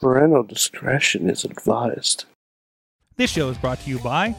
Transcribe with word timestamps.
Parental 0.00 0.44
discretion 0.44 1.28
is 1.28 1.44
advised. 1.44 2.24
This 3.16 3.32
show 3.32 3.48
is 3.48 3.58
brought 3.58 3.80
to 3.80 3.90
you 3.90 3.98
by 3.98 4.36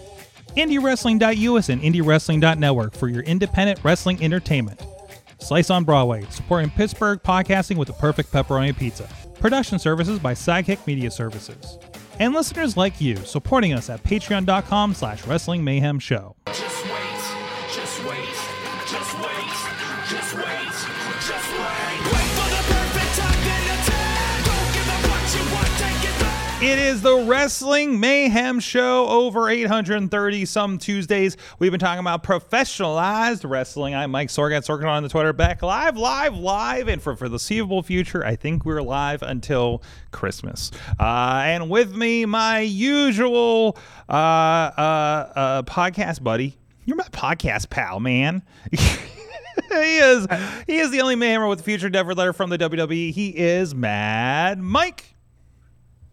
IndieWrestling.us 0.56 1.68
and 1.68 1.82
IndieWrestling.network 1.82 2.96
for 2.96 3.10
your 3.10 3.24
independent 3.24 3.80
wrestling 3.84 4.24
entertainment. 4.24 4.82
Slice 5.40 5.70
on 5.70 5.84
Broadway, 5.84 6.26
supporting 6.30 6.70
Pittsburgh 6.70 7.22
podcasting 7.22 7.76
with 7.76 7.90
the 7.90 7.94
perfect 7.96 8.32
pepperoni 8.32 8.78
pizza. 8.78 9.10
Production 9.36 9.80
services 9.80 10.18
by 10.18 10.34
Sidekick 10.34 10.86
Media 10.88 11.12
Services. 11.12 11.78
And 12.20 12.34
listeners 12.34 12.78
like 12.78 13.02
you, 13.02 13.18
supporting 13.18 13.74
us 13.74 13.90
at 13.90 14.02
patreon.com 14.04 14.94
slash 14.94 15.28
wrestling 15.28 15.64
mayhem 15.64 16.00
show. 16.00 16.38
It 26.62 26.78
is 26.78 27.02
the 27.02 27.16
Wrestling 27.16 28.02
Mayhem 28.02 28.60
Show 28.60 29.08
over 29.08 29.50
830 29.50 30.44
some 30.44 30.78
Tuesdays. 30.78 31.38
We've 31.58 31.72
been 31.72 31.80
talking 31.80 32.02
about 32.02 32.22
professionalized 32.22 33.50
wrestling. 33.50 33.96
I'm 33.96 34.12
Mike 34.12 34.28
Sorgat, 34.28 34.68
Sorgat 34.68 34.90
on 34.90 35.04
the 35.04 35.08
Twitter, 35.08 35.32
back 35.32 35.62
live, 35.62 35.96
live, 35.96 36.36
live. 36.36 36.90
And 36.90 37.02
for, 37.02 37.16
for 37.16 37.30
the 37.30 37.38
foreseeable 37.38 37.82
future, 37.82 38.26
I 38.26 38.36
think 38.36 38.66
we're 38.66 38.82
live 38.82 39.22
until 39.22 39.82
Christmas. 40.12 40.70
Uh, 41.00 41.44
and 41.46 41.70
with 41.70 41.96
me, 41.96 42.26
my 42.26 42.60
usual 42.60 43.78
uh, 44.10 44.12
uh, 44.12 45.32
uh, 45.36 45.62
podcast 45.64 46.22
buddy. 46.22 46.58
You're 46.84 46.98
my 46.98 47.06
podcast 47.06 47.70
pal, 47.70 48.02
man. 48.02 48.44
he 48.72 48.78
is 49.70 50.28
he 50.68 50.80
is 50.80 50.92
the 50.92 51.00
only 51.00 51.16
man 51.16 51.48
with 51.48 51.62
a 51.62 51.64
future 51.64 51.86
endeavor 51.86 52.14
letter 52.14 52.34
from 52.34 52.50
the 52.50 52.58
WWE. 52.58 53.14
He 53.14 53.30
is 53.30 53.74
Mad 53.74 54.60
Mike. 54.60 55.16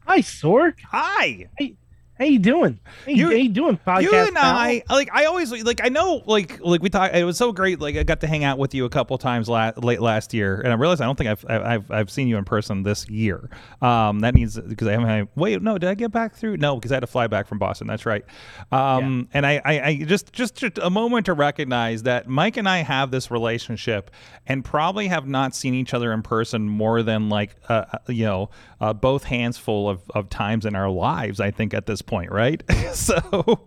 Hi, 0.07 0.21
Sorg. 0.21 0.75
Hi. 0.93 1.49
Hey, 1.59 1.75
how 2.19 2.25
you 2.25 2.39
doing? 2.39 2.79
Hey, 3.05 3.15
You- 3.15 3.27
how 3.27 3.33
you 3.33 3.49
doing, 3.51 3.79
podcast 3.87 4.03
you 4.03 4.15
and 4.15 4.35
pal? 4.37 4.57
I 4.57 4.83
like 4.89 5.11
I 5.13 5.25
always 5.27 5.53
like 5.65 5.81
I 5.85 5.89
know 5.89 6.23
like 6.27 6.61
like 6.61 6.83
we 6.83 6.89
talked 6.89 7.15
it 7.15 7.25
was 7.25 7.37
so 7.37 7.53
great 7.53 7.81
like 7.81 7.97
I 7.97 8.03
got 8.03 8.21
to 8.23 8.27
hang 8.27 8.45
out 8.45 8.59
with 8.59 8.75
you 8.75 8.85
a 8.85 8.89
couple 8.91 9.17
times 9.19 9.49
la- 9.49 9.73
late 9.77 10.01
last 10.01 10.33
year 10.33 10.61
and 10.61 10.73
I 10.73 10.77
realized 10.77 11.01
I 11.03 11.05
don't 11.07 11.17
think 11.17 11.31
I've 11.31 11.45
I've 11.49 11.91
I've 11.91 12.11
seen 12.11 12.29
you 12.29 12.37
in 12.39 12.45
person 12.45 12.83
this 12.83 13.09
year. 13.09 13.51
Um 13.83 14.21
that 14.21 14.35
means 14.35 14.59
because 14.59 14.89
I 14.89 14.93
haven't 14.93 15.09
had, 15.09 15.29
wait 15.37 15.61
no 15.63 15.77
did 15.79 15.89
I 15.91 15.95
get 15.95 16.11
back 16.13 16.35
through 16.35 16.57
no 16.57 16.77
because 16.77 16.91
I 16.93 16.97
had 16.97 17.01
to 17.01 17.07
fly 17.07 17.27
back 17.27 17.47
from 17.47 17.59
Boston 17.59 17.87
that's 17.87 18.07
right. 18.07 18.25
Um 18.73 19.29
and 19.35 19.47
I, 19.47 19.61
I 19.65 19.81
I 19.81 19.97
just 20.05 20.33
just 20.33 20.55
just 20.57 20.79
a 20.79 20.91
moment 20.91 21.27
to 21.27 21.33
recognize 21.35 22.03
that 22.05 22.29
Mike 22.29 22.57
and 22.57 22.69
I 22.69 22.79
have 22.79 23.11
this 23.11 23.31
relationship 23.31 24.11
and 24.47 24.65
probably 24.65 25.09
have 25.09 25.27
not 25.27 25.55
seen 25.55 25.75
each 25.75 25.93
other 25.95 26.13
in 26.13 26.23
person 26.23 26.69
more 26.69 27.03
than 27.03 27.29
like 27.29 27.57
uh, 27.69 27.85
uh, 27.93 27.99
you 28.09 28.25
know 28.25 28.51
uh, 28.81 28.93
both 28.93 29.25
hands 29.25 29.57
full 29.59 29.89
of, 29.89 30.01
of 30.15 30.29
times 30.29 30.67
in 30.67 30.75
our 30.75 30.89
lives 30.91 31.41
I 31.41 31.51
think 31.51 31.75
at 31.75 31.87
this 31.87 32.03
point 32.07 32.31
right 32.31 32.63
so 32.93 33.67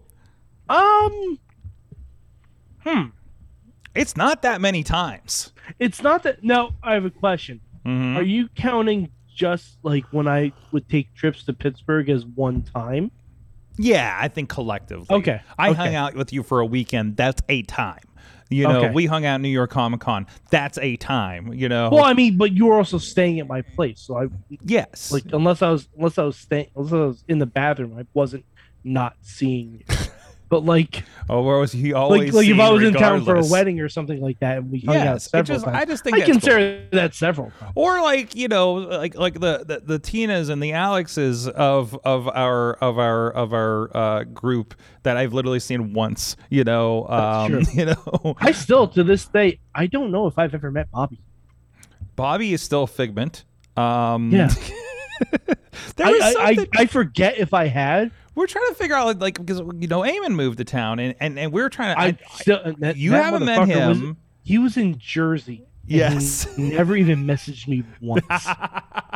Um, 0.70 1.40
hmm. 2.82 3.04
It's 3.96 4.16
not 4.16 4.44
that 4.44 4.62
many 4.62 4.84
times. 4.84 5.52
It's 5.80 6.02
not 6.04 6.24
that. 6.24 6.44
No, 6.44 6.72
I 6.84 6.94
have 6.94 7.06
a 7.06 7.10
question. 7.10 7.60
Mhm. 7.86 8.16
Are 8.16 8.24
you 8.24 8.48
counting 8.56 9.10
just 9.36 9.78
like 9.84 10.06
when 10.12 10.28
I 10.28 10.52
would 10.72 10.88
take 10.90 11.14
trips 11.16 11.44
to 11.46 11.54
Pittsburgh 11.54 12.10
as 12.10 12.26
one 12.26 12.62
time? 12.62 13.10
Yeah, 13.78 14.16
I 14.20 14.28
think 14.28 14.50
collectively. 14.50 15.08
Okay, 15.10 15.42
I 15.58 15.70
okay. 15.70 15.78
hung 15.78 15.96
out 15.96 16.14
with 16.14 16.32
you 16.34 16.44
for 16.44 16.60
a 16.60 16.66
weekend. 16.66 17.18
That's 17.18 17.42
a 17.50 17.62
time. 17.64 18.02
You 18.50 18.68
know, 18.68 18.80
Okay. 18.80 18.94
we 18.94 19.06
hung 19.06 19.26
out 19.26 19.42
New 19.42 19.50
York 19.50 19.70
Comic 19.70 20.00
Con. 20.02 20.26
That's 20.50 20.78
a 20.80 20.96
time. 20.98 21.54
You 21.54 21.70
know. 21.70 21.90
Well, 21.92 22.04
I 22.04 22.14
mean, 22.14 22.38
but 22.38 22.52
you 22.52 22.66
were 22.66 22.76
also 22.78 22.98
staying 22.98 23.40
at 23.40 23.48
my 23.48 23.62
place, 23.62 24.00
so 24.02 24.18
I 24.18 24.28
yes. 24.66 25.12
like 25.12 25.26
unless 25.32 25.62
I 25.62 25.70
was 25.70 25.88
unless 25.96 26.18
I 26.18 26.24
was 26.24 26.36
staying 26.36 26.68
unless 26.76 26.92
I 26.94 26.98
was 26.98 27.24
in 27.28 27.40
the 27.40 27.46
bathroom, 27.46 27.96
I 27.98 28.06
wasn't 28.14 28.46
not 28.84 29.16
seeing 29.22 29.84
you. 29.88 29.96
But 30.50 30.66
like, 30.66 31.04
oh, 31.30 31.44
where 31.44 31.58
was 31.58 31.72
he 31.72 31.94
like, 31.94 32.02
always? 32.02 32.34
like 32.34 32.48
if 32.48 32.60
I 32.60 32.72
was 32.72 32.82
in 32.84 32.96
town 32.96 33.24
for 33.24 33.36
a 33.36 33.46
wedding 33.46 33.80
or 33.82 33.88
something 33.88 34.20
like 34.20 34.40
that, 34.40 34.58
and 34.58 34.72
we 34.72 34.80
hung 34.80 34.96
out 34.96 35.04
Yes, 35.06 35.28
it 35.28 35.30
several 35.30 35.56
just- 35.58 35.66
times, 35.66 35.78
I 35.78 35.86
just 35.86 36.04
think 36.04 36.16
I 36.16 36.20
that's 36.22 36.28
cool. 36.32 36.34
consider 36.40 36.88
that 36.92 37.14
several 37.14 37.52
times. 37.60 37.72
or 37.76 38.02
like 38.02 38.34
you 38.34 38.48
know 38.48 38.74
like 38.74 39.16
like 39.16 39.36
the, 39.36 39.64
the 39.64 39.82
the 39.86 40.00
tinas 40.00 40.50
and 40.50 40.62
the 40.64 40.74
alexes 40.74 41.48
of 41.48 41.96
of 42.04 42.28
our 42.30 42.74
of 42.74 42.98
our 42.98 43.30
of 43.30 43.54
our 43.54 43.96
uh 43.96 44.24
group 44.24 44.74
that 45.04 45.18
i've 45.18 45.34
literally 45.34 45.60
seen 45.60 45.94
once 45.94 46.36
you 46.50 46.64
know 46.64 47.08
um 47.10 47.62
you 47.74 47.86
know 47.86 48.36
I 48.40 48.52
still, 48.52 48.88
to 48.90 49.04
this 49.04 49.26
day, 49.28 49.60
I 49.76 49.86
don't 49.86 50.10
know 50.12 50.26
if 50.26 50.40
I've 50.40 50.56
ever 50.56 50.72
met 50.72 50.90
Bobby. 50.92 51.20
bobby 52.16 52.54
is 52.54 52.62
still 52.64 52.84
a 52.84 52.88
figment 52.88 53.46
um 53.78 54.32
Yeah. 54.32 54.50
there 55.96 56.08
I, 56.08 56.12
was 56.12 56.22
I, 56.22 56.34
something 56.56 56.70
I, 56.76 56.82
I 56.82 56.86
forget 56.88 57.38
if 57.38 57.54
I 57.54 57.68
had. 57.68 58.12
We're 58.40 58.48
trying 58.48 58.68
to 58.70 58.76
figure 58.76 58.96
out 58.96 59.20
like 59.20 59.38
because 59.38 59.60
you 59.60 59.88
know 59.88 60.00
Eamon 60.02 60.34
moved 60.34 60.58
to 60.60 60.64
town 60.64 61.00
and 61.00 61.14
and, 61.20 61.38
and 61.38 61.52
we're 61.52 61.70
trying 61.70 61.96
to 61.96 62.02
I, 62.02 62.06
I, 62.06 62.18
still. 62.40 62.74
That, 62.80 62.98
you 62.98 63.12
that 63.12 63.26
haven't 63.26 63.46
met 63.46 63.60
motherfucker 63.60 63.88
was- 63.90 64.00
him 64.00 64.18
he 64.42 64.58
was 64.58 64.78
in 64.78 64.98
Jersey. 64.98 65.68
Yes. 65.90 66.48
never 66.58 66.96
even 66.96 67.26
messaged 67.26 67.68
me 67.68 67.84
once. 68.02 68.26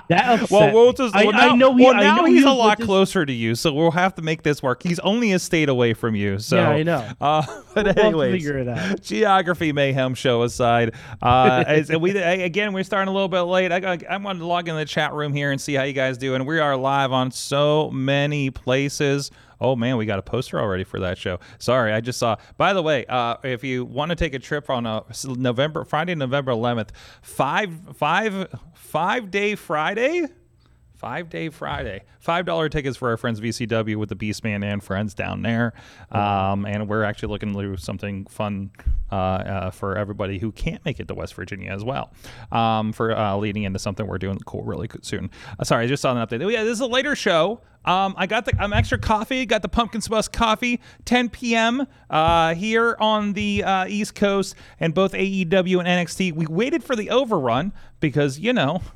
That 0.09 0.41
upset 0.41 0.51
well, 0.51 0.73
we'll 0.73 0.87
me. 0.87 0.93
just 0.93 1.15
I, 1.15 1.23
well, 1.25 1.33
I 1.35 1.47
now, 1.47 1.55
know 1.55 1.75
he. 1.75 1.85
well, 1.85 1.93
I 1.95 2.01
now 2.01 2.17
know 2.17 2.25
he's 2.25 2.43
he 2.43 2.47
a 2.49 2.51
lot 2.51 2.77
closer 2.77 3.25
to 3.25 3.31
you, 3.31 3.55
so 3.55 3.71
we'll 3.71 3.91
have 3.91 4.13
to 4.15 4.21
make 4.21 4.43
this 4.43 4.61
work. 4.61 4.83
He's 4.83 4.99
only 4.99 5.31
a 5.31 5.39
state 5.39 5.69
away 5.69 5.93
from 5.93 6.13
you, 6.13 6.39
so 6.39 6.57
Yeah, 6.57 6.69
I 6.69 6.83
know. 6.83 7.09
Uh, 7.21 7.45
but 7.73 7.85
We'll 7.95 8.05
anyways, 8.07 8.33
figure 8.33 8.57
it 8.57 8.67
out. 8.67 9.01
geography 9.01 9.71
mayhem 9.71 10.13
show 10.13 10.43
aside, 10.43 10.93
uh, 11.21 11.63
as- 11.65 11.89
we 11.89 12.17
again 12.17 12.73
we're 12.73 12.83
starting 12.83 13.07
a 13.09 13.13
little 13.13 13.29
bit 13.29 13.41
late. 13.41 13.71
I 13.71 13.79
got, 13.79 14.03
I 14.09 14.17
to 14.17 14.45
log 14.45 14.67
in 14.67 14.75
the 14.75 14.83
chat 14.83 15.13
room 15.13 15.33
here 15.33 15.51
and 15.51 15.61
see 15.61 15.73
how 15.73 15.83
you 15.83 15.93
guys 15.93 16.17
do, 16.17 16.35
and 16.35 16.45
we 16.45 16.59
are 16.59 16.75
live 16.75 17.13
on 17.13 17.31
so 17.31 17.89
many 17.91 18.49
places. 18.49 19.31
Oh 19.63 19.77
man, 19.77 19.95
we 19.95 20.05
got 20.05 20.19
a 20.19 20.21
poster 20.21 20.59
already 20.59 20.83
for 20.83 20.99
that 20.99 21.17
show. 21.17 21.39
Sorry, 21.57 21.93
I 21.93 22.01
just 22.01 22.19
saw. 22.19 22.35
By 22.57 22.73
the 22.73 22.81
way, 22.81 23.05
uh, 23.07 23.37
if 23.43 23.63
you 23.63 23.85
want 23.85 24.09
to 24.09 24.15
take 24.15 24.33
a 24.33 24.39
trip 24.39 24.69
on 24.69 24.85
a 24.85 25.05
November 25.25 25.85
Friday, 25.85 26.15
November 26.15 26.51
11th, 26.51 26.89
five 27.21 27.73
five 27.95 28.53
five 28.75 29.31
day 29.31 29.55
Friday. 29.55 30.27
Five 31.03 31.29
Day 31.29 31.49
Friday. 31.49 32.03
Five 32.21 32.45
dollar 32.45 32.69
tickets 32.69 32.95
for 32.95 33.09
our 33.09 33.17
friends 33.17 33.41
VCW 33.41 33.97
with 33.97 34.07
the 34.07 34.15
Beastman 34.15 34.63
and 34.63 34.81
friends 34.81 35.13
down 35.13 35.41
there. 35.41 35.73
Um, 36.09 36.65
and 36.65 36.87
we're 36.87 37.03
actually 37.03 37.27
looking 37.27 37.53
to 37.53 37.61
do 37.61 37.75
something 37.75 38.25
fun 38.27 38.71
uh, 39.11 39.15
uh, 39.15 39.71
for 39.71 39.97
everybody 39.97 40.39
who 40.39 40.53
can't 40.53 40.83
make 40.85 41.01
it 41.01 41.09
to 41.09 41.13
West 41.13 41.33
Virginia 41.33 41.71
as 41.71 41.83
well. 41.83 42.13
Um, 42.53 42.93
for 42.93 43.13
uh, 43.17 43.35
leading 43.35 43.63
into 43.63 43.79
something 43.79 44.07
we're 44.07 44.17
doing 44.17 44.39
cool 44.45 44.63
really 44.63 44.87
soon. 45.01 45.29
Uh, 45.59 45.65
sorry, 45.65 45.83
I 45.83 45.87
just 45.87 46.01
saw 46.01 46.15
an 46.15 46.25
update. 46.25 46.41
Oh, 46.41 46.47
yeah, 46.47 46.63
this 46.63 46.71
is 46.71 46.79
a 46.79 46.87
later 46.87 47.17
show. 47.17 47.59
Um, 47.83 48.15
I 48.17 48.25
got 48.25 48.45
the 48.45 48.53
I'm 48.57 48.71
extra 48.71 48.97
coffee. 48.97 49.45
Got 49.45 49.61
the 49.61 49.67
pumpkin 49.67 49.99
spice 49.99 50.29
coffee. 50.29 50.79
10 51.03 51.31
p.m. 51.31 51.85
Uh, 52.09 52.55
here 52.55 52.95
on 53.01 53.33
the 53.33 53.61
uh, 53.65 53.87
East 53.87 54.15
Coast, 54.15 54.55
and 54.79 54.93
both 54.93 55.11
AEW 55.11 55.79
and 55.79 55.87
NXT. 56.07 56.31
We 56.31 56.45
waited 56.45 56.81
for 56.81 56.95
the 56.95 57.09
overrun 57.09 57.73
because 57.99 58.39
you 58.39 58.53
know. 58.53 58.81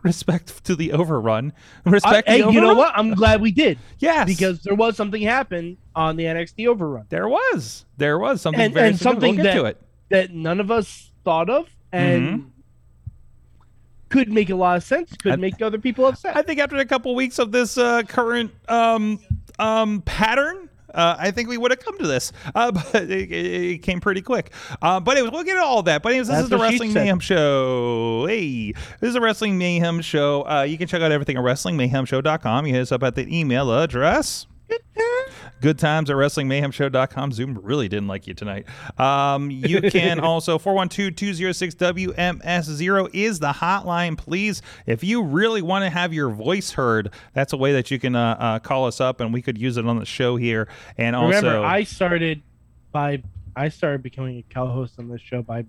Respect 0.04 0.64
to 0.64 0.74
the 0.74 0.92
overrun. 0.92 1.52
I, 1.84 1.90
Respect 1.90 2.28
hey, 2.28 2.42
overrun. 2.42 2.54
you 2.54 2.60
know 2.60 2.74
what? 2.74 2.92
I'm 2.96 3.14
glad 3.14 3.40
we 3.40 3.50
did 3.50 3.78
Yes, 3.98 4.26
because 4.26 4.62
there 4.62 4.74
was 4.74 4.96
something 4.96 5.20
happen 5.22 5.76
on 5.94 6.16
the 6.16 6.24
NXT 6.24 6.66
overrun 6.68 7.06
there 7.10 7.28
was 7.28 7.84
there 7.98 8.18
was 8.18 8.40
something 8.40 8.60
and, 8.60 8.74
very 8.74 8.88
and 8.88 8.98
something 8.98 9.36
we'll 9.36 9.44
that 9.44 9.54
to 9.54 9.64
it. 9.66 9.82
that 10.08 10.32
none 10.32 10.60
of 10.60 10.70
us 10.70 11.10
thought 11.24 11.50
of 11.50 11.68
and 11.92 12.50
could 14.08 14.30
make 14.30 14.50
a 14.50 14.54
lot 14.54 14.76
of 14.76 14.82
sense. 14.82 15.12
Could 15.22 15.32
I- 15.32 15.36
make 15.36 15.60
other 15.62 15.78
people 15.78 16.06
upset. 16.06 16.36
I 16.36 16.42
think 16.42 16.60
after 16.60 16.76
a 16.76 16.84
couple 16.86 17.14
weeks 17.14 17.38
of 17.38 17.52
this 17.52 17.76
uh, 17.78 18.02
current 18.02 18.52
um, 18.68 19.20
um, 19.58 20.02
pattern. 20.02 20.69
Uh, 20.94 21.16
I 21.18 21.30
think 21.30 21.48
we 21.48 21.56
would 21.58 21.70
have 21.70 21.80
come 21.80 21.98
to 21.98 22.06
this, 22.06 22.32
uh, 22.54 22.72
but 22.92 22.94
it, 22.94 23.32
it 23.32 23.82
came 23.82 24.00
pretty 24.00 24.22
quick. 24.22 24.52
Uh, 24.82 25.00
but 25.00 25.16
anyways, 25.16 25.32
we'll 25.32 25.44
get 25.44 25.54
to 25.54 25.62
all 25.62 25.82
that. 25.84 26.02
But 26.02 26.10
anyways, 26.10 26.28
this 26.28 26.36
That's 26.36 26.44
is 26.44 26.50
the 26.50 26.58
Wrestling. 26.58 26.92
Mayhem 26.92 27.20
Show. 27.20 28.26
Hey, 28.26 28.72
this 28.72 29.08
is 29.08 29.14
the 29.14 29.20
Wrestling 29.20 29.58
Mayhem 29.58 30.00
Show. 30.00 30.42
Uh, 30.48 30.62
you 30.62 30.78
can 30.78 30.88
check 30.88 31.02
out 31.02 31.12
everything 31.12 31.36
at 31.36 31.42
WrestlingMayhemShow.com. 31.42 32.66
You 32.66 32.74
hit 32.74 32.82
us 32.82 32.92
up 32.92 33.02
at 33.02 33.14
the 33.14 33.38
email 33.38 33.72
address. 33.72 34.46
Good 35.60 35.78
times 35.78 36.10
at 36.10 36.16
WrestlingMayhemShow.com. 36.16 37.32
Zoom 37.32 37.58
really 37.62 37.88
didn't 37.88 38.08
like 38.08 38.26
you 38.26 38.34
tonight. 38.34 38.66
Um, 38.98 39.50
you 39.50 39.80
can 39.90 40.20
also 40.20 40.58
412-206-WMS0 40.58 43.10
is 43.12 43.40
the 43.40 43.52
hotline. 43.52 44.16
Please, 44.16 44.62
if 44.86 45.04
you 45.04 45.22
really 45.22 45.60
want 45.62 45.84
to 45.84 45.90
have 45.90 46.14
your 46.14 46.30
voice 46.30 46.72
heard, 46.72 47.12
that's 47.34 47.52
a 47.52 47.56
way 47.56 47.72
that 47.72 47.90
you 47.90 47.98
can 47.98 48.14
uh, 48.16 48.36
uh, 48.38 48.58
call 48.58 48.86
us 48.86 49.00
up 49.00 49.20
and 49.20 49.34
we 49.34 49.42
could 49.42 49.58
use 49.58 49.76
it 49.76 49.86
on 49.86 49.98
the 49.98 50.06
show 50.06 50.36
here. 50.36 50.68
And 50.96 51.14
also, 51.14 51.36
Remember, 51.36 51.62
I 51.64 51.84
started 51.84 52.42
by 52.92 53.22
I 53.60 53.68
started 53.68 54.02
becoming 54.02 54.38
a 54.38 54.54
co-host 54.54 54.98
on 54.98 55.08
this 55.08 55.20
show 55.20 55.42
by 55.42 55.66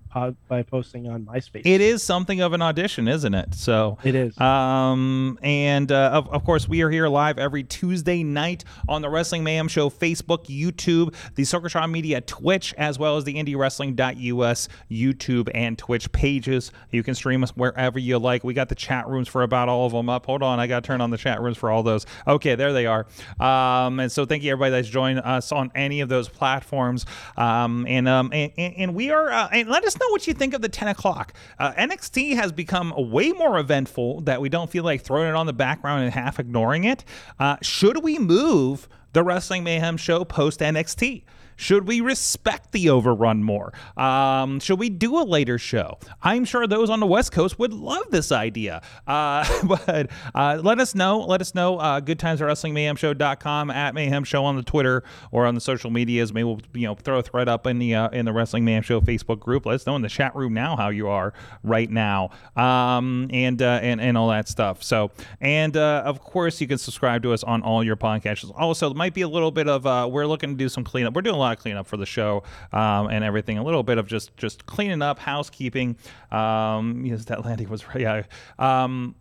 by 0.48 0.62
posting 0.62 1.10
on 1.10 1.26
MySpace. 1.26 1.66
It 1.66 1.82
is 1.82 2.02
something 2.02 2.40
of 2.40 2.54
an 2.54 2.62
audition, 2.62 3.06
isn't 3.06 3.34
it? 3.34 3.54
So 3.54 3.98
It 4.02 4.14
is. 4.14 4.40
Um, 4.40 5.38
and 5.42 5.92
uh, 5.92 6.10
of, 6.14 6.26
of 6.30 6.42
course, 6.42 6.66
we 6.66 6.80
are 6.80 6.88
here 6.88 7.06
live 7.08 7.38
every 7.38 7.62
Tuesday 7.62 8.22
night 8.22 8.64
on 8.88 9.02
the 9.02 9.10
Wrestling 9.10 9.44
Mayhem 9.44 9.68
Show 9.68 9.90
Facebook, 9.90 10.46
YouTube, 10.46 11.14
the 11.34 11.42
Sorgatron 11.42 11.90
Media 11.90 12.22
Twitch, 12.22 12.72
as 12.78 12.98
well 12.98 13.18
as 13.18 13.24
the 13.24 13.34
IndieWrestling.us 13.34 14.68
YouTube 14.90 15.50
and 15.54 15.76
Twitch 15.76 16.10
pages. 16.12 16.72
You 16.92 17.02
can 17.02 17.14
stream 17.14 17.42
us 17.42 17.50
wherever 17.50 17.98
you 17.98 18.18
like. 18.18 18.42
We 18.42 18.54
got 18.54 18.70
the 18.70 18.74
chat 18.74 19.06
rooms 19.06 19.28
for 19.28 19.42
about 19.42 19.68
all 19.68 19.84
of 19.84 19.92
them 19.92 20.08
up. 20.08 20.24
Hold 20.24 20.42
on, 20.42 20.58
I 20.58 20.66
got 20.66 20.82
to 20.82 20.86
turn 20.86 21.02
on 21.02 21.10
the 21.10 21.18
chat 21.18 21.42
rooms 21.42 21.58
for 21.58 21.70
all 21.70 21.82
those. 21.82 22.06
Okay, 22.26 22.54
there 22.54 22.72
they 22.72 22.86
are. 22.86 23.06
Um, 23.38 24.00
and 24.00 24.10
so 24.10 24.24
thank 24.24 24.42
you 24.44 24.50
everybody 24.50 24.70
that's 24.70 24.88
joined 24.88 25.18
us 25.18 25.52
on 25.52 25.70
any 25.74 26.00
of 26.00 26.08
those 26.08 26.30
platforms. 26.30 27.04
Um, 27.36 27.81
and, 27.86 28.08
um, 28.08 28.30
and, 28.32 28.52
and 28.56 28.94
we 28.94 29.10
are, 29.10 29.30
uh, 29.30 29.48
and 29.52 29.68
let 29.68 29.84
us 29.84 29.98
know 29.98 30.08
what 30.10 30.26
you 30.26 30.34
think 30.34 30.54
of 30.54 30.62
the 30.62 30.68
10 30.68 30.88
o'clock. 30.88 31.32
Uh, 31.58 31.72
NXT 31.72 32.34
has 32.34 32.52
become 32.52 32.92
way 32.96 33.32
more 33.32 33.58
eventful 33.58 34.22
that 34.22 34.40
we 34.40 34.48
don't 34.48 34.70
feel 34.70 34.84
like 34.84 35.02
throwing 35.02 35.28
it 35.28 35.34
on 35.34 35.46
the 35.46 35.52
background 35.52 36.04
and 36.04 36.12
half 36.12 36.38
ignoring 36.38 36.84
it. 36.84 37.04
Uh, 37.38 37.56
should 37.62 38.02
we 38.02 38.18
move 38.18 38.88
the 39.12 39.22
Wrestling 39.22 39.64
Mayhem 39.64 39.96
show 39.96 40.24
post 40.24 40.60
NXT? 40.60 41.22
Should 41.56 41.86
we 41.86 42.00
respect 42.00 42.72
the 42.72 42.90
overrun 42.90 43.42
more? 43.42 43.72
Um, 43.96 44.60
should 44.60 44.78
we 44.78 44.90
do 44.90 45.18
a 45.18 45.24
later 45.24 45.58
show? 45.58 45.98
I'm 46.22 46.44
sure 46.44 46.66
those 46.66 46.90
on 46.90 47.00
the 47.00 47.06
West 47.06 47.32
Coast 47.32 47.58
would 47.58 47.72
love 47.72 48.10
this 48.10 48.32
idea. 48.32 48.82
Uh, 49.06 49.46
but 49.86 50.10
uh, 50.34 50.60
let 50.62 50.80
us 50.80 50.94
know. 50.94 51.20
Let 51.20 51.40
us 51.40 51.54
know. 51.54 51.78
Uh, 51.78 52.00
good 52.00 52.18
times 52.18 52.40
at 52.42 52.48
WrestlingMayhemShow.com 52.48 53.70
at 53.70 53.94
Mayhem 53.94 54.24
Show 54.24 54.44
on 54.44 54.56
the 54.56 54.62
Twitter 54.62 55.02
or 55.30 55.46
on 55.46 55.54
the 55.54 55.60
social 55.60 55.90
medias. 55.90 56.32
Maybe 56.32 56.44
we'll 56.44 56.60
you 56.72 56.86
know 56.86 56.94
throw 56.94 57.18
a 57.18 57.22
thread 57.22 57.48
up 57.48 57.66
in 57.66 57.78
the 57.78 57.94
uh, 57.94 58.08
in 58.10 58.24
the 58.24 58.32
Wrestling 58.32 58.64
Mayhem 58.64 58.82
Show 58.82 59.00
Facebook 59.00 59.40
group. 59.40 59.66
Let 59.66 59.74
us 59.74 59.86
know 59.86 59.96
in 59.96 60.02
the 60.02 60.08
chat 60.08 60.34
room 60.34 60.54
now 60.54 60.76
how 60.76 60.88
you 60.88 61.08
are 61.08 61.32
right 61.62 61.90
now, 61.90 62.30
um, 62.56 63.28
and 63.32 63.60
uh, 63.60 63.80
and 63.82 64.00
and 64.00 64.16
all 64.16 64.28
that 64.28 64.48
stuff. 64.48 64.82
So 64.82 65.10
and 65.40 65.76
uh, 65.76 66.02
of 66.04 66.20
course 66.20 66.60
you 66.60 66.66
can 66.66 66.78
subscribe 66.78 67.22
to 67.22 67.32
us 67.32 67.42
on 67.44 67.62
all 67.62 67.84
your 67.84 67.96
podcasts. 67.96 68.50
Also, 68.56 68.92
might 68.94 69.14
be 69.14 69.22
a 69.22 69.28
little 69.28 69.50
bit 69.50 69.68
of 69.68 69.86
uh, 69.86 70.08
we're 70.10 70.26
looking 70.26 70.50
to 70.50 70.56
do 70.56 70.68
some 70.68 70.84
cleanup. 70.84 71.14
We're 71.14 71.22
doing 71.22 71.38
lot 71.42 71.52
of 71.52 71.58
cleanup 71.58 71.86
for 71.86 71.96
the 71.96 72.06
show 72.06 72.42
um, 72.72 73.08
and 73.08 73.24
everything. 73.24 73.58
A 73.58 73.64
little 73.64 73.82
bit 73.82 73.98
of 73.98 74.06
just 74.06 74.36
just 74.36 74.66
cleaning 74.66 75.02
up, 75.02 75.18
housekeeping. 75.18 75.96
Um, 76.30 77.04
yes, 77.04 77.24
that 77.26 77.44
landing 77.44 77.68
was 77.68 77.84
yeah. 77.96 78.22
Um, 78.58 79.14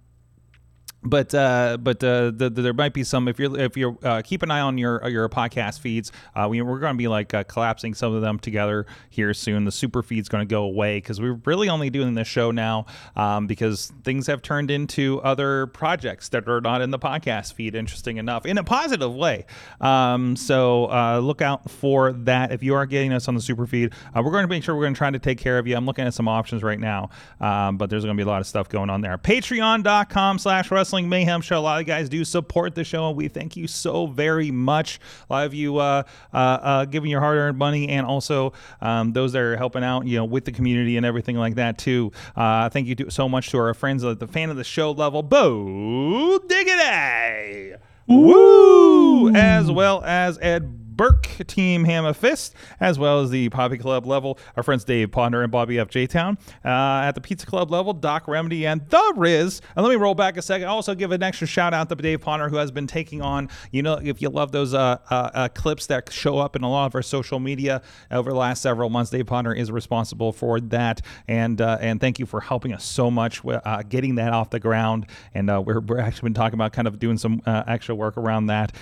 but 1.04 1.34
uh, 1.34 1.78
but 1.82 2.04
uh, 2.04 2.32
the, 2.32 2.50
the, 2.50 2.62
there 2.62 2.74
might 2.74 2.94
be 2.94 3.04
some 3.04 3.28
if 3.28 3.40
you're 3.40 3.60
if 3.60 3.76
you're 3.76 3.98
uh, 4.04 4.22
keep 4.24 4.44
an 4.44 4.52
eye 4.52 4.60
on 4.60 4.78
your 4.78 5.08
your 5.10 5.28
podcast 5.30 5.80
feeds. 5.80 6.12
Uh, 6.36 6.48
we, 6.50 6.62
we're 6.62 6.80
going 6.80 6.94
to 6.94 6.98
be 6.98 7.08
like 7.08 7.34
uh, 7.34 7.44
collapsing 7.44 7.94
some 7.94 8.14
of 8.14 8.22
them 8.22 8.38
together 8.38 8.86
here 9.10 9.34
soon. 9.34 9.66
The 9.66 9.72
super 9.72 10.04
feed's 10.04 10.30
going 10.30 10.48
to 10.48 10.52
go 10.52 10.64
away 10.64 10.98
because 10.98 11.20
we're 11.20 11.40
really 11.46 11.70
only 11.70 11.90
doing 11.90 12.14
this 12.14 12.28
show 12.28 12.52
now 12.52 12.86
um, 13.16 13.48
because 13.48 13.92
things 14.04 14.28
have 14.28 14.42
turned 14.42 14.70
into 14.70 15.20
other 15.22 15.68
projects 15.68 16.30
that 16.30 16.48
are 16.48 16.62
not 16.62 16.82
in 16.82 16.92
the 16.92 17.00
podcast 17.00 17.54
feed. 17.54 17.74
Interesting 17.74 18.18
enough, 18.18 18.46
in 18.46 18.58
a 18.58 18.64
positive 18.64 19.14
way. 19.14 19.46
Um, 19.80 20.36
so 20.36 20.86
uh, 20.92 21.20
look 21.20 21.42
out 21.42 21.70
for 21.70 22.14
that. 22.14 22.52
If 22.52 22.62
you 22.62 22.76
are 22.76 22.86
getting 22.86 23.12
us 23.12 23.28
on 23.28 23.34
the 23.34 23.42
super 23.42 23.66
feed, 23.66 23.94
we're 24.14 24.24
going 24.24 24.44
to 24.44 24.48
make 24.48 24.64
sure 24.64 24.76
we're 24.76 24.84
going 24.84 24.94
to 24.94 24.98
try 25.00 25.10
to 25.10 25.20
take 25.20 25.40
care 25.40 25.58
of 25.58 25.66
you. 25.66 25.76
I'm 25.76 25.86
looking 25.86 26.06
at 26.06 26.14
some 26.14 26.28
options 26.28 26.62
right 26.62 26.80
now, 26.80 27.10
um, 27.40 27.78
but 27.78 27.90
there's 27.90 28.04
going 28.04 28.16
to 28.16 28.24
be 28.24 28.28
a 28.28 28.32
lot 28.32 28.42
of 28.42 28.48
stuff 28.48 28.70
going 28.70 28.92
on 28.92 29.02
there. 29.02 29.18
Patreon.com/slash 29.18 30.70
Wrestling 30.92 31.08
Mayhem 31.08 31.40
Show. 31.40 31.58
A 31.58 31.60
lot 31.60 31.80
of 31.80 31.88
guys 31.88 32.10
do 32.10 32.26
support 32.26 32.76
the 32.76 32.84
show, 32.84 33.08
and 33.08 33.16
we 33.16 33.30
thank 33.30 33.56
you 33.56 33.66
so 33.66 34.08
very 34.08 34.52
much. 34.52 35.00
A 35.30 35.34
lot 35.34 35.46
of 35.46 35.54
you 35.54 35.78
uh, 35.78 36.04
uh, 36.34 36.38
uh, 36.38 36.84
giving 36.84 37.10
your 37.10 37.22
hard-earned 37.22 37.58
money, 37.58 37.88
and 37.88 38.06
also 38.06 38.52
um, 38.82 39.14
those 39.14 39.32
that 39.32 39.42
are 39.42 39.56
helping 39.56 39.86
out, 39.86 40.06
you 40.06 40.18
know, 40.18 40.26
with 40.26 40.44
the 40.44 40.52
community 40.52 40.98
and 40.98 41.06
everything 41.06 41.38
like 41.38 41.56
that 41.56 41.78
too. 41.78 42.12
Uh, 42.36 42.68
thank 42.68 42.88
you 42.88 43.10
so 43.10 43.30
much 43.30 43.52
to 43.52 43.58
our 43.58 43.74
friends 43.74 44.04
at 44.04 44.20
the 44.20 44.28
fan 44.28 44.50
of 44.50 44.58
the 44.58 44.66
show 44.66 44.92
level, 44.92 45.24
Bo 45.24 46.40
Diggity, 46.40 47.76
Woo, 48.08 49.34
as 49.34 49.72
well 49.72 50.04
as 50.04 50.38
Ed. 50.42 50.81
Burke, 50.92 51.28
Team 51.48 51.86
Hammer 51.86 52.14
Fist, 52.14 52.54
as 52.80 53.00
well 53.00 53.22
as 53.22 53.30
the 53.30 53.48
Poppy 53.50 53.78
Club 53.78 54.06
level, 54.06 54.38
our 54.58 54.64
friends 54.64 54.84
Dave 54.84 55.12
Ponder 55.12 55.42
and 55.42 55.52
Bobby 55.52 55.80
F. 55.80 55.90
J 55.90 56.06
Town. 56.06 56.38
Uh, 56.66 57.02
at 57.06 57.14
the 57.14 57.22
Pizza 57.22 57.46
Club 57.46 57.72
level, 57.72 57.94
Doc 57.94 58.28
Remedy 58.28 58.68
and 58.68 58.88
The 58.90 59.14
Riz. 59.16 59.62
And 59.76 59.86
let 59.86 59.90
me 59.90 59.96
roll 59.96 60.14
back 60.14 60.36
a 60.36 60.42
second. 60.42 60.68
I 60.68 60.72
Also, 60.72 60.94
give 60.94 61.12
an 61.12 61.24
extra 61.24 61.48
shout 61.48 61.74
out 61.74 61.88
to 61.90 61.96
Dave 61.96 62.22
Ponder, 62.22 62.50
who 62.50 62.58
has 62.58 62.72
been 62.72 62.88
taking 62.88 63.22
on, 63.22 63.50
you 63.72 63.82
know, 63.82 64.00
if 64.04 64.22
you 64.22 64.30
love 64.30 64.52
those 64.52 64.74
uh, 64.74 64.98
uh, 65.10 65.30
uh, 65.34 65.48
clips 65.50 65.88
that 65.88 66.12
show 66.12 66.38
up 66.38 66.56
in 66.56 66.64
a 66.64 66.70
lot 66.70 66.88
of 66.88 66.96
our 66.96 67.02
social 67.02 67.40
media 67.40 67.82
over 68.12 68.32
the 68.32 68.38
last 68.38 68.62
several 68.62 68.90
months, 68.90 69.12
Dave 69.12 69.28
Ponder 69.28 69.54
is 69.54 69.72
responsible 69.72 70.34
for 70.34 70.60
that. 70.60 71.02
And 71.28 71.62
uh, 71.62 71.78
and 71.80 72.02
thank 72.02 72.20
you 72.20 72.26
for 72.26 72.42
helping 72.42 72.74
us 72.74 72.84
so 72.84 73.10
much 73.10 73.44
with 73.44 73.62
uh, 73.66 73.84
getting 73.84 74.16
that 74.16 74.34
off 74.34 74.50
the 74.50 74.60
ground. 74.60 75.06
And 75.34 75.48
we're, 75.66 75.80
we're 75.80 76.00
actually 76.00 76.28
been 76.28 76.34
talking 76.34 76.56
about 76.56 76.74
kind 76.74 76.88
of 76.88 77.00
doing 77.00 77.18
some 77.18 77.42
extra 77.46 77.96
work 77.96 78.18
around 78.18 78.48
that 78.48 78.76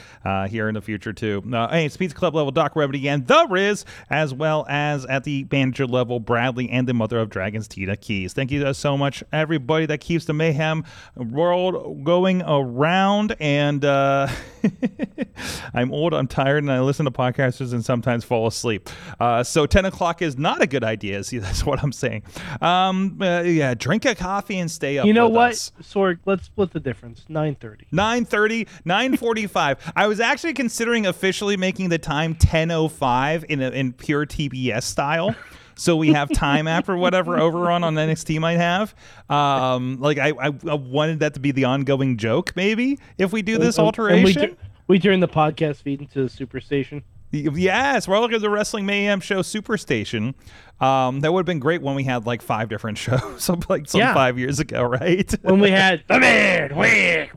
here 0.50 0.68
in 0.68 0.74
the 0.74 0.82
future, 0.82 1.14
too. 1.14 1.44
Uh, 1.54 1.68
it's 1.74 1.98
Pizza 2.00 2.16
Club 2.16 2.34
level, 2.34 2.52
Doc 2.52 2.76
Remedy 2.76 3.08
and 3.10 3.28
The 3.28 3.46
Riz, 3.50 3.86
as 4.10 4.34
well 4.34 4.66
as 4.70 5.06
at 5.06 5.26
the 5.26 5.46
manager 5.52 5.86
level, 5.86 6.20
Bradley 6.20 6.70
and 6.70 6.88
the 6.88 6.94
Mother 6.94 7.20
of 7.20 7.30
Dragons, 7.30 7.68
Tina 7.68 7.98
Keys. 7.98 8.34
Thank 8.34 8.52
you 8.52 8.74
so 8.74 8.98
much, 8.98 9.24
everybody 9.34 9.86
that 9.86 10.00
keeps 10.00 10.26
the 10.26 10.34
mayhem 10.34 10.86
world 11.16 12.04
going 12.06 12.42
around. 12.44 13.36
And 13.40 13.84
uh, 13.84 14.28
I'm 15.74 15.92
old, 15.94 16.14
I'm 16.14 16.28
tired, 16.28 16.64
and 16.64 16.72
I 16.72 16.80
listen 16.82 17.06
to 17.06 17.12
podcasters 17.12 17.74
and 17.74 17.84
sometimes 17.84 18.24
fall 18.24 18.48
asleep. 18.48 18.90
Uh, 19.20 19.44
so 19.44 19.66
10 19.66 19.86
o'clock 19.86 20.22
is 20.22 20.38
not 20.38 20.62
a 20.62 20.68
good 20.68 20.84
idea. 20.84 21.24
See, 21.30 21.38
that's 21.38 21.66
what 21.66 21.84
I'm 21.84 21.92
saying. 21.92 22.24
Um, 22.62 23.20
uh, 23.22 23.42
yeah, 23.42 23.74
drink 23.74 24.06
a 24.06 24.16
coffee 24.16 24.60
and 24.60 24.70
stay 24.70 24.98
up. 24.98 25.06
you 25.06 25.14
know 25.14 25.28
what, 25.28 25.52
us. 25.52 25.72
Sorg? 25.82 26.20
Let's 26.26 26.46
split 26.46 26.72
the 26.72 26.80
difference. 26.80 27.26
Nine 27.30 27.56
thirty. 27.56 27.88
9:30, 27.94 28.68
9:45. 28.86 29.78
I 29.96 30.08
was 30.08 30.20
actually 30.20 30.54
considering 30.54 31.06
officially 31.06 31.58
making 31.58 31.90
the 31.90 31.98
time 31.98 32.36
10:05 32.36 33.44
in 33.46 33.62
a, 33.62 33.70
in 33.70 33.94
pure 33.94 34.26
TBS 34.26 34.84
style. 34.84 35.36
So 35.80 35.96
we 35.96 36.10
have 36.14 36.30
time 36.32 36.68
after 36.68 36.96
whatever 36.98 37.40
overrun 37.40 37.84
on 37.84 37.96
NXT 37.96 38.40
might 38.40 38.58
have. 38.58 38.94
Um, 39.30 39.98
like 40.00 40.18
I, 40.18 40.30
I, 40.32 40.48
I 40.48 40.74
wanted 40.74 41.22
that 41.22 41.36
to 41.36 41.40
be 41.40 41.52
the 41.52 41.64
ongoing 41.66 42.18
joke, 42.18 42.54
maybe 42.56 43.00
if 43.18 43.32
we 43.32 43.42
do 43.42 43.58
this 43.58 43.78
And- 43.78 43.84
and 43.84 43.86
alteration. 43.86 44.58
We, 44.88 44.96
we 44.96 45.00
turn 45.00 45.20
the 45.22 45.28
podcast 45.28 45.82
feed 45.84 46.02
into 46.02 46.28
the 46.28 46.30
superstation. 46.30 47.04
Yes, 47.32 48.08
we're 48.08 48.20
looking 48.20 48.36
at 48.36 48.42
the 48.42 48.50
Wrestling 48.50 48.88
Mayhem 48.88 49.20
Show 49.20 49.42
Superstation. 49.42 50.34
Um, 50.82 51.20
that 51.22 51.34
would 51.34 51.42
have 51.42 51.46
been 51.46 51.60
great 51.60 51.82
when 51.82 51.96
we 51.96 52.06
had 52.06 52.26
like 52.26 52.42
five 52.42 52.70
different 52.70 52.98
shows, 52.98 53.50
like 53.68 53.90
some 53.90 54.00
Yeah. 54.00 54.14
five 54.14 54.40
years 54.40 54.60
ago, 54.60 54.84
right? 54.84 55.30
When 55.42 55.60
we 55.60 55.72
had 55.72 56.04
the 56.08 56.20
man, 56.20 56.76
we. 56.78 57.30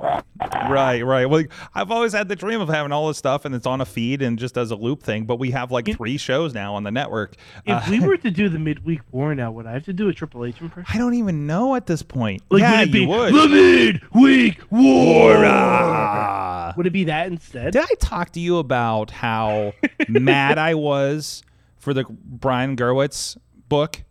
right, 0.71 1.03
right. 1.03 1.27
Well, 1.27 1.45
I've 1.75 1.91
always 1.91 2.13
had 2.13 2.29
the 2.29 2.37
dream 2.37 2.61
of 2.61 2.69
having 2.69 2.93
all 2.93 3.09
this 3.09 3.19
stuff 3.19 3.45
and 3.45 3.55
it's 3.55 3.67
on 3.67 3.81
a 3.81 3.85
feed 3.85 4.23
and 4.23 4.39
just 4.39 4.57
as 4.57 4.71
a 4.71 4.77
loop 4.77 5.03
thing. 5.03 5.25
But 5.25 5.37
we 5.37 5.51
have 5.51 5.73
like 5.73 5.93
three 5.97 6.19
shows 6.19 6.55
now 6.55 6.75
on 6.77 6.85
the 6.85 6.93
network. 6.93 7.35
If 7.65 7.89
Uh, 7.89 7.91
we 7.91 8.01
were 8.01 8.17
to 8.19 8.31
do 8.31 8.49
the 8.49 8.59
midweek 8.61 9.01
war 9.11 9.35
now, 9.35 9.51
would 9.51 9.67
I 9.67 9.73
have 9.73 9.85
to 9.87 9.93
do 9.93 10.09
a 10.09 10.15
Triple 10.15 10.45
H 10.45 10.61
impression? 10.61 10.87
I 10.95 10.99
don't 10.99 11.15
even 11.15 11.47
know 11.47 11.75
at 11.75 11.87
this 11.87 12.03
point. 12.03 12.43
Like, 12.51 12.61
yeah, 12.61 12.81
would 12.81 12.89
it 12.89 12.93
be 12.93 13.01
you 13.01 13.09
would. 13.09 13.35
the 13.35 13.49
midweek 13.49 14.61
war? 14.71 15.39
Would 16.77 16.87
it 16.87 16.93
be 16.93 17.05
that 17.05 17.27
instead? 17.27 17.73
Did 17.73 17.83
I 17.83 17.95
talk 17.99 18.31
to 18.33 18.41
you 18.41 18.59
about 18.59 19.11
how 19.11 19.73
mad 20.09 20.59
I 20.59 20.75
was 20.75 21.43
for 21.83 21.93
the 21.93 22.05
Brian 22.09 22.77
Gewirtz 22.77 23.37
book 23.69 24.05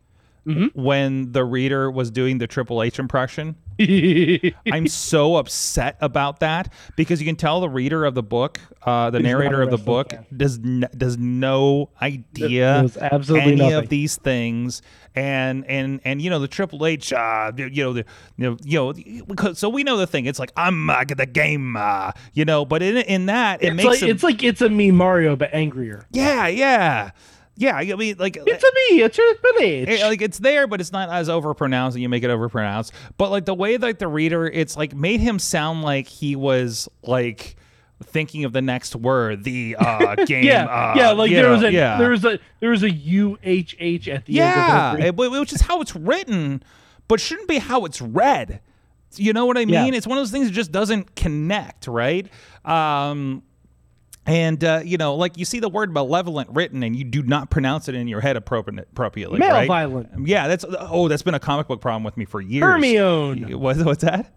Mhm. 0.46 0.72
when 0.76 1.32
the 1.34 1.46
reader 1.46 1.90
was 1.92 2.10
doing 2.12 2.40
the 2.40 2.48
Triple 2.48 2.82
H 2.84 2.98
impression? 3.00 3.56
I'm 4.72 4.88
so 4.88 5.36
upset 5.38 5.98
about 6.02 6.40
that 6.42 6.72
because 6.96 7.20
you 7.22 7.26
can 7.28 7.36
tell 7.36 7.62
the 7.62 7.70
reader 7.70 8.06
of 8.06 8.16
the 8.16 8.24
book, 8.24 8.60
uh, 8.84 9.10
the 9.12 9.20
He's 9.20 9.26
narrator 9.26 9.62
of 9.62 9.70
the 9.72 9.78
book, 9.78 10.12
fan. 10.12 10.26
does 10.36 10.58
n- 10.60 10.88
does 10.98 11.18
no 11.18 11.90
idea 12.02 12.86
absolutely 13.00 13.52
any 13.54 13.62
nothing. 13.62 13.74
of 13.78 13.90
these 13.90 14.18
things, 14.18 14.82
and 15.16 15.66
and 15.68 16.00
and 16.06 16.22
you 16.22 16.30
know 16.30 16.40
the 16.40 16.48
Triple 16.48 16.86
H, 16.86 17.14
uh, 17.14 17.52
you 17.56 17.70
know 17.70 17.94
the 17.94 18.06
you 18.38 18.50
know, 18.50 18.58
you 18.96 19.26
know 19.28 19.54
so 19.54 19.70
we 19.70 19.84
know 19.84 19.98
the 19.98 20.08
thing. 20.08 20.26
It's 20.26 20.40
like 20.40 20.52
I'm 20.58 20.90
uh, 20.90 21.04
the 21.06 21.26
game, 21.26 21.76
uh, 21.78 22.12
you 22.34 22.46
know, 22.46 22.66
but 22.66 22.82
in 22.84 22.98
in 22.98 23.26
that 23.28 23.64
it 23.64 23.68
It's 23.68 23.76
makes 23.78 23.88
like 23.90 24.00
him, 24.02 24.10
it's 24.10 24.24
like 24.24 24.44
it's 24.44 24.62
a 24.62 24.70
me 24.70 24.92
Mario 24.92 25.36
but 25.36 25.52
angrier. 25.54 26.06
yeah 26.12 26.48
yeah 26.48 27.12
yeah. 27.56 27.76
I 27.76 27.84
mean 27.96 28.16
like 28.18 28.38
It's 28.40 28.64
a 28.64 28.94
me, 28.94 29.02
a 29.02 29.10
Triple 29.10 29.50
H. 29.60 29.88
it- 29.90 30.02
like 30.04 30.22
it's 30.22 30.38
there, 30.40 30.68
but 30.68 30.80
it's 30.82 30.92
not 30.92 31.10
as 31.10 31.30
overpronounced, 31.30 31.94
and 31.94 32.02
you 32.02 32.10
make 32.10 32.24
it 32.24 32.30
overpronounced. 32.30 32.92
But 33.18 33.32
like 33.32 33.46
the 33.46 33.54
way 33.54 33.78
that 33.78 34.00
the 34.00 34.08
reader, 34.08 34.48
it's 34.48 34.76
like 34.78 34.96
made 34.96 35.20
him 35.20 35.40
sound 35.40 35.82
like 35.84 36.08
he 36.08 36.36
was 36.36 36.88
like 37.04 37.56
thinking 38.04 38.46
of 38.46 38.52
the 38.54 38.62
next 38.64 38.96
word, 38.96 39.44
the 39.44 39.76
uh, 39.78 40.16
game. 40.26 40.44
yeah, 40.44 40.66
uh, 40.66 40.94
yeah, 40.98 41.12
like 41.12 41.30
there 41.32 41.44
know, 41.44 41.52
was 41.52 41.64
a 41.64 41.72
yeah. 41.72 41.98
there 42.00 42.10
was 42.10 42.26
a 42.26 42.40
there 42.60 42.72
was 42.72 42.82
a 42.84 42.90
U 42.92 43.38
H 43.44 43.76
H 43.80 44.08
at 44.08 44.26
the 44.26 44.34
yeah, 44.34 44.94
end 44.98 45.04
of 45.04 45.20
it- 45.20 45.32
which 45.32 45.54
is 45.54 45.62
how 45.62 45.82
it's 45.82 45.96
written, 45.96 46.64
but 47.08 47.20
shouldn't 47.20 47.48
be 47.48 47.60
how 47.60 47.86
it's 47.86 48.02
read. 48.02 48.62
You 49.18 49.34
know 49.34 49.46
what 49.46 49.58
I 49.58 49.62
Yeah. 49.62 49.84
mean? 49.84 49.94
It's 49.94 50.08
one 50.08 50.18
of 50.18 50.22
those 50.22 50.32
things 50.32 50.48
that 50.48 50.54
just 50.54 50.72
doesn't 50.72 51.16
connect, 51.18 51.88
right? 51.88 52.28
Um, 52.64 53.44
and 54.26 54.64
uh, 54.64 54.82
you 54.84 54.98
know, 54.98 55.16
like 55.16 55.38
you 55.38 55.46
see 55.46 55.60
the 55.60 55.70
word 55.70 55.94
malevolent 55.94 56.50
written, 56.52 56.84
and 56.84 56.96
you 56.96 57.04
do 57.04 57.24
not 57.24 57.50
pronounce 57.50 57.88
it 57.88 57.96
in 57.96 58.08
your 58.08 58.22
head 58.22 58.38
appropriately. 58.38 59.40
Male 59.40 59.52
right? 59.52 59.68
violent. 59.68 60.28
Yeah, 60.28 60.48
that's 60.48 60.66
oh, 60.68 61.08
that's 61.08 61.24
been 61.24 61.34
a 61.34 61.40
comic 61.40 61.68
book 61.68 61.82
problem 61.82 62.04
with 62.04 62.18
me 62.18 62.26
for 62.26 62.40
years. 62.40 62.64
Hermione. 62.64 63.56
What, 63.56 63.78
what's 63.78 64.04
that? 64.04 64.34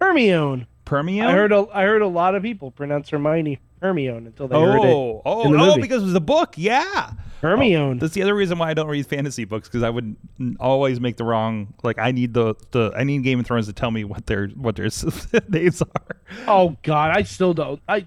Hermione. 0.00 0.66
Permione? 0.84 1.26
I 1.26 1.32
heard 1.32 1.52
a, 1.52 1.66
I 1.72 1.82
heard 1.82 2.02
a 2.02 2.06
lot 2.06 2.34
of 2.34 2.42
people 2.42 2.70
pronounce 2.70 3.10
Hermione 3.10 3.58
Hermione 3.82 4.26
until 4.26 4.48
they 4.48 4.58
heard 4.58 4.84
it. 4.84 4.86
Oh, 4.86 5.22
oh, 5.24 5.52
the 5.52 5.58
oh, 5.58 5.76
because 5.78 6.02
it 6.02 6.06
was 6.06 6.14
a 6.14 6.20
book. 6.20 6.54
Yeah. 6.56 7.12
Hermione. 7.42 7.98
That's 7.98 8.14
the 8.14 8.22
other 8.22 8.34
reason 8.34 8.58
why 8.58 8.70
I 8.70 8.74
don't 8.74 8.88
read 8.88 9.06
fantasy 9.06 9.44
books 9.44 9.68
because 9.68 9.82
I 9.82 9.90
would 9.90 10.16
always 10.58 11.00
make 11.00 11.16
the 11.16 11.24
wrong. 11.24 11.74
Like 11.82 11.98
I 11.98 12.12
need 12.12 12.32
the 12.32 12.54
the 12.70 12.92
I 12.96 13.04
need 13.04 13.22
Game 13.22 13.40
of 13.40 13.46
Thrones 13.46 13.66
to 13.66 13.72
tell 13.72 13.90
me 13.90 14.04
what 14.04 14.26
their 14.26 14.48
what 14.48 14.76
their 14.76 14.88
names 15.48 15.82
are. 15.82 16.16
oh 16.46 16.76
God, 16.82 17.16
I 17.16 17.22
still 17.22 17.52
don't. 17.52 17.80
I 17.88 18.06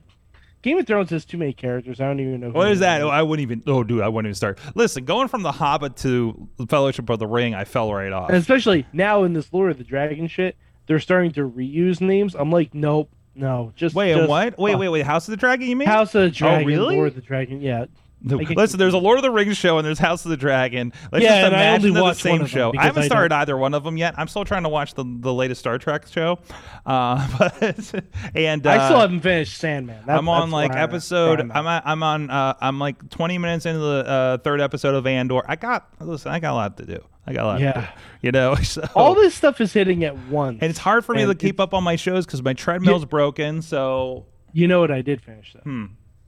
Game 0.62 0.78
of 0.78 0.86
Thrones 0.86 1.10
has 1.12 1.24
too 1.24 1.38
many 1.38 1.54
characters. 1.54 2.02
I 2.02 2.06
don't 2.06 2.20
even 2.20 2.42
know. 2.42 2.48
who 2.48 2.58
What 2.58 2.72
is 2.72 2.80
that? 2.80 3.02
Oh, 3.02 3.10
I 3.10 3.22
wouldn't 3.22 3.44
even. 3.50 3.64
Oh, 3.66 3.84
dude, 3.84 4.02
I 4.02 4.10
wouldn't 4.10 4.28
even 4.28 4.36
start. 4.36 4.60
Listen, 4.76 5.06
going 5.06 5.30
from 5.30 5.42
the 5.42 5.52
Hobbit 5.52 5.96
to 5.98 6.50
Fellowship 6.68 7.10
of 7.10 7.20
the 7.20 7.28
Ring, 7.28 7.56
I 7.56 7.64
fell 7.64 7.94
right 7.94 8.12
off. 8.12 8.30
And 8.30 8.38
especially 8.38 8.86
now 8.92 9.24
in 9.24 9.34
this 9.34 9.54
Lord 9.54 9.72
of 9.72 9.78
the 9.78 9.84
Dragon 9.86 10.28
shit, 10.28 10.58
they're 10.88 11.00
starting 11.00 11.32
to 11.34 11.50
reuse 11.50 12.02
names. 12.02 12.36
I'm 12.36 12.52
like, 12.52 12.74
nope, 12.74 13.10
no, 13.36 13.72
just 13.76 13.96
Wait, 13.96 14.16
just 14.16 14.28
what? 14.28 14.58
Wait, 14.60 14.76
wait, 14.76 14.90
wait. 14.90 15.06
House 15.06 15.28
of 15.28 15.32
the 15.32 15.38
Dragon? 15.38 15.68
You 15.68 15.76
mean? 15.78 15.88
House 15.88 16.14
of 16.14 16.24
the 16.24 16.28
oh, 16.28 16.32
Dragon, 16.32 16.68
really? 16.68 16.96
Lord 16.96 17.08
of 17.10 17.16
the 17.16 17.22
Dragon. 17.22 17.62
Yeah, 17.62 17.86
Listen, 18.22 18.78
there's 18.80 18.94
a 18.94 18.98
Lord 18.98 19.18
of 19.18 19.24
the 19.24 19.32
Rings 19.32 19.56
show 19.56 19.78
and 19.78 19.88
there's 19.88 19.98
House 20.00 20.26
of 20.26 20.32
the 20.32 20.36
Dragon. 20.38 20.92
Let's 21.12 21.24
Yeah, 21.24 21.42
just 21.42 21.54
imagine 21.54 21.94
they're 21.94 22.04
the 22.04 22.14
same 22.14 22.46
show. 22.48 22.74
I 22.78 22.84
haven't 22.84 23.04
I 23.04 23.06
started 23.06 23.30
don't- 23.30 23.40
either 23.40 23.56
one 23.58 23.74
of 23.74 23.84
them 23.86 23.96
yet. 23.96 24.16
I'm 24.18 24.28
still 24.28 24.44
trying 24.44 24.64
to 24.64 24.70
watch 24.70 24.94
the, 24.94 25.06
the 25.06 25.34
latest 25.34 25.60
Star 25.60 25.78
Trek 25.78 26.06
show. 26.08 26.40
Uh, 26.86 27.28
but 27.40 27.94
and 28.36 28.68
uh, 28.68 28.70
I 28.72 28.86
still 28.88 29.00
haven't 29.00 29.22
finished 29.22 29.58
Sandman. 29.58 30.06
That- 30.06 30.18
I'm 30.18 30.28
on 30.28 30.50
that's 30.50 30.54
like 30.54 30.76
episode. 30.76 31.40
I'm 31.52 31.66
at. 31.68 31.84
I'm 31.86 32.04
on. 32.04 32.30
Uh, 32.30 32.56
I'm 32.60 32.78
like 32.78 33.10
20 33.10 33.38
minutes 33.38 33.66
into 33.66 33.80
the 33.80 34.04
uh, 34.06 34.38
third 34.40 34.60
episode 34.60 34.96
of 34.96 35.08
Andor. 35.08 35.44
I 35.48 35.56
got 35.56 35.88
listen. 36.02 36.32
I 36.32 36.40
got 36.40 36.52
a 36.52 36.56
lot 36.56 36.78
to 36.78 36.86
do. 36.86 37.04
I 37.26 37.34
got 37.34 37.44
a 37.44 37.48
lot. 37.48 37.58
To 37.60 37.64
Yeah. 37.64 37.82
do, 37.82 37.88
you 38.22 38.32
know. 38.32 38.56
So, 38.64 38.86
All 38.96 39.16
this 39.16 39.34
stuff 39.36 39.62
is 39.62 39.72
hitting 39.72 40.04
at 40.04 40.18
once. 40.28 40.60
and 40.62 40.70
it's 40.70 40.80
hard 40.80 41.06
for 41.06 41.16
me 41.16 41.26
to 41.26 41.36
keep 41.36 41.60
up 41.60 41.74
on 41.74 41.84
my 41.86 41.96
shows 41.96 42.26
because 42.26 42.42
my 42.44 42.54
treadmill's 42.54 43.06
broken. 43.06 43.62
So, 43.62 44.26
You 44.52 44.68
know 44.68 44.80
what 44.82 44.92
I 44.92 45.02
did 45.02 45.22
finish 45.22 45.54
though? 45.54 45.62
hmm. 45.62 45.86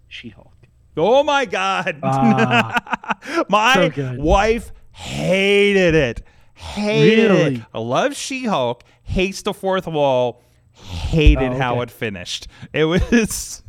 She-Hulk. 0.07 0.50
Oh 0.97 1.23
my 1.23 1.45
god, 1.45 1.99
Ah, 2.03 3.17
my 3.49 3.89
so 3.91 4.15
wife 4.19 4.71
hated 4.91 5.95
it. 5.95 6.21
Hated 6.53 7.31
it. 7.31 7.61
I 7.73 7.79
love 7.79 8.15
She-Hulk. 8.15 8.83
Hates 9.03 9.41
the 9.41 9.53
fourth 9.53 9.87
wall. 9.87 10.43
Hated 10.73 11.53
Oh, 11.53 11.57
how 11.57 11.81
it 11.81 11.89
finished. 11.91 12.47
It 12.71 12.85
was. 12.85 13.63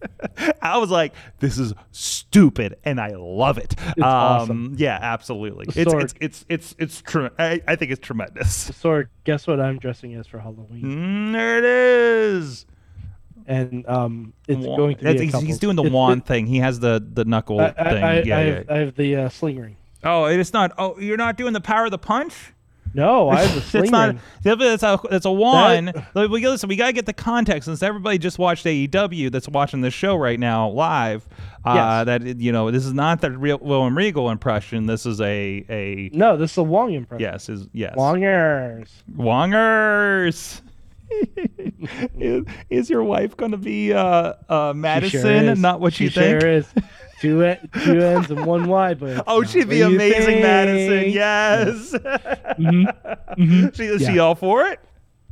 I 0.62 0.78
was 0.78 0.90
like, 0.90 1.12
"This 1.40 1.58
is 1.58 1.74
stupid," 1.90 2.76
and 2.84 3.00
I 3.00 3.10
love 3.16 3.58
it. 3.58 3.74
um, 3.98 4.04
awesome. 4.04 4.74
Yeah, 4.78 4.98
absolutely. 5.00 5.66
It's 5.74 5.92
it's 5.92 6.14
it's 6.20 6.44
it's 6.48 6.74
it's 6.78 7.02
true. 7.02 7.30
I, 7.38 7.60
I 7.66 7.74
think 7.76 7.90
it's 7.90 8.00
tremendous. 8.00 8.70
Sorg, 8.70 9.08
guess 9.24 9.46
what 9.46 9.60
I'm 9.60 9.78
dressing 9.78 10.14
as 10.14 10.26
for 10.26 10.38
Halloween? 10.38 10.82
Mm, 10.82 11.32
there 11.32 11.58
it 11.58 11.64
is. 11.64 12.64
And 13.48 13.88
um, 13.88 14.34
it's 14.46 14.64
going 14.64 14.96
to 14.96 15.02
be. 15.02 15.04
That's- 15.04 15.34
a 15.34 15.38
he's, 15.38 15.46
he's 15.46 15.58
doing 15.58 15.74
the 15.76 15.82
it's- 15.82 15.94
wand 15.94 16.26
thing. 16.26 16.46
He 16.46 16.58
has 16.58 16.78
the 16.80 17.02
the 17.12 17.24
knuckle 17.24 17.58
I, 17.60 17.74
I, 17.78 17.90
thing. 17.92 18.04
I, 18.04 18.22
yeah, 18.22 18.38
I, 18.38 18.42
yeah. 18.42 18.54
have, 18.54 18.70
I 18.70 18.76
have 18.78 18.94
the 18.94 19.16
uh, 19.16 19.28
sling 19.30 19.58
ring. 19.58 19.76
Oh, 20.04 20.26
it's 20.26 20.52
not. 20.52 20.72
Oh, 20.78 20.98
you're 21.00 21.16
not 21.16 21.36
doing 21.36 21.54
the 21.54 21.60
power 21.60 21.86
of 21.86 21.90
the 21.90 21.98
punch. 21.98 22.52
No, 22.94 23.28
I 23.28 23.40
have 23.42 23.54
the 23.54 23.60
sling 23.70 23.82
It's 23.84 23.90
not. 23.92 24.08
ring. 24.08 24.20
That's 24.42 24.82
a 24.82 25.00
that's 25.10 25.24
a 25.26 25.30
wand. 25.32 25.92
Like, 26.14 26.30
we 26.30 26.46
listen. 26.46 26.68
We 26.68 26.76
gotta 26.76 26.92
get 26.92 27.06
the 27.06 27.12
context 27.12 27.66
since 27.66 27.82
everybody 27.82 28.16
just 28.18 28.38
watched 28.38 28.64
AEW. 28.66 29.30
That's 29.32 29.48
watching 29.48 29.80
this 29.80 29.92
show 29.94 30.14
right 30.16 30.38
now 30.38 30.68
live. 30.70 31.26
Uh, 31.64 31.74
Yes. 31.74 32.06
That 32.06 32.40
you 32.40 32.52
know, 32.52 32.70
this 32.70 32.86
is 32.86 32.92
not 32.94 33.20
the 33.20 33.30
real 33.30 33.58
William 33.60 33.96
Regal 33.96 34.30
impression. 34.30 34.86
This 34.86 35.04
is 35.06 35.20
a 35.20 35.64
a 35.68 36.10
No, 36.12 36.36
this 36.36 36.52
is 36.52 36.58
a 36.58 36.62
Wong 36.62 36.92
impression. 36.94 37.22
yes 37.22 37.48
is 37.48 37.66
yes 37.72 37.94
Wongers. 37.96 38.88
Wongers. 39.16 40.60
is, 42.18 42.44
is 42.70 42.90
your 42.90 43.02
wife 43.04 43.36
going 43.36 43.52
to 43.52 43.56
be 43.56 43.92
uh, 43.92 44.00
uh, 44.48 44.72
Madisynn 44.72 45.10
sure 45.10 45.30
and 45.30 45.62
not 45.62 45.80
what 45.80 45.94
she 45.94 46.04
you 46.04 46.10
think? 46.10 46.40
Sure 46.40 46.50
is. 46.50 46.66
Two 47.20 47.56
two 47.82 48.00
N's 48.00 48.30
and 48.30 48.46
one 48.46 48.68
Y, 48.68 48.94
but 48.94 49.24
Oh, 49.26 49.42
she'd 49.42 49.68
be 49.68 49.80
amazing, 49.80 50.36
Madisynn. 50.42 51.12
Yes. 51.12 51.92
Mhm. 52.58 53.74
she, 53.74 53.84
is 53.84 54.04
she 54.04 54.18
all 54.18 54.34
for 54.34 54.66
it? 54.66 54.80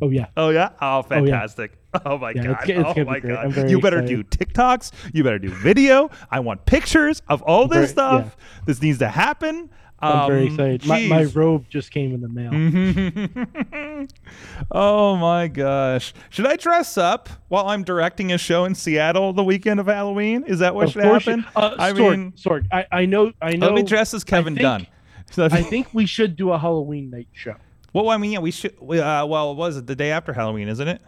Oh 0.02 0.10
yeah. 0.10 0.26
Oh 0.36 0.50
yeah. 0.50 0.70
Oh, 0.80 1.02
fantastic. 1.02 1.78
Oh, 2.04 2.18
my 2.18 2.32
Yeah, 2.32 2.42
god. 2.44 2.68
it's 2.68 2.78
it's 2.78 2.98
oh 2.98 3.04
my 3.04 3.20
be 3.20 3.28
god. 3.28 3.70
You 3.70 3.80
better 3.80 4.02
do 4.02 4.22
TikToks. 4.22 4.92
You 5.14 5.24
better 5.24 5.38
do 5.38 5.48
video. 5.48 6.10
I 6.30 6.40
want 6.40 6.66
pictures 6.66 7.22
of 7.28 7.40
all 7.42 7.66
this 7.68 7.76
very- 7.76 7.86
stuff. 7.88 8.36
This 8.66 8.82
needs 8.82 8.98
to 8.98 9.08
happen. 9.08 9.70
I'm 9.98 10.28
very 10.28 10.42
Um, 10.42 10.52
excited. 10.52 10.86
My, 10.86 11.06
my 11.06 11.24
robe 11.24 11.66
just 11.70 11.90
came 11.90 12.12
in 12.14 12.20
the 12.20 12.28
mail. 12.28 14.06
oh 14.70 15.16
my 15.16 15.48
gosh. 15.48 16.12
Should 16.30 16.46
I 16.46 16.56
dress 16.56 16.98
up 16.98 17.28
while 17.48 17.68
I'm 17.68 17.82
directing 17.82 18.32
a 18.32 18.38
show 18.38 18.64
in 18.66 18.74
Seattle 18.74 19.32
the 19.32 19.44
weekend 19.44 19.80
of 19.80 19.86
Halloween? 19.86 20.44
Is 20.46 20.58
that 20.58 20.74
what 20.74 20.86
of 20.86 20.92
should 20.92 21.02
happen? 21.04 21.38
you- 21.40 21.44
uh, 21.56 21.74
I 21.78 21.92
Sorg, 21.92 21.96
mean, 22.18 22.32
Sorg, 22.32 22.66
I, 22.70 22.86
I 22.92 23.06
know, 23.06 23.32
I 23.40 23.52
know. 23.52 23.66
let 23.66 23.74
me 23.74 23.82
dress 23.82 24.12
as 24.14 24.22
Kevin 24.24 24.54
think- 24.54 24.62
Dunn. 24.62 24.86
So- 25.30 25.44
I 25.50 25.62
think 25.72 25.88
we 25.94 26.04
should 26.06 26.36
do 26.36 26.52
a 26.52 26.58
Halloween 26.58 27.10
night 27.10 27.28
show. 27.32 27.54
well, 27.92 28.10
I 28.10 28.16
mean, 28.18 28.32
yeah, 28.32 28.40
we 28.40 28.50
should. 28.50 28.76
we, 28.80 29.00
Uh, 29.00 29.24
well, 29.26 29.54
was 29.56 29.76
it 29.78 29.86
the 29.86 29.96
day 29.96 30.10
after 30.10 30.32
Halloween, 30.34 30.68
isn't 30.68 30.88
it? 30.88 31.00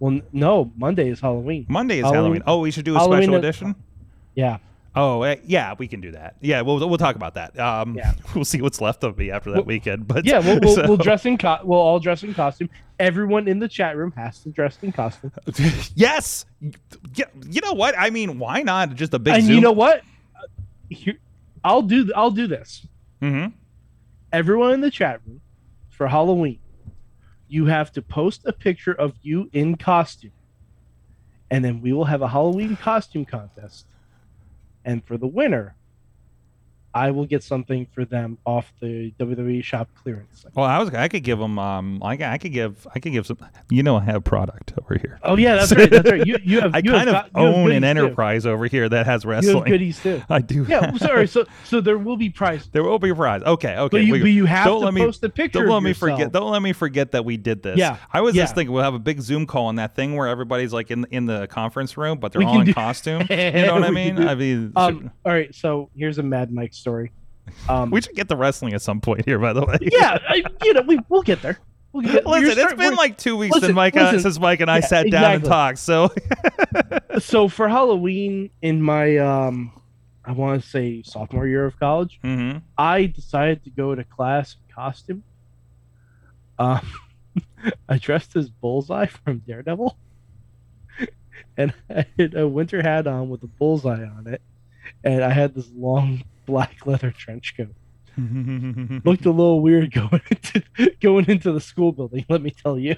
Well, 0.00 0.20
no, 0.32 0.72
Monday 0.76 1.10
is 1.10 1.20
Halloween. 1.20 1.66
Monday 1.68 1.98
is 1.98 2.04
Halloween- 2.04 2.40
Halloween. 2.40 2.42
Oh, 2.46 2.60
we 2.60 2.70
should 2.70 2.84
do 2.86 2.96
a 2.96 2.98
Halloween 2.98 3.22
special 3.24 3.34
edition. 3.36 3.74
Yeah. 4.34 4.58
Oh, 4.94 5.22
eh, 5.22 5.36
yeah, 5.46 5.74
we 5.78 5.88
can 5.88 6.02
do 6.02 6.10
that. 6.12 6.36
Yeah, 6.42 6.60
we'll 6.60 6.78
we'll 6.86 6.98
talk 6.98 7.16
about 7.16 7.34
that. 7.34 7.58
Um, 7.58 7.94
Yeah. 7.96 8.12
we'll 8.34 8.44
see 8.44 8.60
what's 8.60 8.80
left 8.80 9.02
of 9.04 9.16
me 9.16 9.30
after 9.30 9.50
that 9.50 9.58
Well, 9.60 9.64
weekend. 9.64 10.06
But 10.06 10.26
Yeah, 10.26 10.40
we'll, 10.40 10.60
we'll, 10.60 10.74
so- 10.74 10.86
we'll 10.86 10.96
dress 10.98 11.24
in 11.24 11.38
co- 11.38 11.60
we'll 11.64 11.78
all 11.80 11.98
dress 11.98 12.22
in 12.22 12.34
costume. 12.34 12.68
Everyone 12.98 13.48
in 13.48 13.58
the 13.58 13.68
chat 13.68 13.96
room 13.96 14.12
has 14.16 14.40
to 14.40 14.50
dress 14.50 14.78
in 14.82 14.92
costume. 14.92 15.32
yes. 15.94 16.44
You 17.14 17.60
know 17.62 17.72
what? 17.72 17.94
I 17.98 18.10
mean, 18.10 18.38
why 18.38 18.62
not 18.62 18.94
just 18.94 19.14
a 19.14 19.18
big 19.18 19.34
and 19.34 19.44
Zoom? 19.44 19.54
you 19.54 19.60
know 19.62 19.72
what? 19.72 20.02
Here, 20.90 21.16
I'll 21.64 21.82
do 21.82 22.12
I'll 22.14 22.30
do 22.30 22.46
this. 22.46 22.86
hmm 23.20 23.46
Everyone 24.32 24.72
in 24.74 24.80
the 24.82 24.90
chat 24.90 25.20
room 25.26 25.40
for 25.90 26.06
Halloween, 26.08 26.58
you 27.48 27.66
have 27.66 27.92
to 27.92 28.02
post 28.02 28.42
a 28.46 28.52
picture 28.52 28.92
of 28.92 29.14
you 29.22 29.48
in 29.52 29.76
costume, 29.76 30.32
and 31.50 31.64
then 31.64 31.80
we 31.80 31.92
will 31.92 32.04
have 32.06 32.20
a 32.22 32.28
Halloween 32.28 32.76
costume 32.76 33.24
contest. 33.24 33.86
And 34.84 35.04
for 35.04 35.16
the 35.16 35.26
winner, 35.26 35.76
I 36.94 37.10
will 37.10 37.24
get 37.26 37.42
something 37.42 37.86
for 37.94 38.04
them 38.04 38.38
off 38.44 38.72
the 38.80 39.12
WWE 39.18 39.64
shop 39.64 39.88
clearance. 39.94 40.44
Well, 40.54 40.66
I 40.66 40.78
was 40.78 40.90
I 40.94 41.08
could 41.08 41.22
give 41.22 41.38
them 41.38 41.58
um 41.58 42.02
I, 42.02 42.12
I 42.22 42.38
could 42.38 42.52
give 42.52 42.86
I 42.94 42.98
could 43.00 43.12
give 43.12 43.26
some 43.26 43.38
you 43.70 43.82
know 43.82 43.96
I 43.96 44.04
have 44.04 44.24
product 44.24 44.72
over 44.82 44.98
here. 44.98 45.18
Oh 45.22 45.36
yeah, 45.36 45.54
that's 45.56 45.72
right. 45.74 45.90
That's 45.90 46.10
right. 46.10 46.26
You 46.26 46.36
you 46.42 46.60
have 46.60 46.74
I 46.74 46.78
you 46.78 46.90
kind 46.92 47.08
have 47.08 47.26
of 47.26 47.32
got- 47.32 47.40
own 47.40 47.54
an 47.54 47.64
goodies, 47.64 47.80
too. 47.80 47.86
enterprise 47.86 48.46
over 48.46 48.66
here 48.66 48.88
that 48.88 49.06
has 49.06 49.24
You 49.24 49.30
have 49.30 49.44
wrestling. 49.44 49.64
goodies 49.64 50.02
too. 50.02 50.22
I 50.30 50.40
do. 50.40 50.64
Yeah, 50.68 50.90
well, 50.90 50.98
sorry. 50.98 51.28
So 51.28 51.44
so 51.64 51.80
there 51.80 51.98
will 51.98 52.16
be 52.16 52.28
prize, 52.30 52.68
there 52.72 52.82
will 52.82 52.98
be 52.98 53.10
a 53.10 53.14
prize. 53.14 53.42
Okay, 53.42 53.76
okay. 53.76 53.88
but 53.98 54.04
you 54.04 54.12
we- 54.12 54.20
but 54.20 54.26
you 54.30 54.44
have 54.46 54.66
don't 54.66 54.80
to 54.80 54.84
let 54.86 54.94
me- 54.94 55.00
post 55.02 55.22
a 55.24 55.28
picture. 55.28 55.60
Don't 55.60 55.68
of 55.68 55.74
let 55.74 55.82
me 55.82 55.90
yourself. 55.90 56.18
forget. 56.18 56.32
Don't 56.32 56.50
let 56.50 56.62
me 56.62 56.72
forget 56.72 57.12
that 57.12 57.24
we 57.24 57.36
did 57.36 57.62
this. 57.62 57.78
Yeah, 57.78 57.96
I 58.12 58.20
was 58.20 58.34
just 58.34 58.54
thinking 58.54 58.72
we'll 58.74 58.84
have 58.84 58.94
a 58.94 58.98
big 58.98 59.20
Zoom 59.20 59.46
call 59.46 59.66
on 59.66 59.76
that 59.76 59.94
thing 59.96 60.14
where 60.16 60.28
everybody's 60.28 60.72
like 60.72 60.90
in 60.90 61.06
in 61.10 61.26
the 61.26 61.46
conference 61.46 61.96
room, 61.96 62.18
but 62.18 62.32
they're 62.32 62.40
We 62.40 62.44
all 62.46 62.60
in 62.60 62.66
do- 62.66 62.74
costume. 62.74 63.22
You 63.30 63.36
know 63.66 63.74
what 63.74 63.84
I 63.84 63.90
mean? 63.90 64.18
I 64.18 64.34
mean, 64.34 64.72
Um. 64.76 65.10
All 65.24 65.32
right. 65.32 65.54
So 65.54 65.90
here's 65.96 66.18
a 66.18 66.22
Mad 66.22 66.52
Mike 66.52 66.74
story. 66.82 67.12
Um. 67.68 67.90
we 67.90 68.00
should 68.00 68.14
get 68.14 68.28
the 68.28 68.36
wrestling 68.36 68.72
at 68.72 68.82
some 68.82 69.00
point 69.00 69.24
here. 69.24 69.36
By 69.38 69.52
the 69.52 69.64
way. 69.64 69.76
yeah. 69.80 70.16
I, 70.28 70.44
you 70.62 70.74
know 70.74 70.82
we 70.82 70.98
we'll 71.08 71.22
get 71.22 71.42
there. 71.42 71.58
We'll 71.92 72.04
get, 72.04 72.24
Listen, 72.24 72.40
you're 72.42 72.50
it's 72.52 72.60
start- 72.60 72.76
been 72.78 72.94
like 72.94 73.18
two 73.18 73.36
weeks 73.36 73.52
listen, 73.54 73.68
since 73.70 73.74
Mike, 73.76 73.94
listen. 73.96 74.20
since 74.20 74.38
Mike 74.38 74.60
and 74.60 74.70
I 74.70 74.76
Yeah, 74.76 74.86
sat 74.86 75.10
down 75.10 75.32
and 75.34 75.44
talked. 75.44 75.78
So, 75.78 76.10
so 77.18 77.48
for 77.48 77.68
Halloween 77.68 78.48
in 78.62 78.80
my 78.80 79.16
um, 79.18 79.72
I 80.24 80.30
want 80.32 80.62
to 80.62 80.68
say 80.68 81.02
sophomore 81.02 81.46
year 81.48 81.66
of 81.66 81.78
college, 81.80 82.20
hmm 82.22 82.58
I 82.78 83.06
decided 83.06 83.64
to 83.64 83.70
go 83.70 83.94
to 83.94 84.04
class 84.04 84.54
in 84.68 84.72
costume. 84.74 85.22
Um, 86.60 86.80
I 87.88 87.98
dressed 87.98 88.36
as 88.36 88.48
Bullseye 88.50 89.06
from 89.06 89.38
Daredevil, 89.40 89.96
and 91.56 91.74
I 91.90 92.06
had 92.18 92.34
a 92.36 92.46
winter 92.46 92.82
hat 92.82 93.06
on 93.06 93.28
with 93.30 93.42
a 93.42 93.46
bullseye 93.48 94.04
on 94.04 94.26
it, 94.28 94.40
and 95.02 95.22
I 95.24 95.30
had 95.30 95.54
this 95.54 95.68
long 95.74 96.22
black 96.46 96.78
leather 96.86 97.10
trench 97.10 97.54
coat. 97.56 97.74
Looked 99.04 99.24
a 99.26 99.30
little 99.30 99.60
weird 99.62 99.92
going 99.92 100.20
into 100.30 100.62
going 101.00 101.24
into 101.30 101.52
the 101.52 101.60
school 101.60 101.92
building. 101.92 102.24
Let 102.28 102.42
me 102.42 102.50
tell 102.50 102.78
you. 102.78 102.96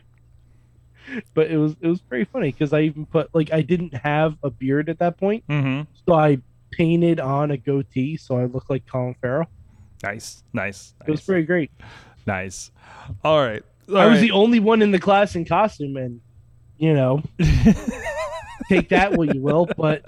But 1.35 1.51
it 1.51 1.59
was 1.59 1.77
it 1.81 1.87
was 1.87 2.01
pretty 2.01 2.25
funny 2.25 2.51
because 2.51 2.73
I 2.73 2.81
even 2.83 3.07
put 3.07 3.33
like 3.35 3.53
I 3.53 3.61
didn't 3.63 3.95
have 3.95 4.37
a 4.43 4.51
beard 4.51 4.89
at 4.89 4.99
that 5.01 5.19
point, 5.19 5.45
hmm 5.49 5.83
so 6.07 6.15
I 6.15 6.39
painted 6.71 7.21
on 7.21 7.51
a 7.53 7.57
goatee 7.57 8.17
so 8.17 8.37
I 8.39 8.47
looked 8.47 8.71
like 8.71 8.87
Colin 8.87 9.15
Farrell. 9.21 9.47
Nice, 10.03 10.43
nice, 10.53 10.95
It 11.07 11.11
was 11.11 11.21
pretty 11.21 11.45
great. 11.47 11.71
nice. 12.27 12.71
All 13.23 13.39
right. 13.41 13.63
All 13.89 13.97
I 13.99 14.07
was 14.07 14.15
right. 14.19 14.21
the 14.23 14.31
only 14.33 14.61
one 14.61 14.83
in 14.83 14.91
the 14.91 14.99
class 14.99 15.37
in 15.37 15.45
costume, 15.45 15.97
and 15.97 16.21
you 16.79 16.93
know, 16.95 17.23
take 18.69 18.89
that 18.89 19.13
what 19.13 19.35
you 19.35 19.41
will. 19.43 19.69
But 19.77 20.05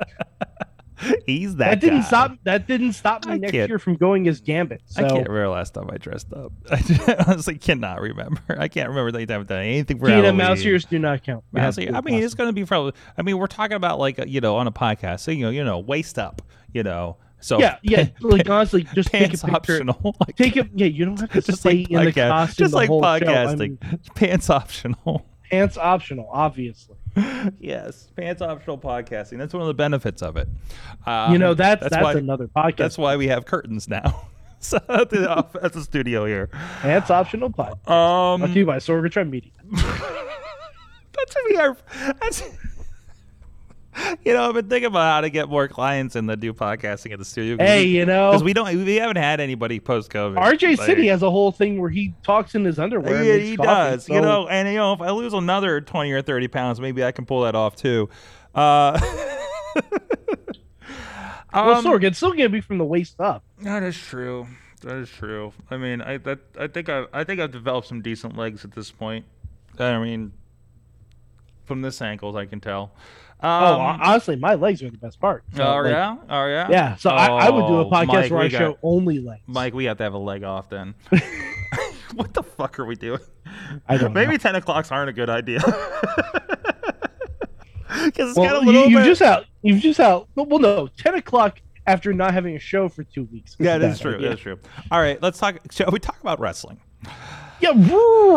He's 1.26 1.56
that. 1.56 1.70
That, 1.70 1.80
didn't 1.80 2.00
guy. 2.00 2.06
stop. 2.06 2.32
That 2.44 2.66
didn't 2.66 2.92
stop 2.94 3.26
me 3.26 3.32
I 3.32 3.36
next 3.38 3.52
can't- 3.52 3.68
year 3.68 3.78
from 3.78 3.96
going 3.96 4.28
as 4.28 4.40
Gambit. 4.40 4.82
So 4.86 5.04
I 5.04 5.08
can't 5.08 5.28
remember 5.28 5.48
last 5.48 5.74
time 5.74 5.88
I 5.92 5.98
dressed 5.98 6.32
up. 6.32 6.52
I 6.70 7.24
honestly 7.26 7.58
cannot 7.58 8.00
remember. 8.00 8.40
I 8.58 8.68
can't 8.68 8.88
remember 8.88 9.12
the 9.12 9.26
time 9.26 9.40
I've 9.40 9.46
done 9.46 9.60
anything 9.62 9.98
for 9.98 10.08
Halloween. 10.08 10.36
Mouse 10.36 10.60
ears 10.62 10.84
do 10.84 10.98
not 10.98 11.22
count. 11.22 11.44
You 11.52 11.58
Yeah, 11.58 11.64
have 11.64 11.74
so, 11.74 11.80
to 11.82 11.88
do 11.88 11.94
I 11.96 12.00
mean, 12.00 12.22
it's 12.22 12.34
going 12.34 12.48
to 12.48 12.52
be 12.54 12.64
probably. 12.64 12.92
I 13.18 13.22
mean, 13.22 13.38
we're 13.38 13.46
talking 13.46 13.76
about 13.76 13.98
like 13.98 14.20
you 14.26 14.40
know 14.40 14.56
on 14.56 14.66
a 14.66 14.72
podcast, 14.72 15.20
so 15.20 15.30
you 15.30 15.44
know, 15.44 15.50
you 15.50 15.64
know, 15.64 15.78
waist 15.78 16.18
up, 16.18 16.42
you 16.72 16.82
know. 16.82 17.18
So 17.40 17.58
yeah, 17.60 17.76
yeah. 17.82 18.08
Like 18.20 18.48
honestly, 18.48 18.84
just 18.94 19.10
take 19.10 19.24
a 19.24 19.26
pants 19.28 19.42
picture. 19.42 19.54
optional. 19.56 20.16
Like, 20.26 20.36
Take 20.36 20.56
it. 20.56 20.70
Yeah, 20.74 20.86
you 20.86 21.04
don't 21.04 21.20
have 21.20 21.30
to 21.32 21.42
just 21.42 21.60
stay 21.60 21.86
like 21.90 21.90
in 21.90 22.04
the 22.06 22.12
costume 22.12 22.64
just 22.64 22.74
like 22.74 22.88
show. 22.88 23.02
I 23.04 23.20
podcasting. 23.20 23.58
mean, 23.58 23.78
pants 24.14 24.48
optional. 24.48 25.26
Pants 25.50 25.76
optional, 25.76 26.28
obviously. 26.32 26.96
yes, 27.60 28.08
pants 28.16 28.42
optional 28.42 28.78
podcasting. 28.78 29.38
That's 29.38 29.54
one 29.54 29.62
of 29.62 29.68
the 29.68 29.74
benefits 29.74 30.22
of 30.22 30.36
it. 30.36 30.48
Um, 31.06 31.32
you 31.32 31.38
know 31.38 31.54
that's 31.54 31.82
that's, 31.82 32.02
why, 32.02 32.12
another 32.14 32.48
podcast. 32.48 32.76
That's 32.76 32.98
why 32.98 33.16
we 33.16 33.28
have 33.28 33.46
curtains 33.46 33.88
now. 33.88 34.28
so 34.60 34.78
that's 34.88 35.10
the, 35.10 35.30
off- 35.30 35.56
at 35.56 35.72
the 35.72 35.82
studio 35.82 36.26
here. 36.26 36.48
pants 36.80 37.10
optional 37.10 37.50
podcast. 37.50 37.90
Um, 37.90 38.40
Brought 38.40 38.52
to 38.52 38.58
you 38.58 38.66
by 38.66 38.76
Sorgatron 38.78 39.30
Media. 39.30 39.52
That 41.16 41.32
should 41.32 41.48
be 41.48 41.56
our. 41.56 41.76
That's, 42.20 42.42
you 44.24 44.32
know, 44.32 44.48
I've 44.48 44.54
been 44.54 44.68
thinking 44.68 44.86
about 44.88 45.10
how 45.14 45.20
to 45.22 45.30
get 45.30 45.48
more 45.48 45.68
clients 45.68 46.16
in 46.16 46.26
the 46.26 46.36
do 46.36 46.52
podcasting 46.52 47.12
at 47.12 47.18
the 47.18 47.24
studio. 47.24 47.56
Hey, 47.58 47.84
you 47.84 48.04
know, 48.06 48.30
because 48.30 48.44
we 48.44 48.52
don't, 48.52 48.66
we 48.84 48.96
haven't 48.96 49.16
had 49.16 49.40
anybody 49.40 49.80
post 49.80 50.10
COVID. 50.10 50.36
RJ 50.36 50.78
City 50.84 51.06
has 51.08 51.22
a 51.22 51.30
whole 51.30 51.52
thing 51.52 51.80
where 51.80 51.90
he 51.90 52.14
talks 52.22 52.54
in 52.54 52.64
his 52.64 52.78
underwear. 52.78 53.22
Yeah, 53.24 53.36
he 53.42 53.56
coffee, 53.56 53.66
does. 53.66 54.06
so- 54.06 54.14
You 54.14 54.20
know, 54.20 54.48
and 54.48 54.68
you 54.68 54.74
know, 54.76 54.92
if 54.92 55.00
I 55.00 55.10
lose 55.10 55.32
another 55.32 55.80
twenty 55.80 56.12
or 56.12 56.22
thirty 56.22 56.48
pounds, 56.48 56.80
maybe 56.80 57.02
I 57.04 57.12
can 57.12 57.24
pull 57.26 57.42
that 57.42 57.54
off 57.54 57.76
too. 57.76 58.08
Uh, 58.54 59.00
Well, 61.54 61.70
um, 61.76 61.84
Sorg, 61.84 62.04
it's 62.04 62.18
still 62.18 62.32
gonna 62.32 62.48
be 62.50 62.60
from 62.60 62.76
the 62.78 62.84
waist 62.84 63.18
up. 63.20 63.42
That 63.62 63.82
is 63.82 63.96
true. 63.96 64.46
That 64.82 64.96
is 64.96 65.08
true. 65.08 65.52
I 65.70 65.78
mean, 65.78 66.02
I 66.02 66.18
that 66.18 66.40
I 66.58 66.66
think 66.66 66.88
I 66.90 67.06
I 67.14 67.24
think 67.24 67.40
I've 67.40 67.50
developed 67.52 67.86
some 67.86 68.02
decent 68.02 68.36
legs 68.36 68.62
at 68.64 68.72
this 68.72 68.90
point. 68.90 69.24
I 69.78 69.98
mean, 69.98 70.32
from 71.64 71.80
this 71.82 72.02
ankle, 72.02 72.36
I 72.36 72.44
can 72.46 72.60
tell. 72.60 72.92
Um, 73.40 73.50
oh, 73.50 73.78
honestly, 74.02 74.36
my 74.36 74.54
legs 74.54 74.82
are 74.82 74.90
the 74.90 74.96
best 74.96 75.20
part. 75.20 75.44
So, 75.54 75.62
oh 75.62 75.76
like, 75.82 75.90
yeah, 75.92 76.16
oh 76.30 76.46
yeah, 76.46 76.68
Yeah, 76.70 76.96
so 76.96 77.10
I, 77.10 77.26
I 77.26 77.50
would 77.50 77.66
do 77.66 77.74
a 77.76 77.86
Oh, 77.86 77.90
podcast 77.90 78.06
Mike, 78.06 78.30
where 78.30 78.40
I 78.40 78.48
got- 78.48 78.58
show 78.58 78.78
only 78.82 79.18
legs. 79.18 79.42
Mike, 79.46 79.74
we 79.74 79.84
have 79.84 79.98
to 79.98 80.04
have 80.04 80.14
a 80.14 80.18
leg 80.18 80.42
off 80.42 80.70
then. 80.70 80.94
what 82.14 82.32
the 82.32 82.42
fuck 82.42 82.78
are 82.78 82.84
we 82.86 82.94
doing? 82.96 83.20
I 83.88 83.98
don't 83.98 84.12
Maybe 84.14 84.32
know. 84.32 84.36
ten 84.38 84.54
o'clocks 84.56 84.90
aren't 84.90 85.10
a 85.10 85.12
good 85.12 85.28
idea. 85.30 85.60
Because 88.04 88.30
it's 88.30 88.38
Well, 88.38 88.50
got 88.54 88.62
a 88.62 88.66
little 88.66 88.88
you 88.88 88.98
bit. 88.98 89.04
just 89.06 89.22
out. 89.22 89.46
You've 89.62 89.80
just 89.80 90.00
out. 90.00 90.28
Well, 90.34 90.58
no, 90.58 90.88
ten 90.98 91.14
o'clock 91.14 91.60
after 91.86 92.12
not 92.12 92.34
having 92.34 92.56
a 92.56 92.58
show 92.58 92.88
for 92.88 93.04
two 93.04 93.24
weeks. 93.24 93.56
yeah, 93.58 93.78
that's 93.78 94.00
true. 94.00 94.20
That's 94.20 94.40
true. 94.40 94.58
All 94.90 95.00
right, 95.00 95.20
let's 95.22 95.38
talk. 95.38 95.56
Shall 95.70 95.90
we 95.90 95.98
talk 95.98 96.20
about 96.20 96.38
wrestling? 96.40 96.80
Yeah, 97.60 97.72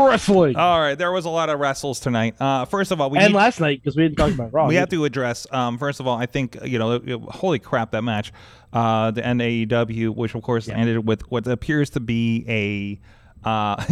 wrestling. 0.08 0.56
All 0.56 0.80
right, 0.80 0.96
there 0.96 1.12
was 1.12 1.26
a 1.26 1.30
lot 1.30 1.50
of 1.50 1.60
wrestles 1.60 2.00
tonight. 2.00 2.36
Uh, 2.40 2.66
first 2.66 2.92
of 2.92 3.02
all, 3.02 3.10
we 3.10 3.18
and 3.18 3.34
need- 3.34 3.38
last 3.38 3.60
night 3.60 3.82
because 3.84 3.96
we 3.98 4.04
didn't 4.04 4.18
talk 4.18 4.32
about 4.32 4.54
Raw. 4.54 4.68
we 4.68 4.76
have 4.76 4.90
to 4.90 5.04
address 5.06 5.46
um, 5.52 5.78
first 5.78 6.00
of 6.00 6.08
all 6.08 6.18
i 6.18 6.26
think 6.26 6.58
you 6.64 6.80
know 6.80 6.94
it- 6.94 7.20
holy 7.30 7.60
crap 7.60 7.92
that 7.92 8.02
match 8.04 8.32
uh, 8.72 9.10
the 9.12 9.22
NAEW, 9.22 10.16
which 10.16 10.36
of 10.36 10.42
course 10.44 10.68
Yeah. 10.68 10.78
ended 10.78 11.06
with 11.08 11.30
what 11.32 11.48
appears 11.48 11.90
to 11.92 12.00
be 12.00 12.46
a 12.48 13.00
uh, 13.48 13.84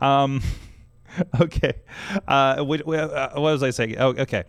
um 0.00 0.42
okay 1.40 1.74
uh, 2.28 2.62
what, 2.64 2.86
what 2.86 2.98
uh, 2.98 3.30
what 3.34 3.52
was 3.52 3.62
i 3.62 3.70
saying 3.70 3.96
oh 3.98 4.08
okay 4.10 4.44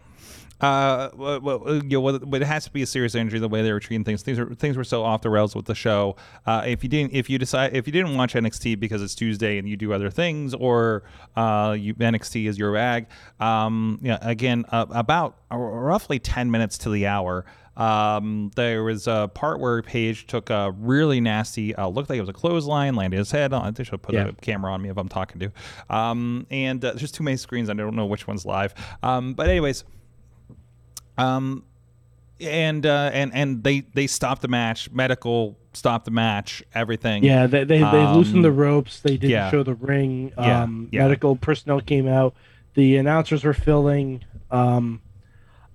uh, 0.62 1.10
well, 1.16 1.40
well, 1.42 1.76
you 1.84 2.02
know, 2.02 2.08
it 2.10 2.44
has 2.44 2.66
to 2.66 2.72
be 2.72 2.82
a 2.82 2.86
serious 2.86 3.16
injury. 3.16 3.40
The 3.40 3.50
way 3.50 3.62
they 3.64 3.72
were 3.74 3.80
treating 3.80 4.04
things, 4.04 4.22
things 4.22 4.40
were 4.40 4.54
things 4.56 4.78
were 4.78 4.84
so 4.84 5.04
off 5.04 5.22
the 5.22 5.30
rails 5.30 5.56
with 5.56 5.66
the 5.66 5.76
show. 5.76 6.16
Uh, 6.46 6.64
if 6.66 6.84
you 6.84 6.90
didn't, 6.90 7.14
if 7.14 7.30
you 7.30 7.38
decide, 7.38 7.76
if 7.76 7.88
you 7.88 7.94
didn't 7.94 8.16
watch 8.16 8.34
NXT 8.34 8.80
because 8.80 9.02
it's 9.02 9.16
Tuesday 9.16 9.58
and 9.58 9.68
you 9.68 9.76
do 9.78 9.92
other 9.94 10.10
things, 10.10 10.54
or 10.54 11.04
uh, 11.36 11.76
you 11.80 11.94
NXT 11.96 12.48
is 12.48 12.58
your 12.58 12.74
bag, 12.74 13.08
um, 13.40 14.00
yeah, 14.02 14.18
again, 14.22 14.66
uh, 14.72 14.86
about 14.92 15.38
uh, 15.52 15.58
roughly 15.58 16.20
ten 16.20 16.52
minutes 16.52 16.78
to 16.80 16.90
the 16.90 17.08
hour. 17.08 17.46
Um, 17.78 18.52
there 18.58 18.84
was 18.84 19.08
a 19.08 19.32
part 19.34 19.60
where 19.62 19.82
Page 19.82 20.28
took 20.28 20.50
a 20.50 20.72
really 20.78 21.22
nasty, 21.22 21.74
uh, 21.74 21.88
looked 21.88 22.10
like 22.10 22.18
it 22.18 22.22
was 22.22 22.30
a 22.30 22.34
clothesline, 22.34 22.96
landed 22.96 23.18
his 23.18 23.32
head 23.32 23.54
on. 23.54 23.74
They 23.74 23.86
should 23.86 24.02
put 24.02 24.14
Yeah. 24.14 24.28
a 24.28 24.34
camera 24.34 24.74
on 24.74 24.82
me 24.82 24.90
if 24.90 24.98
I'm 24.98 25.08
talking 25.08 25.40
to. 25.40 25.52
Um, 25.96 26.46
and 26.52 26.84
uh, 26.84 26.92
there's 26.92 27.14
too 27.14 27.24
many 27.24 27.38
screens. 27.38 27.70
I 27.70 27.74
don't 27.74 27.96
know 27.96 28.06
which 28.06 28.28
one's 28.28 28.46
live. 28.46 28.76
Um, 29.02 29.34
but 29.34 29.48
anyways, 29.50 29.86
um, 31.18 31.64
and 32.40 32.86
uh, 32.86 33.12
and 33.14 33.34
and 33.34 33.64
they 33.64 33.82
they 33.94 34.08
stopped 34.08 34.42
the 34.42 34.48
match. 34.48 34.90
Medical 34.92 35.58
stopped 35.74 36.06
the 36.06 36.12
match. 36.12 36.64
Everything. 36.74 37.24
Yeah, 37.24 37.48
they 37.48 37.64
they, 37.64 37.80
they 37.80 37.84
Um, 37.84 38.18
loosened 38.18 38.44
the 38.44 38.52
ropes. 38.52 39.00
They 39.00 39.12
didn't 39.18 39.30
yeah. 39.32 39.52
show 39.52 39.64
the 39.64 39.76
ring. 39.76 40.34
Yeah, 40.38 40.64
Um, 40.64 40.90
yeah. 40.92 41.04
Medical 41.04 41.36
personnel 41.36 41.82
came 41.82 42.08
out. 42.08 42.34
The 42.74 42.98
announcers 42.98 43.44
were 43.44 43.54
filling. 43.54 44.24
Um, 44.50 45.02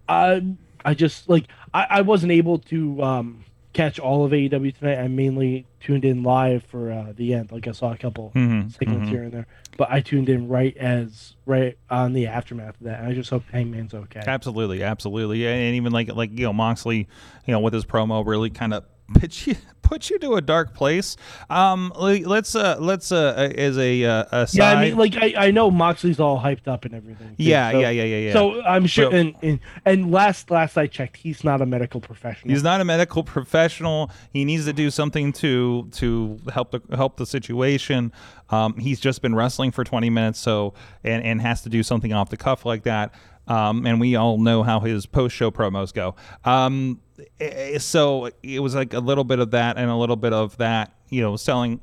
I 0.09 0.43
I 0.85 0.95
just 0.95 1.29
like 1.29 1.45
I, 1.75 1.87
I 1.91 2.01
wasn't 2.03 2.33
able 2.33 2.59
to 2.59 3.03
um, 3.03 3.45
catch 3.73 3.99
all 3.99 4.25
of 4.25 4.33
AEW 4.33 4.77
tonight. 4.79 4.99
I 4.99 5.09
mainly 5.09 5.67
tuned 5.87 6.05
in 6.05 6.25
live 6.25 6.65
for 6.65 6.91
uh, 6.91 7.13
the 7.15 7.33
end. 7.33 7.53
Like 7.53 7.69
I 7.69 7.73
saw 7.73 7.93
a 7.93 7.97
couple 7.97 8.33
Mhm, 8.35 8.73
segments 8.73 9.07
mhm. 9.09 9.11
here 9.11 9.23
and 9.23 9.33
there, 9.33 9.47
but 9.77 9.89
I 9.91 10.01
tuned 10.01 10.29
in 10.29 10.49
right 10.49 10.77
as 10.77 11.37
right 11.47 11.79
on 11.89 12.13
the 12.13 12.27
aftermath 12.27 12.75
of 12.81 12.87
that. 12.87 12.99
And 13.01 13.09
I 13.09 13.15
just 13.15 13.31
hope 13.31 13.45
Hangman's 13.53 13.95
okay. 13.95 14.23
Absolutely, 14.27 14.83
absolutely, 14.83 15.47
and 15.47 15.77
even 15.77 15.93
like 15.93 16.13
like 16.13 16.31
you 16.37 16.45
know 16.45 16.53
Moxley, 16.53 17.07
you 17.47 17.53
know 17.53 17.61
with 17.61 17.73
his 17.73 17.85
promo 17.85 18.27
really 18.27 18.51
kind 18.51 18.75
of 18.75 18.85
puts 19.15 19.47
you 19.47 19.55
put 19.83 20.11
you 20.11 20.19
to 20.19 20.35
a 20.35 20.41
dark 20.41 20.75
place. 20.75 21.17
Um, 21.49 21.93
let's 21.97 22.55
uh 22.57 22.77
let's 22.81 23.13
uh 23.13 23.53
as 23.57 23.79
a 23.79 24.05
uh, 24.05 24.25
a 24.33 24.49
Yeah, 24.53 24.71
I 24.73 24.85
mean, 24.85 24.97
like 24.97 25.15
I, 25.17 25.35
I 25.37 25.51
know 25.53 25.71
Moxley's 25.71 26.19
all 26.19 26.41
hyped 26.41 26.67
up 26.67 26.85
and 26.85 26.95
everything. 26.95 27.29
too, 27.29 27.35
yeah, 27.45 27.71
so- 27.71 27.79
yeah, 27.81 27.91
yeah, 27.91 28.03
yeah, 28.05 28.17
yeah. 28.19 28.33
So 28.33 28.63
I'm 28.63 28.87
sure, 28.87 29.11
So- 29.11 29.17
and, 29.17 29.35
and 29.43 29.61
and 29.85 30.11
last 30.11 30.51
last 30.51 30.77
I 30.77 30.87
checked, 30.89 31.17
he's 31.17 31.45
not 31.45 31.61
a 31.63 31.67
medical 31.67 32.01
professional. 32.01 32.53
He's 32.53 32.63
not 32.65 32.81
a 32.81 32.85
medical 32.85 33.23
professional. 33.23 34.11
He 34.33 34.45
needs 34.45 34.65
to 34.65 34.73
do 34.73 34.91
something 34.91 35.33
to 35.35 35.89
to 35.93 36.39
help 36.53 36.73
the 36.73 36.81
help 36.97 37.17
the 37.17 37.27
situation. 37.27 38.13
Um, 38.51 38.77
he's 38.79 39.01
just 39.01 39.23
been 39.23 39.35
wrestling 39.35 39.71
for 39.73 39.83
20 39.85 40.11
minutes, 40.11 40.39
so 40.39 40.75
and 41.05 41.23
and 41.25 41.41
has 41.41 41.63
to 41.63 41.69
do 41.69 41.83
something 41.83 42.13
off 42.13 42.31
the 42.31 42.37
cuff 42.37 42.65
like 42.67 42.83
that. 42.85 43.15
Um, 43.49 43.87
and 43.87 44.01
we 44.01 44.17
all 44.17 44.39
know 44.39 44.63
how 44.63 44.81
his 44.81 45.07
post 45.07 45.35
show 45.37 45.51
promos 45.51 45.93
go. 45.95 46.17
Um, 46.45 47.01
eh, 47.41 47.79
so 47.79 48.31
it 48.43 48.61
was 48.61 48.75
like 48.75 48.93
a 48.93 48.99
little 49.01 49.25
bit 49.25 49.39
of 49.39 49.53
that 49.53 49.77
and 49.79 49.89
a 49.91 49.95
little 49.97 50.17
bit 50.17 50.33
of 50.33 50.57
that. 50.59 50.93
You 51.09 51.23
know, 51.23 51.37
selling. 51.37 51.81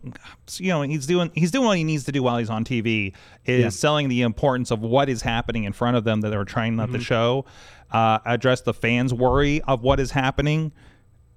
You 0.58 0.67
know, 0.69 0.82
he's 0.82 1.06
doing 1.08 1.32
he's 1.34 1.52
doing 1.52 1.65
what 1.65 1.78
he 1.78 1.86
needs 1.86 2.04
to 2.06 2.12
do 2.12 2.21
while 2.21 2.38
he's 2.38 2.49
on 2.49 2.65
TV. 2.65 3.13
Is 3.45 3.62
Yeah. 3.63 3.69
selling 3.69 4.10
the 4.10 4.21
importance 4.23 4.69
of 4.71 4.82
what 4.82 5.08
is 5.08 5.21
happening 5.21 5.63
in 5.63 5.71
front 5.71 5.95
of 5.95 6.04
them 6.04 6.19
that 6.21 6.30
they're 6.30 6.43
trying 6.43 6.76
not 6.76 6.88
to 6.88 6.93
Mm-hmm. 6.93 7.02
show. 7.04 7.45
Uh, 7.91 8.19
address 8.26 8.60
the 8.62 8.73
fans' 8.73 9.13
worry 9.13 9.62
of 9.62 9.82
what 9.84 9.99
is 10.02 10.12
happening 10.12 10.71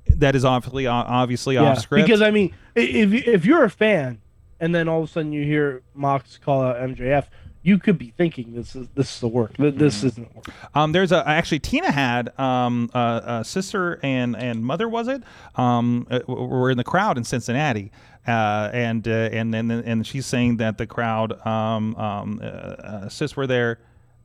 that 0.09 0.35
is 0.35 0.45
obviously 0.45 0.87
obviously 0.87 1.57
off 1.57 1.79
script. 1.79 2.07
Because 2.07 2.23
I 2.23 2.31
mean, 2.33 2.53
if 2.75 3.13
if 3.13 3.45
you're 3.45 3.63
a 3.65 3.71
fan, 3.71 4.21
and 4.59 4.75
then 4.75 4.89
all 4.89 5.03
of 5.05 5.09
a 5.09 5.13
sudden 5.13 5.33
you 5.33 5.45
hear 5.45 5.83
Mox 5.95 6.39
call 6.39 6.63
out 6.63 6.77
MJF, 6.77 7.27
you 7.67 7.79
could 7.79 7.99
be 7.99 8.13
thinking 8.17 8.55
this 8.55 8.77
is 8.77 8.87
this 8.95 9.15
is 9.15 9.21
the 9.21 9.29
work. 9.29 9.57
Th- 9.57 9.75
This 9.75 9.97
Mm-hmm. 9.99 10.07
isn't 10.07 10.37
work. 10.37 10.47
um, 10.75 10.93
there's 10.93 11.13
a 11.13 11.27
actually 11.29 11.59
Tina 11.59 11.91
had 11.91 12.39
um, 12.39 12.91
a, 12.95 13.41
a 13.41 13.45
sister 13.45 13.99
and 14.03 14.37
and 14.37 14.65
mother 14.65 14.89
was 14.89 15.09
it 15.09 15.23
um, 15.57 16.07
uh, 16.11 16.21
were 16.29 16.71
in 16.71 16.77
the 16.79 16.85
crowd 16.85 17.19
in 17.19 17.25
Cincinnati. 17.25 17.91
Uh, 18.27 18.71
and 18.73 19.07
uh, 19.07 19.11
and 19.39 19.55
and 19.55 19.71
and 19.71 20.07
she's 20.07 20.27
saying 20.27 20.57
that 20.57 20.79
the 20.79 20.87
crowd, 20.87 21.31
um, 21.47 21.95
um, 21.97 22.41
uh, 22.43 22.47
uh, 22.47 23.09
sis 23.09 23.37
were 23.37 23.47
there. 23.47 23.79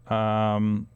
Um, 0.08 0.88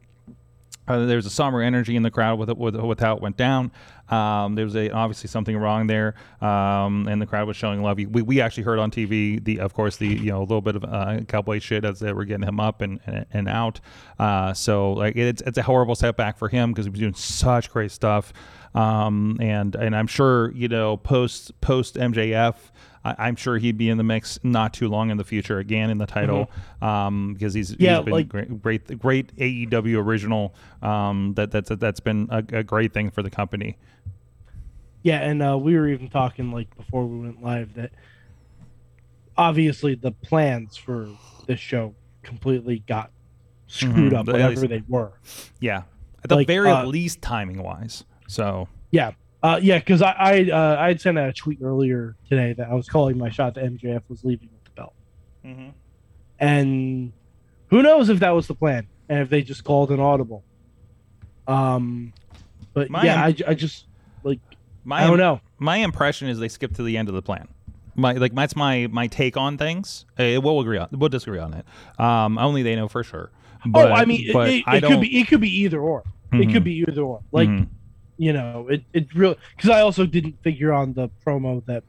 uh, 0.87 1.05
there 1.05 1.15
was 1.15 1.25
a 1.25 1.31
summer 1.31 1.61
energy 1.61 1.95
in 1.95 2.03
the 2.03 2.11
crowd 2.11 2.37
with, 2.39 2.49
with, 2.49 2.75
with 2.75 2.99
how 2.99 3.15
it 3.15 3.21
went 3.21 3.37
down. 3.37 3.71
Um, 4.09 4.53
there 4.55 4.65
was 4.65 4.75
a, 4.75 4.91
obviously 4.91 5.29
something 5.29 5.57
wrong 5.57 5.87
there, 5.87 6.13
um, 6.39 7.07
and 7.07 7.19
the 7.19 7.25
crowd 7.25 7.47
was 7.47 7.57
showing 7.57 7.81
love. 7.81 7.97
We, 7.97 8.05
we 8.05 8.39
actually 8.39 8.63
heard 8.63 8.77
on 8.77 8.91
TV 8.91 9.43
the 9.43 9.59
of 9.59 9.73
course 9.73 9.97
the 9.97 10.07
you 10.07 10.31
know 10.31 10.39
a 10.39 10.41
little 10.41 10.61
bit 10.61 10.75
of 10.75 10.83
uh, 10.83 11.21
cowboy 11.27 11.59
shit 11.59 11.83
as 11.83 11.99
they 11.99 12.13
were 12.13 12.25
getting 12.25 12.47
him 12.47 12.59
up 12.59 12.81
and 12.81 12.99
and, 13.07 13.25
and 13.31 13.49
out. 13.49 13.79
Uh, 14.19 14.53
so 14.53 14.93
like 14.93 15.15
it's 15.15 15.41
it's 15.41 15.57
a 15.57 15.63
horrible 15.63 15.95
setback 15.95 16.37
for 16.37 16.49
him 16.49 16.71
because 16.71 16.85
he 16.85 16.91
was 16.91 16.99
doing 16.99 17.15
such 17.15 17.71
great 17.71 17.91
stuff. 17.91 18.31
Um, 18.75 19.37
and 19.39 19.73
and 19.75 19.95
I'm 19.95 20.07
sure 20.07 20.51
you 20.51 20.67
know 20.67 20.97
post 20.97 21.59
post 21.61 21.95
MJF. 21.95 22.55
I, 23.05 23.15
I'm 23.27 23.35
sure 23.37 23.57
he'd 23.57 23.77
be 23.77 23.87
in 23.89 23.97
the 23.97 24.03
mix 24.03 24.39
not 24.43 24.73
too 24.73 24.89
long 24.89 25.11
in 25.11 25.17
the 25.17 25.23
future 25.23 25.59
again 25.59 25.89
in 25.89 25.97
the 25.99 26.05
title 26.07 26.49
um, 26.81 27.33
because 27.33 27.53
he's, 27.53 27.75
Yeah, 27.79 27.97
he's 27.97 28.05
been 28.05 28.13
like- 28.13 28.27
great, 28.29 28.61
great, 28.61 28.99
great 28.99 29.35
AEW 29.37 29.97
original. 30.03 30.53
Um, 30.81 31.33
that 31.35 31.51
that's 31.51 31.69
that's 31.69 31.99
been 31.99 32.27
a, 32.31 32.37
a 32.51 32.63
great 32.63 32.93
thing 32.93 33.11
for 33.11 33.21
the 33.23 33.29
company. 33.29 33.77
Yeah, 35.03 35.19
and 35.21 35.41
uh, 35.43 35.55
we 35.57 35.75
were 35.77 35.87
even 35.87 36.09
talking 36.09 36.51
like 36.51 36.75
before 36.75 37.05
we 37.05 37.19
went 37.19 37.43
live 37.43 37.75
that 37.75 37.91
obviously 39.37 39.95
the 39.95 40.11
plans 40.11 40.75
for 40.77 41.07
this 41.45 41.59
show 41.59 41.93
completely 42.23 42.79
got 42.87 43.11
screwed 43.67 44.13
Mhm. 44.13 44.17
up, 44.17 44.27
At 44.27 44.33
whatever 44.33 44.49
least- 44.61 44.69
they 44.69 44.83
were. 44.87 45.13
Yeah, 45.59 45.83
at 46.23 46.29
the 46.29 46.35
Like, 46.37 46.47
very 46.47 46.69
uh, 46.71 46.85
least, 46.85 47.21
timing 47.21 47.61
wise. 47.61 48.03
So 48.27 48.67
Yeah, 48.91 49.11
uh, 49.45 49.60
yeah, 49.62 49.79
because 49.79 50.01
I 50.01 50.12
I 50.12 50.49
uh, 50.51 50.77
I 50.79 50.88
had 50.88 51.01
sent 51.01 51.17
out 51.19 51.29
a 51.29 51.34
tweet 51.34 51.60
earlier 51.62 52.15
today 52.29 52.53
that 52.53 52.67
I 52.69 52.73
was 52.73 52.88
calling 52.89 53.17
my 53.17 53.29
shot 53.29 53.53
that 53.55 53.63
MJF 53.65 54.01
was 54.10 54.23
leaving 54.23 54.49
with 54.53 54.63
the 54.63 54.71
belt, 54.71 54.93
and 56.39 57.12
who 57.67 57.81
knows 57.81 58.10
if 58.10 58.19
that 58.19 58.31
was 58.31 58.47
the 58.47 58.55
plan 58.55 58.88
and 59.10 59.19
if 59.19 59.29
they 59.29 59.41
just 59.41 59.63
called 59.63 59.91
an 59.91 59.99
audible. 59.99 60.43
Um, 61.47 62.13
but 62.73 62.89
My 62.89 63.03
yeah, 63.03 63.27
im- 63.27 63.36
I, 63.47 63.51
I 63.51 63.53
just 63.53 63.86
like 64.23 64.39
my 64.84 65.03
I 65.03 65.08
don't 65.08 65.17
know. 65.17 65.41
my 65.60 65.77
impression 65.77 66.27
is 66.27 66.39
they 66.39 66.47
skipped 66.49 66.75
to 66.75 66.84
the 66.84 66.97
end 66.97 67.08
of 67.10 67.15
the 67.15 67.21
plan. 67.21 67.47
My 67.95 68.13
like 68.13 68.34
that's 68.34 68.55
my 68.55 68.88
my 68.91 69.08
take 69.08 69.38
on 69.38 69.58
things. 69.58 70.05
Uh, 70.17 70.41
we'll 70.41 70.60
agree 70.60 70.77
on 70.77 70.89
we'll 70.91 71.10
disagree 71.10 71.39
on 71.39 71.53
it. 71.53 71.65
Um, 71.99 72.38
only 72.38 72.63
they 72.63 72.75
know 72.75 72.88
for 72.88 73.03
sure. 73.03 73.31
But, 73.67 73.91
oh, 73.91 73.93
I 73.93 74.05
mean, 74.05 74.29
it, 74.29 74.34
but 74.34 74.49
it, 74.49 74.63
I 74.67 74.77
it 74.77 74.81
don't. 74.81 74.91
could 74.93 75.01
be 75.01 75.19
it 75.19 75.27
could 75.27 75.41
be 75.41 75.62
either 75.62 75.79
or. 75.79 76.03
It 76.34 76.38
Mhm. 76.38 76.53
could 76.53 76.63
be 76.63 76.84
either 76.88 77.01
or. 77.01 77.21
Like 77.31 77.47
Mhm. 77.47 77.67
You 78.17 78.34
know, 78.34 78.67
it 78.69 78.84
it 78.93 79.13
really 79.15 79.38
because 79.56 79.69
I 79.69 79.82
also 79.82 80.06
didn't 80.06 80.41
figure 80.43 80.71
on 80.73 80.93
the 80.93 81.10
promo 81.25 81.65
that 81.65 81.84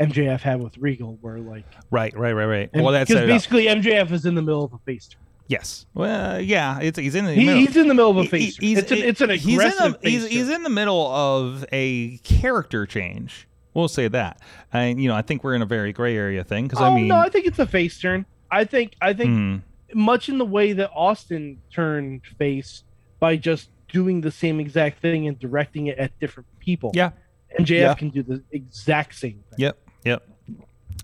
MJF 0.00 0.40
had 0.40 0.62
with 0.62 0.76
Regal, 0.78 1.18
where 1.20 1.38
like 1.38 1.64
right, 1.90 2.16
right, 2.16 2.32
right, 2.32 2.44
right. 2.46 2.70
and- 2.72 2.82
well, 2.82 2.92
that's 2.92 3.08
because 3.08 3.22
up. 3.24 3.28
basically 3.28 3.64
MJF 3.66 4.10
is 4.12 4.24
in 4.26 4.34
the 4.34 4.42
middle 4.42 4.64
of 4.64 4.72
a 4.72 4.78
face 4.78 5.08
turn. 5.08 5.20
yes. 5.48 5.86
Well, 5.94 6.40
yeah, 6.40 6.78
it's 6.80 6.98
he's 6.98 7.14
in 7.14 7.26
the 7.26 7.34
He, 7.34 7.44
middle. 7.44 7.60
he's 7.60 7.76
in 7.76 7.88
the 7.88 7.94
middle 7.94 8.10
of 8.10 8.16
a 8.18 8.22
He- 8.22 8.28
face 8.28 8.56
turn. 8.56 8.66
he's- 8.66 8.78
It's 8.82 8.92
an 8.92 8.98
it's 8.98 9.20
an 9.20 9.30
he's 9.30 9.44
in 9.46 9.52
aggressive 9.54 10.00
the, 10.00 10.10
he's, 10.10 10.26
he's 10.28 10.48
in 10.48 10.62
the 10.62 10.70
middle 10.70 11.06
of 11.12 11.64
a 11.72 12.16
character 12.18 12.86
change. 12.86 13.46
We'll 13.74 13.88
say 13.88 14.08
that. 14.08 14.40
And 14.72 15.00
you 15.02 15.08
know, 15.08 15.14
I 15.14 15.22
think 15.22 15.44
we're 15.44 15.54
in 15.54 15.62
a 15.62 15.66
very 15.66 15.92
gray 15.92 16.16
area 16.16 16.42
thing 16.44 16.66
because 16.66 16.80
oh 16.80 16.86
I 16.86 16.94
mean, 16.94 17.08
no, 17.08 17.16
I 17.16 17.28
think 17.28 17.46
it's 17.46 17.58
a 17.58 17.66
face 17.66 17.98
turn. 18.00 18.26
I 18.50 18.64
think 18.64 18.94
I 19.00 19.12
think 19.12 19.30
mm, 19.30 19.62
much 19.94 20.28
in 20.28 20.38
the 20.38 20.44
way 20.46 20.72
that 20.72 20.90
Austin 20.94 21.58
turned 21.72 22.22
face 22.38 22.84
by 23.20 23.36
just 23.36 23.68
doing 23.92 24.20
the 24.20 24.30
same 24.30 24.60
exact 24.60 25.00
thing 25.00 25.26
and 25.26 25.38
directing 25.38 25.86
it 25.88 25.98
at 25.98 26.18
different 26.20 26.48
people. 26.58 26.90
yeah, 26.94 27.10
MJF 27.58 27.68
Yeah. 27.68 27.94
can 27.94 28.10
do 28.10 28.22
the 28.22 28.42
exact 28.52 29.14
same 29.14 29.42
thing. 29.50 29.58
Yep, 29.58 29.76
yep. 29.76 29.89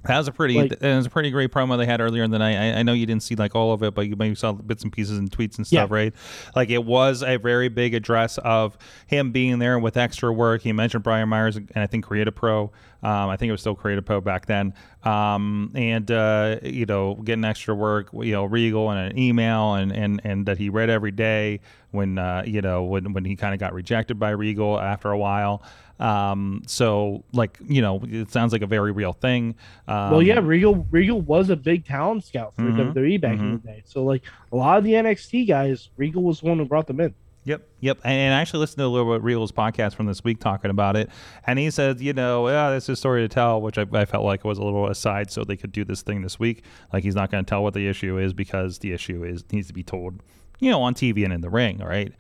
That 0.07 0.19
was 0.19 0.29
a 0.29 0.33
pretty 0.33 0.55
Like- 0.61 0.79
that 0.79 0.97
was 0.97 1.07
a 1.07 1.11
pretty 1.11 1.31
great 1.31 1.51
promo 1.53 1.77
they 1.79 1.87
had 1.87 2.01
earlier 2.01 2.23
in 2.23 2.31
the 2.31 2.39
night. 2.39 2.57
I, 2.57 2.79
I 2.81 2.83
know 2.83 2.93
you 2.93 3.07
didn't 3.07 3.23
see 3.23 3.35
like 3.35 3.55
all 3.55 3.73
of 3.73 3.83
it, 3.83 3.95
but 3.95 4.09
you 4.09 4.17
maybe 4.17 4.35
saw 4.35 4.53
bits 4.53 4.83
and 4.83 4.93
pieces 4.93 5.19
and 5.19 5.31
tweets 5.31 5.57
and 5.59 5.67
stuff, 5.67 5.89
Yeah. 5.91 5.95
right? 5.97 6.15
Like 6.55 6.71
it 6.71 6.85
was 6.85 7.23
a 7.23 7.37
very 7.37 7.69
big 7.69 7.95
address 7.95 8.39
of 8.39 8.77
him 9.07 9.33
being 9.33 9.59
there 9.59 9.79
with 9.79 9.97
extra 9.97 10.33
work. 10.33 10.63
He 10.63 10.73
mentioned 10.73 11.03
Brian 11.05 11.29
Myers 11.29 11.57
and 11.57 11.71
I 11.77 11.87
think 11.87 12.05
Create 12.05 12.29
A 12.29 12.33
Pro. 12.33 12.73
Um, 13.03 13.29
I 13.29 13.37
think 13.37 13.49
it 13.51 13.53
was 13.53 13.61
still 13.61 13.75
Create 13.75 13.99
A 13.99 14.03
Pro 14.03 14.21
back 14.21 14.47
then. 14.47 14.75
Um, 15.05 15.71
and 15.75 16.11
uh, 16.11 16.57
you 16.63 16.87
know, 16.87 17.15
getting 17.17 17.45
extra 17.45 17.75
work, 17.75 18.09
you 18.13 18.33
know, 18.33 18.45
Regal 18.45 18.91
and 18.91 19.13
an 19.13 19.19
email 19.19 19.75
and 19.75 19.93
and 19.93 20.21
and 20.25 20.47
that 20.47 20.59
he 20.59 20.69
read 20.69 20.91
every 20.91 21.13
day 21.13 21.61
when 21.93 22.19
uh, 22.19 22.43
you 22.45 22.61
know 22.61 22.83
when 22.85 23.13
when 23.13 23.25
he 23.25 23.37
kind 23.37 23.55
of 23.55 23.61
got 23.61 23.73
rejected 23.73 24.19
by 24.19 24.31
Regal 24.31 24.81
after 24.81 25.11
a 25.11 25.19
while. 25.19 25.63
Um, 25.99 26.63
so 26.67 27.25
like 27.33 27.59
you 27.67 27.81
know, 27.83 28.01
it 28.05 28.31
sounds 28.31 28.53
like 28.53 28.63
a 28.63 28.67
very 28.67 28.93
real 28.93 29.13
thing. 29.13 29.55
Um, 29.89 30.11
well, 30.11 30.23
yeah, 30.23 30.39
Regal 30.41 30.87
Regal 30.91 31.21
was 31.21 31.51
a 31.51 31.57
big 31.57 31.85
talent 31.87 32.25
scout 32.25 32.55
for 32.55 32.63
Mhm, 32.63 32.93
WWE 32.95 33.21
back 33.21 33.39
in 33.39 33.53
the 33.53 33.59
day. 33.59 33.83
So 33.87 34.05
like 34.05 34.23
a 34.53 34.57
lot 34.57 34.79
of 34.79 34.85
the 34.85 34.93
NXT 34.93 35.49
guys, 35.49 35.89
Regal 35.97 36.23
was 36.23 36.41
the 36.41 36.47
one 36.47 36.59
who 36.59 36.65
brought 36.65 36.87
them 36.87 37.01
in. 37.01 37.15
Yep, 37.45 37.63
yep. 37.79 37.99
And, 38.03 38.13
and 38.13 38.35
I 38.35 38.41
actually 38.41 38.59
listened 38.59 38.79
to 38.79 38.87
a 38.87 38.89
little 38.89 39.07
bit 39.07 39.19
of 39.19 39.25
Regal's 39.25 39.53
podcast 39.53 39.95
from 39.95 40.07
this 40.07 40.25
week 40.25 40.41
talking 40.41 40.69
about 40.69 40.97
it, 40.97 41.09
and 41.47 41.61
he 41.61 41.71
said, 41.71 42.01
you 42.01 42.13
know, 42.13 42.49
yeah, 42.49 42.71
this 42.71 42.85
is 42.85 42.89
a 42.91 42.97
story 42.97 43.23
to 43.23 43.29
tell, 43.29 43.63
which 43.63 43.79
I, 43.79 43.87
I 43.93 44.05
felt 44.05 44.25
like 44.25 44.43
was 44.43 44.59
a 44.59 44.65
little 44.65 44.89
aside, 44.89 45.31
so 45.31 45.45
they 45.45 45.57
could 45.57 45.71
do 45.71 45.85
this 45.85 46.03
thing 46.03 46.23
this 46.23 46.41
week. 46.41 46.65
Like 46.93 47.05
he's 47.05 47.15
not 47.15 47.31
going 47.31 47.45
to 47.45 47.49
tell 47.49 47.63
what 47.63 47.73
the 47.73 47.87
issue 47.87 48.19
is 48.19 48.33
because 48.33 48.81
the 48.81 48.93
issue 48.93 49.23
is 49.23 49.45
needs 49.53 49.69
to 49.69 49.73
be 49.73 49.85
told, 49.85 50.25
you 50.59 50.73
know, 50.73 50.83
on 50.83 50.95
TV 50.95 51.23
and 51.23 51.33
in 51.33 51.41
the 51.41 51.49
ring, 51.49 51.79
right, 51.79 52.13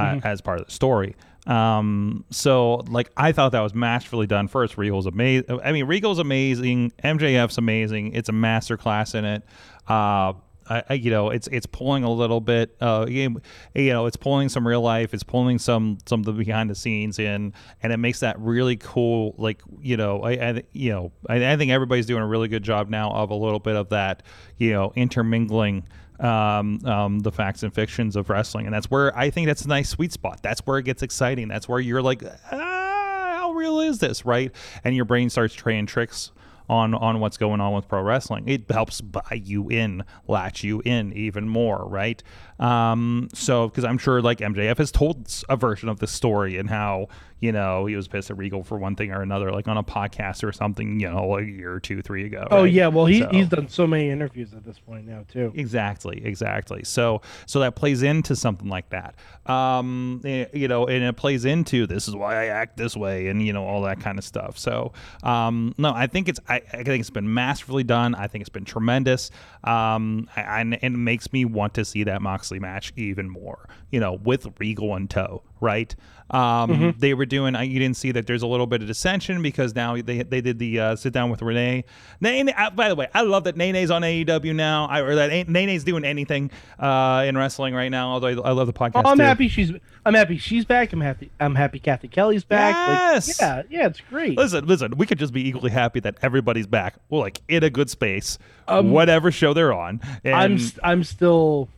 uh, 0.00 0.18
as 0.24 0.40
part 0.40 0.58
of 0.60 0.66
the 0.66 0.72
story. 0.72 1.14
Um, 1.46 2.24
so 2.30 2.76
like 2.88 3.10
I 3.16 3.32
thought 3.32 3.52
that 3.52 3.60
was 3.60 3.74
masterfully 3.74 4.26
done. 4.26 4.48
First, 4.48 4.76
Regal's 4.76 5.06
amazing. 5.06 5.60
I 5.62 5.72
mean, 5.72 5.86
Regal's 5.86 6.18
amazing. 6.18 6.92
MJF's 7.02 7.58
amazing. 7.58 8.14
It's 8.14 8.28
a 8.28 8.32
master 8.32 8.76
class 8.76 9.14
in 9.14 9.24
it. 9.24 9.42
Uh, 9.88 10.34
I, 10.68 10.82
I, 10.90 10.94
you 10.94 11.10
know, 11.10 11.30
it's 11.30 11.48
it's 11.48 11.66
pulling 11.66 12.04
a 12.04 12.10
little 12.10 12.40
bit. 12.40 12.76
Uh, 12.80 13.06
you 13.08 13.40
know, 13.74 14.06
it's 14.06 14.16
pulling 14.16 14.48
some 14.48 14.66
real 14.66 14.80
life. 14.80 15.12
It's 15.12 15.22
pulling 15.22 15.58
some 15.58 15.98
some 16.06 16.20
of 16.20 16.26
the 16.26 16.32
behind 16.32 16.70
the 16.70 16.74
scenes 16.74 17.18
in, 17.18 17.52
and 17.82 17.92
it 17.92 17.96
makes 17.98 18.20
that 18.20 18.38
really 18.38 18.76
cool. 18.76 19.34
Like 19.38 19.62
you 19.80 19.96
know, 19.96 20.22
I, 20.22 20.32
I 20.32 20.62
you 20.72 20.92
know, 20.92 21.12
I, 21.28 21.52
I 21.52 21.56
think 21.56 21.70
everybody's 21.72 22.06
doing 22.06 22.22
a 22.22 22.26
really 22.26 22.48
good 22.48 22.62
job 22.62 22.88
now 22.88 23.10
of 23.10 23.30
a 23.30 23.34
little 23.34 23.58
bit 23.58 23.76
of 23.76 23.88
that. 23.90 24.22
You 24.58 24.72
know, 24.72 24.92
intermingling 24.94 25.88
um, 26.20 26.84
um, 26.84 27.20
the 27.20 27.32
facts 27.32 27.62
and 27.62 27.72
fictions 27.74 28.16
of 28.16 28.30
wrestling, 28.30 28.66
and 28.66 28.74
that's 28.74 28.90
where 28.90 29.16
I 29.16 29.30
think 29.30 29.46
that's 29.46 29.64
a 29.64 29.68
nice 29.68 29.88
sweet 29.88 30.12
spot. 30.12 30.40
That's 30.42 30.60
where 30.60 30.78
it 30.78 30.84
gets 30.84 31.02
exciting. 31.02 31.48
That's 31.48 31.68
where 31.68 31.80
you're 31.80 32.02
like, 32.02 32.22
ah, 32.50 33.34
how 33.38 33.52
real 33.52 33.80
is 33.80 33.98
this, 33.98 34.24
right? 34.24 34.52
And 34.84 34.94
your 34.94 35.04
brain 35.04 35.30
starts 35.30 35.54
trying 35.54 35.86
tricks 35.86 36.32
on 36.68 36.94
on 36.94 37.20
what's 37.20 37.36
going 37.36 37.60
on 37.60 37.74
with 37.74 37.88
pro 37.88 38.02
wrestling. 38.02 38.48
It 38.48 38.70
helps 38.70 39.00
buy 39.00 39.40
you 39.42 39.68
in, 39.68 40.04
latch 40.28 40.64
you 40.64 40.80
in 40.84 41.12
even 41.12 41.48
more, 41.48 41.86
right? 41.86 42.22
Um, 42.58 43.28
so 43.34 43.68
because 43.68 43.84
I'm 43.84 43.98
sure 43.98 44.22
like 44.22 44.38
MJF 44.38 44.78
has 44.78 44.90
told 44.90 45.32
a 45.48 45.56
version 45.56 45.88
of 45.88 45.98
the 45.98 46.06
story 46.06 46.56
and 46.56 46.70
how 46.70 47.08
you 47.42 47.52
know 47.52 47.84
he 47.86 47.94
was 47.96 48.08
pissed 48.08 48.30
at 48.30 48.38
Regal 48.38 48.62
for 48.62 48.78
one 48.78 48.96
thing 48.96 49.10
or 49.12 49.20
another, 49.20 49.50
like 49.52 49.68
on 49.68 49.76
a 49.76 49.82
podcast 49.82 50.42
or 50.44 50.52
something, 50.52 51.00
you 51.00 51.10
know, 51.10 51.36
a 51.36 51.42
year 51.42 51.72
or 51.74 51.80
two, 51.80 52.00
three 52.00 52.24
ago. 52.24 52.46
Oh 52.50 52.62
right? 52.62 52.72
yeah, 52.72 52.86
well 52.86 53.04
he, 53.04 53.20
So- 53.20 53.28
he's 53.30 53.48
done 53.48 53.68
so 53.68 53.86
many 53.86 54.08
interviews 54.08 54.54
at 54.54 54.64
this 54.64 54.78
point 54.78 55.06
now 55.06 55.24
too. 55.28 55.52
Exactly, 55.54 56.24
exactly. 56.24 56.84
So 56.84 57.20
so 57.46 57.60
that 57.60 57.74
plays 57.74 58.02
into 58.02 58.34
something 58.36 58.68
like 58.68 58.88
that. 58.90 59.16
Um 59.50 60.20
eh, 60.24 60.46
you 60.54 60.68
know, 60.68 60.86
and 60.86 61.02
it 61.04 61.16
plays 61.16 61.44
into 61.44 61.86
this 61.86 62.06
is 62.08 62.14
why 62.14 62.42
I 62.42 62.46
act 62.46 62.76
this 62.76 62.96
way 62.96 63.26
and 63.26 63.44
you 63.44 63.52
know 63.52 63.64
all 63.66 63.82
that 63.82 64.00
kind 64.00 64.18
of 64.18 64.24
stuff. 64.24 64.56
So 64.56 64.92
um 65.24 65.74
no, 65.78 65.92
I 65.92 66.06
think 66.06 66.28
it's 66.28 66.40
I, 66.48 66.62
I 66.72 66.84
think 66.84 67.00
it's 67.00 67.10
been 67.10 67.34
masterfully 67.34 67.84
done. 67.84 68.14
I 68.14 68.28
think 68.28 68.42
it's 68.42 68.48
been 68.48 68.64
tremendous. 68.64 69.30
Um 69.64 70.28
I, 70.36 70.60
and 70.60 70.74
it 70.80 70.90
makes 70.90 71.32
me 71.32 71.44
want 71.44 71.74
to 71.74 71.84
see 71.84 72.04
that 72.04 72.22
Moxley 72.22 72.60
match 72.60 72.92
even 72.96 73.28
more. 73.28 73.68
You 73.90 73.98
know, 73.98 74.12
with 74.22 74.46
Regal 74.60 74.94
in 74.96 75.08
tow, 75.08 75.42
right? 75.62 75.94
Um, 76.30 76.94
They 76.98 77.12
were 77.12 77.26
doing. 77.26 77.54
I- 77.54 77.64
You 77.64 77.78
didn't 77.78 77.96
see 77.98 78.10
that. 78.12 78.26
There's 78.26 78.40
a 78.42 78.46
little 78.46 78.66
bit 78.66 78.80
of 78.80 78.88
dissension 78.88 79.42
because 79.42 79.74
now 79.74 79.96
they 80.00 80.22
they 80.22 80.40
did 80.40 80.58
the 80.58 80.80
uh, 80.80 80.96
sit 80.96 81.12
down 81.12 81.28
with 81.28 81.42
Renee. 81.42 81.84
Nene, 82.22 82.48
uh, 82.56 82.70
by 82.70 82.88
the 82.88 82.94
way, 82.94 83.08
I 83.14 83.20
love 83.20 83.44
that 83.44 83.54
Nene's 83.56 83.90
on 83.90 84.00
AEW 84.02 84.54
now. 84.54 84.86
I, 84.86 85.00
or 85.00 85.14
that 85.14 85.48
Nene's 85.48 85.84
doing 85.84 86.04
anything 86.06 86.50
uh, 86.78 87.24
in 87.26 87.36
wrestling 87.36 87.74
right 87.74 87.90
now. 87.90 88.12
Although 88.12 88.28
I, 88.28 88.48
I 88.48 88.52
love 88.52 88.66
the 88.66 88.72
podcast. 88.72 89.02
Oh, 89.04 89.10
I'm 89.10 89.18
too. 89.18 89.24
happy 89.24 89.48
she's 89.48 89.72
I'm 90.06 90.14
happy 90.14 90.38
she's 90.38 90.64
back. 90.64 90.94
I'm 90.94 91.02
happy 91.02 91.30
I'm 91.38 91.54
happy 91.54 91.78
Cathy 91.78 92.08
Kelley's 92.08 92.44
back. 92.44 92.74
Yes! 92.74 93.28
Like, 93.28 93.36
yeah, 93.70 93.80
yeah, 93.80 93.86
it's 93.88 94.00
great. 94.00 94.36
Listen, 94.38 94.66
listen. 94.66 94.96
We 94.96 95.04
could 95.06 95.18
just 95.18 95.34
be 95.34 95.46
equally 95.46 95.70
happy 95.70 96.00
that 96.00 96.16
everybody's 96.22 96.66
back. 96.66 96.94
Well, 97.10 97.20
like 97.20 97.42
in 97.48 97.62
a 97.62 97.68
good 97.70 97.90
space, 97.90 98.38
Um, 98.68 98.90
whatever 98.90 99.30
show 99.30 99.52
they're 99.52 99.74
on. 99.74 100.00
And 100.24 100.34
I'm 100.34 100.58
I'm 100.82 101.04
still 101.04 101.68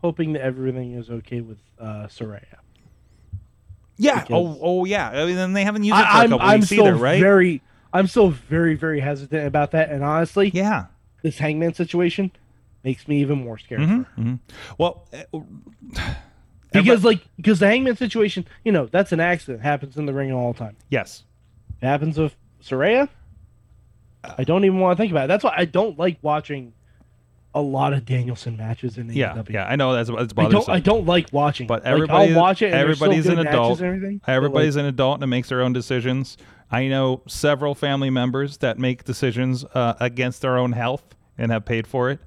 hoping 0.00 0.32
that 0.32 0.42
everything 0.42 0.94
is 0.94 1.10
okay 1.10 1.40
with 1.42 1.58
uh, 1.78 2.06
Saraya. 2.06 2.56
Yeah. 3.96 4.22
because- 4.22 4.30
Oh, 4.32 4.58
oh 4.60 4.84
yeah. 4.84 5.08
I 5.10 5.24
mean, 5.26 5.36
then 5.36 5.52
they 5.52 5.64
haven't 5.64 5.84
used 5.84 5.96
it 5.98 6.02
for 6.02 6.06
I, 6.08 6.20
a 6.20 6.22
I'm 6.24 6.30
couple 6.30 6.46
I'm 6.46 6.60
weeks 6.60 6.66
still 6.66 6.86
either, 6.86 6.96
right? 6.96 7.20
very 7.20 7.62
I'm 7.92 8.06
still 8.08 8.30
very 8.30 8.74
very 8.74 9.00
hesitant 9.00 9.46
about 9.46 9.70
that. 9.72 9.90
And 9.90 10.02
honestly, 10.02 10.50
yeah. 10.52 10.86
this 11.22 11.38
Hangman 11.38 11.74
situation 11.74 12.32
makes 12.82 13.06
me 13.08 13.20
even 13.20 13.38
more 13.44 13.56
scared. 13.58 13.82
hmm 13.82 14.02
for 14.02 14.08
her. 14.20 14.22
hmm 14.22 14.34
Well, 14.78 15.06
uh, 15.34 15.40
Because 16.72 17.04
like 17.04 17.20
because 17.36 17.60
the 17.60 17.68
Hangman 17.68 17.96
situation, 17.96 18.46
you 18.64 18.72
know, 18.72 18.86
that's 18.86 19.12
an 19.12 19.20
accident. 19.20 19.62
happens 19.62 19.96
in 19.96 20.06
the 20.06 20.12
ring 20.12 20.32
all 20.32 20.52
the 20.52 20.58
time. 20.58 20.76
yes. 20.90 21.24
It 21.82 21.86
happens 21.86 22.18
with 22.18 22.34
Saraya. 22.62 23.08
I 24.38 24.44
don't 24.44 24.64
even 24.64 24.78
want 24.80 24.96
to 24.96 25.02
think 25.02 25.10
about 25.12 25.24
it. 25.24 25.28
That's 25.28 25.44
why 25.44 25.52
I 25.56 25.66
don't 25.66 25.98
like 25.98 26.16
watching 26.22 26.72
a 27.54 27.60
lot 27.60 27.92
of 27.92 28.04
Danielson 28.04 28.56
matches 28.56 28.98
in 28.98 29.06
the 29.06 29.14
Yeah, 29.14 29.42
yeah, 29.48 29.66
I 29.66 29.76
know 29.76 29.92
that's 29.92 30.08
it's 30.10 30.32
I 30.32 30.34
bothersome. 30.34 30.50
don't. 30.66 30.68
I 30.70 30.80
don't 30.80 31.06
like 31.06 31.28
watching. 31.32 31.66
But 31.66 31.84
Like, 31.84 31.92
everybody- 31.92 32.32
I'll 32.34 32.40
watch 32.40 32.62
it. 32.62 32.66
And 32.66 32.74
there's 32.74 32.96
still 32.98 33.12
everybody's 33.12 33.26
an 33.38 33.46
adult. 33.46 33.78
And 33.80 33.86
everything. 33.88 34.20
but, 34.24 34.32
Everybody's 34.32 34.76
an 34.76 34.86
adult 34.86 35.20
and 35.22 35.30
makes 35.30 35.48
their 35.50 35.62
own 35.62 35.72
decisions. 35.72 36.36
I 36.70 36.88
know 36.88 37.22
several 37.28 37.74
family 37.74 38.10
members 38.10 38.56
that 38.58 38.78
make 38.78 39.04
decisions 39.04 39.64
uh, 39.74 39.94
against 40.00 40.42
their 40.42 40.58
own 40.58 40.72
health 40.72 41.04
and 41.38 41.52
have 41.52 41.64
paid 41.64 41.86
for 41.86 42.10
it. 42.10 42.18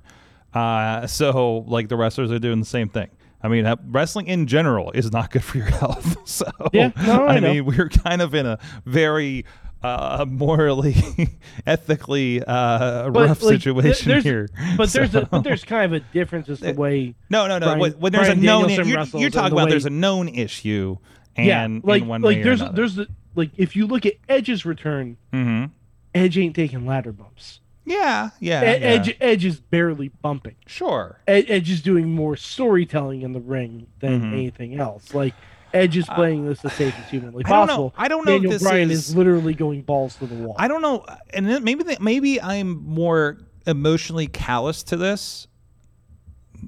Uh, 0.54 1.06
so, 1.08 1.66
like 1.68 1.90
the 1.90 1.96
wrestlers 1.98 2.32
are 2.32 2.40
doing 2.40 2.60
the 2.60 2.66
same 2.66 2.90
thing. 2.90 3.10
I 3.44 3.50
mean, 3.50 3.66
uh, 3.66 3.76
wrestling 3.86 4.28
in 4.28 4.48
general 4.48 4.92
is 4.92 5.12
not 5.12 5.30
good 5.32 5.44
for 5.44 5.58
your 5.58 5.68
health. 5.82 6.16
So, 6.28 6.46
Yeah, 6.74 6.92
no, 7.06 7.28
I 7.28 7.40
know. 7.40 7.54
mean, 7.54 7.66
we're 7.66 7.90
kind 7.90 8.22
of 8.22 8.34
in 8.34 8.46
a 8.46 8.58
very 8.86 9.46
uh, 9.84 10.26
morally, 10.30 10.96
ethically 11.66 12.42
uh, 12.44 13.10
But, 13.10 13.28
rough 13.30 13.42
like, 13.44 13.62
situation 13.62 14.22
here. 14.22 14.50
But 14.78 14.90
there's 14.90 15.16
a 15.16 15.26
but 15.26 15.44
there's 15.44 15.64
kind 15.64 15.94
of 15.94 16.02
a 16.02 16.06
difference 16.14 16.50
as 16.50 16.60
the 16.60 16.74
way. 16.74 17.16
no, 17.30 17.48
no, 17.48 17.60
no. 17.60 17.76
Brian- 17.76 17.94
when, 18.00 18.12
there's 18.12 18.28
Brian 18.28 18.40
a 18.40 18.42
known, 18.42 18.68
Danielson 18.70 18.88
you're, 19.14 19.22
you're 19.22 19.30
talking 19.30 19.54
about 19.58 19.70
there's 19.70 19.86
a 19.86 19.90
known 19.90 20.28
issue, 20.30 20.98
and 21.36 21.46
yeah, 21.48 21.68
like 21.84 22.02
in 22.02 22.08
one 22.08 22.22
like 22.22 22.38
way 22.38 22.44
there's 22.44 22.62
another. 22.62 22.76
there's 22.76 22.96
the 22.96 23.08
like 23.36 23.52
if 23.58 23.76
you 23.76 23.86
look 23.88 24.06
at 24.06 24.14
Edge's 24.28 24.66
return, 24.66 25.18
mm-hmm. 25.32 25.66
Edge 26.16 26.38
ain't 26.38 26.56
taking 26.56 26.86
ladder 26.86 27.12
bumps. 27.12 27.60
Yeah, 27.86 28.32
yeah, 28.42 28.62
E- 28.62 28.66
yeah. 28.66 28.88
Edge 28.88 29.18
Edge 29.22 29.46
is 29.46 29.60
barely 29.62 30.10
bumping. 30.10 30.56
Sure. 30.66 31.20
Ed- 31.28 31.46
Edge 31.48 31.70
is 31.70 31.82
doing 31.82 32.10
more 32.12 32.36
storytelling 32.36 33.22
in 33.22 33.32
the 33.32 33.40
ring 33.40 33.88
than 34.02 34.22
Mhm. 34.22 34.34
anything 34.34 34.78
else. 34.80 35.14
Like 35.14 35.34
Edge 35.74 35.98
is 35.98 36.06
playing 36.08 36.46
this 36.46 36.64
as 36.64 36.74
safe 36.74 36.98
as 36.98 37.10
humanly 37.10 37.44
I 37.46 37.50
don't 37.50 37.68
know- 37.68 37.90
possible. 37.90 37.94
I 37.98 38.08
don't 38.08 38.26
know 38.26 38.36
if 38.36 38.42
Daniel 38.42 38.52
this 38.52 38.64
Bryan 38.64 38.90
is- 38.92 39.10
is 39.10 39.16
literally 39.16 39.54
going 39.54 39.82
balls 39.82 40.16
to 40.18 40.26
the 40.26 40.36
wall. 40.36 40.56
I 40.58 40.68
don't 40.68 40.82
know, 40.82 41.06
and 41.34 41.64
maybe 41.64 41.84
maybe 42.00 42.42
I'm 42.42 42.84
more 42.86 43.38
emotionally 43.66 44.28
callous 44.28 44.84
to 44.84 44.98
this. 44.98 45.48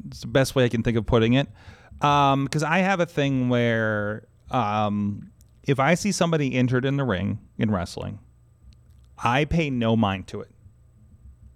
It's 0.07 0.21
the 0.21 0.27
best 0.27 0.53
way 0.55 0.65
I 0.65 0.69
can 0.69 0.83
think 0.83 0.97
of 0.97 1.05
putting 1.05 1.33
it, 1.33 1.47
because 1.93 2.63
I 2.63 2.79
have 2.79 2.99
a 2.99 3.05
thing 3.05 3.49
where 3.49 4.27
um, 4.51 5.31
if 5.63 5.79
I 5.79 5.93
see 5.95 6.11
somebody 6.11 6.49
injured 6.49 6.85
in 6.85 6.97
the 6.97 7.03
ring 7.03 7.39
in 7.57 7.71
wrestling, 7.71 8.19
I 9.17 9.45
pay 9.45 9.69
no 9.69 9.95
mind 9.95 10.27
to 10.27 10.41
it, 10.41 10.51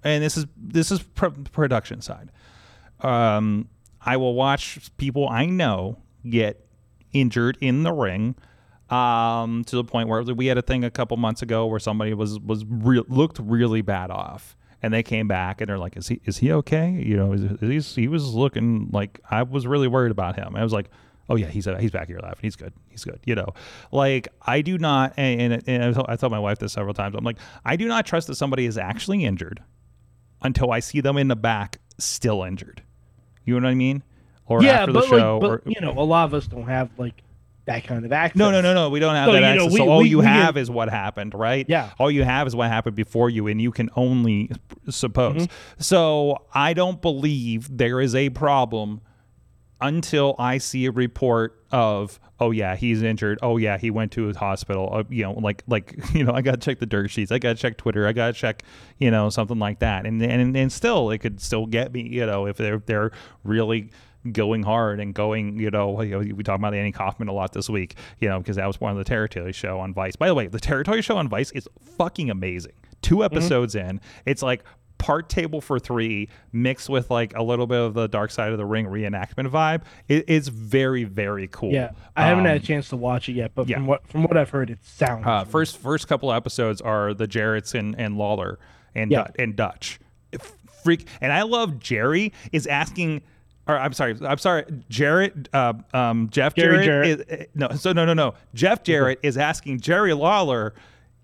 and 0.03 0.23
this 0.23 0.37
is 0.37 0.45
this 0.57 0.91
is 0.91 1.01
pro- 1.01 1.31
production 1.31 2.01
side. 2.01 2.31
Um, 3.01 3.67
I 4.01 4.17
will 4.17 4.33
watch 4.33 4.79
people 4.97 5.27
I 5.27 5.45
know 5.45 5.97
get 6.27 6.62
injured 7.13 7.57
in 7.61 7.83
the 7.83 7.93
ring 7.93 8.35
um, 8.89 9.63
to 9.65 9.75
the 9.75 9.83
point 9.83 10.09
where 10.09 10.21
we 10.23 10.47
had 10.47 10.57
a 10.57 10.61
thing 10.61 10.83
a 10.83 10.91
couple 10.91 11.15
months 11.17 11.41
ago 11.41 11.65
where 11.65 11.79
somebody 11.79 12.13
was 12.13 12.39
was 12.39 12.65
real 12.67 13.05
looked 13.07 13.39
really 13.39 13.81
bad 13.81 14.11
off, 14.11 14.55
and 14.81 14.93
they 14.93 15.03
came 15.03 15.27
back 15.27 15.61
and 15.61 15.69
they're 15.69 15.77
like, 15.77 15.95
"Is 15.97 16.07
he 16.09 16.19
is 16.25 16.37
he 16.39 16.51
okay? 16.51 16.91
You 16.91 17.17
know, 17.17 17.33
is, 17.33 17.43
is 17.61 17.95
he 17.95 18.01
he 18.01 18.07
was 18.07 18.33
looking 18.33 18.89
like 18.91 19.19
I 19.31 19.43
was 19.43 19.65
really 19.65 19.87
worried 19.87 20.11
about 20.11 20.35
him." 20.35 20.55
I 20.55 20.63
was 20.63 20.73
like. 20.73 20.89
Oh 21.29 21.37
yeah, 21.37 21.47
he's 21.47 21.69
he's 21.79 21.89
back 21.89 22.07
here 22.07 22.19
laughing. 22.21 22.41
He's 22.41 22.57
good. 22.57 22.73
He's 22.89 23.05
good. 23.05 23.17
You 23.25 23.35
know, 23.35 23.53
like 23.93 24.27
I 24.41 24.59
do 24.59 24.77
not, 24.77 25.13
and, 25.15 25.53
and, 25.53 25.63
and 25.67 25.83
I 25.85 25.91
told- 25.93 26.05
I 26.09 26.15
told 26.17 26.31
my 26.33 26.37
wife 26.39 26.59
this 26.59 26.73
several 26.73 26.93
times. 26.93 27.15
I'm 27.17 27.23
like, 27.23 27.37
I 27.63 27.77
do 27.77 27.87
not 27.87 28.05
trust 28.05 28.27
that 28.27 28.35
somebody 28.35 28.65
is 28.65 28.77
actually 28.77 29.23
injured 29.23 29.63
until 30.41 30.71
I 30.73 30.81
see 30.81 30.99
them 30.99 31.15
in 31.15 31.29
the 31.29 31.37
back 31.37 31.77
still 31.97 32.43
injured. 32.43 32.83
You 33.45 33.57
know 33.57 33.65
what 33.67 33.71
I 33.71 33.75
mean? 33.75 34.03
Or 34.59 34.63
yeah, 34.63 34.81
after 34.81 34.91
the 34.93 34.99
but 34.99 35.07
show, 35.09 35.37
like, 35.37 35.41
but 35.41 35.49
or 35.51 35.61
you 35.65 35.81
know, 35.81 35.91
a 35.91 36.03
lot 36.03 36.25
of 36.25 36.33
us 36.33 36.47
don't 36.47 36.67
have 36.67 36.89
like 36.97 37.21
that 37.65 37.85
kind 37.85 38.05
of 38.05 38.11
access. 38.11 38.37
no, 38.37 38.51
no, 38.51 38.59
no, 38.61 38.73
no. 38.73 38.89
We 38.89 38.99
don't 38.99 39.15
have 39.15 39.27
So, 39.27 39.31
that 39.33 39.37
you 39.37 39.45
know, 39.59 39.65
access. 39.65 39.71
we- 39.71 39.77
so 39.85 39.89
all 39.89 39.99
we- 39.99 40.09
you 40.09 40.19
we 40.19 40.25
have 40.25 40.55
get- 40.55 40.61
is 40.61 40.69
what 40.69 40.89
happened, 40.89 41.33
right? 41.33 41.65
Yeah. 41.69 41.91
All 41.97 42.11
you 42.11 42.23
have 42.23 42.45
is 42.47 42.55
what 42.55 42.67
happened 42.69 42.95
before 42.95 43.29
you, 43.29 43.47
and 43.47 43.61
you 43.61 43.71
can 43.71 43.89
only 43.95 44.49
suppose. 44.89 45.43
Mm-hmm. 45.43 45.53
So 45.81 46.43
I 46.53 46.73
don't 46.73 47.01
believe 47.01 47.69
there 47.75 48.01
is 48.01 48.15
a 48.15 48.29
problem 48.31 48.99
until 49.81 50.35
I 50.39 50.59
see 50.59 50.85
a 50.85 50.91
report 50.91 51.59
of, 51.71 52.19
oh 52.39 52.51
yeah, 52.51 52.75
he's 52.75 53.01
injured. 53.03 53.39
Oh 53.41 53.57
yeah, 53.57 53.77
he 53.77 53.89
went 53.91 54.11
to 54.13 54.23
his 54.23 54.37
hospital. 54.37 54.89
Uh, 54.91 55.03
you 55.09 55.23
know, 55.23 55.33
like 55.33 55.63
like 55.67 55.95
you 56.13 56.23
know, 56.23 56.31
I 56.33 56.41
gotta 56.41 56.57
check 56.57 56.79
the 56.79 56.85
dirt 56.85 57.09
sheets. 57.11 57.31
I 57.31 57.39
gotta 57.39 57.55
check 57.55 57.77
Twitter. 57.77 58.07
I 58.07 58.13
gotta 58.13 58.33
check, 58.33 58.63
you 58.97 59.11
know, 59.11 59.29
something 59.29 59.59
like 59.59 59.79
that. 59.79 60.05
And 60.05 60.21
and 60.21 60.55
and 60.55 60.71
still, 60.71 61.11
it 61.11 61.17
could 61.19 61.41
still 61.41 61.65
get 61.65 61.93
me. 61.93 62.07
You 62.07 62.25
know, 62.25 62.45
if 62.45 62.57
they're 62.57 62.79
they're 62.85 63.11
really 63.43 63.89
going 64.31 64.63
hard 64.63 64.99
and 64.99 65.13
going, 65.13 65.59
you 65.59 65.69
know, 65.69 66.01
you 66.01 66.11
know, 66.11 66.35
we 66.35 66.43
talk 66.43 66.57
about 66.57 66.73
Andy 66.73 66.91
Kaufman 66.91 67.27
a 67.27 67.33
lot 67.33 67.53
this 67.53 67.69
week, 67.69 67.95
you 68.19 68.29
know, 68.29 68.39
because 68.39 68.55
that 68.55 68.67
was 68.67 68.79
one 68.79 68.91
of 68.91 68.97
the 68.97 69.03
territory 69.03 69.51
show 69.51 69.79
on 69.79 69.93
Vice. 69.93 70.15
By 70.15 70.27
the 70.27 70.33
way, 70.35 70.47
the 70.47 70.59
territory 70.59 71.01
show 71.01 71.17
on 71.17 71.27
Vice 71.27 71.51
is 71.51 71.67
fucking 71.97 72.29
amazing. 72.29 72.73
Two 73.01 73.23
episodes 73.23 73.75
in, 73.75 73.99
it's 74.25 74.41
like 74.41 74.63
part 74.97 75.27
table 75.27 75.59
for 75.59 75.77
three 75.79 76.29
mixed 76.53 76.87
with 76.87 77.11
like 77.11 77.35
a 77.35 77.43
little 77.43 77.67
bit 77.67 77.79
of 77.81 77.93
the 77.93 78.07
dark 78.07 78.31
side 78.31 78.53
of 78.53 78.57
the 78.57 78.65
ring 78.65 78.85
reenactment 78.85 79.49
vibe. 79.49 79.81
It, 80.07 80.23
it's 80.29 80.47
very, 80.47 81.03
very 81.03 81.49
cool. 81.51 81.73
Yeah, 81.73 81.91
I 82.15 82.27
haven't 82.27 82.45
had 82.45 82.55
a 82.55 82.59
Um, 82.59 82.65
chance 82.65 82.87
to 82.89 82.95
watch 82.95 83.27
it 83.27 83.33
yet, 83.33 83.51
but 83.53 83.67
yeah. 83.67 83.75
from 83.75 83.87
what 83.87 84.07
from 84.07 84.23
what 84.23 84.37
I've 84.37 84.51
heard, 84.51 84.69
it 84.69 84.79
sounds 84.81 85.25
uh, 85.27 85.43
first 85.43 85.77
first 85.77 86.07
couple 86.07 86.31
episodes 86.31 86.79
are 86.79 87.13
the 87.13 87.27
Jarretts 87.27 87.77
and, 87.77 87.99
and 87.99 88.17
Lawler 88.17 88.59
and 88.95 89.11
Yeah. 89.11 89.27
And 89.37 89.57
Dutch. 89.57 89.99
Freak 90.83 91.07
and 91.21 91.31
I 91.33 91.41
love 91.43 91.79
Jerry 91.79 92.31
is 92.51 92.67
asking 92.67 93.21
or 93.67 93.77
I'm 93.77 93.93
sorry, 93.93 94.15
I'm 94.21 94.37
sorry, 94.37 94.65
Jarrett 94.89 95.49
uh, 95.53 95.73
um, 95.93 96.29
Jeff 96.29 96.53
Jerry 96.55 96.85
Jarrett, 96.85 97.27
Jarrett. 97.27 97.41
is, 97.41 97.47
no 97.55 97.69
so 97.75 97.91
no 97.93 98.05
no 98.05 98.13
no. 98.13 98.33
Jeff 98.53 98.83
Jarrett 98.83 99.19
is 99.23 99.37
asking 99.37 99.79
Jerry 99.79 100.13
Lawler 100.13 100.73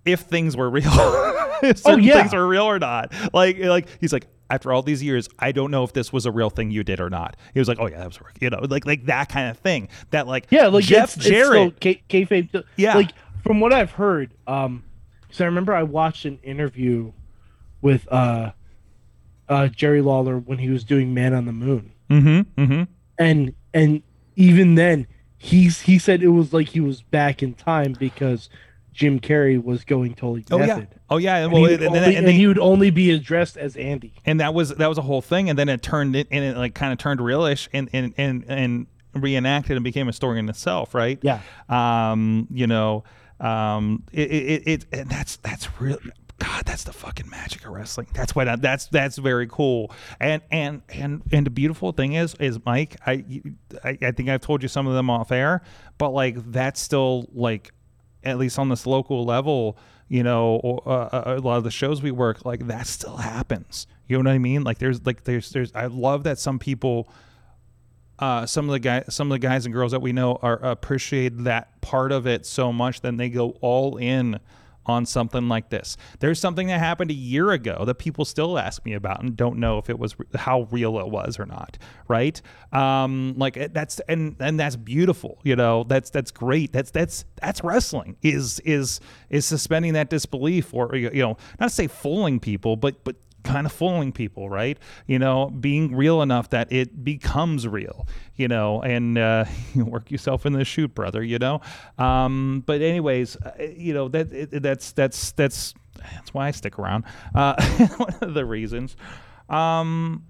if 0.05 0.21
things 0.21 0.55
were 0.55 0.69
real. 0.69 0.85
if 1.63 1.77
certain 1.79 1.99
Oh, 1.99 2.03
yeah. 2.03 2.21
things 2.21 2.33
were 2.33 2.47
real 2.47 2.63
or 2.63 2.79
not. 2.79 3.11
Like 3.33 3.59
like 3.59 3.87
he's 3.99 4.13
like 4.13 4.27
after 4.51 4.73
all 4.73 4.81
these 4.81 5.03
years, 5.03 5.29
I 5.37 5.51
don't 5.51 5.69
know 5.69 5.83
if 5.83 5.93
this 5.93 6.11
was 6.11 6.25
a 6.25 6.31
real 6.31 6.49
thing 6.49 6.71
you 6.71 6.83
did 6.83 6.99
or 6.99 7.09
not. 7.09 7.37
He 7.53 7.59
was 7.59 7.67
like, 7.67 7.77
"Oh 7.79 7.85
yeah, 7.87 7.99
that 7.99 8.07
was 8.07 8.19
real." 8.19 8.31
You 8.41 8.49
know, 8.49 8.59
like 8.67 8.85
like 8.85 9.05
that 9.05 9.29
kind 9.29 9.49
of 9.51 9.57
thing. 9.57 9.89
That 10.11 10.25
like 10.25 10.47
Yeah, 10.49 10.67
like 10.67 10.85
Jeff 10.85 11.15
it's, 11.15 11.17
it's 11.17 11.25
Jarrett. 11.27 11.79
K- 11.79 12.01
kayfabe. 12.09 12.63
Yeah. 12.75 12.95
like 12.95 13.11
from 13.43 13.59
what 13.59 13.73
I've 13.73 13.91
heard, 13.91 14.31
um, 14.47 14.83
because 15.21 15.41
I 15.41 15.45
remember 15.45 15.73
I 15.75 15.83
watched 15.83 16.25
an 16.25 16.39
interview 16.41 17.11
with 17.81 18.07
uh, 18.11 18.51
uh, 19.47 19.67
Jerry 19.67 20.01
Lawler 20.01 20.37
when 20.39 20.57
he 20.57 20.69
was 20.69 20.83
doing 20.83 21.13
Man 21.13 21.33
on 21.33 21.45
the 21.45 21.51
Moon, 21.53 21.91
mm-hmm, 22.09 22.61
mm-hmm. 22.61 22.83
and 23.17 23.53
and 23.73 24.01
even 24.35 24.75
then 24.75 25.07
he's 25.37 25.81
he 25.81 25.97
said 25.99 26.21
it 26.23 26.29
was 26.29 26.53
like 26.53 26.69
he 26.69 26.79
was 26.79 27.01
back 27.01 27.41
in 27.43 27.53
time 27.53 27.93
because 27.99 28.49
Jim 28.93 29.19
Carrey 29.19 29.63
was 29.63 29.85
going 29.85 30.13
totally 30.13 30.43
Oh 30.51 30.59
yeah. 30.59 30.85
Oh 31.09 31.17
yeah. 31.17 31.37
And, 31.37 31.53
Well, 31.53 31.65
he 31.65 31.73
and, 31.75 31.83
would 31.83 31.93
then- 31.93 32.03
only, 32.03 32.15
and 32.17 32.27
he 32.27 32.47
would 32.47 32.59
only 32.59 32.89
be 32.89 33.11
addressed 33.11 33.55
as 33.57 33.75
Andy. 33.77 34.13
and 34.25 34.39
that 34.41 34.53
was 34.53 34.69
that 34.75 34.87
was 34.87 34.97
a 34.97 35.01
whole 35.01 35.21
thing, 35.21 35.49
and 35.49 35.57
then 35.57 35.69
it 35.69 35.81
turned 35.81 36.15
it 36.15 36.27
and 36.31 36.43
it 36.43 36.57
like 36.57 36.75
kind 36.75 36.91
of 36.91 36.99
turned 36.99 37.19
realish 37.19 37.69
and 37.71 37.89
and 37.93 38.13
and 38.17 38.45
and 38.47 38.87
reenacted 39.13 39.75
and 39.77 39.83
became 39.83 40.07
a 40.09 40.13
story 40.13 40.39
in 40.39 40.49
itself, 40.49 40.93
right? 40.93 41.19
Yeah. 41.21 41.39
Um, 41.69 42.47
you 42.51 42.67
know, 42.67 43.03
um, 43.39 44.03
it 44.11 44.29
it, 44.31 44.33
it, 44.33 44.67
it 44.67 44.85
and 44.91 45.09
that's 45.09 45.37
that's 45.37 45.79
really. 45.79 46.11
God, 46.39 46.65
that's 46.65 46.83
the 46.83 46.93
fucking 46.93 47.29
magic 47.29 47.65
of 47.65 47.71
wrestling. 47.71 48.07
That's 48.13 48.35
I, 48.35 48.55
that's 48.55 48.87
that's 48.87 49.17
very 49.17 49.47
cool. 49.47 49.91
And 50.19 50.41
and 50.51 50.81
and 50.89 51.21
and 51.31 51.45
the 51.45 51.51
beautiful 51.51 51.91
thing 51.91 52.13
is 52.13 52.35
is 52.35 52.59
Mike. 52.65 52.95
I, 53.05 53.23
I 53.83 53.97
I 54.01 54.11
think 54.11 54.29
I've 54.29 54.41
told 54.41 54.63
you 54.63 54.69
some 54.69 54.87
of 54.87 54.93
them 54.93 55.09
off 55.09 55.31
air, 55.31 55.61
but 55.97 56.09
like 56.09 56.51
that's 56.51 56.79
still 56.79 57.29
like 57.33 57.71
at 58.23 58.37
least 58.37 58.57
on 58.59 58.69
this 58.69 58.85
local 58.85 59.23
level, 59.25 59.77
you 60.07 60.23
know, 60.23 60.59
uh, 60.85 61.23
a 61.25 61.39
lot 61.39 61.57
of 61.57 61.63
the 61.63 61.71
shows 61.71 62.01
we 62.01 62.11
work, 62.11 62.45
like 62.45 62.67
that 62.67 62.87
still 62.87 63.17
happens. 63.17 63.87
You 64.07 64.17
know 64.17 64.29
what 64.29 64.33
I 64.33 64.39
mean? 64.39 64.63
Like 64.63 64.79
there's 64.79 65.05
like 65.05 65.23
there's 65.23 65.51
there's 65.51 65.71
I 65.75 65.85
love 65.85 66.23
that 66.23 66.39
some 66.39 66.57
people 66.59 67.09
uh, 68.19 68.45
some 68.45 68.65
of 68.65 68.71
the 68.73 68.79
guys, 68.79 69.05
some 69.09 69.31
of 69.31 69.35
the 69.35 69.39
guys 69.39 69.65
and 69.65 69.73
girls 69.73 69.91
that 69.91 70.01
we 70.01 70.11
know 70.11 70.37
are 70.41 70.57
appreciate 70.57 71.43
that 71.45 71.79
part 71.81 72.11
of 72.11 72.27
it 72.27 72.45
so 72.45 72.73
much, 72.73 73.01
then 73.01 73.17
they 73.17 73.29
go 73.29 73.51
all 73.61 73.97
in 73.97 74.39
on 74.89 75.05
something 75.05 75.47
like 75.47 75.69
this. 75.69 75.95
There's 76.19 76.39
something 76.39 76.67
that 76.67 76.79
happened 76.79 77.11
a 77.11 77.15
year 77.15 77.51
ago 77.51 77.85
that 77.85 77.95
people 77.95 78.25
still 78.25 78.57
ask 78.57 78.83
me 78.85 78.93
about 78.93 79.21
and 79.21 79.37
don't 79.37 79.59
know 79.59 79.77
if 79.77 79.89
it 79.89 79.97
was 79.97 80.15
how 80.35 80.67
real 80.71 80.99
it 80.99 81.07
was 81.07 81.39
or 81.39 81.45
not. 81.45 81.77
Right? 82.07 82.41
Um, 82.73 83.35
like 83.37 83.73
that's 83.73 83.99
and 84.01 84.35
and 84.39 84.59
that's 84.59 84.75
beautiful. 84.75 85.39
You 85.43 85.55
know, 85.55 85.83
that's 85.83 86.09
that's 86.09 86.31
great. 86.31 86.73
That's 86.73 86.91
that's 86.91 87.25
that's 87.41 87.63
wrestling. 87.63 88.17
Is 88.21 88.59
is 88.61 88.99
is 89.29 89.45
suspending 89.45 89.93
that 89.93 90.09
disbelief 90.09 90.73
or 90.73 90.95
you 90.95 91.11
know 91.11 91.37
not 91.59 91.69
to 91.69 91.75
say 91.75 91.87
fooling 91.87 92.39
people, 92.39 92.75
but 92.75 93.03
but 93.03 93.15
kind 93.43 93.65
of 93.65 93.71
fooling 93.71 94.11
people, 94.11 94.49
right? 94.49 94.77
You 95.07 95.19
know, 95.19 95.49
being 95.49 95.95
real 95.95 96.21
enough 96.21 96.49
that 96.49 96.71
it 96.71 97.03
becomes 97.03 97.67
real, 97.67 98.07
you 98.35 98.47
know, 98.47 98.81
and 98.81 99.17
uh, 99.17 99.45
you 99.73 99.85
work 99.85 100.11
yourself 100.11 100.45
in 100.45 100.53
the 100.53 100.65
shoot, 100.65 100.93
brother, 100.93 101.23
you 101.23 101.39
know. 101.39 101.61
Um, 101.97 102.63
but 102.65 102.81
anyways, 102.81 103.35
uh, 103.37 103.51
you 103.75 103.93
know 103.93 104.07
that 104.09 104.31
it, 104.31 104.61
that's 104.61 104.91
that's 104.91 105.31
that's 105.33 105.73
that's 106.15 106.33
why 106.33 106.47
I 106.47 106.51
stick 106.51 106.79
around. 106.79 107.05
Uh, 107.33 107.61
one 107.97 108.15
of 108.21 108.33
the 108.33 108.45
reasons. 108.45 108.95
Um, 109.49 110.25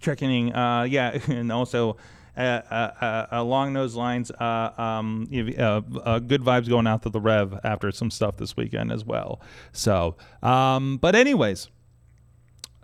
checking, 0.00 0.54
uh, 0.54 0.82
yeah, 0.82 1.18
and 1.28 1.50
also. 1.52 1.96
Uh, 2.38 2.62
uh, 2.70 2.74
uh, 3.04 3.26
along 3.32 3.72
those 3.72 3.96
lines, 3.96 4.30
um, 4.38 5.26
good 5.28 6.40
vibes 6.42 6.68
going 6.68 6.86
out 6.86 7.02
to 7.02 7.10
the 7.10 7.20
Rev 7.20 7.58
after 7.64 7.90
some 7.90 8.12
stuff 8.12 8.36
this 8.36 8.56
weekend 8.56 8.92
as 8.92 9.04
well. 9.04 9.40
So, 9.72 10.14
um, 10.40 10.98
but 10.98 11.16
anyways, 11.16 11.66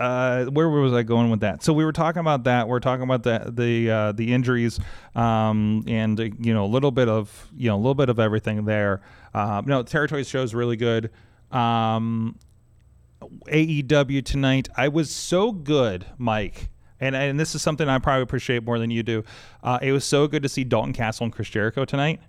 uh, 0.01 0.47
where 0.47 0.69
was 0.69 0.93
I 0.93 1.05
going 1.05 1.31
with 1.31 1.39
that? 1.41 1.63
So 1.63 1.73
we 1.73 1.85
were 1.85 1.93
talking 1.93 2.19
about 2.19 2.43
that. 2.45 2.67
We're 2.67 2.81
talking 2.81 3.05
about 3.05 3.23
the 3.23 3.53
the 3.53 3.91
uh, 3.91 4.13
the 4.13 4.33
injuries, 4.33 4.81
um, 5.15 5.85
and 5.87 6.19
uh, 6.19 6.25
you 6.41 6.53
know 6.53 6.65
a 6.65 6.67
little 6.67 6.91
bit 6.91 7.09
of 7.09 7.49
you 7.57 7.69
know 7.69 7.77
a 7.77 7.79
little 7.79 7.95
bit 7.95 8.09
of 8.09 8.19
everything 8.19 8.65
there. 8.65 9.03
No, 9.33 9.85
territory 9.85 10.25
show 10.25 10.43
is 10.43 10.53
really 10.53 10.77
good. 10.77 11.13
Um, 11.53 12.41
AEW 13.23 14.25
tonight. 14.25 14.69
I 14.77 14.89
was 14.89 15.13
so 15.13 15.53
good, 15.53 16.07
Mike. 16.19 16.71
And, 17.05 17.15
and 17.15 17.39
this 17.39 17.55
is 17.55 17.63
something 17.63 17.89
I 17.89 17.99
probably 17.99 18.23
appreciate 18.23 18.65
more 18.65 18.79
than 18.79 18.91
you 18.91 19.03
do. 19.03 19.25
Uh, 19.63 19.79
it 19.83 19.93
was 19.93 20.05
so 20.05 20.27
good 20.27 20.43
to 20.43 20.49
see 20.49 20.65
Dalton 20.65 20.93
Castle 20.93 21.25
and 21.25 21.33
Chris 21.33 21.49
Jericho 21.51 21.85
tonight. 21.85 22.21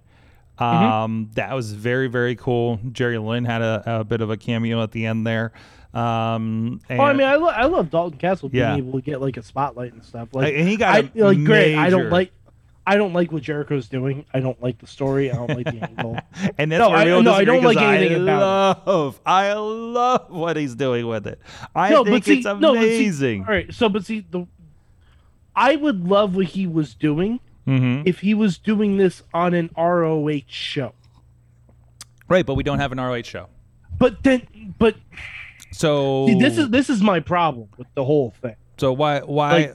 Um, 0.57 1.29
That 1.35 1.53
was 1.53 1.73
very, 1.73 2.07
very 2.07 2.35
cool. 2.35 2.79
Jerry 2.91 3.17
Lynn 3.17 3.45
had 3.45 3.61
a, 3.61 3.83
a 4.01 4.03
bit 4.03 4.21
of 4.21 4.29
a 4.29 4.37
cameo 4.37 4.81
at 4.83 4.91
the 4.91 5.05
end 5.05 5.25
there. 5.27 5.51
Um, 5.93 6.81
and, 6.89 6.99
Oh, 6.99 7.03
I 7.03 7.13
mean, 7.13 7.27
I, 7.27 7.35
lo- 7.35 7.47
I 7.49 7.65
love 7.65 7.89
Dalton 7.89 8.19
Castle 8.19 8.49
being 8.49 8.63
Yeah. 8.63 8.75
able 8.75 8.93
to 8.93 9.01
get 9.01 9.21
like 9.21 9.37
a 9.37 9.43
spotlight 9.43 9.93
and 9.93 10.03
stuff. 10.03 10.29
Like, 10.33 10.53
and 10.53 10.67
he 10.67 10.75
got 10.77 10.95
I, 10.95 11.09
like 11.15 11.43
great. 11.43 11.75
I 11.75 11.89
don't 11.89 12.09
like. 12.09 12.31
I 12.87 12.97
don't 12.97 13.13
like 13.13 13.31
what 13.31 13.41
Jericho's 13.41 13.89
doing. 13.89 14.25
I 14.31 14.39
don't 14.41 14.61
like 14.61 14.77
the 14.77 14.85
story. 14.85 15.31
I 15.31 15.35
don't 15.37 15.49
like 15.55 15.65
the 15.65 15.83
angle. 15.89 16.19
and 16.59 16.71
that's 16.71 16.79
No, 16.79 16.89
I- 16.91 17.05
no, 17.05 17.33
I 17.33 17.43
don't 17.43 17.63
like 17.63 17.77
anything 17.77 18.29
I 18.29 18.33
about 18.33 18.85
love, 18.87 19.19
I 19.25 19.53
love 19.53 20.29
what 20.29 20.55
he's 20.55 20.75
doing 20.75 21.07
with 21.07 21.25
it. 21.25 21.39
I 21.73 21.89
no, 21.89 22.03
think 22.03 22.25
see, 22.25 22.35
it's 22.37 22.45
no, 22.45 22.53
but 22.59 22.73
see- 22.73 22.77
amazing. 22.77 23.41
all 23.41 23.47
right, 23.53 23.73
so 23.73 23.89
but 23.89 24.05
see 24.05 24.23
the 24.29 24.45
I 25.55 25.75
would 25.75 26.07
love 26.07 26.35
what 26.35 26.47
he 26.47 26.67
was 26.67 26.93
doing 26.93 27.39
Mm-hmm. 27.67 28.07
if 28.07 28.19
he 28.19 28.35
was 28.35 28.59
doing 28.59 28.97
this 28.97 29.23
on 29.33 29.55
an 29.55 29.71
ROH 29.75 30.41
show. 30.47 30.93
Right, 32.29 32.45
but 32.45 32.53
we 32.53 32.61
don't 32.61 32.77
have 32.77 32.91
an 32.91 32.99
ROH 32.99 33.23
show. 33.23 33.47
But 33.97 34.21
then, 34.23 34.75
but 34.77 34.95
So 35.71 36.27
see, 36.27 36.39
this 36.39 36.59
is 36.59 36.69
this 36.69 36.91
is 36.91 37.01
my 37.01 37.19
problem 37.19 37.69
with 37.77 37.87
the 37.95 38.03
whole 38.05 38.35
thing. 38.41 38.55
So 38.77 38.93
why 38.93 39.21
why 39.21 39.73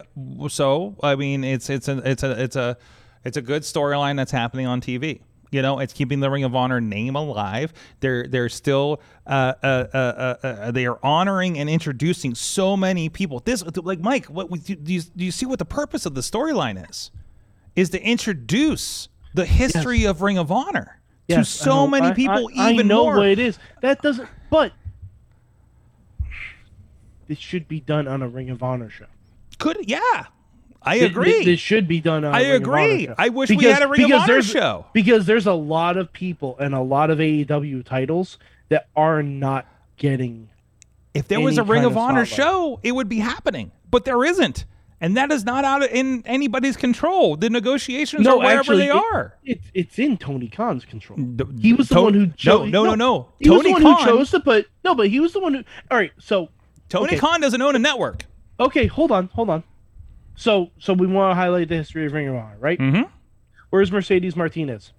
so 0.49 0.95
I 1.03 1.17
mean 1.17 1.43
it's 1.43 1.69
it's 1.69 1.89
a 1.89 1.99
it's 2.09 2.23
a 2.23 2.41
it's 2.43 2.55
a 2.55 2.77
it's 3.25 3.37
a 3.37 3.43
good 3.43 3.63
storyline 3.63 4.17
that's 4.17 4.33
happening 4.33 4.67
on 4.69 4.81
TV. 4.81 5.23
You 5.51 5.63
know, 5.63 5.81
it's 5.81 5.93
keeping 5.93 6.21
the 6.21 6.31
Ring 6.31 6.45
of 6.45 6.55
Honor 6.55 6.81
name 6.81 7.17
alive. 7.17 7.73
They're 8.01 8.27
they're 8.29 8.49
still 8.49 9.01
uh, 9.27 9.55
uh, 9.63 9.67
uh, 9.93 9.97
uh, 9.97 10.47
uh, 10.47 10.71
they 10.71 10.87
are 10.87 10.99
honoring 11.03 11.59
and 11.59 11.69
introducing 11.69 12.35
so 12.35 12.77
many 12.77 13.09
people. 13.09 13.41
This 13.41 13.65
like 13.77 13.99
Mike, 14.01 14.27
what 14.27 14.49
do 14.51 14.73
you, 14.75 15.01
do 15.03 15.25
you 15.25 15.31
see 15.33 15.47
what 15.47 15.59
the 15.59 15.65
purpose 15.65 16.07
of 16.07 16.15
the 16.15 16.21
storyline 16.21 16.89
is? 16.89 17.11
Is 17.75 17.91
to 17.91 18.03
introduce 18.03 19.09
the 19.35 19.45
history 19.47 20.05
of 20.05 20.23
Ring 20.23 20.39
of 20.39 20.51
Honor 20.53 21.01
to 21.29 21.35
Yes, 21.37 21.61
I 21.61 21.65
so 21.65 21.87
many 21.87 22.09
I- 22.09 22.15
people. 22.15 22.49
I, 22.57 22.73
even 22.73 22.87
I 22.87 22.89
know 22.89 23.05
more. 23.05 23.17
what 23.19 23.27
it 23.27 23.39
is. 23.39 23.59
That 23.81 24.03
doesn't. 24.03 24.29
But 24.51 24.73
this 27.29 27.39
should 27.39 27.69
be 27.69 27.81
done 27.81 28.09
on 28.09 28.23
a 28.23 28.29
Ring 28.29 28.51
of 28.51 28.63
Honor 28.63 28.91
show. 28.91 29.07
Could 29.59 29.89
yeah, 29.89 30.27
I 30.83 30.97
agree. 30.97 31.45
This 31.45 31.61
should 31.61 31.87
be 31.87 32.01
done 32.01 32.25
on. 32.25 32.35
I 32.35 32.41
a 32.43 32.53
Ring 32.53 32.63
of 32.63 32.69
Honor 32.69 32.83
agree. 32.83 33.09
I 33.19 33.29
wish 33.29 33.51
we 33.51 33.65
had 33.65 33.83
a 33.83 33.89
Ring 33.89 34.13
of 34.13 34.21
Honor 34.23 34.43
show. 34.43 34.87
because 34.93 35.27
there's 35.27 35.47
a 35.47 35.53
lot 35.53 35.97
of 35.97 36.13
people 36.13 36.57
and 36.59 36.75
a 36.75 36.81
lot 36.81 37.11
of 37.11 37.19
AEW 37.19 37.85
titles 37.85 38.39
that 38.71 38.89
are 38.97 39.23
not 39.23 39.67
getting. 39.97 40.49
If 41.13 41.29
there 41.29 41.41
was 41.41 41.59
a 41.59 41.65
Ring 41.65 41.85
of 41.85 41.93
of 41.93 41.99
Honor 41.99 42.25
show, 42.25 42.81
it 42.83 42.93
would 42.93 43.09
be 43.09 43.19
happening, 43.19 43.73
but 43.91 44.05
there 44.05 44.25
isn't, 44.25 44.65
and 45.01 45.17
that 45.17 45.33
is 45.33 45.45
not 45.45 45.65
out 45.65 45.83
of, 45.83 45.91
in 45.91 46.23
anybody's 46.25 46.77
control. 46.77 47.37
The 47.37 47.51
negotiations 47.51 48.27
are 48.27 48.39
wherever 48.39 48.77
they 48.77 48.89
it- 48.89 48.95
are. 48.95 49.35
It's 49.45 49.67
it's 49.75 49.99
in 49.99 50.17
Tony 50.17 50.49
Khan's 50.49 50.85
control. 50.85 51.19
He 51.59 51.73
was 51.75 51.89
the 51.89 52.01
one 52.01 52.15
who 52.15 52.27
no, 52.27 52.33
chose. 52.37 52.71
no, 52.71 52.85
no, 52.85 52.95
no. 52.95 53.33
He 53.39 53.51
was 53.51 53.63
Tony 53.63 53.75
the 53.75 53.85
one 53.85 53.97
Khan. 53.97 54.09
who 54.09 54.17
chose 54.19 54.31
to 54.31 54.41
put. 54.41 54.67
No, 54.85 54.95
but 54.95 55.09
he 55.09 55.21
was 55.21 55.33
the 55.33 55.41
one 55.41 55.55
who. 55.55 55.65
All 55.91 55.99
right, 55.99 56.13
so 56.19 56.49
Tony 56.89 57.07
okay. 57.09 57.19
Khan 57.19 57.41
doesn't 57.41 57.61
own 57.61 57.75
a 57.77 57.81
network. 57.81 58.25
okay, 58.59 58.87
hold 58.87 59.11
on, 59.11 59.27
hold 59.35 59.51
on. 59.51 59.65
So 60.41 60.71
so 60.79 60.95
we 60.95 61.07
want 61.07 61.33
to 61.33 61.35
highlight 61.35 61.69
the 61.69 61.77
history 61.77 62.07
of 62.07 62.15
Ring 62.15 62.27
of 62.29 62.35
Honor, 62.35 62.57
right? 62.59 62.79
Mm-hmm. 62.79 63.03
Where's 63.69 63.93
Mercedes 63.93 64.35
Martinez? 64.35 64.93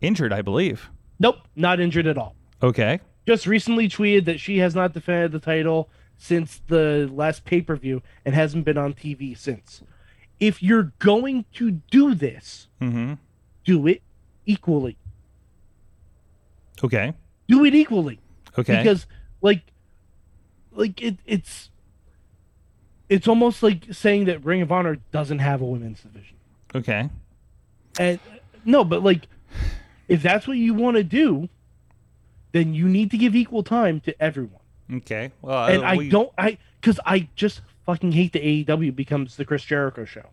Injured, 0.00 0.32
I 0.32 0.42
believe. 0.42 0.90
Nope, 1.20 1.36
not 1.54 1.78
injured 1.78 2.08
at 2.08 2.18
all. 2.18 2.34
Okay. 2.64 2.98
Just 3.24 3.46
recently 3.46 3.88
tweeted 3.88 4.24
that 4.24 4.40
she 4.40 4.58
has 4.58 4.74
not 4.74 4.92
defended 4.94 5.30
the 5.30 5.38
title 5.38 5.88
since 6.16 6.60
the 6.66 7.08
last 7.12 7.44
pay 7.44 7.60
per 7.60 7.76
view 7.76 8.02
and 8.24 8.34
hasn't 8.34 8.64
been 8.64 8.76
on 8.76 8.92
TV 8.92 9.38
since. 9.38 9.82
If 10.40 10.64
you're 10.64 10.92
going 10.98 11.44
to 11.54 11.70
do 11.70 12.14
this, 12.16 12.66
Mm-hmm. 12.80 13.14
do 13.64 13.86
it 13.86 14.02
equally. 14.46 14.98
Okay. 16.82 17.14
Do 17.46 17.64
it 17.64 17.74
equally. 17.74 18.18
Okay. 18.58 18.78
Because 18.78 19.06
like 19.42 19.62
like 20.72 21.00
it 21.00 21.18
it's 21.24 21.67
it's 23.08 23.28
almost 23.28 23.62
like 23.62 23.84
saying 23.92 24.26
that 24.26 24.44
Ring 24.44 24.62
of 24.62 24.70
Honor 24.70 24.96
doesn't 25.12 25.38
have 25.38 25.60
a 25.60 25.64
women's 25.64 26.00
division. 26.00 26.36
okay. 26.74 27.08
And 27.98 28.20
no, 28.64 28.84
but 28.84 29.02
like 29.02 29.26
if 30.08 30.22
that's 30.22 30.46
what 30.46 30.56
you 30.56 30.74
want 30.74 30.96
to 30.96 31.04
do, 31.04 31.48
then 32.52 32.74
you 32.74 32.88
need 32.88 33.10
to 33.10 33.18
give 33.18 33.34
equal 33.34 33.62
time 33.62 34.00
to 34.00 34.22
everyone. 34.22 34.60
Okay. 34.92 35.32
Well, 35.42 35.66
and 35.66 35.84
I 35.84 35.96
we- 35.96 36.08
don't 36.08 36.32
I 36.38 36.58
cuz 36.82 37.00
I 37.04 37.28
just 37.34 37.62
fucking 37.86 38.12
hate 38.12 38.32
the 38.32 38.64
AEW 38.64 38.94
becomes 38.94 39.36
the 39.36 39.44
Chris 39.44 39.64
Jericho 39.64 40.04
show. 40.04 40.26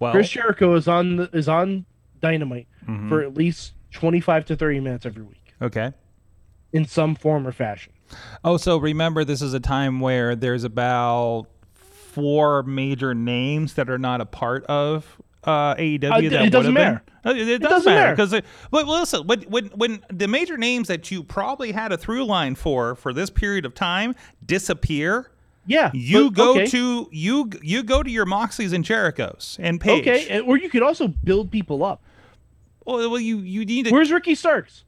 Well, 0.00 0.12
Chris 0.12 0.28
Jericho 0.28 0.74
is 0.74 0.88
on 0.88 1.16
the, 1.16 1.30
is 1.32 1.48
on 1.48 1.86
Dynamite 2.20 2.66
mhm. 2.86 3.08
for 3.08 3.22
at 3.22 3.34
least 3.34 3.74
25 3.92 4.46
to 4.46 4.56
30 4.56 4.80
minutes 4.80 5.06
every 5.06 5.22
week 5.22 5.54
okay. 5.62 5.92
in 6.72 6.84
some 6.84 7.14
form 7.14 7.46
or 7.46 7.52
fashion. 7.52 7.92
Oh, 8.44 8.56
so 8.56 8.78
remember, 8.78 9.24
this 9.24 9.40
is 9.40 9.54
a 9.54 9.60
time 9.60 10.00
where 10.00 10.34
there's 10.34 10.64
about 10.64 11.46
four 12.12 12.62
major 12.62 13.14
names 13.14 13.74
that 13.74 13.88
are 13.90 13.98
not 13.98 14.20
a 14.20 14.26
part 14.26 14.64
of 14.66 15.20
uh, 15.44 15.74
AEW. 15.74 16.04
Uh, 16.04 16.20
that 16.30 16.44
it 16.46 16.50
doesn't 16.50 16.72
matter. 16.74 17.02
Been. 17.24 17.32
Uh, 17.32 17.34
It, 17.36 17.58
does 17.60 17.70
doesn't 17.70 17.92
matter 17.92 18.16
matter. 18.16 18.30
because, 18.30 18.42
but 18.70 18.86
listen, 18.86 19.26
when, 19.26 19.42
when 19.42 19.66
when 19.74 20.04
the 20.12 20.26
major 20.28 20.56
names 20.56 20.88
that 20.88 21.10
you 21.10 21.22
probably 21.22 21.72
had 21.72 21.92
a 21.92 21.96
through 21.96 22.24
line 22.24 22.54
for 22.54 22.94
for 22.94 23.12
this 23.12 23.30
period 23.30 23.64
of 23.64 23.74
time 23.74 24.14
disappear, 24.44 25.30
Yeah. 25.66 25.90
you 25.94 26.30
but- 26.30 26.34
go 26.36 26.50
okay. 26.52 26.66
to 26.66 27.08
you 27.12 27.50
you 27.62 27.82
go 27.82 28.02
to 28.02 28.10
your 28.10 28.26
Moxleys 28.26 28.72
and 28.72 28.84
Jerichos 28.84 29.56
and 29.60 29.80
Page. 29.80 30.06
Okay, 30.06 30.40
or 30.40 30.56
you 30.56 30.68
could 30.68 30.82
also 30.82 31.08
build 31.08 31.50
people 31.50 31.84
up. 31.84 32.02
Well, 32.84 33.10
well, 33.10 33.20
you 33.20 33.38
you 33.38 33.64
need 33.64 33.86
to. 33.86 33.92
Where's 33.92 34.10
Ricky 34.10 34.34
Starks? 34.34 34.84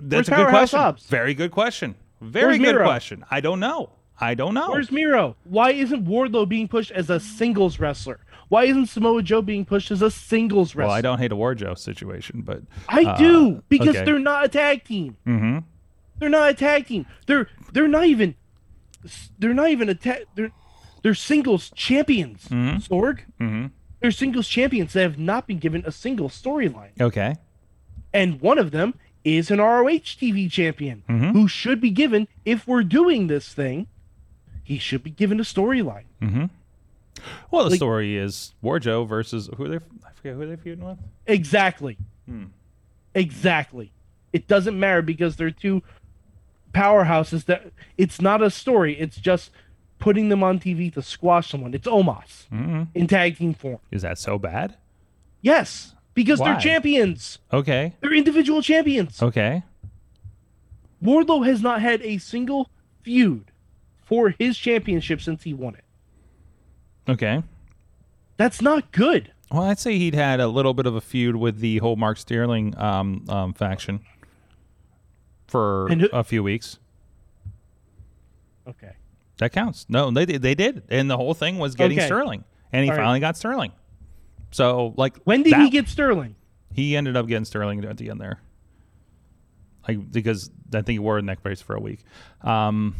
That's 0.00 0.28
where's 0.28 0.40
a 0.40 0.42
good 0.44 0.50
question. 0.50 0.78
Hobbs? 0.78 1.06
Very 1.06 1.34
good 1.34 1.50
question. 1.50 1.94
Very 2.20 2.46
Where's 2.46 2.58
good 2.58 2.74
Miro? 2.76 2.84
question. 2.84 3.24
I 3.30 3.40
don't 3.40 3.60
know. 3.60 3.90
I 4.22 4.34
don't 4.34 4.54
know. 4.54 4.70
Where's 4.70 4.90
Miro? 4.92 5.36
Why 5.44 5.72
isn't 5.72 6.06
Wardlow 6.06 6.48
being 6.48 6.68
pushed 6.68 6.92
as 6.92 7.10
a 7.10 7.18
singles 7.20 7.78
wrestler? 7.80 8.20
Why 8.48 8.64
isn't 8.64 8.86
Samoa 8.86 9.22
Joe 9.22 9.42
being 9.42 9.64
pushed 9.64 9.90
as 9.90 10.00
a 10.02 10.10
singles 10.10 10.74
wrestler? 10.74 10.88
well, 10.88 10.96
I 10.96 11.00
don't 11.00 11.18
hate 11.18 11.32
a 11.32 11.36
Warjo 11.36 11.76
situation, 11.76 12.42
but 12.42 12.62
I 12.88 13.02
uh, 13.04 13.16
do 13.16 13.62
because 13.68 13.96
okay. 13.96 14.04
they're 14.04 14.18
not 14.18 14.44
a 14.44 14.48
tag 14.48 14.84
team. 14.84 15.16
hmm 15.24 15.58
They're 16.18 16.28
not 16.28 16.50
a 16.50 16.54
tag 16.54 16.86
team. 16.86 17.06
They're 17.26 17.48
they're 17.72 17.88
not 17.88 18.04
even 18.06 18.34
they're 19.38 19.54
not 19.54 19.70
even 19.70 19.88
a 19.88 19.94
tag. 19.94 20.26
They're 20.36 20.52
they're 21.02 21.14
singles 21.14 21.72
champions. 21.74 22.46
Mhm. 22.48 22.86
Sorg. 22.88 23.20
hmm 23.38 23.66
They're 24.00 24.10
singles 24.12 24.46
champions 24.48 24.92
that 24.92 25.02
have 25.02 25.18
not 25.18 25.46
been 25.48 25.58
given 25.58 25.82
a 25.86 25.90
single 25.92 26.28
storyline, 26.28 26.90
Okay. 27.00 27.34
and 28.12 28.40
one 28.40 28.58
of 28.58 28.70
them 28.70 28.94
is 29.24 29.50
an 29.50 29.60
ROH 29.60 30.16
TV 30.20 30.50
champion 30.50 31.04
Mhm. 31.08 31.32
who 31.32 31.46
should 31.48 31.80
be 31.80 31.90
given 31.90 32.28
if 32.44 32.66
we're 32.68 32.82
doing 32.84 33.26
this 33.28 33.52
thing. 33.54 33.86
He 34.72 34.78
should 34.78 35.02
be 35.02 35.10
given 35.10 35.38
a 35.38 35.42
storyline. 35.42 36.04
hmm 36.18 36.46
Well, 37.50 37.64
the 37.64 37.70
Like- 37.70 37.76
story 37.76 38.16
is 38.16 38.54
Warjo 38.64 39.06
versus 39.06 39.50
who 39.58 39.68
they 39.68 39.76
I 39.76 40.10
forget 40.14 40.34
who 40.34 40.46
they 40.46 40.56
feuding 40.56 40.86
with. 40.86 40.98
Exactly. 41.26 41.98
Hmm. 42.26 42.44
Exactly. 43.14 43.92
It 44.32 44.48
doesn't 44.48 44.80
matter 44.80 45.02
because 45.02 45.36
they're 45.36 45.50
two 45.50 45.82
powerhouses 46.72 47.44
that 47.44 47.70
it's 47.98 48.18
not 48.22 48.40
a 48.42 48.48
story. 48.48 48.98
It's 48.98 49.18
just 49.18 49.50
putting 49.98 50.30
them 50.30 50.42
on 50.42 50.58
TV 50.58 50.90
to 50.94 51.02
squash 51.02 51.50
someone. 51.50 51.74
It's 51.74 51.86
Omos 51.86 52.48
hmm 52.48 52.84
in 52.94 53.06
tag 53.06 53.36
team 53.36 53.52
form. 53.52 53.78
Is 53.90 54.00
that 54.02 54.16
so 54.16 54.38
bad? 54.38 54.76
Yes, 55.42 55.94
because 56.14 56.38
Why? 56.40 56.52
they're 56.52 56.60
champions. 56.60 57.40
Okay. 57.52 57.92
They're 58.00 58.14
individual 58.14 58.62
champions. 58.62 59.20
Okay. 59.22 59.64
Wardlow 61.04 61.44
has 61.46 61.60
not 61.60 61.82
had 61.82 62.00
a 62.02 62.16
single 62.18 62.70
feud 63.02 63.51
for 64.12 64.34
his 64.38 64.58
championship 64.58 65.22
since 65.22 65.42
he 65.42 65.54
won 65.54 65.74
it. 65.74 65.84
Okay. 67.08 67.42
That's 68.36 68.60
not 68.60 68.92
good. 68.92 69.32
Well, 69.50 69.62
I'd 69.62 69.78
say 69.78 69.96
he'd 69.96 70.14
had 70.14 70.38
a 70.38 70.48
little 70.48 70.74
bit 70.74 70.84
of 70.84 70.94
a 70.94 71.00
feud 71.00 71.36
with 71.36 71.60
the 71.60 71.78
whole 71.78 71.96
Mark 71.96 72.18
Sterling 72.18 72.76
um, 72.76 73.24
um, 73.30 73.54
faction 73.54 74.00
for 75.46 75.88
who- 75.88 76.10
a 76.12 76.22
few 76.24 76.42
weeks. 76.42 76.78
Okay. 78.68 78.92
That 79.38 79.52
counts. 79.52 79.86
No, 79.88 80.10
they 80.10 80.26
did. 80.26 80.42
They 80.42 80.54
did, 80.54 80.82
and 80.90 81.10
the 81.10 81.16
whole 81.16 81.32
thing 81.32 81.58
was 81.58 81.74
getting 81.74 81.96
Okay. 81.98 82.06
Sterling, 82.06 82.44
and 82.70 82.84
he 82.84 82.90
All 82.90 82.96
right. 82.98 83.02
finally 83.04 83.20
got 83.20 83.38
Sterling. 83.38 83.72
So, 84.50 84.92
like, 84.98 85.16
When 85.24 85.42
did 85.42 85.54
that- 85.54 85.60
he 85.62 85.70
get 85.70 85.88
Sterling? 85.88 86.34
He 86.74 86.96
ended 86.98 87.16
up 87.16 87.26
getting 87.28 87.46
Sterling 87.46 87.82
at 87.86 87.96
the 87.96 88.10
end 88.10 88.20
there, 88.20 88.40
like 89.88 90.12
because 90.12 90.50
I 90.68 90.82
think 90.82 90.88
he 90.90 90.98
wore 90.98 91.16
a 91.16 91.22
neck 91.22 91.42
brace 91.42 91.62
for 91.62 91.74
a 91.74 91.80
week. 91.80 92.00
Um, 92.42 92.94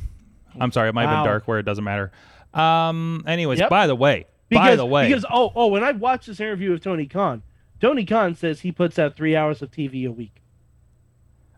I'm 0.61 0.73
sorry, 0.73 0.89
it 0.89 0.95
might 0.95 1.03
have 1.03 1.11
Wow. 1.13 1.23
been 1.25 1.31
dark 1.31 1.49
where 1.49 1.59
it 1.59 1.65
doesn't 1.65 1.85
matter. 1.85 2.13
Um, 2.55 3.25
anyways, 3.27 3.59
Yep. 3.61 3.71
by 3.71 3.87
the 3.87 3.95
way, 3.97 4.27
Because, 4.49 4.63
by 4.71 4.77
the 4.77 4.87
way, 4.87 5.09
because 5.09 5.25
oh 5.31 5.53
oh, 5.55 5.69
when 5.69 5.83
I 5.83 5.93
watched 5.93 6.27
this 6.27 6.41
interview 6.41 6.71
with 6.73 6.83
Tony 6.85 7.07
Khan, 7.07 7.43
Tony 7.81 8.05
Khan 8.05 8.35
says 8.35 8.61
he 8.61 8.71
puts 8.73 8.99
out 8.99 9.17
three 9.17 9.35
hours 9.35 9.63
of 9.63 9.71
TV 9.71 10.05
a 10.07 10.13
week. 10.13 10.43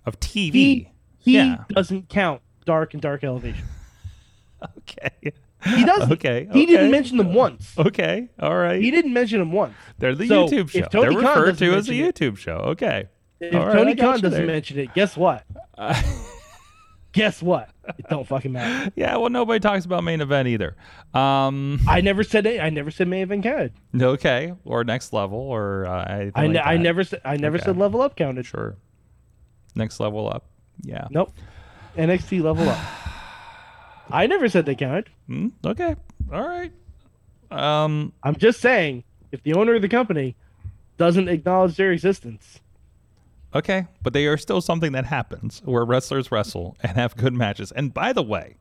of 0.06 0.20
TV, 0.20 0.52
He 0.52 0.88
he 1.18 1.36
yeah, 1.36 1.64
doesn't 1.68 2.08
count 2.08 2.40
Dark 2.64 2.92
and 2.94 3.02
Dark 3.02 3.24
Elevation. 3.24 3.64
okay, 4.78 5.32
He 5.64 5.84
doesn't. 5.84 6.12
Okay, 6.12 6.46
He 6.52 6.66
didn't 6.66 6.90
mention 6.90 7.16
them 7.16 7.32
once. 7.34 7.72
okay, 7.78 8.28
all 8.38 8.54
right. 8.56 8.80
He 8.80 8.90
didn't 8.90 9.12
mention 9.14 9.38
them 9.40 9.50
once. 9.52 9.74
They're 9.98 10.14
the 10.14 10.28
So, 10.28 10.46
YouTube 10.46 10.68
show. 10.70 10.86
They're 10.92 11.10
Khan 11.12 11.22
referred 11.24 11.58
to 11.58 11.74
as 11.74 11.88
a 11.88 11.92
mention 11.92 11.94
it- 12.06 12.14
YouTube 12.14 12.36
show. 12.38 12.56
Okay. 12.58 13.08
If 13.40 13.52
right, 13.52 13.72
Tony 13.74 13.94
Khan 13.96 14.20
doesn't 14.20 14.30
there. 14.30 14.46
mention 14.46 14.78
it, 14.78 14.94
guess 14.94 15.16
what? 15.16 15.44
guess 17.14 17.40
what? 17.42 17.70
It 17.98 18.06
don't 18.10 18.26
fucking 18.26 18.52
matter. 18.52 18.92
Yeah, 18.96 19.16
well, 19.16 19.30
nobody 19.30 19.60
talks 19.60 19.84
about 19.86 20.04
main 20.04 20.20
event 20.20 20.48
either. 20.48 20.76
Um, 21.14 21.80
I 21.88 22.00
never 22.02 22.22
said 22.22 22.44
it. 22.46 22.60
I 22.60 22.68
never 22.70 22.90
said 22.90 23.08
main 23.08 23.22
event 23.22 23.42
counted. 23.44 23.72
okay, 23.98 24.52
or 24.64 24.84
next 24.84 25.12
level, 25.12 25.38
or 25.38 25.86
uh, 25.86 26.30
I, 26.34 26.46
ne- 26.46 26.54
like 26.58 26.66
I 26.66 26.76
never 26.76 27.02
said. 27.04 27.20
I 27.24 27.36
never 27.36 27.56
Okay. 27.56 27.64
said 27.66 27.76
level 27.78 28.02
up 28.02 28.16
counted. 28.16 28.44
Sure. 28.46 28.76
Next 29.74 29.98
level 30.00 30.28
up. 30.28 30.44
Yeah. 30.82 31.06
Nope. 31.10 31.32
NXT 31.96 32.42
level 32.42 32.68
up. 32.68 32.78
I 34.10 34.26
never 34.26 34.48
said 34.48 34.66
they 34.66 34.74
counted. 34.74 35.08
Mm, 35.28 35.52
okay. 35.64 35.96
All 36.32 36.46
right. 36.46 36.72
Um. 37.50 38.12
I'm 38.22 38.36
just 38.36 38.60
saying 38.60 39.04
if 39.32 39.42
the 39.42 39.54
owner 39.54 39.74
of 39.74 39.82
the 39.82 39.88
company 39.88 40.36
doesn't 40.96 41.28
acknowledge 41.28 41.76
their 41.76 41.92
existence. 41.92 42.60
Okay, 43.54 43.86
but 44.02 44.12
they 44.12 44.26
are 44.26 44.36
still 44.36 44.60
something 44.60 44.92
that 44.92 45.04
happens 45.04 45.62
where 45.64 45.84
wrestlers 45.84 46.32
wrestle 46.32 46.76
and 46.82 46.96
have 46.96 47.16
good 47.16 47.34
matches. 47.34 47.70
And 47.70 47.94
by 47.94 48.12
the 48.12 48.22
way, 48.22 48.56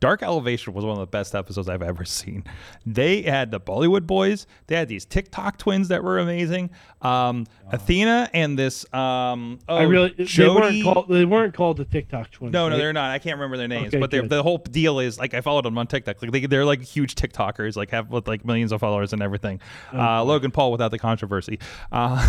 Dark 0.00 0.22
Elevation 0.22 0.72
was 0.74 0.84
one 0.84 0.92
of 0.94 1.00
the 1.00 1.06
best 1.06 1.34
episodes 1.34 1.68
I've 1.68 1.82
ever 1.82 2.04
seen. 2.04 2.44
They 2.86 3.22
had 3.22 3.50
the 3.50 3.58
Bollywood 3.60 4.06
boys. 4.06 4.46
They 4.68 4.76
had 4.76 4.88
these 4.88 5.04
TikTok 5.04 5.58
twins 5.58 5.88
that 5.88 6.04
were 6.04 6.18
amazing. 6.18 6.70
Um, 7.02 7.46
Athena 7.70 8.30
and 8.32 8.58
this. 8.58 8.84
Um, 8.94 9.58
oh, 9.68 9.76
I 9.76 9.82
really 9.82 10.10
they 10.16 10.48
weren't 10.48 10.82
called 10.84 11.08
they 11.08 11.24
weren't 11.24 11.54
called 11.54 11.76
the 11.76 11.84
TikTok 11.84 12.30
twins. 12.30 12.52
no, 12.52 12.68
no, 12.68 12.76
they're 12.78 12.92
not. 12.92 13.10
I 13.10 13.18
can't 13.18 13.36
remember 13.36 13.56
their 13.56 13.68
names, 13.68 13.88
Okay, 13.94 13.98
but 13.98 14.10
the 14.28 14.42
whole 14.42 14.58
deal 14.58 14.98
is 15.00 15.18
like 15.18 15.34
I 15.34 15.40
followed 15.40 15.64
them 15.64 15.76
on 15.78 15.86
TikTok. 15.86 16.22
Like 16.22 16.32
they, 16.32 16.46
they're 16.46 16.64
like 16.64 16.82
huge 16.82 17.14
TikTokers, 17.14 17.76
like 17.76 17.90
have 17.90 18.10
with 18.10 18.26
like 18.28 18.44
millions 18.44 18.72
of 18.72 18.80
followers 18.80 19.12
and 19.12 19.22
everything. 19.22 19.60
uh, 19.92 20.22
Logan 20.24 20.50
Paul 20.50 20.72
without 20.72 20.90
the 20.90 20.98
controversy. 20.98 21.58
Uh, 21.92 22.24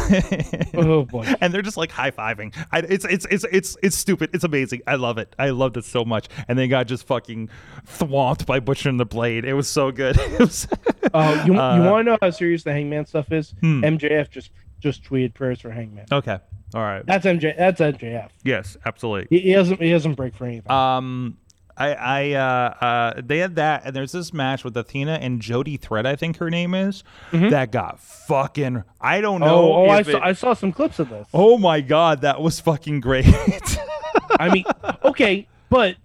Oh 0.74 1.04
boy. 1.04 1.26
and 1.42 1.54
they're 1.54 1.62
just 1.62 1.78
like 1.78 1.92
high 1.92 2.12
fiving. 2.12 2.54
It's 2.74 3.06
it's 3.06 3.26
it's 3.30 3.46
it's 3.52 3.78
it's 3.84 3.96
stupid. 3.96 4.30
It's 4.34 4.44
amazing. 4.44 4.82
I 4.88 4.96
love 4.96 5.18
it. 5.18 5.36
I 5.40 5.50
loved 5.50 5.78
it 5.78 5.86
so 5.86 6.04
much. 6.06 6.28
And 6.48 6.58
they 6.58 6.68
got 6.68 6.88
just 6.88 7.06
fucking 7.08 7.50
thwomped 7.86 8.46
by 8.46 8.60
Butcher 8.60 8.90
and 8.90 9.00
the 9.00 9.06
Blade. 9.06 9.46
It 9.46 9.54
was 9.54 9.68
so 9.68 9.92
good. 9.92 10.18
Was- 10.40 10.68
Uh, 11.14 11.44
you 11.48 11.60
Uh, 11.60 11.76
you 11.78 11.82
want 11.84 12.06
to 12.06 12.12
know 12.12 12.18
how 12.22 12.30
serious 12.30 12.64
the 12.64 12.72
Hangman 12.72 13.06
stuff 13.06 13.32
is? 13.32 13.56
Hmm. 13.62 13.84
MJF 13.84 14.30
just 14.30 14.52
just 14.80 15.04
tweeted 15.04 15.34
prayers 15.34 15.60
for 15.62 15.72
Hangman. 15.72 16.06
okay. 16.12 16.38
All 16.76 16.82
right. 16.82 17.04
That's 17.06 17.26
MJ. 17.26 17.58
That's 17.58 17.82
MJF. 17.82 18.30
Yes, 18.44 18.78
absolutely. 18.86 19.28
He, 19.36 19.44
he 19.48 19.54
doesn't 19.54 19.82
he 19.82 19.90
doesn't 19.92 20.14
break 20.14 20.36
for 20.36 20.46
anything. 20.46 20.72
Um, 20.72 21.38
I, 21.76 21.94
I, 21.94 22.32
uh, 22.34 22.86
uh, 22.86 23.22
they 23.24 23.38
had 23.38 23.56
that, 23.56 23.84
and 23.86 23.96
there's 23.96 24.12
this 24.12 24.34
match 24.34 24.66
with 24.66 24.76
Athena 24.76 25.14
and 25.22 25.42
Jody 25.42 25.78
Threat, 25.78 26.06
I 26.06 26.18
think 26.18 26.36
her 26.40 26.50
name 26.50 26.74
is, 26.76 27.06
that 27.32 27.72
got 27.72 28.02
fucking. 28.02 28.84
I 29.00 29.22
don't 29.22 29.40
know. 29.40 29.74
oh, 29.74 29.86
oh 29.86 29.90
I 29.90 30.02
saw 30.02 30.10
it- 30.18 30.24
I 30.24 30.34
saw 30.34 30.54
some 30.54 30.74
clips 30.74 31.00
of 31.00 31.08
this. 31.10 31.26
oh 31.34 31.58
my 31.58 31.80
god, 31.80 32.22
that 32.22 32.42
was 32.42 32.60
fucking 32.60 33.00
great. 33.00 33.26
I 34.40 34.50
mean, 34.50 34.66
okay, 35.06 35.48
but 35.70 35.96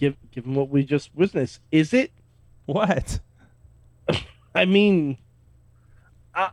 give 0.00 0.16
given 0.32 0.54
what 0.54 0.68
we 0.70 0.82
just 0.82 1.10
witnessed, 1.14 1.60
is 1.70 1.92
it? 1.92 2.10
what? 2.66 3.20
I 4.54 4.64
mean, 4.64 5.18
uh, 6.34 6.48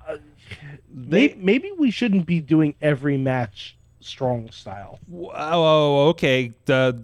They- 0.93 1.29
maybe, 1.29 1.35
maybe 1.37 1.71
we 1.77 1.89
shouldn't 1.91 2.25
be 2.25 2.39
doing 2.41 2.75
every 2.81 3.17
match 3.17 3.77
strong 3.99 4.49
style. 4.51 4.99
Oh, 5.13 6.09
okay. 6.09 6.53
The, 6.65 6.95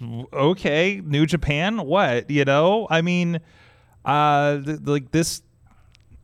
the 0.00 0.26
okay, 0.32 1.00
New 1.04 1.26
Japan. 1.26 1.78
What 1.86 2.30
you 2.30 2.44
know? 2.44 2.86
I 2.90 3.02
mean, 3.02 3.40
uh, 4.04 4.60
th- 4.60 4.80
like 4.84 5.10
this. 5.10 5.42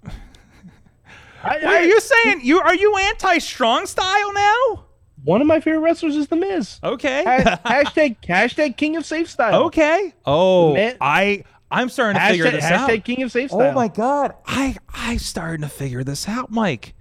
I, 0.06 1.58
Why 1.58 1.76
are 1.76 1.84
you 1.84 2.00
saying 2.00 2.40
you 2.42 2.60
are 2.60 2.74
you 2.74 2.96
anti 2.96 3.38
strong 3.38 3.86
style 3.86 4.32
now? 4.32 4.84
One 5.24 5.40
of 5.40 5.46
my 5.46 5.60
favorite 5.60 5.80
wrestlers 5.80 6.16
is 6.16 6.28
The 6.28 6.36
Miz. 6.36 6.78
Okay. 6.84 7.24
Ha- 7.24 7.60
hashtag 7.64 8.16
hashtag 8.22 8.76
King 8.76 8.96
of 8.96 9.06
Safe 9.06 9.28
Style. 9.28 9.64
okay. 9.64 10.12
Oh, 10.26 10.76
I 11.00 11.44
I'm 11.70 11.88
starting 11.88 12.20
to 12.20 12.28
figure 12.28 12.44
Hashtag, 12.46 12.52
this 12.52 12.64
out. 12.64 12.88
hashtag 12.90 13.04
King 13.04 13.22
of 13.22 13.32
Safe 13.32 13.50
Style. 13.50 13.62
Oh 13.62 13.72
my 13.72 13.88
god, 13.88 14.34
I 14.46 14.76
I'm 14.92 15.18
starting 15.18 15.62
to 15.62 15.68
figure 15.68 16.04
this 16.04 16.28
out, 16.28 16.50
Mike. 16.50 16.94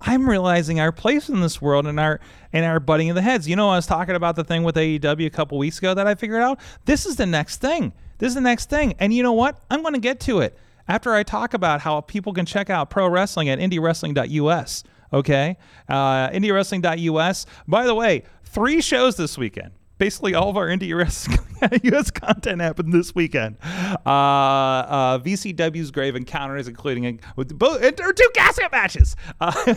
I'm 0.00 0.28
realizing 0.28 0.78
our 0.80 0.92
place 0.92 1.28
in 1.28 1.40
this 1.40 1.60
world 1.62 1.86
and 1.86 1.98
our 2.00 2.20
and 2.52 2.64
our 2.64 2.80
butting 2.80 3.08
of 3.10 3.14
the 3.14 3.22
heads. 3.22 3.48
You 3.48 3.56
know, 3.56 3.68
I 3.70 3.76
was 3.76 3.86
talking 3.86 4.14
about 4.14 4.36
the 4.36 4.44
thing 4.44 4.62
with 4.62 4.74
AEW 4.76 5.26
a 5.26 5.30
couple 5.30 5.58
weeks 5.58 5.78
ago 5.78 5.94
that 5.94 6.06
I 6.06 6.14
figured 6.14 6.42
out. 6.42 6.58
This 6.86 7.06
is 7.06 7.16
the 7.16 7.26
next 7.26 7.60
thing. 7.60 7.92
This 8.18 8.28
is 8.30 8.34
the 8.34 8.40
next 8.40 8.68
thing. 8.70 8.94
And 8.98 9.12
you 9.12 9.22
know 9.22 9.32
what? 9.32 9.60
I'm 9.70 9.82
going 9.82 9.94
to 9.94 10.00
get 10.00 10.20
to 10.20 10.40
it 10.40 10.56
after 10.88 11.14
I 11.14 11.22
talk 11.22 11.54
about 11.54 11.80
how 11.82 12.00
people 12.02 12.32
can 12.32 12.46
check 12.46 12.68
out 12.70 12.90
pro 12.90 13.08
wrestling 13.08 13.48
at 13.48 13.58
indiewrestling.us. 13.58 14.84
Okay, 15.12 15.56
uh, 15.88 16.30
indiewrestling.us. 16.30 17.46
By 17.66 17.86
the 17.86 17.94
way, 17.94 18.24
three 18.44 18.80
shows 18.80 19.16
this 19.16 19.38
weekend 19.38 19.72
basically 19.98 20.34
all 20.34 20.50
of 20.50 20.56
our 20.56 20.66
indie 20.66 20.88
US 20.88 22.10
content 22.10 22.60
happened 22.60 22.92
this 22.92 23.14
weekend. 23.14 23.56
Uh, 23.64 24.08
uh, 24.08 25.18
VCW's 25.18 25.90
Grave 25.90 26.16
Encounters, 26.16 26.68
including 26.68 27.20
with 27.36 27.56
both 27.58 27.82
or 27.82 28.12
two 28.12 28.30
casket 28.34 28.70
matches. 28.72 29.16
Uh, 29.40 29.52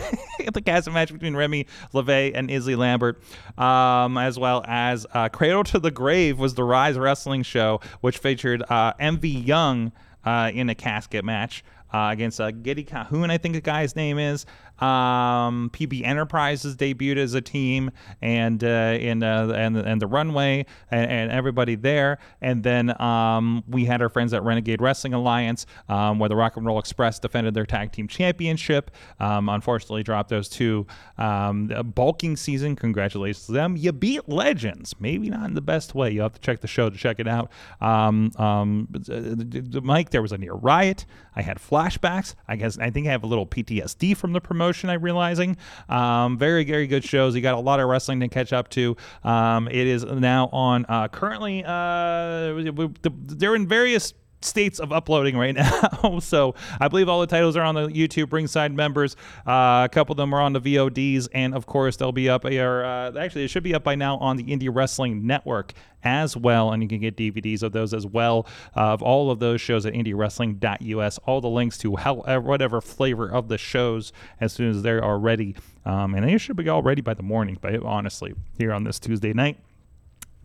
the 0.52 0.62
casket 0.64 0.92
match 0.92 1.12
between 1.12 1.36
Remy 1.36 1.66
LeVay 1.94 2.32
and 2.34 2.50
Izzy 2.50 2.76
Lambert, 2.76 3.22
um, 3.58 4.18
as 4.18 4.38
well 4.38 4.64
as 4.66 5.06
uh, 5.14 5.28
Cradle 5.28 5.64
to 5.64 5.78
the 5.78 5.90
Grave 5.90 6.38
was 6.38 6.54
the 6.54 6.64
Rise 6.64 6.98
Wrestling 6.98 7.42
show, 7.42 7.80
which 8.00 8.18
featured 8.18 8.62
uh, 8.68 8.92
MV 8.94 9.46
Young 9.46 9.92
uh, 10.24 10.50
in 10.52 10.68
a 10.68 10.74
casket 10.74 11.24
match. 11.24 11.64
Against 11.92 12.40
Giddy 12.62 12.84
Cahoon, 12.84 13.30
I 13.32 13.38
think 13.38 13.56
the 13.56 13.60
guy's 13.60 13.96
name 13.96 14.16
is. 14.16 14.46
Um, 14.80 15.70
PB 15.72 16.04
Enterprises 16.04 16.76
debuted 16.76 17.18
as 17.18 17.34
a 17.34 17.40
team, 17.40 17.90
and 18.22 18.62
uh, 18.62 18.96
in 18.98 19.22
uh, 19.22 19.52
and 19.56 19.76
and 19.76 20.00
the 20.00 20.06
runway 20.06 20.66
and, 20.90 21.10
and 21.10 21.32
everybody 21.32 21.74
there, 21.74 22.18
and 22.40 22.62
then 22.62 23.00
um, 23.00 23.62
we 23.68 23.84
had 23.84 24.00
our 24.02 24.08
friends 24.08 24.32
at 24.32 24.42
Renegade 24.42 24.80
Wrestling 24.80 25.14
Alliance, 25.14 25.66
um, 25.88 26.18
where 26.18 26.28
the 26.28 26.36
Rock 26.36 26.56
and 26.56 26.64
Roll 26.64 26.78
Express 26.78 27.18
defended 27.18 27.54
their 27.54 27.66
tag 27.66 27.92
team 27.92 28.08
championship. 28.08 28.90
Um, 29.18 29.48
unfortunately, 29.48 30.02
dropped 30.02 30.30
those 30.30 30.48
two. 30.48 30.86
Um, 31.18 31.68
bulking 31.94 32.36
season, 32.36 32.76
congratulations 32.76 33.46
to 33.46 33.52
them. 33.52 33.76
You 33.76 33.92
beat 33.92 34.28
Legends, 34.28 34.94
maybe 34.98 35.28
not 35.28 35.48
in 35.48 35.54
the 35.54 35.60
best 35.60 35.94
way. 35.94 36.10
You 36.10 36.22
have 36.22 36.32
to 36.32 36.40
check 36.40 36.60
the 36.60 36.68
show 36.68 36.88
to 36.88 36.96
check 36.96 37.20
it 37.20 37.28
out. 37.28 37.50
Um, 37.80 38.32
uh, 38.36 39.80
Mike, 39.82 40.10
there 40.10 40.22
was 40.22 40.32
a 40.32 40.38
near 40.38 40.54
riot. 40.54 41.06
I 41.36 41.42
had 41.42 41.58
flashbacks. 41.58 42.34
I 42.48 42.56
guess 42.56 42.78
I 42.78 42.90
think 42.90 43.06
I 43.06 43.10
have 43.10 43.22
a 43.22 43.26
little 43.26 43.46
PTSD 43.46 44.16
from 44.16 44.32
the 44.32 44.40
promotion. 44.40 44.69
I'm 44.72 45.02
realizing. 45.02 45.56
Um, 45.88 46.38
very, 46.38 46.64
very 46.64 46.86
good 46.86 47.04
shows. 47.04 47.34
You 47.34 47.40
got 47.40 47.54
a 47.54 47.60
lot 47.60 47.80
of 47.80 47.88
wrestling 47.88 48.20
to 48.20 48.28
catch 48.28 48.52
up 48.52 48.68
to. 48.70 48.96
Um, 49.24 49.68
it 49.68 49.86
is 49.86 50.04
now 50.04 50.48
on 50.52 50.86
uh, 50.88 51.08
currently. 51.08 51.64
Uh, 51.64 52.72
they're 53.02 53.54
in 53.54 53.66
various 53.66 54.14
states 54.42 54.78
of 54.78 54.92
uploading 54.92 55.36
right 55.36 55.54
now. 56.02 56.18
so 56.20 56.54
I 56.80 56.88
believe 56.88 57.08
all 57.08 57.20
the 57.20 57.26
titles 57.26 57.56
are 57.56 57.62
on 57.62 57.74
the 57.74 57.88
YouTube 57.88 58.32
ringside 58.32 58.72
members. 58.72 59.16
Uh, 59.46 59.82
a 59.84 59.88
couple 59.90 60.12
of 60.12 60.16
them 60.16 60.34
are 60.34 60.40
on 60.40 60.52
the 60.52 60.60
VODs, 60.60 61.28
and 61.32 61.54
of 61.54 61.66
course 61.66 61.96
they'll 61.96 62.12
be 62.12 62.28
up. 62.28 62.44
Or, 62.44 62.84
uh, 62.84 63.12
actually, 63.18 63.44
it 63.44 63.48
should 63.48 63.62
be 63.62 63.74
up 63.74 63.84
by 63.84 63.94
now 63.94 64.16
on 64.18 64.36
the 64.36 64.44
Indie 64.44 64.70
Wrestling 64.72 65.26
Network 65.26 65.72
as 66.02 66.36
well, 66.36 66.72
and 66.72 66.82
you 66.82 66.88
can 66.88 67.00
get 67.00 67.16
DVDs 67.16 67.62
of 67.62 67.72
those 67.72 67.92
as 67.92 68.06
well 68.06 68.46
of 68.74 69.02
all 69.02 69.30
of 69.30 69.38
those 69.38 69.60
shows 69.60 69.84
at 69.84 69.92
IndieWrestling.us. 69.92 71.18
All 71.26 71.40
the 71.40 71.48
links 71.48 71.78
to 71.78 71.96
however 71.96 72.40
whatever 72.40 72.80
flavor 72.80 73.28
of 73.30 73.48
the 73.48 73.58
shows 73.58 74.12
as 74.40 74.52
soon 74.52 74.70
as 74.70 74.82
they 74.82 74.90
are 74.92 75.18
ready, 75.18 75.56
um, 75.84 76.14
and 76.14 76.26
they 76.26 76.38
should 76.38 76.56
be 76.56 76.68
all 76.68 76.82
ready 76.82 77.02
by 77.02 77.14
the 77.14 77.22
morning. 77.22 77.58
But 77.60 77.82
honestly, 77.82 78.34
here 78.58 78.72
on 78.72 78.84
this 78.84 78.98
Tuesday 78.98 79.32
night. 79.32 79.58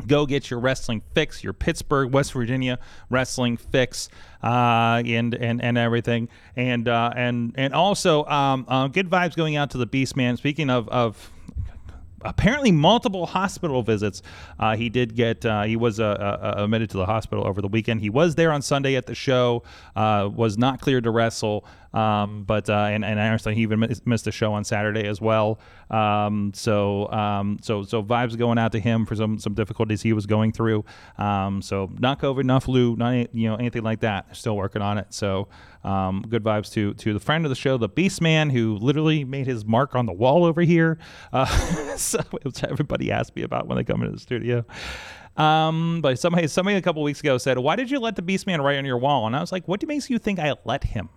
Go 0.08 0.26
get 0.26 0.50
your 0.50 0.60
wrestling 0.60 1.02
fix, 1.14 1.44
your 1.44 1.54
Pittsburgh, 1.54 2.12
West 2.14 2.34
Virginia 2.34 2.80
wrestling 3.10 3.58
fix, 3.58 4.10
uh, 4.44 5.02
and 5.06 5.34
and 5.34 5.64
and 5.64 5.78
everything, 5.78 6.28
and 6.56 6.88
uh, 6.88 7.12
and 7.16 7.54
and 7.56 7.74
also 7.74 8.26
um, 8.26 8.66
uh, 8.68 8.88
good 8.88 9.10
vibes 9.10 9.36
going 9.36 9.56
out 9.56 9.72
to 9.72 9.78
the 9.78 9.86
Beast 9.86 10.16
Man. 10.16 10.38
Speaking 10.38 10.70
of 10.70 10.90
of 10.90 11.32
apparently 12.26 12.72
multiple 12.72 13.26
hospital 13.26 13.84
visits. 13.84 14.22
Uh, 14.60 14.76
he 14.76 14.90
did 14.90 15.16
get 15.16 15.46
uh, 15.46 15.64
he 15.64 15.76
was 15.76 16.00
uh, 16.00 16.04
uh, 16.06 16.64
admitted 16.64 16.90
to 16.90 16.98
the 16.98 17.06
hospital 17.06 17.48
over 17.48 17.62
the 17.62 17.68
weekend. 17.68 18.02
He 18.02 18.10
was 18.10 18.36
there 18.36 18.52
on 18.52 18.62
Sunday 18.62 18.96
at 18.96 19.06
the 19.06 19.16
show. 19.16 19.64
Uh, 19.96 20.30
was 20.34 20.58
not 20.58 20.82
cleared 20.82 21.06
to 21.06 21.12
wrestle. 21.12 21.66
Um, 21.96 22.44
but 22.44 22.70
uh, 22.70 22.90
and, 22.92 23.06
and 23.06 23.20
I 23.20 23.28
understand 23.28 23.56
he 23.56 23.64
even 23.64 23.80
mi- 23.80 23.96
missed 24.04 24.28
a 24.28 24.32
show 24.32 24.54
on 24.54 24.66
Saturday 24.66 25.08
as 25.08 25.22
well. 25.22 25.60
Um, 25.90 26.52
so 26.54 27.10
um, 27.10 27.58
so 27.62 27.84
so 27.84 28.04
vibes 28.04 28.38
going 28.38 28.58
out 28.58 28.74
to 28.74 28.80
him 28.80 29.06
for 29.06 29.16
some 29.16 29.40
some 29.40 29.54
difficulties 29.54 30.02
he 30.02 30.12
was 30.12 30.26
going 30.26 30.52
through. 30.52 30.84
Um, 31.18 31.62
so 31.62 31.90
not 31.98 32.20
COVID, 32.20 32.44
not 32.44 32.64
flu, 32.64 32.98
not 32.98 33.34
you 33.34 33.48
know 33.48 33.56
anything 33.56 33.84
like 33.84 34.02
that. 34.02 34.36
Still 34.36 34.58
working 34.58 34.82
on 34.82 34.98
it. 34.98 35.14
So 35.14 35.48
um, 35.86 36.22
good 36.28 36.44
vibes 36.44 36.70
to 36.74 36.94
to 36.96 37.14
the 37.14 37.20
friend 37.20 37.46
of 37.46 37.50
the 37.50 37.56
show, 37.56 37.78
the 37.78 37.88
Beast 37.88 38.20
Man, 38.20 38.50
who 38.50 38.76
literally 38.76 39.24
made 39.24 39.48
his 39.48 39.64
mark 39.64 39.96
on 39.96 40.06
the 40.06 40.14
wall 40.14 40.44
over 40.44 40.62
here. 40.62 40.98
Uh, 41.32 41.46
so 41.96 42.20
which 42.42 42.62
everybody 42.66 43.10
asked 43.10 43.38
me 43.38 43.44
about 43.44 43.68
when 43.68 43.78
they 43.78 43.86
come 43.86 44.02
into 44.02 44.14
the 44.14 44.20
studio. 44.20 44.66
Um, 45.38 46.02
but 46.02 46.20
somebody 46.20 46.48
somebody 46.48 46.76
a 46.76 46.82
couple 46.82 47.04
weeks 47.04 47.22
ago 47.22 47.38
said, 47.38 47.58
"Why 47.58 47.78
did 47.78 47.90
you 47.90 48.00
let 48.00 48.18
the 48.18 48.22
Beast 48.22 48.48
Man 48.48 48.62
write 48.62 48.78
on 48.78 48.86
your 48.86 48.98
wall?" 48.98 49.28
And 49.28 49.36
I 49.36 49.40
was 49.40 49.54
like, 49.54 49.66
"What 49.68 49.86
makes 49.88 50.10
you 50.10 50.20
think 50.20 50.40
I 50.40 50.54
let 50.66 50.84
him?" 50.84 51.08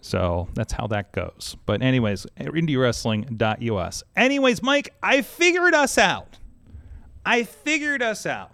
So 0.00 0.48
that's 0.54 0.72
how 0.72 0.86
that 0.88 1.12
goes. 1.12 1.56
But 1.66 1.82
anyways, 1.82 2.26
indiewrestling.us. 2.38 4.02
Anyways, 4.16 4.62
Mike, 4.62 4.94
I 5.02 5.22
figured 5.22 5.74
us 5.74 5.98
out. 5.98 6.38
I 7.24 7.42
figured 7.42 8.02
us 8.02 8.24
out. 8.24 8.52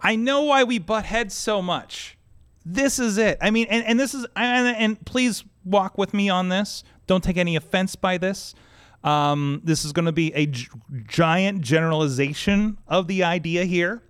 I 0.00 0.16
know 0.16 0.42
why 0.42 0.64
we 0.64 0.78
butt 0.78 1.04
heads 1.04 1.34
so 1.34 1.60
much. 1.60 2.16
This 2.64 2.98
is 2.98 3.18
it. 3.18 3.38
I 3.40 3.50
mean, 3.50 3.66
and, 3.70 3.84
and 3.84 4.00
this 4.00 4.14
is, 4.14 4.26
and, 4.34 4.76
and 4.76 5.04
please 5.04 5.44
walk 5.64 5.98
with 5.98 6.14
me 6.14 6.28
on 6.28 6.48
this. 6.48 6.82
Don't 7.06 7.22
take 7.22 7.36
any 7.36 7.56
offense 7.56 7.94
by 7.94 8.18
this. 8.18 8.54
Um, 9.04 9.60
this 9.62 9.84
is 9.84 9.92
going 9.92 10.06
to 10.06 10.12
be 10.12 10.34
a 10.34 10.46
giant 11.06 11.60
generalization 11.60 12.78
of 12.88 13.06
the 13.06 13.22
idea 13.22 13.64
here. 13.64 14.02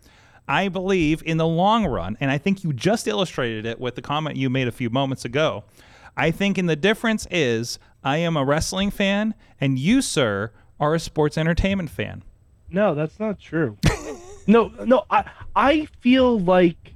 I 0.48 0.68
believe 0.68 1.22
in 1.26 1.38
the 1.38 1.46
long 1.46 1.86
run, 1.86 2.16
and 2.20 2.30
I 2.30 2.38
think 2.38 2.62
you 2.62 2.72
just 2.72 3.06
illustrated 3.08 3.66
it 3.66 3.80
with 3.80 3.96
the 3.96 4.02
comment 4.02 4.36
you 4.36 4.48
made 4.48 4.68
a 4.68 4.72
few 4.72 4.88
moments 4.90 5.24
ago. 5.24 5.64
I 6.16 6.30
think 6.30 6.58
in 6.58 6.66
the 6.66 6.76
difference 6.76 7.26
is 7.30 7.78
I 8.02 8.18
am 8.18 8.36
a 8.36 8.44
wrestling 8.44 8.90
fan 8.90 9.34
and 9.60 9.78
you, 9.78 10.00
sir, 10.02 10.52
are 10.80 10.94
a 10.94 11.00
sports 11.00 11.36
entertainment 11.38 11.90
fan. 11.90 12.22
No, 12.70 12.94
that's 12.94 13.18
not 13.20 13.38
true. 13.38 13.76
no, 14.46 14.68
no, 14.84 15.04
I 15.10 15.24
I 15.54 15.86
feel 16.00 16.38
like 16.40 16.94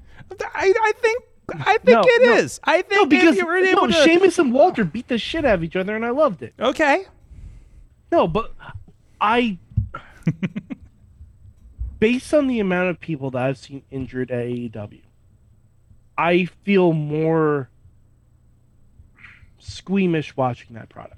I, 0.54 0.72
I 0.82 0.92
think 1.00 1.22
I 1.52 1.78
think 1.78 1.86
No, 1.86 2.02
it 2.04 2.22
is. 2.38 2.60
no. 2.66 2.72
I 2.72 2.82
think 2.82 3.02
no 3.02 3.06
because 3.06 3.36
you 3.36 3.46
were 3.46 3.60
no, 3.60 3.66
able 3.66 3.86
to 3.88 3.92
Sheamus 3.92 4.38
and 4.38 4.52
Walter 4.52 4.84
beat 4.84 5.08
the 5.08 5.18
shit 5.18 5.44
out 5.44 5.54
of 5.54 5.64
each 5.64 5.76
other, 5.76 5.94
and 5.96 6.04
I 6.04 6.10
loved 6.10 6.42
it. 6.42 6.54
Okay. 6.58 7.04
No, 8.12 8.26
but 8.26 8.52
I, 9.20 9.58
based 11.98 12.32
on 12.34 12.46
the 12.46 12.60
amount 12.60 12.90
of 12.90 13.00
people 13.00 13.30
that 13.32 13.42
I've 13.42 13.58
seen 13.58 13.82
injured 13.90 14.30
at 14.30 14.46
AEW, 14.46 15.00
I 16.16 16.46
feel 16.64 16.92
more 16.92 17.68
squeamish 19.61 20.36
watching 20.36 20.74
that 20.74 20.88
product. 20.88 21.16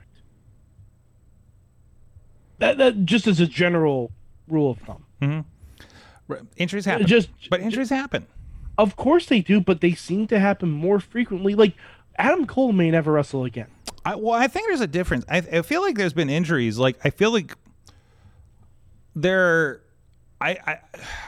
That 2.58 2.78
that 2.78 3.04
just 3.04 3.26
as 3.26 3.40
a 3.40 3.46
general 3.46 4.12
rule 4.48 4.70
of 4.70 4.78
thumb. 4.78 5.04
Mm-hmm. 5.20 5.40
R- 6.32 6.40
Injuries 6.56 6.84
happen. 6.84 7.06
Just, 7.06 7.28
but 7.50 7.60
injuries 7.60 7.90
happen. 7.90 8.26
of 8.78 8.96
course 8.96 9.26
they 9.26 9.40
do, 9.40 9.60
but 9.60 9.80
they 9.80 9.92
seem 9.92 10.26
to 10.28 10.38
happen 10.38 10.70
more 10.70 11.00
frequently. 11.00 11.54
Like 11.54 11.74
Adam 12.16 12.46
Cole 12.46 12.72
may 12.72 12.90
never 12.90 13.12
wrestle 13.12 13.44
again. 13.44 13.68
I, 14.04 14.16
well, 14.16 14.32
I 14.32 14.46
think 14.48 14.68
there's 14.68 14.80
a 14.80 14.86
difference. 14.86 15.24
I, 15.28 15.38
I 15.38 15.62
feel 15.62 15.80
like 15.82 15.96
there's 15.96 16.12
been 16.12 16.30
injuries. 16.30 16.78
Like 16.78 16.98
I 17.04 17.10
feel 17.10 17.32
like 17.32 17.56
there, 19.14 19.80
I 20.40 20.50
I, 20.66 20.78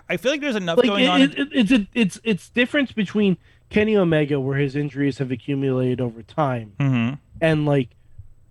I 0.09 0.17
feel 0.17 0.31
like 0.33 0.41
there's 0.41 0.57
enough 0.57 0.79
like 0.79 0.87
going 0.87 1.05
it, 1.05 1.09
on. 1.09 1.21
it- 1.23 1.49
it's 1.53 1.73
a, 1.73 1.87
it's 1.95 2.21
it's 2.25 2.49
difference 2.51 2.93
between 2.93 3.37
Kenny 3.75 3.97
Omega 3.97 4.39
where 4.39 4.57
his 4.57 4.77
injuries 4.77 5.19
have 5.19 5.31
accumulated 5.33 6.01
over 6.01 6.23
time 6.23 6.73
Mhm. 6.79 7.19
and 7.41 7.67
like 7.67 7.91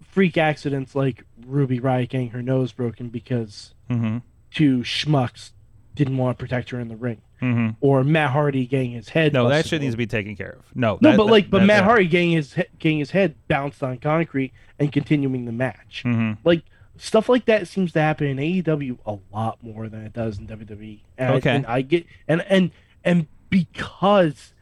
freak 0.01 0.37
accidents 0.37 0.95
like 0.95 1.23
Ruby 1.47 1.79
Riott 1.79 2.09
getting 2.09 2.29
her 2.31 2.41
nose 2.41 2.71
broken 2.73 3.07
because 3.07 3.73
Mhm. 3.89 4.21
two 4.51 4.79
schmucks 4.79 5.51
didn't 5.95 6.17
want 6.17 6.37
to 6.37 6.43
protect 6.43 6.71
her 6.71 6.79
in 6.79 6.89
the 6.89 6.95
ring 6.97 7.21
Mhm. 7.41 7.77
or 7.79 8.03
Matt 8.03 8.31
Hardy 8.31 8.65
getting 8.65 8.91
his 8.91 9.09
head 9.09 9.31
No, 9.31 9.47
that 9.47 9.65
shit 9.65 9.79
needs 9.81 9.93
to 9.93 9.97
be 9.97 10.05
taken 10.07 10.35
care 10.35 10.57
of. 10.59 10.65
No, 10.75 10.97
no 11.01 11.11
that- 11.11 11.17
but 11.17 11.25
that- 11.25 11.31
like 11.31 11.49
but 11.49 11.59
that- 11.59 11.67
Matt 11.67 11.83
Hardy 11.85 12.05
getting 12.07 12.31
his 12.31 12.55
getting 12.79 12.99
his 12.99 13.11
head 13.11 13.35
bounced 13.47 13.81
on 13.81 13.97
concrete 13.99 14.51
and 14.77 14.91
continuing 14.91 15.45
the 15.45 15.51
match 15.53 16.03
Mhm. 16.05 16.37
like 16.43 16.63
stuff 16.97 17.29
like 17.29 17.45
that 17.45 17.67
seems 17.67 17.91
to 17.93 17.99
happen 18.01 18.27
in 18.27 18.39
AEW 18.39 18.97
a 19.05 19.17
lot 19.31 19.63
more 19.63 19.87
than 19.87 20.05
it 20.05 20.11
does 20.13 20.37
in 20.37 20.47
WWE. 20.47 21.01
And 21.17 21.31
I- 21.31 21.35
Okay. 21.37 21.55
and 21.55 21.65
I 21.65 21.81
get 21.81 22.05
and 22.27 22.43
and 22.49 22.71
and 23.05 23.27
because 23.49 24.53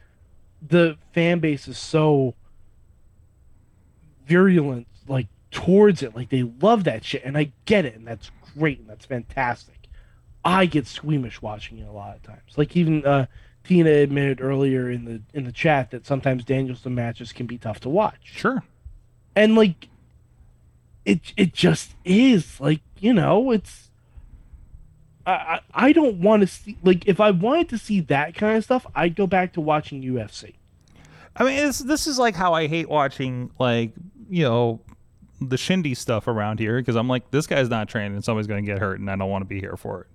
the 0.62 0.98
fan 1.14 1.40
base 1.40 1.68
is 1.68 1.78
so 1.78 2.36
virulent, 4.28 4.88
like 5.08 5.28
towards 5.52 6.02
it, 6.04 6.16
like 6.16 6.30
they 6.30 6.44
love 6.44 6.84
that 6.86 7.04
shit, 7.04 7.24
and 7.26 7.38
I 7.38 7.52
get 7.66 7.86
it, 7.86 7.96
and 7.96 8.08
that's 8.08 8.32
great, 8.58 8.80
and 8.80 8.90
that's 8.90 9.06
fantastic. 9.06 9.88
I 10.44 10.66
get 10.66 10.88
squeamish 10.88 11.42
watching 11.42 11.78
it 11.80 11.88
a 11.88 11.92
lot 11.92 12.16
of 12.16 12.24
times. 12.24 12.58
Like 12.58 12.76
even 12.76 13.06
uh, 13.06 13.28
Tina 13.64 13.92
admitted 13.92 14.42
earlier 14.42 14.90
in 14.90 15.06
the 15.06 15.22
in 15.34 15.44
the 15.44 15.52
chat 15.52 15.92
that 15.92 16.06
sometimes 16.06 16.44
Danielson 16.44 16.96
matches 16.96 17.32
can 17.32 17.46
be 17.46 17.58
tough 17.60 17.80
to 17.82 17.90
watch 17.90 18.20
Sure. 18.24 18.64
and 19.36 19.56
like 19.56 19.88
it 21.06 21.34
it 21.38 21.54
just 21.54 21.96
is 22.04 22.60
like 22.60 22.82
you 23.00 23.14
know 23.14 23.52
it's 23.52 23.91
I 25.26 25.60
I, 25.74 25.92
don't 25.94 26.18
want 26.22 26.42
to 26.42 26.48
see 26.48 26.78
like 26.84 27.08
if 27.08 27.20
I 27.20 27.32
wanted 27.32 27.70
to 27.70 27.78
see 27.78 28.00
that 28.02 28.36
kind 28.36 28.58
of 28.58 28.64
stuff 28.64 28.86
I'd 28.96 29.16
go 29.16 29.28
back 29.28 29.54
to 29.54 29.62
watching 29.62 30.02
UFC. 30.02 30.54
I 31.36 31.44
mean, 31.44 31.54
it's, 31.68 31.80
this 31.80 32.08
is 32.08 32.18
like 32.20 32.36
how 32.36 32.54
I 32.54 32.68
hate 32.68 32.90
watching 32.90 33.52
like 33.60 33.92
you 34.30 34.44
know 34.44 34.80
the 35.40 35.58
shindy 35.58 35.96
stuff 35.96 36.28
around 36.28 36.60
here 36.60 36.78
because 36.80 36.96
I'm 36.96 37.08
like, 37.08 37.32
this 37.32 37.48
guy's 37.48 37.70
not 37.70 37.88
trained 37.90 38.14
and 38.14 38.24
somebody's 38.24 38.48
gonna 38.48 38.62
get 38.62 38.80
hurt 38.80 39.00
and 39.00 39.10
I 39.10 39.16
don't 39.16 39.30
want 39.30 39.42
to 39.44 39.48
be 39.48 39.60
here 39.60 39.76
for 39.78 40.02
it. 40.02 40.08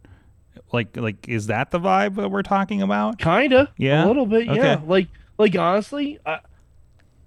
Like, 0.72 0.96
like, 0.96 1.28
is 1.28 1.46
that 1.46 1.70
the 1.70 1.78
vibe 1.78 2.16
that 2.16 2.28
we're 2.30 2.42
talking 2.42 2.82
about? 2.82 3.18
Kinda, 3.18 3.72
Yeah? 3.76 4.04
a 4.04 4.06
little 4.06 4.26
bit, 4.26 4.46
yeah. 4.46 4.80
Like 4.84 5.08
like 5.38 5.54
honestly, 5.56 6.18
I, 6.26 6.40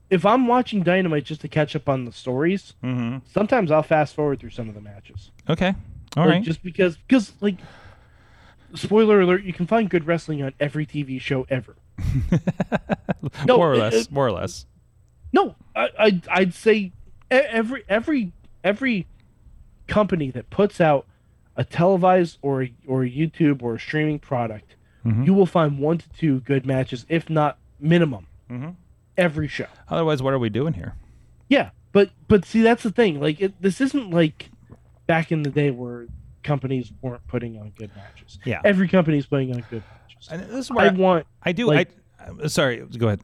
if 0.10 0.26
I'm 0.26 0.48
watching 0.48 0.82
Dynamite 0.84 1.24
just 1.26 1.42
to 1.42 1.48
catch 1.48 1.76
up 1.76 1.88
on 1.88 2.06
the 2.06 2.12
stories, 2.12 2.74
Mm-hmm. 2.84 3.18
sometimes 3.32 3.72
I'll 3.72 3.84
fast 3.84 4.16
forward 4.16 4.40
through 4.40 4.50
some 4.50 4.68
of 4.68 4.76
the 4.76 4.82
matches. 4.82 5.32
Okay. 5.50 5.74
All 6.18 6.26
like, 6.26 6.34
right. 6.36 6.44
Just 6.44 6.64
because 6.64 6.98
because 6.98 7.32
like 7.42 7.56
spoiler 8.76 9.22
alert, 9.22 9.44
you 9.44 9.54
can 9.54 9.68
find 9.68 9.90
good 9.90 10.06
wrestling 10.08 10.42
on 10.44 10.54
every 10.60 10.86
TV 10.86 11.20
show 11.20 11.46
ever. 11.50 11.76
no, 13.46 13.58
more 13.58 13.72
or 13.74 13.78
less. 13.78 13.94
it- 13.94 14.12
more 14.12 14.28
or 14.28 14.32
less. 14.32 14.66
No, 15.32 15.56
I, 15.76 15.90
I'd, 16.00 16.28
I'd 16.28 16.54
say 16.54 16.92
every 17.30 17.84
every 17.88 18.32
every 18.64 19.06
company 19.88 20.32
that 20.32 20.50
puts 20.50 20.82
out 20.82 21.06
a 21.56 21.64
televised 21.64 22.38
or 22.42 22.64
a- 22.64 22.74
or 22.88 23.04
a 23.04 23.10
YouTube 23.10 23.62
or 23.62 23.76
a 23.76 23.80
streaming 23.80 24.18
product, 24.20 24.76
Mhm. 25.06 25.26
you 25.26 25.34
will 25.34 25.46
find 25.46 25.78
one 25.78 26.00
to 26.00 26.10
two 26.18 26.40
good 26.42 26.66
matches, 26.66 27.06
if 27.10 27.30
not 27.30 27.58
minimum, 27.80 28.26
Mhm. 28.50 28.76
every 29.18 29.48
show. 29.48 29.68
Otherwise, 29.88 30.24
what 30.24 30.34
are 30.34 30.40
we 30.40 30.50
doing 30.50 30.74
here? 30.74 30.96
Yeah, 31.48 31.70
but 31.92 32.10
but 32.28 32.46
see 32.46 32.62
that's 32.64 32.82
the 32.84 32.92
thing. 32.92 33.20
Like 33.20 33.40
it, 33.40 33.62
this 33.62 33.80
isn't 33.82 34.10
like 34.10 34.50
back 35.10 35.32
in 35.32 35.42
the 35.42 35.50
day 35.50 35.72
where 35.72 36.06
companies 36.44 36.94
weren't 37.02 37.26
putting 37.28 37.58
on 37.60 37.72
good 37.72 37.90
matches. 37.96 38.38
Yeah. 38.46 38.62
every 38.64 38.88
company's 38.88 39.26
putting 39.26 39.52
on 39.56 39.66
good 39.72 39.82
matches. 39.92 40.30
And 40.32 40.42
this 40.44 40.66
is 40.66 40.72
I 40.72 40.74
where 40.76 40.86
I, 40.92 40.94
want 40.94 41.26
I 41.44 41.52
do. 41.52 41.66
like- 41.66 41.90
I, 42.20 42.26
uh, 42.44 42.48
sorry. 42.48 42.78
Go 42.78 43.08
ahead. 43.08 43.22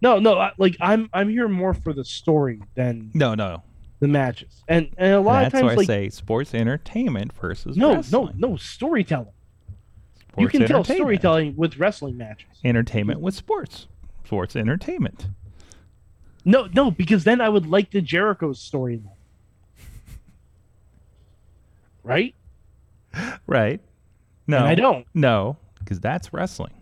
no 0.00 0.18
no 0.18 0.38
I, 0.38 0.52
like 0.56 0.76
I'm 0.80 1.10
I'm 1.12 1.28
here 1.28 1.46
more 1.46 1.74
for 1.74 1.92
the 1.92 2.04
story 2.04 2.62
than 2.74 3.10
No, 3.12 3.34
no. 3.34 3.62
the 4.00 4.08
matches, 4.08 4.62
and 4.66 4.88
and 4.96 5.12
a 5.12 5.20
lot 5.20 5.42
That's 5.42 5.54
of 5.56 5.60
why 5.62 5.68
times 5.68 5.72
I 5.72 5.74
like 5.76 5.86
say 5.86 6.08
sports 6.08 6.54
entertainment 6.54 7.32
versus 7.34 7.76
No, 7.76 7.96
wrestling. 7.96 8.34
no, 8.38 8.48
no 8.52 8.56
storytelling. 8.56 9.26
you 9.28 10.48
Sports 10.48 10.52
can 10.52 10.60
tell 10.60 10.76
entertainment. 10.78 10.86
storytelling 11.00 11.56
with 11.56 11.76
wrestling 11.76 12.16
matches. 12.16 12.46
Entertainment 12.64 13.20
with 13.20 13.34
sports. 13.34 13.88
Sports 14.24 14.56
entertainment. 14.56 15.26
No, 16.46 16.66
no, 16.72 16.90
because 16.90 17.24
then 17.24 17.40
I 17.42 17.48
would 17.50 17.66
like 17.66 17.90
the 17.90 18.00
Jericho 18.00 18.52
storyline. 18.52 19.10
Right? 22.02 22.34
Right. 23.46 23.80
No, 24.46 24.58
And 24.58 24.66
I 24.66 24.74
don't. 24.74 25.06
No, 25.14 25.56
because 25.78 26.00
that's 26.00 26.32
wrestling. 26.32 26.72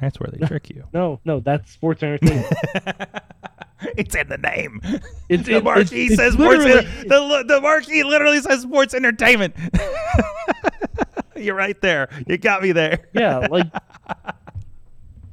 That's 0.00 0.18
where 0.18 0.30
they 0.32 0.44
trick 0.46 0.68
you. 0.70 0.84
No, 0.92 1.20
no, 1.24 1.38
that's 1.40 1.70
sports 1.70 2.02
entertainment. 2.02 2.52
it's 3.96 4.14
in 4.16 4.28
the 4.28 4.38
name. 4.38 4.80
It's 5.28 5.44
the 5.46 5.56
it- 5.56 5.64
marquee 5.64 6.06
it's- 6.06 6.10
it's 6.10 6.16
says 6.16 6.32
sports. 6.34 6.64
literally- 6.64 6.86
enter- 6.86 7.08
the 7.08 7.44
the 7.46 7.60
marquee 7.60 8.02
literally 8.02 8.40
says 8.40 8.62
sports 8.62 8.94
entertainment. 8.94 9.54
You're 11.36 11.54
right 11.56 11.80
there. 11.80 12.08
You 12.26 12.36
got 12.38 12.62
me 12.62 12.72
there. 12.72 13.08
yeah, 13.14 13.38
like 13.50 13.66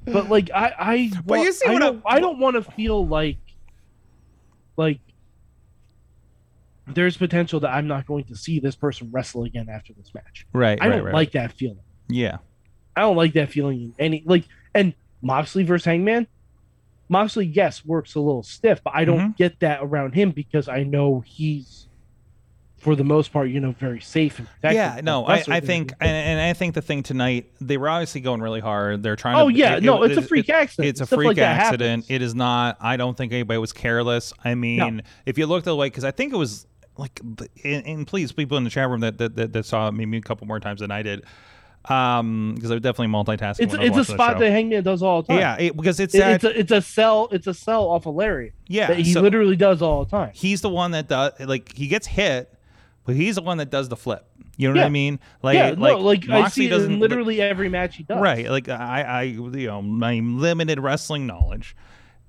But 0.05 0.29
like 0.29 0.49
I 0.53 0.73
I 0.79 1.11
Well, 1.25 1.43
you 1.43 1.51
see 1.51 1.67
I 1.67 1.73
what 1.73 1.79
don't, 1.79 1.95
I'm- 1.95 2.03
I 2.05 2.19
don't 2.19 2.39
want 2.39 2.55
to 2.55 2.61
feel 2.63 3.05
like 3.05 3.37
like 4.77 4.99
there's 6.93 7.17
potential 7.17 7.59
that 7.61 7.69
I'm 7.73 7.87
not 7.87 8.05
going 8.05 8.23
to 8.25 8.35
see 8.35 8.59
this 8.59 8.75
person 8.75 9.09
wrestle 9.11 9.43
again 9.43 9.67
after 9.69 9.93
this 9.93 10.13
match. 10.13 10.45
Right. 10.53 10.77
I 10.81 10.87
right, 10.87 10.95
don't 10.95 11.05
right. 11.05 11.13
like 11.13 11.31
that 11.31 11.51
feeling. 11.53 11.79
Yeah. 12.07 12.37
I 12.95 13.01
don't 13.01 13.15
like 13.15 13.33
that 13.33 13.49
feeling 13.49 13.81
in 13.81 13.93
any 13.99 14.23
like 14.25 14.45
and 14.73 14.93
Moxley 15.21 15.63
versus 15.63 15.85
Hangman. 15.85 16.27
Moxley, 17.07 17.45
yes, 17.47 17.83
works 17.85 18.15
a 18.15 18.19
little 18.19 18.43
stiff, 18.43 18.81
but 18.83 18.93
I 18.95 19.03
don't 19.05 19.19
Mhm. 19.33 19.37
get 19.37 19.59
that 19.61 19.79
around 19.81 20.13
him 20.13 20.31
because 20.31 20.67
I 20.69 20.83
know 20.83 21.21
he's 21.25 21.87
for 22.77 22.95
the 22.95 23.03
most 23.03 23.33
part, 23.33 23.49
you 23.49 23.59
know, 23.59 23.71
very 23.73 23.99
safe 23.99 24.39
and 24.39 24.47
protected. 24.47 24.75
Yeah, 24.75 25.01
no, 25.03 25.25
I, 25.25 25.43
I 25.49 25.59
think, 25.59 25.91
and, 25.99 26.09
and 26.09 26.39
I 26.39 26.53
think 26.53 26.75
the 26.75 26.81
thing 26.81 27.03
tonight, 27.03 27.51
they 27.59 27.75
were 27.75 27.89
obviously 27.89 28.21
going 28.21 28.39
really 28.41 28.61
hard. 28.61 29.03
They're 29.03 29.17
trying 29.17 29.35
to 29.35 29.41
Oh 29.41 29.49
to. 29.49 29.53
yeah, 29.53 29.75
it- 29.75 29.83
no, 29.83 30.03
it- 30.03 30.11
it's 30.11 30.17
a 30.19 30.23
it- 30.23 30.27
freak 30.29 30.49
accident. 30.49 30.87
It's 30.87 31.01
a 31.01 31.05
Stuff 31.05 31.17
freak 31.17 31.27
like 31.27 31.37
accident. 31.39 32.05
It 32.07 32.21
is 32.21 32.33
not. 32.35 32.77
I 32.79 32.95
don't 32.95 33.17
think 33.17 33.33
anybody 33.33 33.57
was 33.57 33.73
careless. 33.73 34.31
I 34.45 34.55
mean, 34.55 35.01
if 35.25 35.37
you 35.37 35.45
looked 35.45 35.67
at 35.67 35.71
the 35.71 35.75
way, 35.75 35.87
because 35.87 36.05
I 36.05 36.11
think 36.11 36.31
it 36.31 36.37
was 36.37 36.67
like, 36.99 37.19
and, 37.63 37.85
and 37.85 38.07
please, 38.07 38.31
people 38.31 38.57
in 38.57 38.63
the 38.63 38.69
chat 38.69 38.89
room 38.89 38.99
that 39.01 39.17
that, 39.17 39.35
that, 39.35 39.53
that 39.53 39.65
saw 39.65 39.89
me 39.91 40.17
a 40.17 40.21
couple 40.21 40.45
more 40.47 40.59
times 40.59 40.81
than 40.81 40.91
I 40.91 41.01
did, 41.01 41.23
um, 41.85 42.53
because 42.55 42.71
I 42.71 42.75
was 42.75 42.81
definitely 42.81 43.13
multitasking. 43.13 43.61
It's 43.61 43.71
when 43.71 43.81
I 43.81 43.89
was 43.89 43.99
it's 43.99 44.09
a 44.09 44.13
spot 44.13 44.39
that 44.39 44.51
Hangman 44.51 44.83
does 44.83 45.01
all 45.01 45.21
the 45.23 45.29
time. 45.29 45.39
Yeah, 45.39 45.55
it, 45.59 45.75
because 45.77 45.99
it's 45.99 46.13
It- 46.13 46.19
that. 46.19 46.35
it's 46.35 46.43
a 46.43 46.59
it's 46.59 46.71
a 46.71 46.81
sell 46.81 47.29
it's 47.31 47.47
a 47.47 47.53
sell 47.53 47.89
off 47.89 48.05
of 48.05 48.15
larry 48.15 48.53
yeah, 48.67 48.87
that 48.87 48.97
he 48.97 49.13
so 49.13 49.21
literally 49.21 49.55
does 49.55 49.81
all 49.81 50.03
the 50.03 50.11
time. 50.11 50.31
he's 50.33 50.61
the 50.61 50.69
one 50.69 50.91
that 50.91 51.07
does. 51.07 51.33
Like 51.39 51.75
he 51.75 51.87
gets 51.87 52.05
hit, 52.07 52.53
but 53.05 53.15
he's 53.15 53.35
the 53.35 53.41
one 53.41 53.57
that 53.59 53.69
does 53.69 53.89
the 53.89 53.95
flip. 53.97 54.25
You 54.57 54.67
know 54.67 54.75
what 54.81 54.87
I 54.87 54.89
mean? 54.89 55.21
Like, 55.41 55.55
yeah, 55.55 55.71
no, 55.71 55.99
like 55.99 56.27
I 56.27 56.49
see 56.49 56.67
doesn't 56.67 56.91
in 56.91 56.99
literally 56.99 57.39
every 57.41 57.69
match 57.69 57.95
he 57.95 58.03
does. 58.03 58.19
Right. 58.19 58.49
Like 58.49 58.67
I, 58.67 59.03
I, 59.03 59.21
you 59.21 59.67
know, 59.67 59.81
my 59.81 60.19
limited 60.19 60.81
wrestling 60.81 61.25
knowledge, 61.25 61.77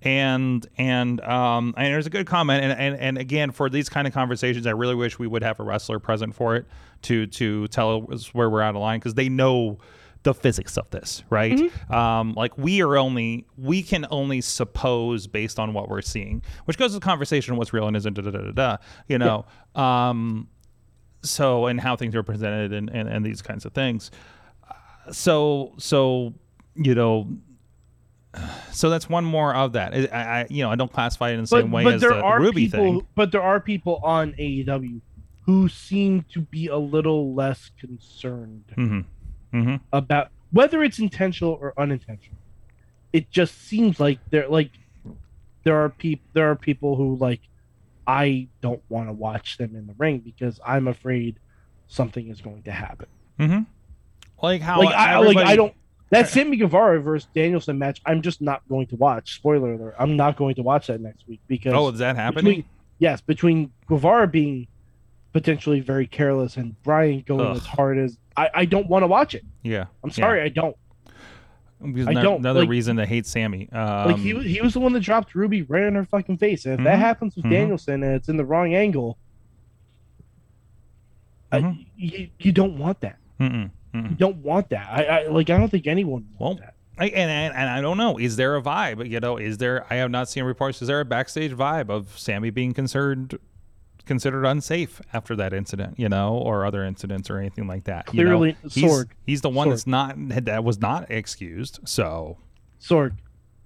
and 0.03 0.67
and 0.79 1.21
um, 1.21 1.75
and 1.77 1.87
there's 1.93 2.07
a 2.07 2.11
good 2.11 2.27
comment, 2.27 2.65
and, 2.65 2.73
and 2.79 2.97
and 2.97 3.19
again 3.19 3.51
for 3.51 3.69
these 3.69 3.89
kind 3.89 4.07
of 4.07 4.15
conversations, 4.15 4.67
I 4.67 4.71
really 4.71 4.95
wish 4.95 5.19
we 5.19 5.27
would 5.27 5.43
have 5.43 5.61
a 5.61 5.63
wrestler 5.63 5.99
present 5.99 6.35
for 6.35 6.57
it 6.57 6.67
to 7.03 7.27
to 7.27 7.69
tell 7.69 8.07
us 8.13 8.33
where 8.35 8.49
we're 8.49 8.63
out 8.63 8.75
of 8.75 8.81
line 8.81 8.99
because 8.99 9.15
they 9.15 9.29
know 9.29 9.79
the 10.23 10.35
physics 10.35 10.77
of 10.77 10.89
this, 10.91 11.23
right? 11.31 11.59
Um, 11.91 12.35
like 12.35 12.57
we 12.59 12.83
are 12.83 12.97
only 12.97 13.47
we 13.57 13.83
can 13.83 14.07
only 14.11 14.41
suppose 14.41 15.27
based 15.27 15.59
on 15.59 15.73
what 15.73 15.89
we're 15.89 16.03
seeing, 16.03 16.43
which 16.67 16.77
goes 16.79 16.93
to 16.93 16.99
the 16.99 17.05
conversation 17.05 17.53
of 17.53 17.59
what's 17.59 17.73
real 17.73 17.87
and 17.87 17.97
isn't. 17.97 18.15
Da, 18.15 18.23
da, 18.23 18.31
da, 18.31 18.39
da, 18.39 18.51
da, 18.53 18.77
you 19.09 19.19
know, 19.19 19.45
um, 19.75 20.49
so 21.23 21.67
and 21.67 21.81
how 21.81 21.97
things 21.97 22.15
are 22.15 22.23
presented 22.23 22.73
and, 22.73 22.91
and 22.91 23.09
and 23.09 23.25
these 23.25 23.43
kinds 23.43 23.65
of 23.65 23.73
things. 23.73 24.11
So 25.11 25.75
so 25.79 26.35
you 26.75 26.95
know. 26.95 27.29
So 28.71 28.91
that's 28.91 29.09
one 29.09 29.25
more 29.25 29.55
of 29.55 29.73
that. 29.73 29.93
I, 30.13 30.41
I 30.41 30.47
you 30.49 30.63
know 30.63 30.71
I 30.71 30.77
don't 30.77 30.93
classify 30.93 31.31
it 31.31 31.35
in 31.35 31.43
the 31.45 31.49
but, 31.51 31.63
same 31.63 31.73
way 31.73 31.85
but 31.85 31.95
as 31.95 32.01
there 32.01 32.15
the 32.15 32.23
are 32.23 32.41
Ruby 32.41 32.67
people, 32.67 32.79
thing. 32.79 33.07
but 33.15 33.33
there 33.33 33.43
are 33.43 33.61
people 33.61 34.01
on 34.05 34.33
AEW 34.35 35.01
who 35.47 35.69
seem 35.69 36.25
to 36.33 36.41
be 36.41 36.69
a 36.69 36.77
little 36.77 37.35
less 37.35 37.71
concerned 37.79 38.65
hmm 38.75 39.01
hmm 39.51 39.77
about 39.93 40.29
whether 40.53 40.83
it's 40.83 40.99
intentional 40.99 41.59
or 41.61 41.75
unintentional. 41.79 42.39
It 43.13 43.31
just 43.31 43.61
seems 43.67 43.99
like 43.99 44.21
they're 44.31 44.49
like 44.49 44.71
there 45.65 45.77
are 45.77 45.89
people 45.89 46.25
there 46.33 46.51
are 46.51 46.57
people 46.57 46.97
who 46.97 47.17
like 47.17 47.41
I 48.07 48.49
don't 48.61 48.83
want 48.89 49.09
to 49.09 49.13
watch 49.13 49.59
them 49.59 49.75
in 49.75 49.87
the 49.87 49.95
ring 49.99 50.19
because 50.19 50.61
I'm 50.65 50.89
afraid 50.89 51.39
something 51.89 52.29
is 52.29 52.41
going 52.41 52.63
to 52.65 52.73
happen. 52.73 53.09
hmm 53.39 53.59
Like 54.41 54.63
how 54.63 54.79
like 54.79 54.95
I 54.95 55.19
like 55.19 55.37
I 55.37 55.57
don't 55.57 55.75
that 56.11 56.29
Sammy 56.29 56.57
Guevara 56.57 57.01
versus 57.01 57.29
Danielson 57.35 57.79
match. 57.79 58.01
I'm 58.07 58.21
just 58.23 58.41
not 58.43 58.63
going 58.69 58.87
to 58.89 58.97
watch. 58.97 59.35
Spoiler 59.37 59.75
alert: 59.75 59.95
I'm 59.99 60.17
not 60.17 60.37
going 60.37 60.55
to 60.57 60.63
watch 60.63 60.89
that 60.89 61.01
next 61.01 61.27
week 61.29 61.41
because 61.49 61.73
Oh, 61.75 61.89
is 61.89 61.99
that 61.99 62.17
happening? 62.17 62.45
between, 62.45 62.65
yes, 62.99 63.21
between 63.21 63.71
Guevara 63.87 64.27
being 64.29 64.67
potentially 65.33 65.81
very 65.81 66.07
careless 66.07 66.57
and 66.57 66.81
Brian 66.83 67.23
going 67.27 67.41
Ugh. 67.47 67.57
as 67.57 67.65
hard 67.67 67.99
as 67.99 68.19
I, 68.37 68.51
I 68.55 68.65
don't 68.65 68.89
want 68.89 69.03
to 69.05 69.07
watch 69.07 69.35
it. 69.35 69.45
yeah. 69.63 69.85
I'm 70.05 70.11
sorry, 70.11 70.43
I 70.43 70.49
don't. 70.49 70.77
Because 71.83 72.09
I 72.09 72.13
don't, 72.15 72.41
Another 72.41 72.61
like- 72.61 72.69
reason 72.69 72.97
to 72.97 73.07
hate 73.07 73.25
Sammy. 73.27 73.69
Um, 73.73 74.09
Like 74.09 74.17
he 74.19 74.35
was- 74.35 74.45
he 74.45 74.61
was 74.61 74.75
the 74.75 74.81
one 74.81 74.93
that 74.93 75.01
dropped 75.01 75.35
Ruby 75.35 75.63
right 75.63 75.85
in 75.85 75.95
her 75.95 76.05
fucking 76.05 76.37
face, 76.39 76.67
and 76.67 76.75
if 76.75 76.81
Mhm. 76.81 76.85
that 76.85 76.99
happens 76.99 77.37
with 77.37 77.47
Mhm. 77.47 77.51
Danielson 77.51 78.03
and 78.03 78.15
it's 78.17 78.29
in 78.29 78.37
the 78.37 78.45
wrong 78.45 78.75
angle, 78.75 79.17
I, 81.53 81.61
Mhm. 81.61 81.87
you 81.97 82.29
you 82.39 82.53
don't 82.53 82.79
want 82.79 83.01
that. 83.01 83.17
mm-mm, 83.41 83.71
You 83.93 84.01
mm-mm. 84.01 84.19
don't 84.19 84.37
want 84.37 84.69
that. 84.71 84.89
I, 84.91 85.05
I 85.05 85.27
like 85.29 85.51
I 85.51 85.59
don't 85.59 85.69
think 85.69 85.87
anyone 85.87 86.27
wants 86.39 86.61
Well, 86.61 86.67
that. 86.67 86.75
I, 86.99 87.07
and, 87.07 87.31
and 87.31 87.55
and 87.55 87.71
I 87.71 87.81
don't 87.81 87.97
know. 87.97 88.19
Is 88.19 88.37
there 88.37 88.57
a 88.57 88.63
vibe? 88.63 89.09
You 89.09 89.21
know, 89.21 89.37
is 89.37 89.59
there? 89.59 89.87
I 89.91 89.97
have 89.97 90.11
not 90.11 90.29
seen 90.29 90.45
reports. 90.45 90.83
Is 90.83 90.89
there 90.89 91.01
a 91.01 91.05
backstage 91.05 91.53
vibe 91.53 91.89
of 91.89 92.17
Sammy 92.19 92.51
being 92.51 92.75
concerned, 92.75 93.39
considered 94.05 94.45
unsafe 94.45 95.01
after 95.13 95.35
that 95.37 95.53
incident? 95.55 95.99
You 95.99 96.09
know, 96.11 96.35
or 96.35 96.67
other 96.67 96.85
incidents 96.85 97.31
or 97.31 97.39
anything 97.39 97.67
like 97.67 97.85
that? 97.85 98.13
you 98.13 98.23
know? 98.23 98.37
Clearly, 98.37 98.57
he's, 98.65 98.85
Sorg. 98.85 99.09
he's 99.25 99.41
the 99.41 99.49
one 99.49 99.69
Sorg. 99.69 99.71
that's 99.71 99.87
not 99.87 100.15
that 100.45 100.63
was 100.63 100.79
not 100.79 101.11
excused. 101.11 101.81
So, 101.87 102.37
Sorg, 102.81 103.13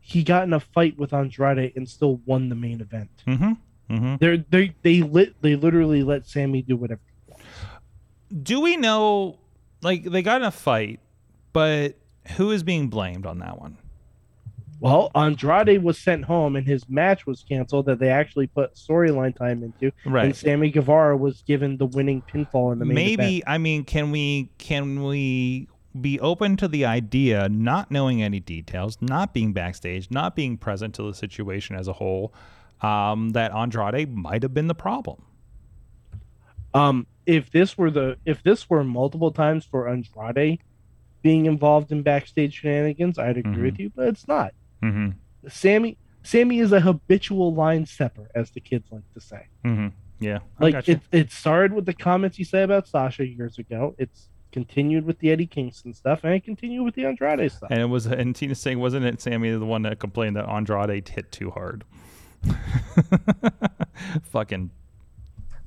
he 0.00 0.22
got 0.22 0.44
in 0.44 0.52
a 0.52 0.60
fight 0.60 0.96
with 0.96 1.12
Andrade 1.12 1.72
and 1.76 1.88
still 1.88 2.20
won 2.26 2.48
the 2.48 2.54
main 2.54 2.80
event. 2.80 3.10
mm-hmm, 3.26 3.52
mm-hmm. 3.92 4.14
They're, 4.20 4.38
they 4.48 4.74
they 4.82 5.02
lit 5.02 5.34
they 5.42 5.56
literally 5.56 6.02
let 6.04 6.26
Sammy 6.26 6.62
do 6.62 6.76
whatever. 6.76 7.00
do 8.42 8.60
we 8.60 8.76
know? 8.76 9.38
Like 9.84 10.04
they 10.04 10.22
got 10.22 10.40
in 10.40 10.46
a 10.46 10.50
fight, 10.50 11.00
but 11.52 11.96
who 12.36 12.50
is 12.50 12.62
being 12.62 12.88
blamed 12.88 13.26
on 13.26 13.38
that 13.40 13.60
one? 13.60 13.76
Well, 14.80 15.10
Andrade 15.14 15.82
was 15.82 15.98
sent 15.98 16.24
home 16.24 16.56
and 16.56 16.66
his 16.66 16.88
match 16.88 17.26
was 17.26 17.42
canceled 17.48 17.86
that 17.86 18.00
they 18.00 18.10
actually 18.10 18.48
put 18.48 18.74
storyline 18.74 19.34
time 19.34 19.62
into. 19.62 19.92
Right. 20.04 20.26
And 20.26 20.36
Sammy 20.36 20.70
Guevara 20.70 21.16
was 21.16 21.42
given 21.42 21.78
the 21.78 21.86
winning 21.86 22.22
pinfall 22.22 22.72
in 22.72 22.80
the 22.80 22.84
main 22.84 22.94
maybe 22.94 23.22
event. 23.24 23.44
i 23.46 23.56
mean 23.58 23.84
can 23.84 24.10
we 24.10 24.50
can 24.58 25.02
we 25.04 25.68
be 25.98 26.18
open 26.20 26.56
to 26.56 26.68
the 26.68 26.84
idea 26.84 27.48
not 27.48 27.90
knowing 27.90 28.20
any 28.22 28.40
details 28.40 28.98
not 29.00 29.32
being 29.32 29.52
backstage 29.52 30.10
not 30.10 30.34
being 30.34 30.58
present 30.58 30.92
to 30.96 31.02
the 31.04 31.14
situation 31.14 31.76
as 31.76 31.86
a 31.88 31.92
whole 31.94 32.34
um, 32.82 33.30
that 33.30 33.52
andrade 33.54 34.12
might 34.14 34.42
have 34.42 34.52
been 34.52 34.66
the 34.66 34.74
problem 34.74 35.22
Um, 36.74 37.06
if 37.26 37.50
this 37.50 37.76
were 37.78 37.90
the 37.90 38.16
if 38.24 38.42
this 38.42 38.68
were 38.70 38.84
multiple 38.84 39.30
times 39.32 39.64
for 39.64 39.88
Andrade 39.88 40.60
being 41.22 41.46
involved 41.46 41.90
in 41.90 42.02
backstage 42.02 42.54
shenanigans, 42.60 43.18
I'd 43.18 43.38
agree 43.38 43.52
Mhm. 43.56 43.62
with 43.62 43.78
you, 43.78 43.90
but 43.96 44.08
it's 44.08 44.28
not. 44.28 44.52
mm-hmm. 44.82 45.10
Sammy 45.48 45.96
Sammy 46.22 46.58
is 46.60 46.72
a 46.72 46.80
habitual 46.80 47.54
line 47.54 47.84
stepper, 47.86 48.30
as 48.34 48.50
the 48.50 48.60
kids 48.60 48.90
like 48.90 49.02
to 49.14 49.20
say. 49.20 49.46
Mm-hmm. 49.64 49.88
yeah 50.20 50.38
I 50.58 50.62
Like 50.64 50.88
it, 50.88 51.00
it 51.12 51.30
started 51.32 51.72
with 51.74 51.86
the 51.86 51.92
comments 51.94 52.38
you 52.38 52.44
said 52.44 52.64
about 52.64 52.86
Sasha 52.88 53.26
years 53.26 53.58
ago. 53.58 53.94
It's 53.98 54.28
continued 54.52 55.04
with 55.04 55.18
the 55.18 55.30
Eddie 55.32 55.46
Kingston 55.46 55.92
stuff, 55.94 56.20
and 56.24 56.32
it 56.32 56.44
continued 56.44 56.84
with 56.84 56.94
the 56.94 57.04
Andrade 57.06 57.50
stuff. 57.50 57.70
and 57.70 57.80
it 57.80 57.86
was 57.86 58.06
and 58.06 58.34
tina 58.36 58.54
saying 58.54 58.78
wasn't 58.78 59.04
it 59.04 59.20
sammy 59.20 59.50
the 59.50 59.64
one 59.66 59.82
that 59.82 59.98
complained 59.98 60.36
that 60.36 60.48
andrade 60.48 61.08
hit 61.08 61.32
too 61.32 61.50
hard 61.50 61.82
fucking 64.22 64.70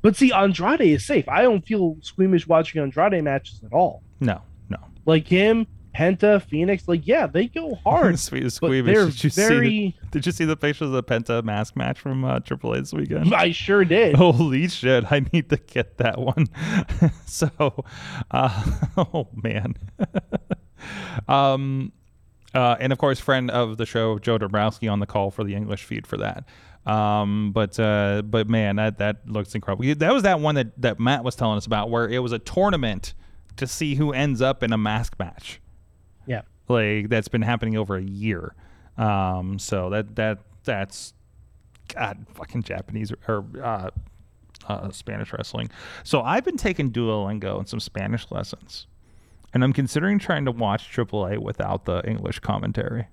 But 0.07 0.15
see, 0.15 0.31
Andrade 0.31 0.79
is 0.79 1.05
safe. 1.05 1.27
I 1.27 1.41
don't 1.41 1.67
feel 1.67 1.97
squeamish 1.99 2.47
watching 2.47 2.81
Andrade 2.81 3.21
matches 3.21 3.61
at 3.65 3.73
all. 3.73 4.03
no 4.21 4.39
no 4.69 4.77
Like 5.05 5.27
him, 5.27 5.67
Penta, 5.93 6.41
Fénix, 6.49 6.87
like 6.87 7.05
yeah, 7.05 7.27
they 7.27 7.47
go 7.47 7.75
hard. 7.83 8.17
sweet 8.17 8.43
but 8.43 8.53
squeamish 8.53 8.95
they're 8.95 9.05
did 9.07 9.23
you 9.25 9.29
see 9.29 9.41
very. 9.41 9.69
the, 9.69 10.07
did 10.11 10.25
you 10.25 10.31
see 10.31 10.45
the 10.45 10.55
pictures 10.55 10.87
of 10.87 10.93
the 10.93 11.03
penta 11.03 11.43
mask 11.43 11.75
match 11.75 11.99
from 11.99 12.23
uh, 12.23 12.39
triple 12.39 12.71
a 12.73 12.79
this 12.79 12.93
weekend 12.93 13.35
I 13.35 13.51
sure 13.51 13.83
did. 13.83 14.15
Holy 14.15 14.69
shit! 14.69 15.11
I 15.11 15.25
need 15.33 15.49
to 15.49 15.57
get 15.57 15.97
that 15.97 16.19
one. 16.19 16.47
so, 17.25 17.83
uh, 18.31 18.63
oh 18.97 19.27
man. 19.33 19.75
um, 21.27 21.91
uh, 22.53 22.77
and 22.79 22.93
of 22.93 22.97
course, 22.97 23.19
friend 23.19 23.51
of 23.51 23.75
the 23.75 23.85
show 23.85 24.19
Joe 24.19 24.37
Dombrowski 24.37 24.87
on 24.87 25.01
the 25.01 25.05
call 25.05 25.31
for 25.31 25.43
the 25.43 25.53
English 25.53 25.83
feed 25.83 26.07
for 26.07 26.15
that. 26.15 26.45
Um, 26.87 27.51
but 27.51 27.79
uh, 27.79 28.21
but 28.23 28.47
man, 28.49 28.77
that 28.77 28.97
that 28.99 29.27
looks 29.29 29.53
incredible. 29.55 29.93
That 29.95 30.13
was 30.13 30.23
that 30.23 30.39
one 30.39 30.55
that 30.55 30.81
that 30.81 30.99
Matt 30.99 31.23
was 31.23 31.35
telling 31.35 31.57
us 31.57 31.65
about, 31.65 31.89
where 31.89 32.07
it 32.07 32.19
was 32.19 32.31
a 32.31 32.39
tournament 32.39 33.13
to 33.57 33.67
see 33.67 33.95
who 33.95 34.13
ends 34.13 34.41
up 34.41 34.63
in 34.63 34.71
a 34.71 34.77
mask 34.77 35.15
match 35.19 35.59
Yeah. 36.27 36.41
like 36.69 37.09
that's 37.09 37.27
been 37.27 37.41
happening 37.41 37.75
over 37.75 37.95
a 37.97 38.01
year. 38.03 38.53
Um, 38.97 39.59
so 39.59 39.89
that 39.89 40.15
that 40.15 40.39
that's 40.63 41.13
God 41.93 42.25
fucking 42.35 42.63
Japanese 42.63 43.11
or 43.27 43.45
uh, 43.61 43.89
uh, 44.67 44.89
Spanish 44.91 45.33
wrestling. 45.33 45.69
So 46.03 46.21
I've 46.21 46.45
been 46.45 46.57
taking 46.57 46.91
Duolingo 46.91 47.57
and 47.59 47.67
some 47.67 47.79
Spanish 47.79 48.29
lessons, 48.31 48.87
and 49.53 49.63
I'm 49.63 49.73
considering 49.73 50.19
trying 50.19 50.45
to 50.45 50.51
watch 50.51 50.89
AAA 50.95 51.39
without 51.39 51.85
the 51.85 52.01
English 52.09 52.39
commentary. 52.39 53.07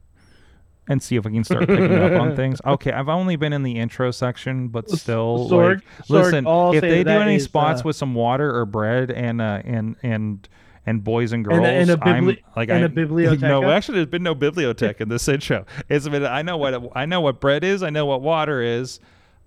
And 0.86 1.02
see 1.02 1.16
if 1.16 1.24
we 1.24 1.32
can 1.32 1.44
start 1.44 1.66
picking 1.66 1.94
up 1.94 2.20
on 2.20 2.36
things. 2.36 2.60
Okay, 2.66 2.92
I've 2.92 3.08
only 3.08 3.36
been 3.36 3.52
in 3.54 3.62
the 3.62 3.78
intro 3.78 4.10
section, 4.10 4.68
but 4.68 4.90
still, 4.90 5.48
Sorg- 5.48 5.76
like, 5.76 6.06
Sorg, 6.06 6.08
listen. 6.08 6.46
If 6.74 6.80
they 6.82 7.02
do 7.04 7.10
any 7.10 7.36
is, 7.36 7.44
spots 7.44 7.80
uh, 7.80 7.84
with 7.86 7.96
some 7.96 8.14
water 8.14 8.54
or 8.54 8.66
bread 8.66 9.10
and 9.10 9.40
uh, 9.40 9.62
and 9.64 9.96
and 10.02 10.46
and 10.86 11.02
boys 11.02 11.32
and 11.32 11.42
girls, 11.42 11.56
And 11.56 11.66
a- 11.66 11.70
and 11.70 11.90
a 11.90 11.98
I'm 12.06 12.26
bibli- 12.26 12.42
like 12.54 12.68
and 12.68 12.82
I, 12.82 12.86
a 12.86 12.88
biblioteca? 12.90 13.40
No, 13.48 13.70
actually, 13.70 13.94
there's 13.96 14.08
been 14.08 14.22
no 14.22 14.34
bibliothèque 14.34 15.00
in 15.00 15.08
this 15.08 15.26
intro. 15.26 15.64
It's 15.88 16.06
been 16.06 16.24
I 16.26 16.42
know 16.42 16.58
what 16.58 16.90
I 16.94 17.06
know 17.06 17.22
what 17.22 17.40
bread 17.40 17.64
is. 17.64 17.82
I 17.82 17.88
know 17.88 18.04
what 18.04 18.20
water 18.20 18.60
is. 18.60 19.00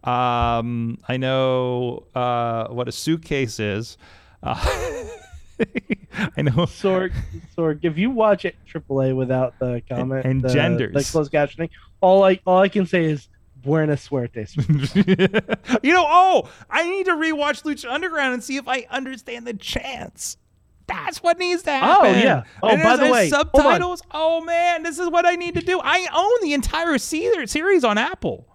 Um, 0.03 0.97
I 1.07 1.17
know 1.17 2.05
uh, 2.15 2.67
what 2.69 2.87
a 2.87 2.91
suitcase 2.91 3.59
is. 3.59 3.97
Uh, 4.41 5.05
I 6.37 6.41
know. 6.41 6.51
Sorg, 6.51 7.13
Sorg, 7.57 7.79
if 7.83 7.97
you 7.97 8.11
watch 8.11 8.45
it 8.45 8.55
AAA 8.71 9.15
without 9.15 9.57
the 9.59 9.81
comment 9.89 10.25
and 10.25 10.41
the, 10.41 10.49
genders. 10.49 10.93
the 10.93 11.03
closed 11.11 11.31
captioning, 11.31 11.69
all 12.01 12.23
I 12.23 12.39
all 12.45 12.59
I 12.59 12.69
can 12.69 12.85
say 12.85 13.05
is 13.05 13.27
Buenas 13.55 14.07
suertes. 14.07 14.55
you 15.83 15.93
know, 15.93 16.05
oh, 16.07 16.49
I 16.69 16.89
need 16.89 17.05
to 17.05 17.13
rewatch 17.13 17.63
Lucha 17.63 17.91
Underground 17.91 18.35
and 18.35 18.43
see 18.43 18.57
if 18.57 18.67
I 18.67 18.85
understand 18.89 19.47
the 19.47 19.53
chants. 19.53 20.37
That's 20.87 21.21
what 21.21 21.37
needs 21.37 21.63
to 21.63 21.71
happen. 21.71 22.15
Oh 22.15 22.17
yeah. 22.17 22.43
Oh, 22.63 22.69
And 22.69 22.81
by 22.81 22.95
the 22.95 23.11
way, 23.11 23.29
subtitles. 23.29 24.01
Oh 24.11 24.41
man, 24.41 24.83
this 24.83 24.99
is 24.99 25.09
what 25.09 25.25
I 25.25 25.35
need 25.35 25.55
to 25.55 25.61
do. 25.61 25.81
I 25.83 26.07
own 26.13 26.47
the 26.47 26.53
entire 26.53 26.97
se- 26.97 27.45
series 27.47 27.83
on 27.83 27.97
Apple. 27.97 28.47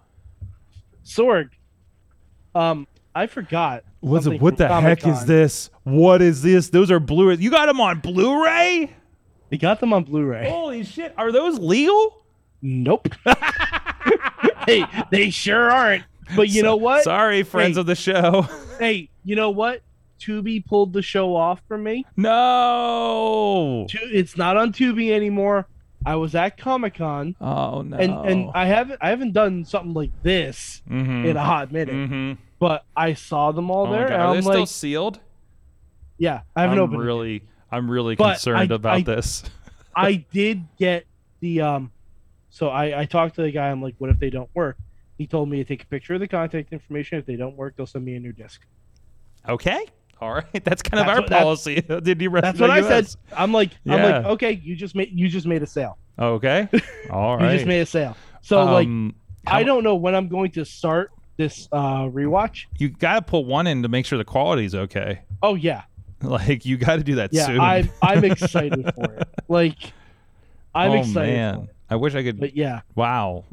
Sorg, 1.04 1.50
um, 2.54 2.86
I 3.14 3.26
forgot. 3.26 3.84
What's 4.00 4.24
something 4.24 4.40
what 4.40 4.56
the 4.56 4.68
heck 4.68 5.06
is 5.06 5.26
this? 5.26 5.70
What 5.84 6.22
is 6.22 6.42
this? 6.42 6.68
Those 6.70 6.90
are 6.90 7.00
Blu-ray. 7.00 7.36
You 7.36 7.50
got 7.50 7.66
them 7.66 7.80
on 7.80 8.00
Blu-ray? 8.00 8.94
They 9.50 9.58
got 9.58 9.80
them 9.80 9.92
on 9.92 10.04
Blu-ray. 10.04 10.48
Holy 10.48 10.84
shit! 10.84 11.12
Are 11.18 11.32
those 11.32 11.58
legal? 11.58 12.24
Nope. 12.62 13.08
hey, 14.66 14.84
they 15.10 15.30
sure 15.30 15.70
aren't. 15.70 16.04
But 16.36 16.48
you 16.48 16.62
know 16.62 16.76
what? 16.76 17.04
Sorry, 17.04 17.42
friends 17.42 17.76
Hey. 17.76 17.80
of 17.80 17.86
the 17.86 17.94
show. 17.94 18.46
Hey, 18.78 19.10
you 19.24 19.36
know 19.36 19.50
what? 19.50 19.82
Tubi 20.18 20.64
pulled 20.64 20.92
the 20.92 21.02
show 21.02 21.36
off 21.36 21.60
from 21.68 21.84
me. 21.84 22.04
no. 22.16 23.86
It's 23.90 24.36
not 24.36 24.56
on 24.56 24.72
Tubi 24.72 25.12
anymore. 25.12 25.68
I 26.04 26.16
was 26.16 26.34
at 26.34 26.56
Comic 26.58 26.94
Con, 26.94 27.36
Oh 27.40 27.82
no. 27.82 27.96
and 27.96 28.12
and 28.28 28.50
I 28.54 28.66
haven't 28.66 28.98
I 29.00 29.10
haven't 29.10 29.32
done 29.34 29.64
something 29.64 29.94
like 29.94 30.10
this 30.24 30.82
Mhm. 30.90 31.26
in 31.26 31.36
a 31.36 31.44
hot 31.44 31.70
minute. 31.70 31.94
Mhm. 31.94 32.38
But 32.58 32.84
I 32.96 33.14
saw 33.14 33.52
them 33.52 33.70
all 33.70 33.86
Oh 33.86 33.92
there, 33.92 34.06
Are 34.18 34.32
they 34.32 34.38
I'm 34.38 34.42
still 34.42 34.60
like, 34.60 34.68
sealed? 34.68 35.20
Yeah, 36.22 36.42
I 36.54 36.62
haven't 36.62 36.78
I'm 36.78 36.84
opened. 36.84 37.02
it. 37.02 37.04
really, 37.04 37.42
I'm 37.70 37.90
really 37.90 38.14
But 38.14 38.34
concerned 38.34 38.72
I- 38.72 38.76
about 38.76 38.94
I- 38.94 39.02
this. 39.02 39.42
I 39.96 40.24
did 40.32 40.64
get 40.78 41.04
the 41.40 41.60
um. 41.62 41.90
So 42.50 42.68
I 42.68 43.00
I 43.00 43.04
talked 43.06 43.34
to 43.36 43.42
the 43.42 43.50
guy. 43.50 43.70
I'm 43.70 43.82
like, 43.82 43.94
what 43.98 44.08
if 44.10 44.18
they 44.20 44.30
don't 44.30 44.48
work? 44.54 44.76
He 45.18 45.26
told 45.26 45.48
me 45.48 45.56
to 45.58 45.64
take 45.64 45.82
a 45.82 45.86
picture 45.86 46.14
of 46.14 46.20
the 46.20 46.28
contact 46.28 46.72
information. 46.72 47.18
If 47.18 47.26
they 47.26 47.36
don't 47.36 47.56
work, 47.56 47.74
they'll 47.76 47.86
send 47.86 48.04
me 48.04 48.14
a 48.14 48.20
new 48.20 48.32
disc. 48.32 48.60
Okay. 49.48 49.84
All 50.20 50.32
right. 50.34 50.46
That's 50.64 50.82
kind 50.82 51.00
of 51.02 51.08
our 51.08 51.20
what- 51.22 51.30
policy. 51.30 51.80
Did 52.02 52.20
you 52.22 52.30
That's 52.30 52.60
what 52.60 52.70
I 52.70 52.82
said. 52.82 53.08
I'm 53.36 53.52
like, 53.52 53.70
I'm 53.86 54.02
like, 54.02 54.24
okay, 54.34 54.52
you 54.62 54.76
just 54.76 54.94
made 54.94 55.10
you 55.12 55.28
just 55.28 55.46
made 55.46 55.62
a 55.62 55.66
sale. 55.66 55.98
Okay. 56.18 56.68
All 57.10 57.40
You 57.42 57.48
just 57.50 57.66
made 57.66 57.80
a 57.80 57.86
sale. 57.86 58.16
So 58.42 58.64
like, 58.64 58.86
Um, 58.86 59.14
I 59.46 59.62
don't 59.64 59.82
know 59.82 59.96
when 59.96 60.14
I'm 60.14 60.28
going 60.28 60.52
to 60.52 60.64
start 60.64 61.10
this 61.36 61.68
uh 61.72 62.02
rewatch. 62.04 62.66
You 62.78 62.88
got 62.90 63.14
to 63.14 63.22
put 63.22 63.40
one 63.40 63.66
in 63.66 63.82
to 63.82 63.88
make 63.88 64.06
sure 64.06 64.18
the 64.18 64.24
quality's 64.24 64.74
okay. 64.74 65.22
Oh 65.42 65.54
yeah, 65.54 65.82
Like 66.28 66.64
you 66.64 66.76
got 66.76 66.96
to 66.96 67.02
do 67.02 67.16
that 67.16 67.32
yeah. 67.32 67.46
soon. 67.46 67.60
I'm 67.60 67.90
I'm 68.00 68.24
excited 68.24 68.92
for 68.94 69.12
it. 69.12 69.28
Like, 69.48 69.92
I'm 70.74 70.92
oh 70.92 70.94
excited. 71.00 71.34
man. 71.34 71.68
I 71.90 71.96
wish 71.96 72.14
I 72.14 72.22
could. 72.22 72.38
But 72.40 72.56
yeah, 72.56 72.80
Wow. 72.94 73.44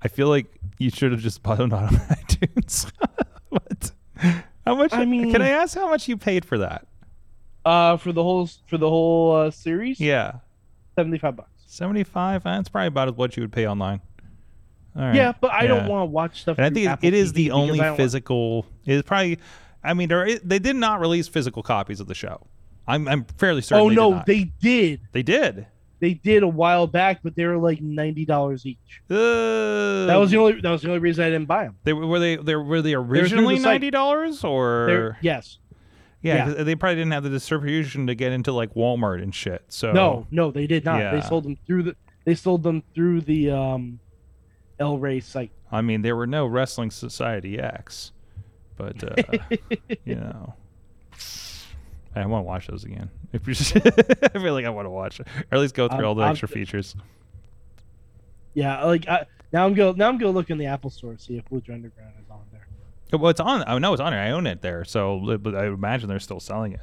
I 0.00 0.08
feel 0.08 0.28
like 0.28 0.46
you 0.78 0.90
should 0.90 1.10
have 1.12 1.20
just 1.20 1.42
bought 1.42 1.60
it 1.60 1.72
on 1.72 1.88
iTunes. 1.88 2.90
what? 3.48 3.90
How 4.64 4.74
much? 4.76 4.92
I 4.92 5.04
mean- 5.04 5.32
can 5.32 5.42
I 5.42 5.48
ask 5.50 5.76
how 5.76 5.88
much 5.90 6.08
you 6.08 6.16
paid 6.16 6.44
for 6.44 6.58
that? 6.58 6.86
uh, 7.64 7.96
for 7.98 8.12
the 8.12 8.22
whole 8.22 8.48
for 8.66 8.78
the 8.78 8.88
whole 8.88 9.34
uh, 9.36 9.50
series, 9.50 10.00
Yeah, 10.00 10.38
seventy 10.96 11.18
five 11.18 11.36
bucks. 11.36 11.50
seventy-five. 11.66 12.44
That's 12.44 12.68
probably 12.70 12.86
about 12.88 13.08
as 13.08 13.14
what 13.14 13.36
you 13.36 13.42
would 13.42 13.52
pay 13.52 13.66
online. 13.66 14.00
All 14.96 15.02
right. 15.02 15.14
Yeah, 15.14 15.32
but 15.38 15.50
I 15.52 15.66
don't 15.66 15.86
want 15.88 16.02
to 16.02 16.06
watch 16.06 16.40
stuff. 16.42 16.56
And 16.58 16.66
I 16.66 16.70
think 16.70 16.90
it, 17.02 17.08
it 17.08 17.14
is 17.14 17.32
the 17.34 17.50
only 17.50 17.78
physical. 17.96 18.64
It's 18.86 19.06
probably. 19.06 19.38
I 19.82 19.94
mean, 19.94 20.08
there 20.08 20.24
is, 20.26 20.40
they 20.42 20.58
did 20.58 20.76
not 20.76 21.00
release 21.00 21.28
physical 21.28 21.62
copies 21.62 22.00
of 22.00 22.06
the 22.06 22.14
show. 22.14 22.46
I'm 22.86 23.06
I'm 23.08 23.24
fairly 23.36 23.62
certain. 23.62 23.84
Oh 23.84 23.88
they 23.90 23.94
no, 23.94 24.22
they 24.26 24.44
did. 24.60 25.00
they 25.12 25.22
did. 25.22 25.66
They 26.00 26.14
did 26.14 26.42
a 26.44 26.48
while 26.48 26.86
back, 26.86 27.20
but 27.24 27.34
they 27.34 27.44
were 27.44 27.58
like 27.58 27.80
ninety 27.80 28.24
dollars 28.24 28.64
each. 28.64 29.02
Uh, 29.10 30.06
That 30.06 30.16
was 30.16 30.30
the 30.30 30.38
only. 30.38 30.60
That 30.60 30.70
was 30.70 30.82
the 30.82 30.88
only 30.88 31.00
reason 31.00 31.24
I 31.24 31.28
didn't 31.30 31.46
buy 31.48 31.64
them. 31.64 31.76
They 31.84 31.92
were 31.92 32.06
were 32.06 32.18
they 32.20 32.36
they 32.36 32.54
were 32.54 32.62
they 32.62 32.68
through 32.68 32.82
the 32.82 32.94
originally 32.94 33.58
ninety 33.58 33.90
dollars 33.90 34.44
or 34.44 34.86
They're, 34.86 35.18
yes. 35.20 35.58
Yeah, 36.22 36.48
Yeah. 36.48 36.62
they 36.64 36.74
probably 36.74 36.96
didn't 36.96 37.12
have 37.12 37.22
the 37.22 37.30
distribution 37.30 38.06
to 38.08 38.14
get 38.14 38.32
into 38.32 38.52
like 38.52 38.74
Walmart 38.74 39.22
and 39.22 39.34
shit. 39.34 39.64
So 39.68 39.92
No, 39.92 40.26
no, 40.30 40.50
they 40.50 40.66
did 40.66 40.84
not. 40.84 40.98
Yeah. 41.00 41.14
They 41.14 41.20
sold 41.20 41.44
them 41.44 41.56
through 41.66 41.82
the. 41.84 41.96
They 42.24 42.34
sold 42.34 42.62
them 42.62 42.82
through 42.94 43.22
the 43.22 43.50
um, 43.50 44.00
El 44.78 44.98
Rey 44.98 45.20
site. 45.20 45.50
I 45.70 45.80
mean, 45.82 46.02
there 46.02 46.16
were 46.16 46.26
no 46.26 46.46
Wrestling 46.46 46.90
Society 46.90 47.58
X, 47.58 48.12
but 48.78 49.02
uh, 49.04 49.38
you 50.04 50.14
know, 50.14 50.54
I 52.16 52.24
want 52.26 52.42
to 52.42 52.46
watch 52.46 52.66
those 52.68 52.84
again. 52.84 53.10
If 53.30 53.46
you 53.46 53.52
just, 53.52 53.76
I 53.76 54.28
feel 54.40 54.54
like 54.54 54.64
I 54.64 54.70
want 54.70 54.86
to 54.86 54.90
watch 54.90 55.20
it, 55.20 55.26
or 55.50 55.56
at 55.56 55.60
least 55.60 55.74
go 55.74 55.86
through 55.86 55.98
I'm- 55.98 56.04
all 56.06 56.14
the 56.14 56.22
I'm- 56.22 56.30
extra 56.30 56.48
features. 56.48 56.96
Yeah, 58.54 58.84
like 58.84 59.06
I, 59.06 59.26
now 59.52 59.66
I'm 59.66 59.74
go 59.74 59.92
now 59.92 60.08
I'm 60.08 60.16
gonna 60.18 60.32
look 60.32 60.48
in 60.50 60.56
the 60.58 60.66
Apple 60.66 60.88
store 60.90 61.12
to 61.12 61.18
see 61.18 61.36
if 61.36 61.44
Lucha 61.50 61.74
Underground 61.74 62.14
is 62.24 62.30
on 62.30 62.40
there. 62.50 62.66
Well, 63.18 63.30
it's 63.30 63.40
on. 63.40 63.62
I 63.66 63.78
know 63.78 63.92
it's 63.92 64.00
on 64.00 64.12
there. 64.12 64.20
I 64.22 64.30
own 64.30 64.46
it 64.46 64.62
there, 64.62 64.84
so 64.84 65.38
but 65.38 65.54
I 65.54 65.66
imagine 65.66 66.08
they're 66.08 66.18
still 66.18 66.40
selling 66.40 66.72
it. 66.72 66.80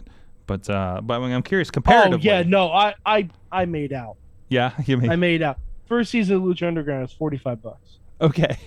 But 0.47 0.69
uh, 0.69 1.01
but 1.03 1.15
I 1.15 1.19
mean, 1.25 1.31
I'm 1.33 1.41
curious 1.43 1.71
comparatively. 1.71 2.29
Oh 2.29 2.33
yeah, 2.33 2.43
no, 2.43 2.71
I 2.71 2.93
I 3.05 3.29
I 3.51 3.65
made 3.65 3.91
out. 3.91 4.17
yeah. 4.49 4.71
You 4.85 4.97
mean 4.97 5.09
I 5.11 5.15
made 5.15 5.41
out. 5.41 5.57
First 5.87 6.11
season 6.11 6.37
of 6.37 6.43
Lucha 6.43 6.67
Underground 6.67 7.03
is 7.05 7.11
forty 7.11 7.37
five 7.37 7.61
bucks. 7.61 7.97
okay? 8.21 8.57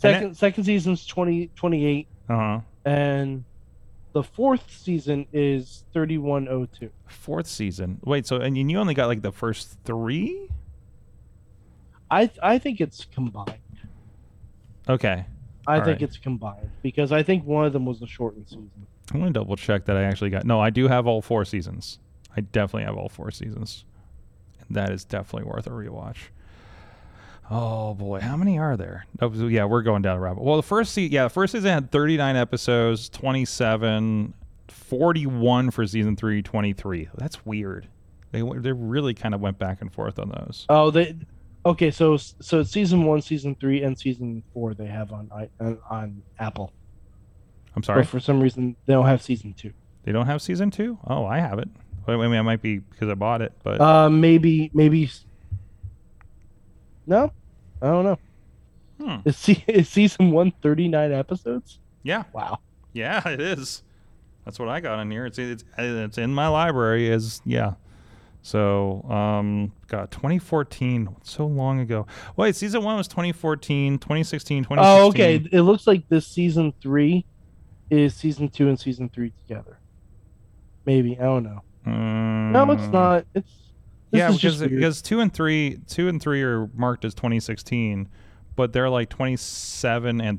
Second 0.00 0.36
second 0.36 0.64
season's 0.64 1.04
20, 1.06 1.50
28, 1.56 2.06
Uh 2.28 2.34
huh. 2.36 2.60
and 2.84 3.44
the 4.12 4.22
fourth 4.22 4.70
season 4.70 5.26
is 5.32 5.84
thirty 5.92 6.18
one 6.18 6.48
oh 6.48 6.66
two. 6.66 6.90
Fourth 7.06 7.46
season. 7.46 8.00
Wait, 8.04 8.26
so 8.26 8.36
and 8.36 8.56
you 8.56 8.78
only 8.78 8.94
got 8.94 9.06
like 9.08 9.22
the 9.22 9.32
first 9.32 9.76
three? 9.84 10.48
I 12.10 12.30
I 12.42 12.58
think 12.58 12.80
it's 12.80 13.04
combined. 13.04 13.58
Okay. 14.88 15.24
I 15.66 15.78
All 15.78 15.84
think 15.84 15.96
right. 15.96 16.02
it's 16.02 16.18
combined 16.18 16.70
because 16.82 17.10
I 17.10 17.22
think 17.22 17.44
one 17.46 17.64
of 17.64 17.72
them 17.72 17.86
was 17.86 17.98
the 18.00 18.06
shortened 18.06 18.46
season. 18.48 18.70
I'm 19.12 19.20
gonna 19.20 19.32
double 19.32 19.56
check 19.56 19.86
that 19.86 19.96
I 19.96 20.02
actually 20.02 20.30
got. 20.30 20.44
No, 20.44 20.60
I 20.60 20.70
do 20.70 20.88
have 20.88 21.06
all 21.06 21.22
four 21.22 21.44
seasons. 21.44 21.98
I 22.36 22.42
definitely 22.42 22.84
have 22.84 22.96
all 22.96 23.08
four 23.08 23.30
seasons, 23.30 23.84
and 24.66 24.76
that 24.76 24.90
is 24.90 25.04
definitely 25.04 25.48
worth 25.50 25.66
a 25.66 25.70
rewatch. 25.70 26.16
Oh 27.50 27.94
boy, 27.94 28.20
how 28.20 28.36
many 28.36 28.58
are 28.58 28.76
there? 28.76 29.04
Oh, 29.20 29.30
yeah, 29.48 29.64
we're 29.66 29.82
going 29.82 30.02
down 30.02 30.16
a 30.16 30.20
rabbit. 30.20 30.42
Well, 30.42 30.56
the 30.56 30.62
first 30.62 30.92
season, 30.92 31.12
yeah, 31.12 31.24
the 31.24 31.30
first 31.30 31.52
season 31.52 31.70
had 31.70 31.90
39 31.90 32.36
episodes, 32.36 33.08
27, 33.10 34.32
41 34.68 35.70
for 35.70 35.86
season 35.86 36.16
three, 36.16 36.42
23. 36.42 37.08
That's 37.16 37.44
weird. 37.44 37.88
They 38.32 38.42
they 38.42 38.72
really 38.72 39.14
kind 39.14 39.34
of 39.34 39.40
went 39.40 39.58
back 39.58 39.80
and 39.80 39.92
forth 39.92 40.18
on 40.18 40.30
those. 40.30 40.66
Oh, 40.68 40.90
they 40.90 41.14
okay. 41.64 41.90
So 41.92 42.16
so 42.16 42.60
it's 42.60 42.70
season 42.70 43.04
one, 43.04 43.22
season 43.22 43.54
three, 43.60 43.82
and 43.84 43.96
season 43.96 44.42
four 44.52 44.74
they 44.74 44.86
have 44.86 45.12
on 45.12 45.30
on, 45.60 45.78
on 45.88 46.22
Apple. 46.40 46.72
I'm 47.76 47.82
sorry, 47.84 48.00
But 48.02 48.08
for 48.08 48.20
some 48.20 48.40
reason 48.40 48.74
they 48.86 48.92
don't 48.94 49.06
have 49.06 49.22
season 49.22 49.52
two. 49.52 49.72
they 50.02 50.12
don't 50.12 50.26
have 50.26 50.42
season 50.42 50.70
two. 50.72 50.98
Oh, 51.06 51.24
I 51.26 51.38
have 51.38 51.58
it. 51.60 51.68
I 52.08 52.16
mean, 52.16 52.34
I 52.34 52.42
might 52.42 52.60
be 52.60 52.78
because 52.78 53.08
I 53.08 53.14
bought 53.14 53.40
it, 53.42 53.52
but 53.62 53.80
Uh, 53.80 54.08
maybe 54.10 54.70
maybe. 54.74 55.10
No, 57.06 57.32
I 57.82 57.86
don't 57.86 58.04
know. 58.04 58.18
hmm. 59.00 59.28
Is, 59.28 59.36
se- 59.36 59.64
is 59.68 59.88
season 59.88 60.30
one 60.30 60.52
39 60.62 61.12
episodes? 61.12 61.78
yeah. 62.02 62.24
Wow. 62.32 62.58
Yeah, 62.92 63.26
it 63.28 63.40
is. 63.40 63.82
That's 64.44 64.58
what 64.58 64.68
I 64.68 64.78
got 64.80 65.00
in 65.00 65.10
here. 65.10 65.26
It's 65.26 65.38
it's 65.38 65.64
it's 65.78 66.18
in 66.18 66.32
my 66.34 66.48
library. 66.48 67.08
Is 67.08 67.40
yeah. 67.44 67.74
So 68.42 69.02
um, 69.10 69.72
God, 69.88 70.10
2014, 70.10 71.16
so 71.22 71.46
long 71.46 71.80
ago. 71.80 72.06
Wait, 72.36 72.54
season 72.54 72.84
one 72.84 72.96
was 72.98 73.08
2014, 73.08 73.98
2016, 73.98 74.64
2016. 74.64 75.02
Oh, 75.02 75.08
okay. 75.08 75.42
It 75.50 75.62
looks 75.62 75.86
like 75.86 76.06
this 76.10 76.26
season 76.26 76.74
three 76.82 77.24
is 77.90 78.14
season 78.14 78.48
two 78.48 78.68
and 78.68 78.78
season 78.78 79.08
three 79.08 79.32
together. 79.46 79.78
Maybe 80.84 81.18
I 81.18 81.22
don't 81.24 81.42
know. 81.42 81.62
No, 81.86 82.70
it's 82.72 82.82
Mm, 82.82 82.92
not. 82.92 83.24
It's 83.34 83.50
yeah, 84.14 84.30
because 84.30 84.60
because 84.60 85.02
two 85.02 85.20
and 85.20 85.32
three, 85.32 85.78
two 85.86 86.08
and 86.08 86.20
three 86.20 86.42
are 86.42 86.68
marked 86.74 87.04
as 87.04 87.14
2016, 87.14 88.08
but 88.56 88.72
they're 88.72 88.90
like 88.90 89.08
27 89.10 90.20
and 90.20 90.38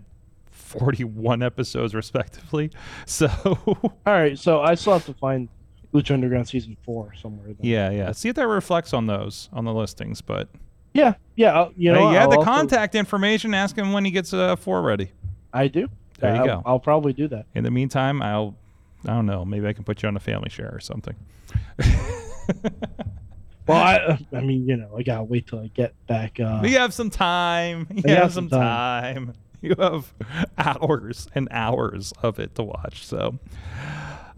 41 0.51 1.43
episodes 1.43 1.93
respectively. 1.95 2.71
So 3.05 3.27
All 3.67 3.93
right, 4.05 4.37
so 4.37 4.61
I 4.61 4.75
still 4.75 4.93
have 4.93 5.05
to 5.05 5.13
find 5.13 5.47
Lucha 5.93 6.11
Underground 6.13 6.47
season 6.47 6.75
four 6.83 7.13
somewhere. 7.15 7.47
Then. 7.47 7.57
yeah, 7.61 7.89
yeah. 7.91 8.11
See 8.11 8.29
if 8.29 8.35
that 8.35 8.47
reflects 8.47 8.93
on 8.93 9.07
those 9.07 9.49
on 9.53 9.63
the 9.65 9.73
listings, 9.73 10.21
but. 10.21 10.49
yeah, 10.93 11.13
yeah. 11.35 11.53
I'll, 11.53 11.73
you 11.77 11.91
know, 11.91 12.07
hey, 12.07 12.13
you 12.13 12.19
have 12.19 12.29
the 12.29 12.37
also- 12.37 12.51
contact 12.51 12.95
information. 12.95 13.53
Ask 13.53 13.77
him 13.77 13.93
when 13.93 14.03
he 14.05 14.11
gets 14.11 14.33
uh, 14.33 14.55
four 14.55 14.81
ready. 14.81 15.11
I 15.53 15.67
do. 15.67 15.87
There 16.19 16.33
you 16.33 16.41
I'll, 16.41 16.45
go. 16.47 16.63
I'll 16.65 16.79
probably 16.79 17.13
do 17.13 17.27
that. 17.29 17.45
In 17.53 17.63
the 17.63 17.71
meantime, 17.71 18.21
I'll, 18.21 18.55
I 19.05 19.09
don't 19.11 19.25
know, 19.25 19.45
maybe 19.45 19.67
I 19.67 19.73
can 19.73 19.83
put 19.83 20.01
you 20.01 20.07
on 20.07 20.15
a 20.15 20.19
family 20.19 20.49
share 20.49 20.71
or 20.73 20.79
something. 20.79 21.15
Well, 23.67 23.77
I, 23.77 24.19
I 24.31 24.41
mean, 24.41 24.67
you 24.67 24.77
know, 24.77 24.95
I 24.97 25.03
gotta 25.03 25.23
wait 25.23 25.47
till 25.47 25.59
I 25.59 25.67
get 25.67 25.93
back. 26.07 26.39
Uh, 26.39 26.61
you 26.63 26.77
have 26.77 26.93
some 26.93 27.09
time. 27.09 27.87
You 27.91 28.03
I 28.07 28.11
have 28.11 28.33
some 28.33 28.49
some 28.49 28.59
time. 28.59 29.33
You 29.61 29.73
have 29.79 30.13
hours 30.59 31.27
and 31.33 31.47
hours 31.49 32.13
of 32.21 32.37
it 32.37 32.53
to 32.53 32.63
watch. 32.63 33.03
So, 33.03 33.39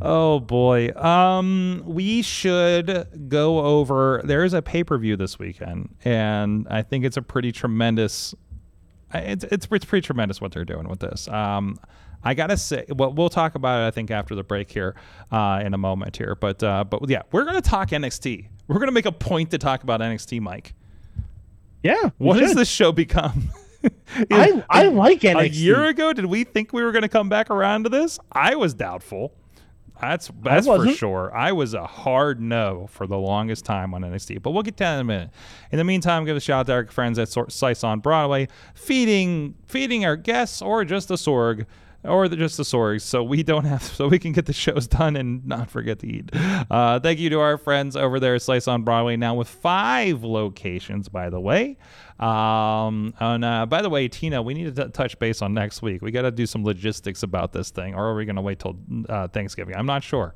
oh 0.02 0.40
boy, 0.40 0.92
um, 0.96 1.84
we 1.86 2.22
should 2.22 3.28
go 3.28 3.60
over. 3.60 4.22
There 4.24 4.46
is 4.46 4.54
a 4.54 4.62
pay 4.62 4.86
per 4.86 4.98
view 4.98 5.18
this 5.18 5.38
weekend, 5.38 5.94
and 6.06 6.66
I 6.70 6.82
think 6.82 7.04
it's 7.04 7.18
a 7.18 7.22
pretty 7.22 7.52
tremendous. 7.52 8.36
It's 9.14 9.44
it's 9.44 9.68
it's 9.70 9.86
pretty 9.86 10.06
tremendous 10.06 10.40
what 10.40 10.54
they're 10.54 10.64
doing 10.64 10.88
with 10.88 11.00
this. 11.00 11.28
Um, 11.28 11.78
I 12.28 12.34
gotta 12.34 12.58
say, 12.58 12.84
well, 12.90 13.14
we'll 13.14 13.30
talk 13.30 13.56
about 13.56 13.82
it. 13.84 13.88
I 13.88 13.92
think 13.92 14.12
after 14.12 14.36
the 14.36 14.44
break 14.44 14.70
here, 14.70 14.96
uh, 15.32 15.62
in 15.66 15.74
a 15.74 15.78
moment 15.78 16.18
here. 16.18 16.36
But 16.36 16.62
uh, 16.62 16.84
but 16.84 17.08
yeah, 17.10 17.22
we're 17.32 17.46
gonna 17.46 17.62
talk 17.62 17.90
NXT. 17.90 18.48
We're 18.68 18.80
gonna 18.80 18.92
make 18.92 19.06
a 19.06 19.14
point 19.14 19.52
to 19.52 19.58
talk 19.58 19.84
about 19.84 20.02
NXT, 20.02 20.42
Mike. 20.42 20.74
yeah. 21.84 22.10
What 22.18 22.42
has 22.42 22.54
this 22.54 22.68
show 22.70 22.92
become? 22.92 23.50
I 24.32 24.62
I 24.70 24.84
like 24.88 25.22
NXT. 25.22 25.40
a 25.40 25.50
year 25.50 25.86
ago, 25.86 26.12
did 26.12 26.26
we 26.26 26.44
think 26.44 26.74
we 26.74 26.84
were 26.84 26.92
going 26.92 27.04
to 27.04 27.10
come 27.10 27.30
back 27.30 27.50
around 27.50 27.84
to 27.84 27.90
this? 27.90 28.20
I 28.32 28.56
was 28.56 28.74
doubtful. 28.74 29.34
That's 30.02 30.30
that's 30.44 30.68
for 30.68 30.88
sure. 30.90 31.32
I 31.34 31.54
was 31.54 31.74
a 31.74 31.86
hard 31.88 32.42
no 32.42 32.88
for 32.92 33.08
the 33.08 33.18
longest 33.18 33.66
time 33.66 33.94
on 33.94 34.02
NXT, 34.02 34.42
but 34.42 34.52
we'll 34.52 34.64
get 34.64 34.78
to 34.78 34.84
that 34.84 34.96
in 34.96 35.00
a 35.00 35.04
minute. 35.06 35.30
In 35.72 35.78
the 35.78 35.84
meantime, 35.84 36.26
give 36.26 36.38
a 36.38 36.40
shout 36.40 36.62
out 36.62 36.68
to 36.68 36.74
our 36.74 36.86
friends 36.88 37.18
at 37.18 37.30
Sor- 37.30 37.48
on 37.84 38.00
Broadway, 38.00 38.48
feeding 38.76 39.56
feeding 39.66 40.06
our 40.06 40.16
guests 40.16 40.62
or 40.62 40.84
just 40.84 41.08
the 41.08 41.16
Sorg 41.16 41.66
or 42.04 42.28
the, 42.28 42.36
just 42.36 42.58
the 42.58 42.64
Sorgs, 42.64 43.02
so 43.02 43.24
we 43.24 43.44
don't 43.44 43.66
have, 43.66 43.84
so 43.84 44.08
we 44.08 44.20
can 44.20 44.32
get 44.32 44.46
the 44.46 44.54
shows 44.54 44.88
done 44.88 45.16
and 45.16 45.46
not 45.46 45.70
forget 45.70 46.00
to 46.00 46.08
eat. 46.08 46.30
Uh, 46.34 47.00
thank 47.00 47.20
you 47.20 47.30
to 47.30 47.40
our 47.40 47.58
friends 47.58 47.96
over 47.96 48.20
there 48.20 48.36
at 48.36 48.42
Slice 48.42 48.68
on 48.68 48.84
Broadway, 48.84 49.18
now 49.18 49.36
with 49.36 49.48
five 49.48 50.24
locations, 50.24 51.10
by 51.10 51.30
the 51.30 51.40
way. 51.40 51.78
Um, 52.20 53.14
and 53.20 53.46
uh, 53.46 53.66
by 53.68 53.82
the 53.82 53.90
way, 53.90 54.08
Tina, 54.08 54.42
we 54.42 54.54
need 54.54 54.76
to 54.76 54.86
t- 54.86 54.92
touch 54.92 55.20
base 55.20 55.42
on 55.42 55.54
next 55.54 55.82
week. 55.82 56.02
We 56.02 56.12
got 56.12 56.24
to 56.24 56.32
do 56.32 56.46
some 56.46 56.64
logistics 56.64 57.24
about 57.24 57.54
this 57.54 57.70
thing, 57.70 57.94
or 57.94 58.08
are 58.08 58.16
we 58.16 58.26
going 58.26 58.38
to 58.38 58.42
wait 58.42 58.60
till 58.60 58.78
uh, 59.08 59.28
Thanksgiving? 59.28 59.76
I'm 59.76 59.86
not 59.86 60.04
sure. 60.04 60.34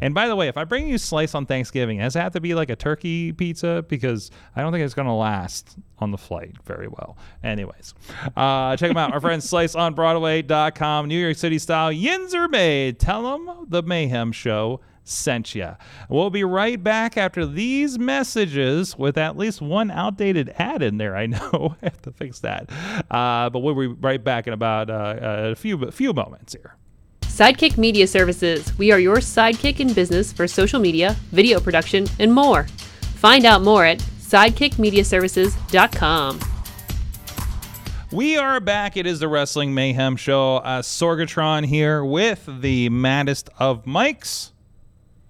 And 0.00 0.14
by 0.14 0.28
the 0.28 0.36
way, 0.36 0.48
if 0.48 0.56
I 0.56 0.64
bring 0.64 0.88
you 0.88 0.98
slice 0.98 1.34
on 1.34 1.46
Thanksgiving, 1.46 1.98
does 1.98 2.16
it 2.16 2.20
have 2.20 2.32
to 2.32 2.40
be 2.40 2.54
like 2.54 2.70
a 2.70 2.76
turkey 2.76 3.32
pizza? 3.32 3.84
Because 3.88 4.30
I 4.54 4.60
don't 4.60 4.72
think 4.72 4.84
it's 4.84 4.94
going 4.94 5.08
to 5.08 5.14
last 5.14 5.76
on 5.98 6.10
the 6.10 6.18
flight 6.18 6.56
very 6.66 6.88
well. 6.88 7.16
Anyways, 7.42 7.94
uh, 8.36 8.76
check 8.76 8.90
them 8.90 8.96
out. 8.96 9.12
Our 9.12 9.20
friends 9.20 9.46
sliceonbroadway.com, 9.50 11.08
New 11.08 11.18
York 11.18 11.36
City 11.36 11.58
style. 11.58 11.92
Yins 11.92 12.34
are 12.34 12.48
made. 12.48 12.98
Tell 12.98 13.22
them 13.22 13.66
the 13.68 13.82
Mayhem 13.82 14.32
Show 14.32 14.80
sent 15.04 15.54
you. 15.54 15.76
We'll 16.08 16.30
be 16.30 16.44
right 16.44 16.82
back 16.82 17.16
after 17.16 17.46
these 17.46 17.98
messages 17.98 18.96
with 18.96 19.18
at 19.18 19.36
least 19.36 19.60
one 19.60 19.90
outdated 19.90 20.52
ad 20.56 20.82
in 20.82 20.98
there. 20.98 21.16
I 21.16 21.26
know 21.26 21.76
I 21.82 21.86
have 21.86 22.02
to 22.02 22.12
fix 22.12 22.38
that, 22.40 22.70
uh, 23.10 23.50
but 23.50 23.60
we'll 23.60 23.74
be 23.74 23.88
right 23.88 24.22
back 24.22 24.46
in 24.46 24.52
about 24.52 24.90
uh, 24.90 25.16
a 25.20 25.54
few 25.54 25.90
few 25.90 26.12
moments 26.12 26.52
here. 26.52 26.76
Sidekick 27.22 27.78
Media 27.78 28.06
Services. 28.06 28.76
We 28.76 28.92
are 28.92 28.98
your 28.98 29.16
sidekick 29.16 29.80
in 29.80 29.94
business 29.94 30.30
for 30.32 30.46
social 30.46 30.78
media, 30.78 31.16
video 31.30 31.58
production, 31.60 32.06
and 32.18 32.30
more. 32.32 32.64
Find 33.14 33.46
out 33.46 33.62
more 33.62 33.86
at 33.86 33.98
sidekickmediaservices.com. 33.98 36.40
We 38.12 38.36
are 38.36 38.60
back. 38.60 38.98
It 38.98 39.06
is 39.06 39.20
the 39.20 39.28
Wrestling 39.28 39.72
Mayhem 39.72 40.16
Show. 40.16 40.56
Uh, 40.56 40.82
Sorgatron 40.82 41.64
here 41.64 42.04
with 42.04 42.46
the 42.60 42.90
maddest 42.90 43.48
of 43.58 43.86
mics. 43.86 44.51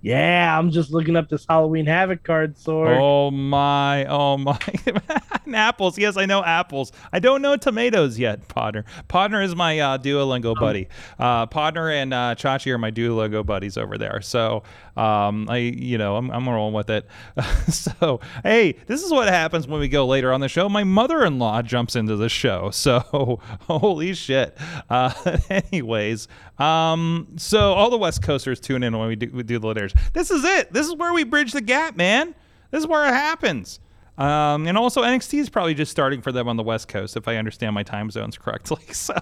Yeah, 0.03 0.59
I'm 0.59 0.71
just 0.71 0.91
looking 0.91 1.15
up 1.15 1.29
this 1.29 1.47
Halloween 1.49 1.87
Havoc 1.87 2.25
card, 2.25 2.57
Sorg. 2.57 2.99
Oh 3.01 3.31
my, 3.31 4.05
oh 4.07 4.37
my. 4.37 4.59
Apples. 5.55 5.97
Yes, 5.99 6.17
I 6.17 6.25
know 6.27 6.43
apples. 6.43 6.93
I 7.13 7.19
don't 7.19 7.43
know 7.43 7.57
tomatoes 7.57 8.19
yet, 8.19 8.49
Podner. 8.49 8.85
Podner 9.09 9.45
is 9.45 9.55
my 9.55 9.79
uh, 9.79 9.99
Duolingo 9.99 10.59
buddy. 10.59 10.89
Uh, 11.19 11.47
Podner 11.47 11.93
and 11.93 12.15
uh, 12.15 12.35
Chachi 12.37 12.73
are 12.73 12.79
my 12.79 12.91
Duolingo 12.91 13.45
buddies 13.45 13.77
over 13.77 13.99
there. 13.99 14.21
So, 14.23 14.63
um, 14.97 15.49
I, 15.49 15.59
you 15.59 15.97
know, 15.97 16.17
I'm, 16.17 16.31
I'm 16.31 16.49
rolling 16.49 16.75
with 16.75 16.91
it. 16.91 17.07
so, 17.69 18.21
hey, 18.43 18.73
this 18.87 19.03
is 19.03 19.11
what 19.11 19.29
happens 19.29 19.67
when 19.67 19.81
we 19.81 19.89
go 19.89 20.07
later 20.07 20.33
on 20.33 20.41
the 20.41 20.49
show. 20.49 20.69
My 20.69 20.85
mother 20.85 21.25
in 21.25 21.39
law 21.39 21.63
jumps 21.63 21.97
into 21.97 22.17
the 22.17 22.29
show. 22.29 22.71
So, 22.83 23.41
holy 23.69 24.13
shit. 24.13 24.59
Uh, 24.91 25.13
anyways, 25.51 26.27
um, 26.59 27.29
so 27.37 27.73
all 27.75 27.91
the 27.91 27.97
West 27.97 28.23
Coasters 28.23 28.59
tune 28.59 28.83
in 28.83 28.99
when 28.99 29.07
we 29.07 29.15
do, 29.15 29.31
we 29.33 29.45
do 29.45 29.61
the 29.61 29.67
letters. 29.67 29.95
This 30.15 30.33
is 30.33 30.43
it. 30.43 30.73
This 30.73 30.89
is 30.89 30.95
where 30.95 31.13
we 31.13 31.23
bridge 31.23 31.53
the 31.53 31.61
gap, 31.61 31.95
man. 31.97 32.35
This 32.73 32.81
is 32.81 32.89
where 32.89 33.07
it 33.07 33.15
happens. 33.15 33.79
Um, 34.19 34.67
and 34.67 34.77
also 34.77 35.03
NXT 35.03 35.39
is 35.39 35.49
probably 35.49 35.75
just 35.75 35.93
starting 35.93 36.23
for 36.23 36.33
them 36.33 36.49
on 36.49 36.57
the 36.57 36.63
West 36.63 36.89
Coast, 36.89 37.17
if 37.17 37.29
I 37.29 37.37
understand 37.37 37.75
my 37.75 37.83
time 37.83 38.11
zones 38.11 38.37
correctly. 38.37 38.83
So, 38.93 39.15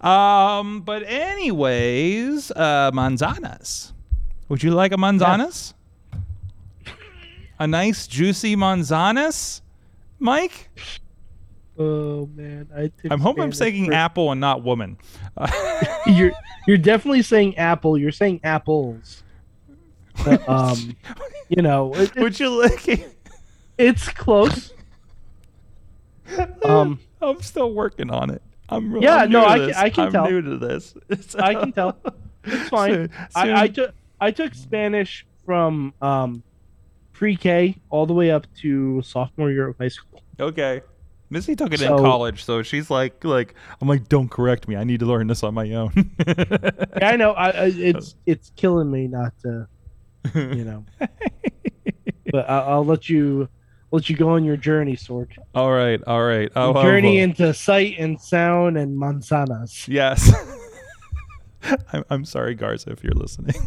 um, 0.00 0.82
but 0.82 1.02
anyways, 1.02 2.50
uh, 2.52 2.90
manzanas. 2.92 3.93
Would 4.48 4.62
you 4.62 4.72
like 4.72 4.92
a 4.92 4.96
manzanas? 4.96 5.74
A 7.58 7.66
nice 7.66 8.06
juicy 8.06 8.56
manzanas, 8.56 9.60
Mike? 10.18 10.70
Oh 11.78 12.28
man, 12.34 12.68
I 12.76 12.90
I'm 13.10 13.20
hoping 13.20 13.42
I'm 13.44 13.52
saying 13.52 13.86
for- 13.86 13.92
apple 13.92 14.30
and 14.32 14.40
not 14.40 14.62
woman. 14.62 14.96
You're 16.06 16.32
you're 16.66 16.78
definitely 16.78 17.22
saying 17.22 17.58
apple. 17.58 17.98
You're 17.98 18.12
saying 18.12 18.40
apples. 18.44 19.22
But, 20.24 20.48
um, 20.48 20.96
you 21.48 21.62
know, 21.62 21.92
it, 21.94 22.12
it- 22.16 22.22
Would 22.22 22.38
you 22.38 22.50
like? 22.60 23.08
it's 23.78 24.08
close. 24.08 24.72
Um, 26.64 26.98
I'm 27.20 27.42
still 27.42 27.74
working 27.74 28.10
on 28.10 28.30
it. 28.30 28.40
I'm 28.70 28.92
really. 28.94 29.04
Yeah, 29.04 29.16
I'm 29.18 29.30
no, 29.30 29.44
I 29.44 29.58
can-. 29.58 29.74
I 29.74 29.90
can 29.90 30.04
I'm 30.06 30.12
tell. 30.12 30.30
new 30.30 30.40
to 30.40 30.56
this. 30.56 30.94
I 31.38 31.54
can 31.54 31.70
tell. 31.70 31.98
It's 32.44 32.68
fine. 32.70 33.10
I, 33.34 33.62
I 33.64 33.68
took 33.68 33.94
I 34.20 34.30
took 34.30 34.54
Spanish 34.54 35.26
from 35.44 35.92
um, 36.00 36.42
pre-K 37.12 37.76
all 37.90 38.06
the 38.06 38.14
way 38.14 38.30
up 38.30 38.46
to 38.62 39.02
sophomore 39.02 39.50
year 39.50 39.68
of 39.68 39.78
high 39.78 39.88
school. 39.88 40.22
Okay. 40.38 40.82
Missy 41.30 41.56
took 41.56 41.72
it 41.72 41.82
in 41.82 41.88
college, 41.88 42.44
so 42.44 42.62
she's 42.62 42.90
like, 42.90 43.24
like, 43.24 43.54
I'm 43.80 43.88
like, 43.88 44.08
don't 44.08 44.30
correct 44.30 44.68
me. 44.68 44.76
I 44.76 44.84
need 44.84 45.00
to 45.00 45.06
learn 45.06 45.26
this 45.26 45.42
on 45.42 45.54
my 45.54 45.72
own. 45.72 46.10
Yeah, 46.26 47.08
I 47.08 47.16
know. 47.16 47.32
I, 47.32 47.50
I 47.50 47.64
it's 47.74 48.14
it's 48.26 48.52
killing 48.56 48.90
me 48.90 49.08
not 49.08 49.32
to, 49.42 49.66
you 50.34 50.64
know. 50.64 50.84
but 52.30 52.48
I, 52.48 52.58
I'll 52.60 52.84
let 52.84 53.08
you 53.08 53.48
let 53.90 54.08
you 54.08 54.16
go 54.16 54.30
on 54.30 54.44
your 54.44 54.56
journey, 54.56 54.96
Sorg. 54.96 55.28
all 55.54 55.72
right, 55.72 56.00
all 56.06 56.22
right. 56.22 56.50
Oh, 56.54 56.72
oh, 56.74 56.82
journey 56.82 57.20
oh. 57.20 57.24
into 57.24 57.52
sight 57.52 57.96
and 57.98 58.20
sound 58.20 58.78
and 58.78 58.96
manzanas. 58.96 59.88
Yes. 59.88 60.32
I'm, 61.92 62.04
I'm 62.10 62.24
sorry, 62.24 62.54
Garza, 62.54 62.90
if 62.90 63.02
you're 63.04 63.14
listening. 63.14 63.54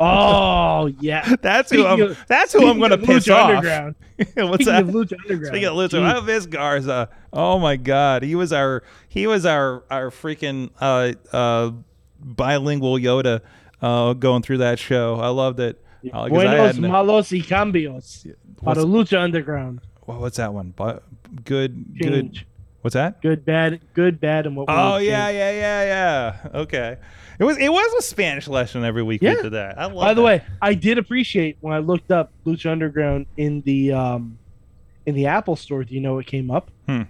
Oh 0.00 0.86
yeah. 1.00 1.34
That's 1.42 1.70
who 1.70 1.78
Speaking 1.82 2.02
I'm. 2.04 2.10
of- 2.10 2.24
that's 2.26 2.52
who 2.52 2.66
I'm 2.68 2.78
going 2.78 2.90
to 2.90 2.94
of 2.96 3.04
piss 3.04 3.26
Lucha 3.28 3.34
off. 3.34 3.50
Underground. 3.50 3.94
What's 4.16 4.64
Speaking 4.64 4.66
that? 4.72 4.82
of 4.82 4.88
Lucha 4.88 5.12
Underground. 5.22 5.46
Speaking 5.46 5.68
of 5.68 5.74
Lucha, 5.74 5.90
Jeez. 6.00 6.22
I 6.22 6.26
miss 6.26 6.46
Garza. 6.46 7.08
Oh 7.32 7.58
my 7.58 7.76
God, 7.76 8.22
he 8.22 8.34
was 8.34 8.52
our 8.52 8.82
he 9.08 9.26
was 9.26 9.44
our 9.46 9.84
our 9.90 10.10
freaking 10.10 10.70
uh 10.80 11.12
uh 11.36 11.70
bilingual 12.18 12.98
Yoda 12.98 13.40
uh 13.82 14.14
going 14.14 14.42
through 14.42 14.58
that 14.58 14.78
show. 14.78 15.16
I 15.16 15.28
loved 15.28 15.60
it. 15.60 15.80
Uh, 16.12 16.28
Buenos, 16.28 16.76
malos 16.78 17.30
y 17.32 17.40
cambios. 17.46 18.26
Para 18.62 18.82
Lucha 18.82 19.20
Underground. 19.22 19.80
what- 20.06 20.20
what's 20.20 20.38
that 20.38 20.52
one? 20.54 20.72
But 20.74 21.02
Good, 21.44 21.98
good. 21.98 22.44
What's 22.84 22.92
that? 22.92 23.22
Good, 23.22 23.46
bad, 23.46 23.80
good, 23.94 24.20
bad, 24.20 24.44
and 24.44 24.54
what 24.54 24.66
Oh 24.68 24.98
yeah, 24.98 25.30
yeah, 25.30 25.50
yeah, 25.52 25.84
yeah. 26.44 26.60
Okay. 26.60 26.98
It 27.38 27.44
was 27.44 27.56
it 27.56 27.72
was 27.72 27.94
a 27.94 28.02
Spanish 28.02 28.46
lesson 28.46 28.84
every 28.84 29.02
week 29.02 29.22
we 29.22 29.28
did 29.28 29.52
that. 29.52 29.78
I 29.78 29.86
love. 29.86 29.94
By 29.94 30.12
the 30.12 30.20
that. 30.20 30.26
way, 30.26 30.42
I 30.60 30.74
did 30.74 30.98
appreciate 30.98 31.56
when 31.62 31.72
I 31.72 31.78
looked 31.78 32.10
up 32.10 32.30
Lucha 32.44 32.70
Underground 32.70 33.24
in 33.38 33.62
the 33.62 33.94
um 33.94 34.38
in 35.06 35.14
the 35.14 35.28
Apple 35.28 35.56
store. 35.56 35.82
Do 35.82 35.94
you 35.94 36.00
know 36.02 36.16
what 36.16 36.26
came 36.26 36.50
up? 36.50 36.70
Hmm. 36.86 37.04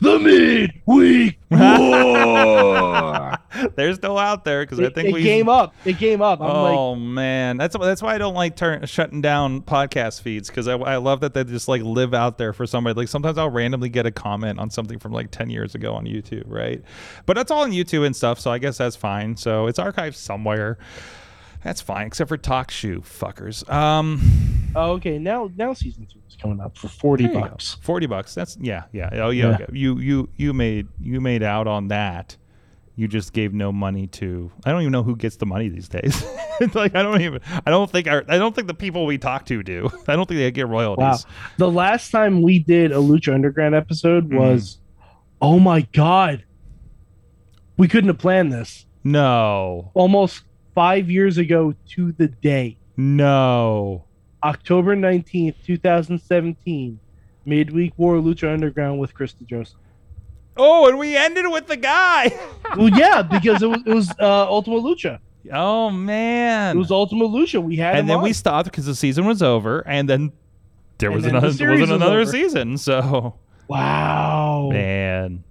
The 0.00 0.18
midweek 0.18 1.38
war. 1.50 3.38
they're 3.76 3.94
still 3.94 4.18
out 4.18 4.44
there 4.44 4.62
because 4.64 4.80
I 4.80 4.90
think 4.90 5.08
it 5.08 5.14
we 5.14 5.22
came 5.22 5.48
up. 5.48 5.74
It 5.84 5.98
came 5.98 6.20
up. 6.22 6.40
I'm 6.40 6.48
like, 6.48 6.76
oh 6.76 6.94
man, 6.94 7.56
that's 7.56 7.76
that's 7.78 8.02
why 8.02 8.14
I 8.14 8.18
don't 8.18 8.34
like 8.34 8.56
turn 8.56 8.84
shutting 8.86 9.20
down 9.20 9.62
podcast 9.62 10.20
feeds 10.20 10.48
because 10.48 10.68
I, 10.68 10.76
I 10.76 10.96
love 10.96 11.20
that 11.20 11.34
they 11.34 11.44
just 11.44 11.68
like 11.68 11.82
live 11.82 12.14
out 12.14 12.38
there 12.38 12.52
for 12.52 12.66
somebody. 12.66 12.96
Like 12.96 13.08
sometimes 13.08 13.38
I'll 13.38 13.50
randomly 13.50 13.88
get 13.88 14.06
a 14.06 14.10
comment 14.10 14.58
on 14.58 14.70
something 14.70 14.98
from 14.98 15.12
like 15.12 15.30
ten 15.30 15.50
years 15.50 15.74
ago 15.74 15.94
on 15.94 16.04
YouTube, 16.04 16.44
right? 16.46 16.82
But 17.24 17.36
that's 17.36 17.50
all 17.50 17.62
on 17.62 17.72
YouTube 17.72 18.04
and 18.04 18.14
stuff, 18.14 18.40
so 18.40 18.50
I 18.50 18.58
guess 18.58 18.78
that's 18.78 18.96
fine. 18.96 19.36
So 19.36 19.66
it's 19.66 19.78
archived 19.78 20.14
somewhere. 20.14 20.78
That's 21.66 21.80
fine, 21.80 22.06
except 22.06 22.28
for 22.28 22.38
TalkShoe 22.38 22.98
fuckers. 23.00 23.68
Um, 23.68 24.70
oh, 24.76 24.92
okay. 24.92 25.18
Now, 25.18 25.50
now 25.56 25.72
season 25.72 26.06
two 26.06 26.20
is 26.28 26.36
coming 26.36 26.60
up 26.60 26.78
for 26.78 26.86
forty 26.86 27.24
you 27.24 27.32
go. 27.32 27.40
bucks. 27.40 27.76
forty 27.82 28.06
bucks. 28.06 28.36
That's 28.36 28.56
yeah, 28.60 28.84
yeah. 28.92 29.10
Oh 29.14 29.30
yeah, 29.30 29.48
Yeah. 29.48 29.54
okay. 29.54 29.66
You 29.72 29.98
you 29.98 30.28
you 30.36 30.52
made 30.54 30.86
you 31.00 31.20
made 31.20 31.42
out 31.42 31.66
on 31.66 31.88
that. 31.88 32.36
You 32.94 33.08
just 33.08 33.32
gave 33.32 33.52
no 33.52 33.72
money 33.72 34.06
to. 34.06 34.52
I 34.64 34.70
don't 34.70 34.80
even 34.82 34.92
know 34.92 35.02
who 35.02 35.16
gets 35.16 35.36
the 35.38 35.44
money 35.46 35.68
these 35.68 35.88
days. 35.88 36.24
It's 36.60 36.74
like 36.76 36.94
I 36.94 37.02
don't 37.02 37.20
even. 37.20 37.40
I 37.66 37.70
don't 37.72 37.90
think 37.90 38.06
our. 38.06 38.24
I 38.28 38.38
don't 38.38 38.54
think 38.54 38.68
the 38.68 38.74
people 38.74 39.04
we 39.04 39.18
talk 39.18 39.44
to 39.46 39.60
do. 39.64 39.90
I 40.06 40.14
don't 40.14 40.26
think 40.28 40.38
they 40.38 40.50
get 40.52 40.68
royalties. 40.68 41.02
Wow. 41.26 41.32
The 41.58 41.70
last 41.70 42.12
time 42.12 42.42
we 42.42 42.60
did 42.60 42.92
a 42.92 42.96
Lucha 42.98 43.34
Underground 43.34 43.74
episode 43.74 44.30
Mhm. 44.30 44.38
was, 44.38 44.78
oh 45.42 45.58
my 45.58 45.80
god, 45.92 46.44
we 47.76 47.88
couldn't 47.88 48.08
have 48.08 48.18
planned 48.18 48.52
this. 48.52 48.86
No, 49.04 49.90
Almost 49.94 50.42
five 50.76 51.10
years 51.10 51.38
ago 51.38 51.74
to 51.88 52.12
the 52.12 52.28
day. 52.28 52.76
no. 52.96 54.04
October 54.44 54.94
19th, 54.94 55.56
2017, 55.64 57.00
Midweek 57.46 57.92
War 57.96 58.16
Lucha 58.18 58.52
Underground 58.52 59.00
with 59.00 59.12
Krista 59.12 59.44
DeJoseph. 59.44 59.74
Oh, 60.56 60.88
and 60.88 60.98
we 60.98 61.16
ended 61.16 61.46
with 61.48 61.66
the 61.66 61.76
guy. 61.76 62.30
Well, 62.76 62.90
yeah, 62.90 63.22
because 63.22 63.62
it 63.62 63.66
was, 63.68 63.80
it 63.86 63.94
was 63.94 64.10
uh, 64.20 64.46
Ultima 64.48 64.76
Lucha. 64.76 65.18
oh 65.52 65.90
man. 65.90 66.76
It 66.76 66.78
was 66.78 66.90
Ultima 66.90 67.24
Lucha. 67.24 67.60
We 67.62 67.76
had 67.76 67.92
and 67.96 68.00
him 68.00 68.06
then 68.08 68.16
on. 68.18 68.22
we 68.24 68.32
stopped 68.34 68.66
because 68.70 68.84
the 68.86 68.94
season 68.94 69.24
was 69.24 69.42
over, 69.42 69.80
and 69.88 70.08
then 70.08 70.30
there 70.98 71.08
And 71.08 71.16
was 71.16 71.24
then 71.24 71.30
another. 71.36 71.48
There 71.48 71.56
series 71.56 71.80
wasn't 71.80 72.00
was 72.00 72.06
another 72.06 72.20
over. 72.22 72.30
season. 72.30 72.76
So 72.76 73.34
Wow. 73.68 74.68
man. 74.72 75.42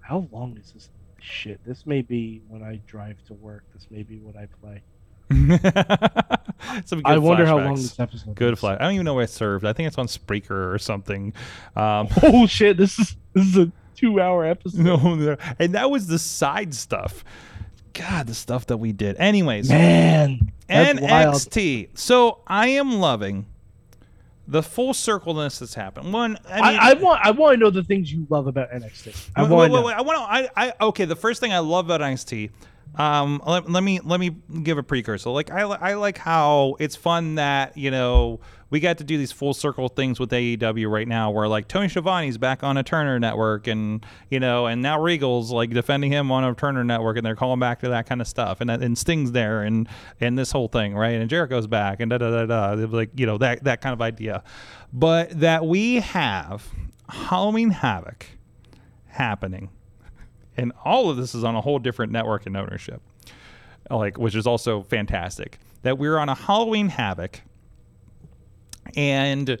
How 0.00 0.26
long 0.32 0.56
is 0.56 0.72
this 0.72 0.88
shit? 1.26 1.60
This 1.66 1.86
may 1.86 2.02
be 2.02 2.40
when 2.48 2.62
I 2.62 2.80
drive 2.86 3.16
to 3.26 3.34
work. 3.34 3.64
This 3.74 3.86
may 3.90 4.02
be 4.02 4.18
what 4.18 4.36
I 4.36 4.46
play. 4.60 4.82
Some 6.84 7.00
good 7.00 7.06
I 7.12 7.18
wonder 7.18 7.44
how 7.44 7.58
long 7.58 7.74
this 7.74 7.98
episode 7.98 8.36
Good 8.36 8.52
is. 8.54 8.60
flag. 8.60 8.78
I 8.80 8.84
don't 8.84 8.94
even 8.94 9.04
know 9.04 9.14
where 9.14 9.24
it's 9.24 9.32
served. 9.32 9.64
I 9.64 9.72
think 9.72 9.88
it's 9.88 9.98
on 9.98 10.06
Spreaker 10.06 10.72
or 10.72 10.78
something. 10.78 11.32
Um, 11.74 12.08
Oh 12.22 12.46
shit! 12.46 12.76
This 12.76 12.98
is 12.98 13.16
this 13.32 13.46
is 13.46 13.56
a 13.58 13.72
two 13.96 14.20
hour 14.20 14.44
episode. 14.44 14.80
No, 14.84 15.36
and 15.58 15.74
that 15.74 15.90
was 15.90 16.06
the 16.06 16.18
side 16.18 16.74
stuff. 16.74 17.24
God, 17.92 18.26
the 18.28 18.34
stuff 18.34 18.66
that 18.66 18.76
we 18.76 18.92
did. 18.92 19.16
Anyways, 19.16 19.68
Man. 19.68 20.52
NXT. 20.68 21.98
So 21.98 22.40
I 22.46 22.68
am 22.68 23.00
loving 23.00 23.46
the 24.48 24.62
full 24.62 24.94
circleness 24.94 25.58
that's 25.58 25.74
happened. 25.74 26.12
One, 26.12 26.38
I 26.48 26.70
mean, 26.70 26.80
I, 26.80 26.90
I 26.90 26.94
want 26.94 27.20
I 27.24 27.30
want 27.32 27.54
to 27.54 27.56
know 27.58 27.70
the 27.70 27.82
things 27.82 28.12
you 28.12 28.26
love 28.30 28.46
about 28.46 28.70
NXT. 28.70 29.30
I 29.34 29.42
wait, 29.42 29.50
want 29.50 29.72
wait, 29.72 29.78
to 29.78 29.86
wait, 29.86 29.94
I 29.94 30.00
want 30.02 30.18
to. 30.18 30.58
I, 30.58 30.68
I 30.68 30.72
okay. 30.86 31.04
The 31.04 31.16
first 31.16 31.40
thing 31.40 31.52
I 31.52 31.58
love 31.58 31.86
about 31.86 32.00
NXT. 32.00 32.50
Um, 32.96 33.42
let, 33.46 33.70
let 33.70 33.82
me 33.82 34.00
let 34.00 34.20
me 34.20 34.30
give 34.62 34.78
a 34.78 34.82
precursor. 34.82 35.30
Like 35.30 35.50
I, 35.50 35.60
I 35.60 35.94
like 35.94 36.16
how 36.18 36.76
it's 36.78 36.96
fun 36.96 37.34
that 37.34 37.76
you 37.76 37.90
know 37.90 38.40
we 38.70 38.80
got 38.80 38.98
to 38.98 39.04
do 39.04 39.18
these 39.18 39.32
full 39.32 39.54
circle 39.54 39.88
things 39.88 40.18
with 40.18 40.30
AEW 40.30 40.90
right 40.90 41.06
now, 41.06 41.30
where 41.30 41.46
like 41.46 41.68
Tony 41.68 41.88
Schiavone's 41.88 42.38
back 42.38 42.64
on 42.64 42.76
a 42.76 42.82
Turner 42.82 43.18
network, 43.18 43.66
and 43.66 44.04
you 44.30 44.40
know, 44.40 44.66
and 44.66 44.80
now 44.80 45.00
Regal's 45.00 45.52
like 45.52 45.70
defending 45.70 46.10
him 46.10 46.32
on 46.32 46.42
a 46.42 46.54
Turner 46.54 46.84
network, 46.84 47.18
and 47.18 47.26
they're 47.26 47.36
calling 47.36 47.60
back 47.60 47.80
to 47.80 47.90
that 47.90 48.06
kind 48.06 48.20
of 48.20 48.26
stuff, 48.26 48.60
and 48.60 48.70
and 48.70 48.96
Sting's 48.96 49.32
there, 49.32 49.62
and 49.62 49.88
and 50.20 50.38
this 50.38 50.50
whole 50.50 50.68
thing, 50.68 50.94
right? 50.94 51.14
And 51.14 51.28
Jericho's 51.28 51.66
back, 51.66 52.00
and 52.00 52.10
da 52.10 52.18
da 52.18 52.44
da 52.44 52.46
da. 52.46 52.86
Like 52.86 53.10
you 53.14 53.26
know 53.26 53.38
that 53.38 53.64
that 53.64 53.82
kind 53.82 53.92
of 53.92 54.00
idea, 54.00 54.42
but 54.92 55.38
that 55.40 55.66
we 55.66 55.96
have 55.96 56.66
Halloween 57.08 57.70
Havoc 57.70 58.26
happening 59.06 59.70
and 60.56 60.72
all 60.84 61.10
of 61.10 61.16
this 61.16 61.34
is 61.34 61.44
on 61.44 61.54
a 61.54 61.60
whole 61.60 61.78
different 61.78 62.12
network 62.12 62.46
and 62.46 62.56
ownership 62.56 63.00
like 63.90 64.18
which 64.18 64.34
is 64.34 64.46
also 64.46 64.82
fantastic 64.82 65.58
that 65.82 65.98
we're 65.98 66.18
on 66.18 66.28
a 66.28 66.34
halloween 66.34 66.88
havoc 66.88 67.42
and 68.96 69.58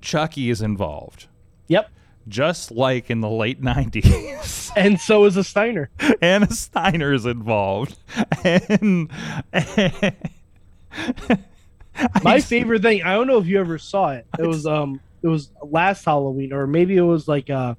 chucky 0.00 0.50
is 0.50 0.62
involved 0.62 1.26
Yep. 1.68 1.90
just 2.28 2.70
like 2.70 3.10
in 3.10 3.20
the 3.20 3.30
late 3.30 3.60
90s 3.62 4.70
And 4.76 5.00
so 5.00 5.24
is 5.24 5.36
a 5.36 5.42
Steiner. 5.42 5.90
Anna 6.22 6.48
Steiner 6.52 7.12
is 7.12 7.26
involved 7.26 7.98
and, 8.44 9.10
My 12.22 12.40
favorite 12.40 12.82
thing. 12.82 13.02
I 13.02 13.14
don't 13.14 13.26
know 13.26 13.38
if 13.38 13.46
you 13.46 13.58
ever 13.58 13.78
saw 13.78 14.10
it. 14.10 14.26
It 14.38 14.46
was 14.46 14.66
um. 14.66 15.00
It 15.22 15.28
was 15.28 15.50
last 15.62 16.04
Halloween, 16.04 16.52
or 16.52 16.66
maybe 16.66 16.96
it 16.96 17.02
was 17.02 17.28
like 17.28 17.50
uh, 17.50 17.74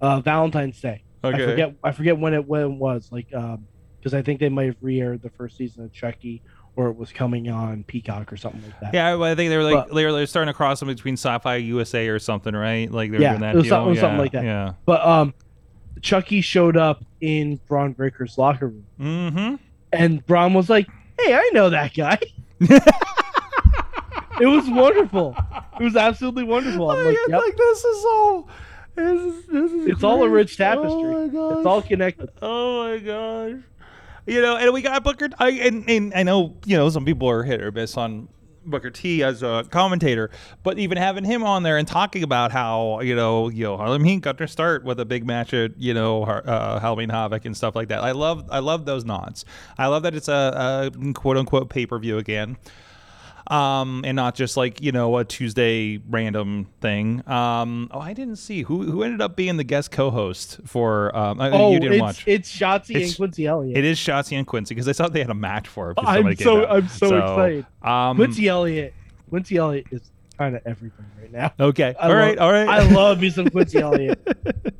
uh 0.00 0.20
Valentine's 0.20 0.80
Day. 0.80 1.02
Okay. 1.22 1.42
I 1.42 1.46
forget. 1.46 1.74
I 1.84 1.92
forget 1.92 2.18
when 2.18 2.34
it 2.34 2.46
when 2.46 2.62
it 2.62 2.70
was. 2.72 3.08
Like 3.12 3.32
um, 3.34 3.66
because 3.98 4.14
I 4.14 4.22
think 4.22 4.40
they 4.40 4.48
might 4.48 4.66
have 4.66 4.76
re-aired 4.80 5.20
the 5.22 5.30
first 5.30 5.56
season 5.58 5.84
of 5.84 5.92
Chucky, 5.92 6.42
or 6.76 6.88
it 6.88 6.96
was 6.96 7.12
coming 7.12 7.50
on 7.50 7.84
Peacock 7.84 8.32
or 8.32 8.36
something 8.38 8.62
like 8.62 8.80
that. 8.80 8.94
yeah 8.94 9.20
i 9.22 9.34
think 9.34 9.50
they 9.50 9.56
were 9.58 9.62
like 9.64 9.88
But- 9.88 9.94
they 9.94 10.06
were, 10.06 10.24
starting 10.26 10.50
to 10.50 10.56
cross 10.56 10.78
them 10.80 10.88
between 10.88 11.16
Syfy 11.16 11.62
usa 11.66 12.08
or 12.08 12.18
something 12.18 12.54
right 12.54 12.90
like 12.90 13.10
they 13.10 13.18
were 13.18 13.22
Yeah, 13.22 13.30
doing 13.32 13.40
that 13.42 13.54
it 13.54 13.58
was 13.58 13.64
deal. 13.64 13.70
something- 13.72 13.94
yeah, 13.96 14.00
something 14.00 14.18
like 14.18 14.32
that. 14.32 14.44
yeah 14.44 14.72
But 14.86 15.04
um, 15.06 15.34
Chucky 16.00 16.40
showed 16.40 16.78
up 16.78 17.04
in 17.20 17.60
Bron 17.68 17.92
Breakker's 17.92 18.38
locker 18.38 18.68
room, 18.68 18.86
mm-hmm 18.98 19.54
and 19.92 20.24
Bron 20.24 20.54
was 20.54 20.70
like, 20.70 20.86
"Hey, 21.20 21.34
I 21.34 21.50
know 21.52 21.68
that 21.70 21.92
guy." 21.92 22.16
it 22.60 24.46
was 24.46 24.68
wonderful. 24.70 25.36
It 25.78 25.82
was 25.84 25.96
absolutely 25.96 26.44
wonderful. 26.44 26.90
I'm 26.90 27.04
like, 27.04 27.16
It's 27.18 27.28
yep. 27.28 27.40
like 27.42 27.56
this 27.56 27.84
is 27.84 28.04
all 28.04 28.48
this 28.94 29.20
is, 29.20 29.46
this 29.46 29.72
is 29.72 29.86
It's 29.86 30.04
all 30.04 30.22
a 30.22 30.28
rich 30.28 30.56
tapestry. 30.56 30.90
Oh 30.90 31.26
my 31.26 31.28
gosh. 31.28 31.56
It's 31.58 31.66
all 31.66 31.82
connected. 31.82 32.30
Oh 32.42 32.84
my 32.84 32.98
gosh. 32.98 33.62
You 34.26 34.42
know, 34.42 34.56
and 34.56 34.72
we 34.72 34.82
got 34.82 35.02
Booker. 35.02 35.28
I 35.38 35.50
and, 35.50 35.88
and 35.88 36.12
I 36.14 36.22
know 36.22 36.56
you 36.64 36.76
know 36.76 36.88
some 36.90 37.04
people 37.04 37.28
are 37.28 37.42
hit 37.42 37.62
or 37.62 37.72
miss 37.72 37.96
on 37.96 38.28
Booker 38.64 38.90
T 38.90 39.22
as 39.22 39.42
a 39.42 39.64
commentator, 39.70 40.30
but 40.62 40.78
even 40.78 40.98
having 40.98 41.24
him 41.24 41.42
on 41.42 41.62
there 41.62 41.78
and 41.78 41.88
talking 41.88 42.22
about 42.22 42.52
how 42.52 43.00
you 43.00 43.16
know 43.16 43.48
you 43.48 43.64
know 43.64 43.76
Harlem 43.76 44.04
Heat 44.04 44.20
got 44.20 44.38
their 44.38 44.46
start 44.46 44.84
with 44.84 45.00
a 45.00 45.04
big 45.04 45.26
match 45.26 45.54
at 45.54 45.78
you 45.80 45.94
know 45.94 46.24
uh, 46.24 46.78
Halloween 46.78 47.08
Havoc 47.08 47.44
and 47.44 47.56
stuff 47.56 47.74
like 47.74 47.88
that. 47.88 48.04
I 48.04 48.12
love 48.12 48.44
I 48.50 48.58
love 48.58 48.84
those 48.84 49.04
nods. 49.04 49.44
I 49.78 49.86
love 49.86 50.02
that 50.02 50.14
it's 50.14 50.28
a, 50.28 50.92
a 50.94 51.12
quote 51.12 51.36
unquote 51.36 51.70
pay 51.70 51.86
per 51.86 51.98
view 51.98 52.18
again 52.18 52.58
um, 53.50 54.02
and 54.04 54.16
not 54.16 54.34
just 54.34 54.56
like 54.56 54.80
you 54.80 54.92
know 54.92 55.16
a 55.18 55.24
Tuesday 55.24 56.00
random 56.08 56.68
thing. 56.80 57.22
Um, 57.28 57.88
oh, 57.90 58.00
I 58.00 58.12
didn't 58.14 58.36
see 58.36 58.62
who 58.62 58.82
who 58.90 59.02
ended 59.02 59.20
up 59.20 59.36
being 59.36 59.56
the 59.56 59.64
guest 59.64 59.90
co-host 59.90 60.60
for. 60.64 61.14
Um, 61.16 61.40
Oh, 61.40 61.72
you 61.72 61.80
didn't 61.80 61.94
it's 61.94 62.00
watch. 62.02 62.24
it's 62.26 62.56
Shotzi 62.56 62.90
It's- 62.90 63.08
and 63.10 63.16
Quincy 63.16 63.46
Elliott. 63.46 63.76
It 63.76 63.84
is 63.84 63.98
Shotzi 63.98 64.36
and 64.38 64.46
Quincy 64.46 64.74
because 64.74 64.88
I 64.88 64.92
thought 64.92 65.12
they 65.12 65.20
had 65.20 65.30
a 65.30 65.34
match 65.34 65.68
for 65.68 65.90
it. 65.90 65.98
I'm 65.98 66.36
so- 66.36 66.66
I'm 66.66 66.88
so 66.88 67.16
excited. 67.16 67.66
Um, 67.82 68.16
Quincy 68.16 68.48
Elliott. 68.48 68.94
Quincy 69.28 69.56
Elliott 69.56 69.86
is 69.90 70.10
kind 70.38 70.56
of 70.56 70.62
everything 70.66 71.04
right 71.20 71.30
now. 71.32 71.52
Okay. 71.60 71.94
I 71.98 72.04
all 72.04 72.08
love, 72.08 72.18
right. 72.18 72.38
All 72.38 72.52
right. 72.52 72.68
I 72.68 72.90
love 72.92 73.20
me 73.20 73.30
some 73.30 73.48
Quincy 73.48 73.78
Elliott. 73.78 74.18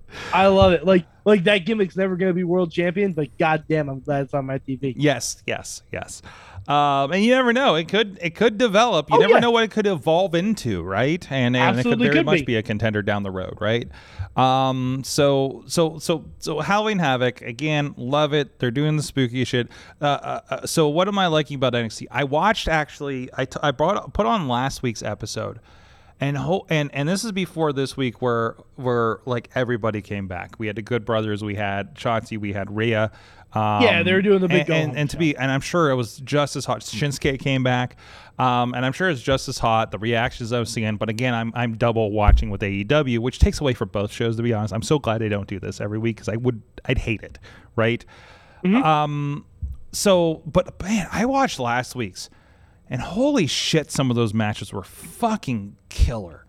I 0.33 0.47
love 0.49 0.73
it. 0.73 0.85
Like 0.85 1.07
like 1.25 1.45
that 1.45 1.64
gimmick's 1.66 1.97
never 1.97 2.16
gonna 2.16 2.33
be 2.33 2.45
world 2.45 2.73
champion, 2.73 3.12
but 3.12 3.29
goddamn, 3.39 3.89
I'm 3.89 4.01
glad 4.01 4.23
it's 4.25 4.35
on 4.35 4.47
my 4.47 4.59
TV. 4.59 4.95
Yes, 4.97 5.43
yes, 5.47 5.83
yes. 5.93 6.23
Um, 6.71 7.11
and 7.12 7.25
you 7.25 7.33
never 7.33 7.53
know; 7.53 7.75
it 7.75 7.89
could 7.89 8.16
it 8.23 8.37
could 8.37 8.57
develop. 8.57 9.11
You 9.11 9.16
Oh, 9.16 9.21
never 9.21 9.33
yeah. 9.35 9.41
know 9.41 9.51
what 9.51 9.64
it 9.64 9.73
could 9.73 9.87
evolve 9.89 10.35
into, 10.37 10.83
right? 10.83 11.27
And 11.33 11.57
and 11.57 11.81
it 11.81 11.83
could 11.83 11.99
very 11.99 12.14
could 12.14 12.27
much 12.27 12.39
be. 12.41 12.45
be. 12.45 12.57
a 12.57 12.62
contender 12.62 13.03
down 13.03 13.25
the 13.25 13.31
road, 13.33 13.59
right? 13.61 13.89
Um, 14.37 15.03
so 15.05 15.64
so 15.66 15.99
so 15.99 16.25
so 16.39 16.61
Halloween 16.61 17.01
Havoc 17.01 17.43
again, 17.43 17.95
love 17.97 18.33
it. 18.33 18.59
They're 18.61 18.71
doing 18.71 18.97
the 18.97 19.03
spooky 19.03 19.45
shit. 19.45 19.68
Uh, 20.01 20.05
uh, 20.05 20.41
uh, 20.51 20.66
so 20.66 20.89
what 20.89 21.09
am 21.09 21.18
I 21.18 21.27
liking 21.27 21.57
about 21.57 21.73
NXT? 21.73 22.07
I 22.11 22.23
watched 22.25 22.68
actually. 22.68 23.29
I, 23.37 23.47
t- 23.47 23.59
I 23.62 23.73
brought 23.73 24.12
put 24.12 24.27
on 24.27 24.47
last 24.47 24.83
week's 24.83 25.03
episode. 25.03 25.59
And 26.23 26.37
ho- 26.37 26.66
and 26.68 26.91
and 26.93 27.09
this 27.09 27.25
is 27.25 27.33
before 27.33 27.73
this 27.73 27.97
week 27.97 28.21
where 28.21 28.55
where 28.77 29.21
like 29.25 29.49
everybody 29.55 30.03
came 30.03 30.29
back. 30.29 30.55
We 30.59 30.66
had 30.66 30.77
the 30.77 30.83
Good 30.83 31.07
Brothers, 31.07 31.43
we 31.43 31.55
had 31.55 31.95
Shotzi, 31.97 32.39
we 32.39 32.53
had 32.53 32.77
Rhea. 32.77 33.11
Um, 33.53 33.82
Yeah, 33.82 34.03
they 34.03 34.12
were 34.12 34.22
doing 34.22 34.40
the 34.40 34.48
big 34.48 34.70
and, 34.70 34.90
and, 34.90 34.98
and 34.98 35.11
to 35.11 35.16
be 35.16 35.36
and 35.36 35.51
I'm 35.51 35.61
sure 35.61 35.90
it 35.90 35.96
was 35.96 36.18
just 36.18 36.55
as 36.57 36.64
hot. 36.64 36.80
Shinsuke 36.82 37.38
came 37.40 37.62
back, 37.64 37.96
um, 38.38 38.74
and 38.74 38.86
I'm 38.86 38.92
sure 38.92 39.11
it's 39.11 39.20
just 39.22 39.48
as 39.48 39.59
hot. 39.59 39.90
The 39.90 39.98
reactions 39.98 40.53
I 40.53 40.61
was 40.61 40.70
seeing, 40.70 40.96
but 40.96 41.09
again, 41.09 41.34
I'm 41.34 41.53
I'm 41.57 41.76
double 41.76 42.12
watching 42.12 42.51
with 42.51 42.61
AEW, 42.61 43.18
which 43.18 43.38
takes 43.40 43.61
away 43.61 43.74
from 43.74 43.88
both 43.88 44.12
shows. 44.12 44.36
To 44.36 44.42
be 44.42 44.53
honest, 44.55 44.72
I'm 44.72 44.82
so 44.82 44.98
glad 45.01 45.18
they 45.20 45.28
don't 45.28 45.48
do 45.48 45.59
this 45.59 45.80
every 45.80 45.98
week 45.98 46.16
because 46.16 46.28
I 46.28 46.36
would 46.36 46.62
I'd 46.84 46.98
hate 46.98 47.22
it, 47.22 47.38
right? 47.74 48.05
Mm-hmm. 48.64 48.82
Um, 48.84 49.46
so 49.92 50.42
but 50.46 50.80
man, 50.82 51.09
I 51.11 51.24
watched 51.24 51.59
last 51.59 51.96
week's, 51.96 52.30
and 52.88 53.01
holy 53.01 53.48
shit, 53.48 53.90
some 53.90 54.11
of 54.11 54.16
those 54.16 54.32
matches 54.32 54.72
were 54.72 54.84
fucking 54.84 55.76
killer. 55.88 56.46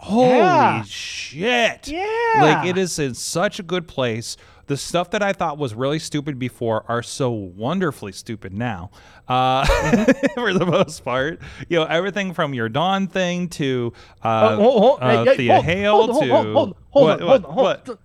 Holy 0.00 0.28
Yeah. 0.28 0.82
shit! 0.82 1.88
Yeah. 1.88 2.32
like 2.36 2.66
it 2.66 2.76
is 2.76 2.98
in 2.98 3.14
such 3.14 3.58
a 3.58 3.62
good 3.62 3.88
place. 3.88 4.36
The 4.66 4.76
stuff 4.76 5.10
that 5.10 5.22
I 5.22 5.32
thought 5.32 5.58
was 5.58 5.74
really 5.74 5.98
stupid 5.98 6.38
before 6.38 6.84
are 6.88 7.02
so 7.02 7.30
wonderfully 7.30 8.12
stupid 8.12 8.52
now, 8.54 8.90
uh, 9.28 9.64
for 10.34 10.52
the 10.54 10.64
most 10.66 11.04
part. 11.04 11.40
You 11.68 11.80
know, 11.80 11.84
everything 11.84 12.32
from 12.34 12.54
your 12.54 12.68
Dawn 12.68 13.06
thing 13.08 13.48
to 13.50 13.92
uh, 14.22 14.56
hold- 14.56 14.78
hold- 14.82 14.98
uh, 15.02 15.24
hey, 15.24 15.30
hey, 15.30 15.36
Thea 15.36 15.52
hold- 15.54 15.64
Hail 15.64 15.92
hold- 15.92 16.08
to 16.22 16.28
hold- 16.32 16.46
hold- 16.54 16.76
hold 16.90 17.06
what, 17.06 17.20
on, 17.20 17.26
what, 17.26 17.42
hold 17.42 17.44
on, 17.44 17.52
hold 17.52 17.56
what, 17.64 17.88
on. 17.88 17.98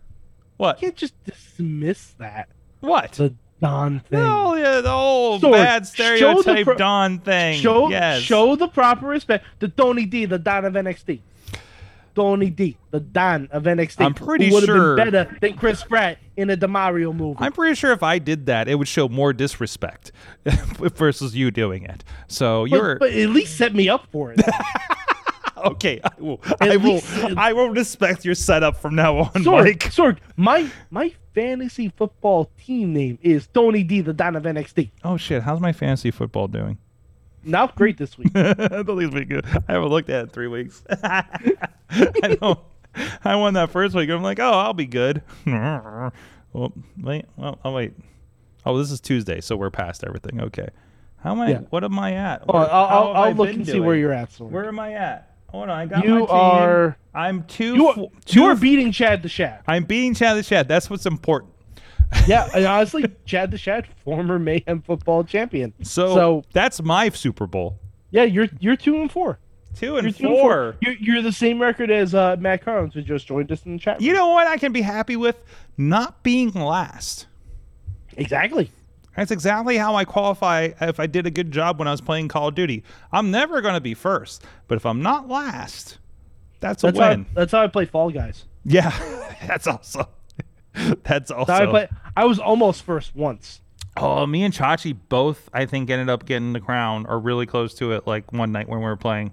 what, 0.58 0.82
You 0.82 0.88
can't 0.88 0.98
just 0.98 1.24
dismiss 1.24 2.14
that. 2.20 2.50
what? 2.82 3.14
The 3.14 3.34
Don 3.62 4.00
thing. 4.00 4.20
Oh 4.20 4.56
yeah, 4.56 4.80
the 4.80 4.90
old 4.92 5.42
Sword, 5.42 5.52
bad 5.54 5.84
the 5.84 5.88
stereotype 5.88 6.64
pro- 6.64 6.76
Dawn 6.76 7.20
thing. 7.20 7.60
Show 7.60 7.90
yes. 7.90 8.22
show 8.22 8.56
the 8.56 8.70
proper 8.70 9.06
respect 9.06 9.46
to 9.60 9.68
Tony 9.68 10.06
D, 10.06 10.24
the 10.26 10.40
Don 10.40 10.64
of 10.64 10.74
NXT. 10.76 11.20
Tony 12.20 12.50
D, 12.50 12.76
the 12.92 13.00
Don 13.00 13.48
of 13.50 13.64
NXT. 13.64 14.04
I'm 14.04 14.14
pretty 14.14 14.52
would 14.52 14.66
sure- 14.66 14.98
have 14.98 15.06
been 15.06 15.12
better 15.24 15.38
than 15.40 15.54
Chris 15.54 15.82
Pratt 15.86 16.18
in 16.36 16.50
a 16.50 16.58
Demario 16.58 17.16
movie. 17.16 17.38
I'm 17.40 17.54
pretty 17.54 17.76
sure 17.76 17.94
if 17.94 18.04
I 18.04 18.20
did 18.20 18.46
that, 18.48 18.68
it 18.68 18.76
would 18.76 18.90
show 18.90 19.08
more 19.08 19.32
disrespect 19.32 20.12
versus 20.44 21.34
you 21.34 21.50
doing 21.50 21.84
it. 21.84 22.04
So 22.28 22.64
but, 22.64 22.72
you're 22.72 23.00
but 23.00 23.14
at 23.14 23.30
least 23.30 23.56
set 23.58 23.74
me 23.74 23.88
up 23.88 24.06
for 24.12 24.34
it. 24.34 24.42
okay. 25.58 26.02
I 26.04 26.12
will. 26.18 26.42
I 26.60 26.76
will. 26.76 26.96
least- 26.96 27.38
I 27.38 27.54
will 27.54 27.70
respect 27.70 28.26
your 28.26 28.36
setup 28.36 28.76
from 28.76 28.96
now 28.96 29.18
on, 29.20 29.32
Sorg, 29.36 29.64
Mike. 29.64 29.80
Sorg, 29.80 30.18
my 30.36 30.70
my 30.92 31.14
fantasy 31.34 31.88
football 31.96 32.52
team 32.66 32.92
name 32.92 33.18
is 33.22 33.48
Tony 33.48 33.84
D, 33.84 34.02
the 34.02 34.12
Don 34.12 34.36
of 34.36 34.44
NXT. 34.44 34.92
Oh 35.06 35.16
shit! 35.16 35.44
How's 35.44 35.62
my 35.62 35.72
fantasy 35.72 36.12
football 36.12 36.50
doing? 36.50 36.80
Not 37.44 37.76
great 37.78 37.98
this 37.98 38.18
week. 38.18 38.32
I 38.36 38.54
don't 38.54 38.86
think 38.86 39.02
it's 39.02 39.14
been 39.14 39.28
good. 39.28 39.46
I 39.68 39.74
haven't 39.74 39.90
looked 39.90 40.10
at 40.10 40.20
it 40.20 40.24
in 40.24 40.30
three 40.30 40.48
weeks. 40.48 40.84
I 41.04 42.38
don't. 42.40 42.60
I 43.24 43.36
won 43.36 43.54
that 43.54 43.70
first 43.70 43.96
week. 43.96 44.10
I'm 44.10 44.24
like, 44.24 44.40
oh, 44.40 44.52
I'll 44.52 44.74
be 44.74 44.86
good. 44.86 45.22
well, 45.46 46.12
wait. 47.02 47.26
Well, 47.38 47.60
oh 47.64 47.72
wait. 47.74 47.94
Oh, 48.66 48.78
this 48.78 48.92
is 48.92 49.00
Tuesday, 49.00 49.42
so 49.42 49.56
we're 49.56 49.70
past 49.70 50.04
everything. 50.04 50.42
Okay. 50.42 50.68
How 51.24 51.32
am 51.32 51.42
I? 51.42 51.50
Yeah. 51.52 51.60
What 51.70 51.84
am 51.84 51.98
I 52.00 52.14
at? 52.14 52.44
Oh, 52.48 52.54
where- 52.54 52.70
I'll, 52.72 52.86
I'll, 52.86 53.14
I'll 53.24 53.34
look 53.34 53.50
and 53.50 53.66
see 53.66 53.80
where 53.80 53.96
you're 53.96 54.14
at, 54.14 54.32
Sorg. 54.32 54.50
Where 54.50 54.66
am 54.68 54.80
I 54.80 54.94
at? 54.94 55.36
Hold 55.50 55.64
on. 55.64 55.70
I 55.72 55.86
got 55.86 56.04
You 56.04 56.12
my 56.12 56.20
team. 56.20 56.28
are- 56.30 56.98
I'm 57.14 57.44
two. 57.44 57.76
You 57.76 57.88
are, 57.88 58.08
you 58.28 58.44
are 58.46 58.56
beating 58.56 58.92
Chad 58.92 59.24
the 59.24 59.30
Shad. 59.30 59.62
I'm 59.68 59.84
beating 59.84 60.14
Chad 60.14 60.38
the 60.38 60.44
Chad. 60.44 60.68
That's 60.68 60.90
what's 60.90 61.06
important. 61.06 61.54
Yeah, 62.28 62.48
and 62.54 62.66
honestly, 62.66 63.06
Chad 63.26 63.52
the 63.52 63.58
Shad, 63.58 63.88
former 64.04 64.38
Mayhem 64.40 64.82
football 64.82 65.24
champion. 65.24 65.74
So, 65.84 66.14
So- 66.16 66.44
that's 66.54 66.82
my 66.82 67.10
Super 67.10 67.48
Bowl. 67.48 67.80
Yeah, 68.12 68.24
you're 68.24 68.48
you're 68.60 68.76
two 68.76 69.00
and 69.02 69.12
four. 69.12 69.40
Two 69.76 69.98
and 69.98 70.06
You're 70.06 70.14
two 70.14 70.24
four. 70.36 70.76
You're, 70.82 70.94
you're 71.00 71.22
the 71.22 71.32
same 71.32 71.62
record 71.62 71.92
as 71.92 72.16
uh, 72.16 72.36
Matt 72.40 72.66
Carlins, 72.66 72.96
who 72.96 73.02
just 73.04 73.28
joined 73.28 73.52
us 73.52 73.64
in 73.66 73.74
the 73.74 73.80
chat. 73.80 74.02
You 74.02 74.14
know 74.14 74.30
what? 74.30 74.48
I 74.48 74.58
can 74.58 74.72
be 74.72 74.82
happy 74.82 75.16
with 75.16 75.38
not 75.78 76.24
being 76.24 76.52
last. 76.52 77.28
exactly. 78.18 78.72
That's 79.16 79.32
exactly 79.32 79.78
how 79.78 79.96
I 79.96 80.06
qualify 80.06 80.70
if 80.82 81.00
I 81.00 81.06
did 81.06 81.28
a 81.28 81.32
good 81.32 81.52
job 81.52 81.78
when 81.78 81.88
I 81.88 81.92
was 81.92 82.02
playing 82.02 82.30
Call 82.30 82.48
of 82.48 82.56
Duty. 82.56 82.84
I'm 83.12 83.32
never 83.32 83.62
going 83.62 83.74
to 83.76 83.82
be 83.82 83.94
first, 83.94 84.44
but 84.68 84.76
if 84.76 84.86
I'm 84.86 85.02
not 85.02 85.28
last, 85.28 85.98
that's 86.62 86.84
a 86.84 86.88
That's 86.88 87.00
how, 87.00 87.10
win. 87.10 87.26
I, 87.32 87.34
that's 87.34 87.52
how 87.52 87.62
I 87.64 87.68
play 87.68 87.86
Fall 87.86 88.10
Guys. 88.12 88.46
Yeah, 88.66 88.92
that's 89.48 89.68
also. 89.68 90.08
That's 91.04 91.32
also. 91.32 91.72
That's 91.72 91.92
how 91.92 91.98
I 92.16 92.26
was 92.26 92.40
almost 92.40 92.84
first 92.84 93.16
once. 93.16 93.62
Oh, 93.98 94.26
me 94.26 94.44
and 94.44 94.54
Chachi 94.54 94.96
both, 95.10 95.50
I 95.54 95.66
think, 95.66 95.90
ended 95.90 96.10
up 96.10 96.26
getting 96.26 96.54
the 96.54 96.60
crown 96.62 97.06
or 97.08 97.20
really 97.20 97.46
close 97.46 97.74
to 97.76 97.92
it. 97.94 98.08
Like 98.08 98.32
one 98.32 98.52
night 98.52 98.70
when 98.70 98.80
we 98.80 98.86
were 98.86 98.96
playing. 98.96 99.32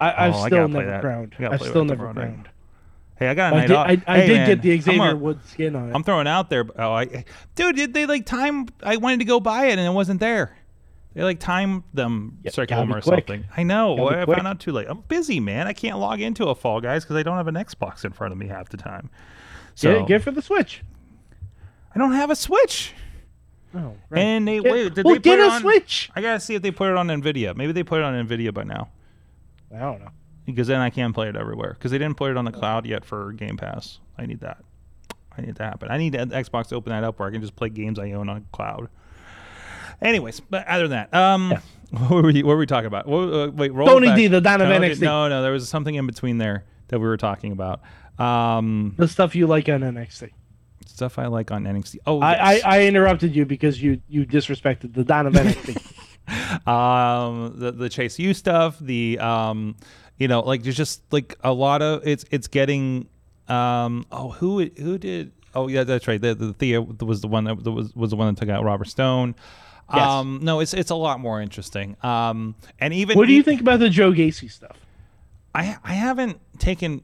I, 0.00 0.26
I've 0.28 0.34
Oh, 0.34 0.46
still 0.46 0.68
gotta 0.68 0.72
never 0.86 1.00
crowned. 1.00 1.36
I 1.38 1.46
I've 1.48 1.60
still 1.60 1.84
never 1.84 2.12
crowned. 2.12 2.48
Hey, 3.18 3.28
I 3.28 3.34
got 3.34 3.52
a 3.52 3.56
I 3.56 3.58
night 3.60 3.66
did, 3.66 3.76
off. 3.76 3.86
I, 3.86 4.02
I 4.06 4.20
Hey, 4.20 4.26
did 4.28 4.36
man, 4.38 4.46
get 4.48 4.62
the 4.62 4.72
I'm 4.74 4.80
Xavier 4.80 5.10
a- 5.10 5.16
Woods 5.16 5.50
skin 5.50 5.76
on 5.76 5.90
it. 5.90 5.94
I'm 5.94 6.02
throwing 6.02 6.26
out 6.26 6.48
there. 6.48 6.64
Oh, 6.78 6.92
I, 6.92 7.24
dude, 7.54 7.76
did 7.76 7.92
they 7.92 8.06
like 8.06 8.24
time? 8.24 8.68
I 8.82 8.96
wanted 8.96 9.18
to 9.18 9.26
go 9.26 9.40
buy 9.40 9.66
it 9.66 9.72
and 9.78 9.80
it 9.86 9.90
wasn't 9.92 10.20
there. 10.20 10.56
They 11.12 11.22
like 11.22 11.38
timed 11.40 11.82
them 11.92 12.38
Yeah, 12.42 12.52
circulum 12.52 12.90
or 12.94 13.02
quick. 13.02 13.26
something. 13.28 13.44
I 13.54 13.64
know. 13.64 13.96
Gotta 13.96 14.20
I 14.22 14.24
found 14.36 14.46
out 14.46 14.60
too 14.60 14.72
late. 14.72 14.86
I'm 14.88 15.00
busy, 15.08 15.40
man. 15.40 15.66
I 15.66 15.74
can't 15.74 15.98
log 15.98 16.20
into 16.22 16.46
a 16.48 16.54
Fall 16.54 16.80
Guys 16.80 17.04
because 17.04 17.16
I 17.16 17.22
don't 17.22 17.36
have 17.36 17.48
an 17.48 17.56
Xbox 17.56 18.06
in 18.06 18.12
front 18.12 18.32
of 18.32 18.38
me 18.38 18.46
half 18.46 18.70
the 18.70 18.78
time. 18.78 19.10
So 19.80 20.00
get, 20.00 20.08
get 20.08 20.22
for 20.22 20.30
the 20.30 20.42
Switch. 20.42 20.82
I 21.94 21.98
don't 21.98 22.12
have 22.12 22.30
a 22.30 22.36
Switch. 22.36 22.92
Oh, 23.74 23.94
right. 24.10 24.20
And 24.20 24.46
they 24.46 24.60
Get- 24.60 24.72
wait. 24.72 24.94
Did 24.94 25.04
well, 25.04 25.14
they 25.14 25.18
put 25.18 25.24
get 25.24 25.38
it 25.38 25.46
a 25.46 25.50
on? 25.52 25.60
Switch. 25.62 26.10
I 26.14 26.20
gotta 26.20 26.40
see 26.40 26.54
if 26.54 26.62
they 26.62 26.70
put 26.70 26.90
it 26.90 26.96
on 26.96 27.08
Nvidia. 27.08 27.56
Maybe 27.56 27.72
they 27.72 27.82
put 27.82 28.00
it 28.00 28.04
on 28.04 28.26
Nvidia 28.26 28.52
by 28.52 28.64
now 28.64 28.90
I 29.74 29.78
don't 29.78 30.00
know. 30.00 30.10
because 30.44 30.66
then 30.66 30.80
I 30.80 30.90
can 30.90 31.12
play 31.12 31.28
it 31.28 31.36
everywhere. 31.36 31.74
Because 31.74 31.92
they 31.92 31.98
didn't 31.98 32.16
put 32.16 32.30
it 32.30 32.36
on 32.36 32.44
the 32.44 32.52
cloud 32.52 32.84
yet 32.84 33.04
for 33.04 33.32
Game 33.32 33.56
Pass. 33.56 34.00
I 34.18 34.26
need 34.26 34.40
that. 34.40 34.62
I 35.36 35.40
need 35.42 35.54
that 35.54 35.58
to 35.58 35.64
happen. 35.64 35.88
I 35.90 35.96
need 35.96 36.12
the 36.12 36.18
Xbox 36.26 36.68
to 36.68 36.74
open 36.74 36.90
that 36.90 37.04
up 37.04 37.18
where 37.18 37.28
I 37.28 37.32
can 37.32 37.40
just 37.40 37.56
play 37.56 37.70
games 37.70 37.98
I 37.98 38.10
own 38.12 38.28
on 38.28 38.46
cloud. 38.52 38.88
Anyways, 40.02 40.40
but 40.40 40.66
other 40.66 40.88
than 40.88 41.06
that, 41.10 41.14
um, 41.14 41.54
what 41.90 42.10
were 42.10 42.22
we, 42.22 42.42
what 42.42 42.52
were 42.54 42.58
we 42.58 42.66
talking 42.66 42.86
about? 42.86 43.06
What, 43.06 43.32
uh, 43.32 43.50
wait, 43.52 43.72
roll 43.72 43.88
it 43.88 43.92
Tony 43.92 44.08
back. 44.08 44.16
D, 44.16 44.26
the 44.26 44.40
Don 44.40 44.60
of 44.60 44.68
no, 44.68 44.78
NXT. 44.80 45.00
No, 45.00 45.28
no, 45.28 45.42
there 45.42 45.52
was 45.52 45.68
something 45.68 45.94
in 45.94 46.06
between 46.06 46.38
there 46.38 46.64
that 46.88 46.98
we 46.98 47.06
were 47.06 47.16
talking 47.16 47.52
about. 47.52 47.80
Um, 48.20 48.94
The 48.98 49.08
stuff 49.08 49.34
you 49.34 49.46
like 49.46 49.68
on 49.68 49.80
NXT. 49.80 50.30
stuff 50.86 51.18
I 51.18 51.26
like 51.26 51.50
on 51.50 51.64
NXT. 51.64 51.96
Oh, 52.06 52.20
I, 52.20 52.32
yes. 52.54 52.64
I, 52.64 52.78
I 52.78 52.84
interrupted 52.86 53.34
you 53.34 53.46
because 53.46 53.82
you 53.82 54.00
you 54.08 54.26
disrespected 54.26 54.92
the 54.94 55.04
Don 55.04 55.26
of 55.26 55.32
NXT. 55.34 55.76
um 56.66 57.54
the 57.58 57.72
the 57.72 57.88
chase 57.88 58.18
you 58.18 58.32
stuff 58.34 58.78
the 58.80 59.18
um 59.18 59.74
you 60.16 60.28
know 60.28 60.40
like 60.40 60.62
there's 60.62 60.76
just 60.76 61.02
like 61.12 61.36
a 61.42 61.52
lot 61.52 61.82
of 61.82 62.06
it's 62.06 62.24
it's 62.30 62.46
getting 62.46 63.08
um 63.48 64.04
oh 64.12 64.30
who 64.30 64.70
who 64.78 64.96
did 64.98 65.32
oh 65.56 65.66
yeah 65.66 65.82
that's 65.82 66.06
right 66.06 66.20
the, 66.20 66.34
the 66.34 66.52
Thea 66.52 66.80
was 66.82 67.20
the 67.20 67.26
one 67.26 67.44
that 67.44 67.62
was 67.64 67.94
was 67.96 68.10
the 68.10 68.16
one 68.16 68.32
that 68.32 68.38
took 68.40 68.48
out 68.48 68.62
Robert 68.64 68.88
Stone 68.88 69.34
Yes. 69.92 70.06
um 70.06 70.38
no 70.42 70.60
it's 70.60 70.72
it's 70.72 70.90
a 70.90 70.94
lot 70.94 71.18
more 71.18 71.40
interesting 71.42 71.96
um 72.04 72.54
and 72.78 72.94
even 72.94 73.18
what 73.18 73.26
do 73.26 73.32
you 73.32 73.42
think 73.42 73.60
about 73.60 73.80
the 73.80 73.90
Joe 73.90 74.12
Gacy 74.12 74.48
stuff? 74.48 74.76
I 75.52 75.78
I 75.82 75.94
haven't 75.94 76.38
taken 76.60 77.02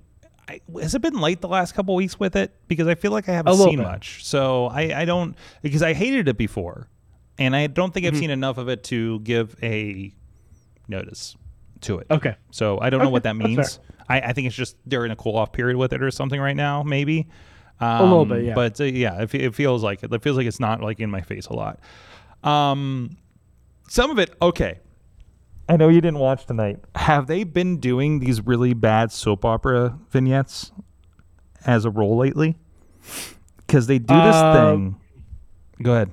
I, 0.48 0.60
has 0.80 0.94
it 0.94 1.02
been 1.02 1.20
late 1.20 1.40
the 1.40 1.48
last 1.48 1.72
couple 1.74 1.94
weeks 1.96 2.20
with 2.20 2.36
it 2.36 2.52
because 2.68 2.86
I 2.86 2.94
feel 2.94 3.10
like 3.10 3.28
I 3.28 3.32
haven't 3.32 3.54
seen 3.56 3.78
bit. 3.78 3.82
much 3.84 4.24
so 4.24 4.66
I 4.66 5.00
I 5.00 5.04
don't 5.04 5.34
because 5.62 5.82
I 5.82 5.92
hated 5.92 6.28
it 6.28 6.36
before 6.38 6.88
and 7.38 7.54
I 7.56 7.66
don't 7.66 7.92
think 7.92 8.06
I've 8.06 8.12
Mm-hmm. 8.12 8.20
seen 8.20 8.30
enough 8.30 8.56
of 8.58 8.68
it 8.68 8.84
to 8.84 9.18
give 9.20 9.56
a 9.62 10.14
notice 10.88 11.36
to 11.82 11.98
it. 11.98 12.06
Okay. 12.10 12.36
So 12.52 12.78
I 12.80 12.90
don't 12.90 13.02
know 13.02 13.10
what 13.10 13.24
that 13.24 13.36
means. 13.36 13.80
I, 14.08 14.20
I 14.20 14.32
think 14.32 14.46
it's 14.46 14.56
just 14.56 14.76
they're 14.86 15.04
in 15.04 15.10
a 15.10 15.16
cool 15.16 15.36
off 15.36 15.52
period 15.52 15.76
with 15.76 15.92
it 15.92 16.02
or 16.02 16.10
something 16.12 16.40
right 16.40 16.56
now, 16.56 16.82
maybe. 16.82 17.26
Um, 17.80 18.02
little 18.08 18.24
bit, 18.24 18.44
yeah. 18.44 18.54
But 18.54 18.80
uh, 18.80 18.84
yeah, 18.84 19.20
it, 19.22 19.34
it 19.34 19.54
feels 19.54 19.82
like 19.82 20.02
it. 20.02 20.12
It 20.12 20.22
feels 20.22 20.36
like 20.36 20.46
it's 20.46 20.60
not 20.60 20.80
like 20.80 21.00
in 21.00 21.10
my 21.10 21.20
face 21.20 21.46
a 21.46 21.52
lot. 21.52 21.80
Um, 22.42 23.16
some 23.88 24.10
of 24.10 24.18
it, 24.18 24.34
okay. 24.40 24.78
I 25.68 25.76
know 25.76 25.88
you 25.88 26.00
didn't 26.00 26.20
watch 26.20 26.46
tonight. 26.46 26.78
Have 26.94 27.26
they 27.26 27.42
been 27.44 27.78
doing 27.78 28.20
these 28.20 28.40
really 28.40 28.72
bad 28.74 29.10
soap 29.10 29.44
opera 29.44 29.98
vignettes 30.10 30.70
as 31.64 31.84
a 31.84 31.90
role 31.90 32.16
lately? 32.16 32.56
Because 33.58 33.86
they 33.88 33.98
do 33.98 34.14
this 34.14 34.36
Uh, 34.36 34.54
thing. 34.54 34.96
Go 35.82 35.92
ahead. 35.94 36.10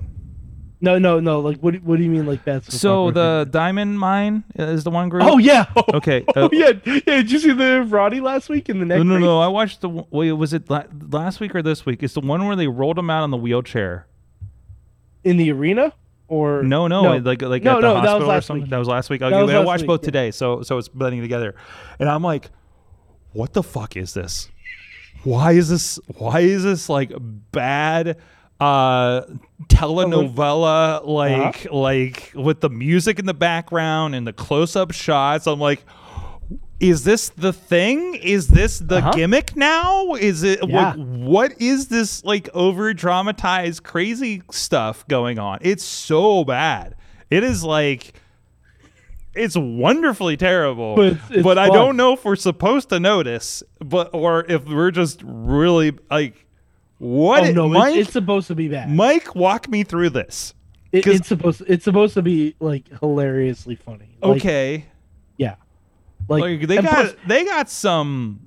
No, 0.80 0.98
no, 0.98 1.18
no. 1.20 1.40
Like, 1.40 1.58
what? 1.60 1.72
do- 1.74 1.80
What 1.84 1.96
do 1.96 2.02
you 2.02 2.10
mean, 2.10 2.26
like 2.26 2.44
that? 2.44 2.64
So 2.64 3.10
the 3.10 3.46
diamond 3.50 3.98
mine 3.98 4.44
is 4.56 4.84
the 4.84 4.90
one 4.90 5.08
group. 5.08 5.22
Oh 5.24 5.38
yeah. 5.38 5.64
Okay, 5.94 6.24
Oh 6.36 6.46
uh, 6.46 6.48
yeah. 6.52 6.72
Yeah. 6.84 7.00
Did 7.06 7.30
you 7.30 7.38
see 7.38 7.52
the 7.52 7.86
Roddy 7.88 8.20
last 8.20 8.48
week 8.48 8.68
in 8.68 8.80
the 8.80 8.84
next? 8.84 8.98
No, 8.98 9.04
no, 9.04 9.14
brace? 9.14 9.24
no. 9.24 9.38
I 9.40 9.46
watched 9.48 9.80
the. 9.80 9.88
Wait, 10.10 10.32
was 10.32 10.52
it 10.52 10.68
la- 10.68 10.84
last 11.10 11.38
week 11.40 11.54
or 11.54 11.62
this 11.62 11.86
week? 11.86 12.02
It's 12.02 12.14
the 12.14 12.20
one 12.20 12.44
where 12.46 12.56
they 12.56 12.66
rolled 12.66 12.98
him 12.98 13.08
out 13.08 13.22
on 13.22 13.30
the 13.30 13.36
wheelchair. 13.38 14.06
In 15.22 15.36
the 15.38 15.50
arena, 15.52 15.94
or 16.28 16.62
No, 16.62 16.86
no, 16.88 17.16
like 17.18 17.42
like 17.42 17.62
No, 17.62 17.76
at 17.78 17.80
the 17.80 17.80
no, 17.80 17.94
hospital 17.96 18.30
or 18.32 18.40
something. 18.40 18.62
week. 18.62 18.70
That 18.70 18.78
was 18.78 18.88
last 18.88 19.10
week. 19.10 19.22
Okay, 19.22 19.54
I 19.54 19.60
watched 19.60 19.82
week, 19.82 19.88
both 19.88 20.02
yeah. 20.02 20.06
today, 20.06 20.30
so 20.30 20.62
so 20.62 20.78
it's 20.78 20.88
blending 20.88 21.20
together, 21.22 21.54
and 21.98 22.08
I'm 22.08 22.22
like, 22.22 22.50
what 23.32 23.52
the 23.52 23.62
fuck 23.62 23.96
is 23.96 24.14
this? 24.14 24.48
Why 25.24 25.52
is 25.52 25.68
this? 25.68 25.98
Why 26.18 26.40
is 26.40 26.62
this 26.64 26.88
like 26.88 27.12
bad? 27.52 28.18
uh 28.60 29.22
telenovela 29.66 31.04
like 31.04 31.70
like 31.72 32.30
with 32.36 32.60
the 32.60 32.70
music 32.70 33.18
in 33.18 33.26
the 33.26 33.34
background 33.34 34.14
and 34.14 34.24
the 34.28 34.32
close-up 34.32 34.92
shots 34.92 35.48
i'm 35.48 35.58
like 35.58 35.84
is 36.90 37.04
this 37.04 37.30
the 37.30 37.52
thing 37.52 38.14
is 38.14 38.48
this 38.48 38.78
the 38.78 38.96
Uh-huh. 38.98 39.12
gimmick 39.12 39.56
now 39.56 40.14
is 40.14 40.42
it 40.42 40.60
Yeah. 40.68 40.92
like, 40.94 40.96
what 40.96 41.52
is 41.60 41.88
this 41.88 42.22
like 42.24 42.48
over 42.54 42.92
dramatized 42.92 43.82
crazy 43.82 44.42
stuff 44.50 45.06
going 45.08 45.38
on 45.38 45.58
it's 45.62 45.84
so 45.84 46.44
bad 46.44 46.94
it 47.30 47.42
is 47.42 47.64
like 47.64 48.14
it's 49.34 49.56
wonderfully 49.56 50.36
terrible 50.36 50.94
But 50.96 51.06
it's- 51.06 51.30
it's 51.30 51.42
but 51.42 51.58
i 51.58 51.68
don't 51.68 51.96
know 51.96 52.12
if 52.12 52.24
we're 52.24 52.36
supposed 52.36 52.88
to 52.90 53.00
notice 53.00 53.62
but 53.80 54.10
or 54.12 54.44
if 54.48 54.64
we're 54.66 54.90
just 54.90 55.22
really 55.24 55.92
like 56.10 56.46
what 56.98 57.42
Oh 57.42 57.46
it- 57.46 57.54
no, 57.54 57.68
mike 57.68 57.94
it's, 57.96 58.08
it's 58.08 58.12
supposed 58.12 58.46
to 58.48 58.54
be 58.54 58.68
bad. 58.68 58.90
mike 58.90 59.34
walk 59.34 59.68
me 59.68 59.82
through 59.84 60.10
this 60.10 60.54
It- 60.92 61.06
it's 61.08 61.26
supposed. 61.26 61.62
It's 61.66 61.82
supposed 61.84 62.14
to 62.14 62.22
be 62.22 62.54
like 62.60 62.84
hilariously 63.00 63.74
funny. 63.74 64.16
Like, 64.22 64.36
okay. 64.36 64.84
Like, 66.28 66.40
like 66.42 66.66
they 66.68 66.76
got 66.76 66.84
plus- 66.94 67.14
they 67.26 67.44
got 67.44 67.68
some 67.70 68.40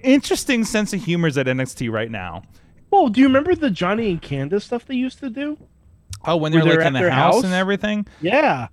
interesting 0.00 0.64
sense 0.64 0.92
of 0.92 1.04
humors 1.04 1.36
at 1.38 1.46
nxt 1.46 1.90
right 1.90 2.10
now 2.10 2.42
well, 2.90 3.08
do 3.08 3.20
you 3.20 3.28
remember 3.28 3.54
the 3.54 3.70
Johnny 3.70 4.10
and 4.10 4.20
Candice 4.20 4.62
stuff 4.62 4.84
they 4.86 4.96
used 4.96 5.20
to 5.20 5.30
do? 5.30 5.56
oh 6.24 6.36
when 6.36 6.50
they're 6.52 6.64
they're 6.64 6.78
like 6.78 6.86
in 6.88 6.92
the 6.94 7.10
house, 7.10 7.36
house? 7.36 7.44
and 7.44 7.54
everything 7.54 8.06
Yeah. 8.20 8.68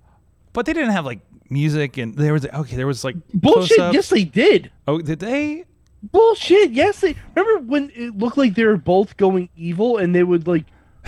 but 0.52 0.66
they 0.66 0.72
didn't 0.72 0.90
have 0.90 1.04
like 1.04 1.20
music 1.50 1.96
and 1.98 2.14
there 2.16 2.32
was 2.32 2.44
okay 2.46 2.76
there 2.76 2.86
was 2.86 3.04
like 3.04 3.16
Bullshit. 3.32 3.76
close-ups. 3.76 3.94
Yes, 3.94 4.08
they 4.10 4.24
did. 4.24 4.70
oh 4.86 5.00
did 5.00 5.18
they 5.20 5.64
Bullshit. 6.12 6.70
Yes, 6.70 7.00
they. 7.00 7.16
Remember 7.34 7.66
when 7.66 7.90
it 7.94 8.16
looked 8.16 8.38
like 8.38 8.54
they 8.54 8.64
were 8.64 8.76
both 8.76 9.16
going 9.16 9.48
evil, 9.56 9.96
and 9.96 10.14
they 10.14 10.22
would 10.22 10.46
like 10.46 10.64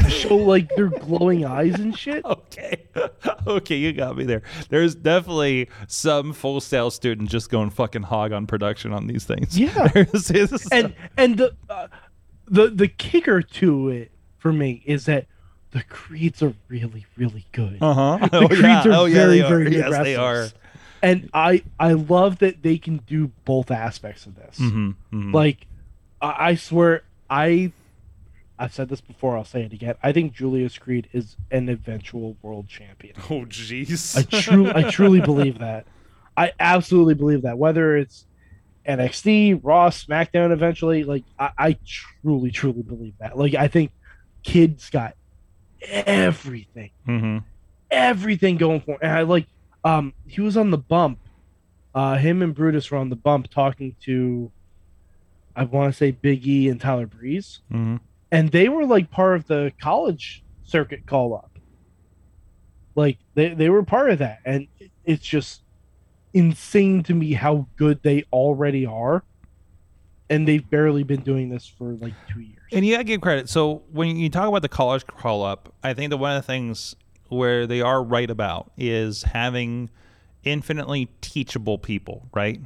show 0.08 0.36
like 0.36 0.68
their 0.76 0.88
glowing 0.88 1.44
eyes 1.44 1.74
and 1.74 1.96
shit. 1.96 2.24
Okay. 2.24 2.82
okay, 3.46 3.76
you 3.76 3.92
got 3.92 4.16
me 4.16 4.24
there. 4.24 4.42
There's 4.68 4.94
definitely 4.94 5.68
some 5.88 6.32
full 6.32 6.60
sail 6.60 6.90
student 6.90 7.28
just 7.30 7.50
going 7.50 7.70
fucking 7.70 8.02
hog 8.02 8.32
on 8.32 8.46
production 8.46 8.92
on 8.92 9.06
these 9.06 9.24
things. 9.24 9.58
Yeah. 9.58 9.88
There's- 9.94 10.28
there's- 10.28 10.68
and 10.72 10.94
and 11.16 11.36
the 11.38 11.54
uh, 11.68 11.88
the 12.48 12.68
the 12.68 12.88
kicker 12.88 13.42
to 13.42 13.88
it 13.90 14.10
for 14.38 14.52
me 14.52 14.82
is 14.86 15.04
that 15.06 15.26
the 15.72 15.82
creeds 15.84 16.42
are 16.42 16.54
really 16.68 17.06
really 17.16 17.46
good. 17.52 17.78
uh-huh. 17.80 18.26
The 18.30 18.38
Oh, 18.44 18.48
creeds 18.48 18.62
yeah. 18.62 18.84
are 18.86 18.92
oh, 18.92 19.04
yeah, 19.04 19.14
very 19.14 19.42
are. 19.42 19.48
very 19.48 19.64
good 19.64 19.72
Yes, 19.74 19.98
they 20.04 20.16
are. 20.16 20.48
And 21.02 21.30
I 21.32 21.62
I 21.78 21.92
love 21.92 22.38
that 22.40 22.62
they 22.62 22.76
can 22.76 22.98
do 23.06 23.30
both 23.44 23.70
aspects 23.70 24.26
of 24.26 24.34
this. 24.36 24.58
Mhm, 24.58 24.96
mhm. 25.12 25.32
Like 25.32 25.66
I, 26.20 26.50
I 26.50 26.54
swear 26.56 27.02
I 27.30 27.72
I've 28.60 28.74
said 28.74 28.90
this 28.90 29.00
before. 29.00 29.38
I'll 29.38 29.44
say 29.44 29.62
it 29.62 29.72
again. 29.72 29.94
I 30.02 30.12
think 30.12 30.34
Julius 30.34 30.76
Creed 30.76 31.08
is 31.14 31.36
an 31.50 31.70
eventual 31.70 32.36
world 32.42 32.68
champion. 32.68 33.16
Oh, 33.30 33.46
jeez. 33.46 34.16
I 34.16 34.22
truly, 34.22 34.72
I 34.74 34.82
truly 34.82 35.20
believe 35.32 35.58
that. 35.60 35.86
I 36.36 36.52
absolutely 36.60 37.14
believe 37.14 37.42
that. 37.42 37.56
Whether 37.56 37.96
it's 37.96 38.26
NXT, 38.86 39.60
Raw, 39.62 39.88
SmackDown, 39.88 40.52
eventually, 40.52 41.04
like 41.04 41.24
I, 41.38 41.50
I 41.56 41.78
truly, 42.22 42.50
truly 42.50 42.82
believe 42.82 43.14
that. 43.20 43.38
Like 43.38 43.54
I 43.54 43.68
think 43.68 43.92
kids 44.44 44.90
got 44.90 45.14
everything, 45.82 46.90
hmm 47.06 47.38
everything 47.90 48.56
going 48.56 48.80
for. 48.80 48.92
Him. 48.92 48.98
And 49.02 49.12
I 49.12 49.22
like, 49.22 49.46
um, 49.84 50.12
he 50.26 50.40
was 50.40 50.56
on 50.56 50.70
the 50.70 50.78
bump. 50.78 51.18
Uh, 51.94 52.16
him 52.16 52.42
and 52.42 52.54
Brutus 52.54 52.90
were 52.90 52.98
on 52.98 53.08
the 53.08 53.16
bump 53.16 53.48
talking 53.50 53.96
to, 54.04 54.52
I 55.56 55.64
want 55.64 55.92
to 55.92 55.96
say 55.96 56.10
Big 56.10 56.46
E 56.46 56.68
and 56.68 56.80
Tyler 56.80 57.06
Breeze 57.06 57.60
hmm 57.70 57.96
and 58.32 58.50
they 58.50 58.68
were 58.68 58.86
like 58.86 59.10
part 59.10 59.36
of 59.36 59.46
the 59.46 59.72
college 59.80 60.42
circuit 60.64 61.06
call 61.06 61.34
up 61.34 61.58
like 62.94 63.18
they, 63.34 63.54
they 63.54 63.68
were 63.68 63.82
part 63.82 64.10
of 64.10 64.18
that 64.18 64.38
and 64.44 64.66
it's 65.04 65.24
just 65.24 65.62
insane 66.32 67.02
to 67.04 67.14
me 67.14 67.32
how 67.32 67.66
good 67.76 68.00
they 68.02 68.24
already 68.32 68.86
are, 68.86 69.24
and 70.28 70.46
they've 70.46 70.68
barely 70.70 71.02
been 71.02 71.22
doing 71.22 71.48
this 71.48 71.66
for 71.66 71.94
like 71.94 72.14
two 72.32 72.40
years. 72.40 72.58
And 72.72 72.86
you 72.86 72.94
gotta 72.94 73.04
give 73.04 73.20
credit. 73.20 73.48
So 73.48 73.82
when 73.90 74.16
you 74.16 74.28
talk 74.28 74.48
about 74.48 74.62
the 74.62 74.68
college 74.68 75.06
call 75.06 75.42
up, 75.42 75.74
I 75.82 75.94
think 75.94 76.10
that 76.10 76.18
one 76.18 76.36
of 76.36 76.42
the 76.42 76.46
things 76.46 76.94
where 77.28 77.66
they 77.66 77.80
are 77.80 78.02
right 78.02 78.30
about 78.30 78.70
is 78.76 79.22
having 79.22 79.90
infinitely 80.44 81.08
teachable 81.20 81.78
people, 81.78 82.28
right? 82.32 82.60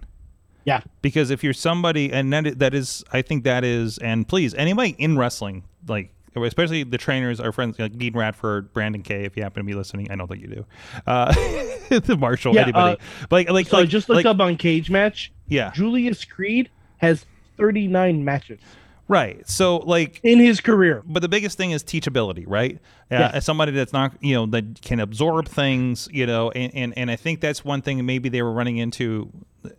Yeah. 0.65 0.81
Because 1.03 1.31
if 1.31 1.45
you're 1.45 1.53
somebody, 1.53 2.13
and 2.13 2.33
that 2.33 2.47
is, 2.47 2.55
that 2.57 2.75
is, 2.75 3.05
I 3.13 3.23
think 3.23 3.45
that 3.45 3.65
is, 3.65 3.99
and 3.99 4.27
please, 4.27 4.55
anybody 4.55 4.95
in 4.99 5.19
wrestling, 5.19 5.65
like 5.87 6.11
especially 6.37 6.83
the 6.83 6.99
trainers, 6.99 7.39
our 7.39 7.53
friends, 7.53 7.79
like 7.79 7.97
Dean 7.97 8.15
Radford, 8.15 8.73
Brandon 8.73 9.03
Kay, 9.03 9.25
if 9.25 9.37
you 9.37 9.43
happen 9.43 9.63
to 9.63 9.67
be 9.67 9.75
listening, 9.75 10.11
I 10.11 10.17
don't 10.17 10.27
think 10.27 10.41
you 10.43 10.49
do. 10.49 10.67
Uh, 11.07 11.33
the 11.91 12.17
Marshall, 12.19 12.55
Yeah, 12.55 12.63
anybody, 12.63 12.95
uh, 13.01 13.27
but 13.29 13.37
like, 13.37 13.51
like, 13.51 13.67
So 13.69 13.79
I 13.79 13.85
just 13.87 14.09
looked 14.09 14.25
like- 14.25 14.27
up 14.27 14.41
on 14.41 14.57
Cage 14.57 14.91
Match. 14.91 15.33
yeah, 15.49 15.71
Julius 15.73 16.25
Creed 16.25 16.71
has 16.99 17.25
39 17.59 18.25
matches 18.25 18.61
right. 19.07 19.47
So 19.47 19.77
like, 19.79 20.19
in 20.23 20.39
his 20.39 20.61
career. 20.63 21.03
but 21.07 21.21
the 21.21 21.29
biggest 21.29 21.59
thing 21.59 21.73
is 21.73 21.85
teachability, 21.85 22.45
right? 22.47 22.79
Uh, 23.11 23.31
As 23.35 23.45
somebody 23.45 23.71
that's 23.73 23.93
not, 23.93 24.15
you 24.23 24.35
know, 24.35 24.47
that 24.47 24.81
can 24.81 24.99
absorb 24.99 25.47
things, 25.47 26.09
you 26.11 26.27
know, 26.27 26.51
and, 26.53 26.75
and, 26.75 26.99
and 26.99 27.11
I 27.11 27.17
think 27.17 27.41
that's 27.41 27.63
one 27.65 27.83
thing 27.83 28.05
maybe 28.07 28.31
they 28.31 28.41
were 28.43 28.51
running 28.53 28.79
into, 28.79 29.31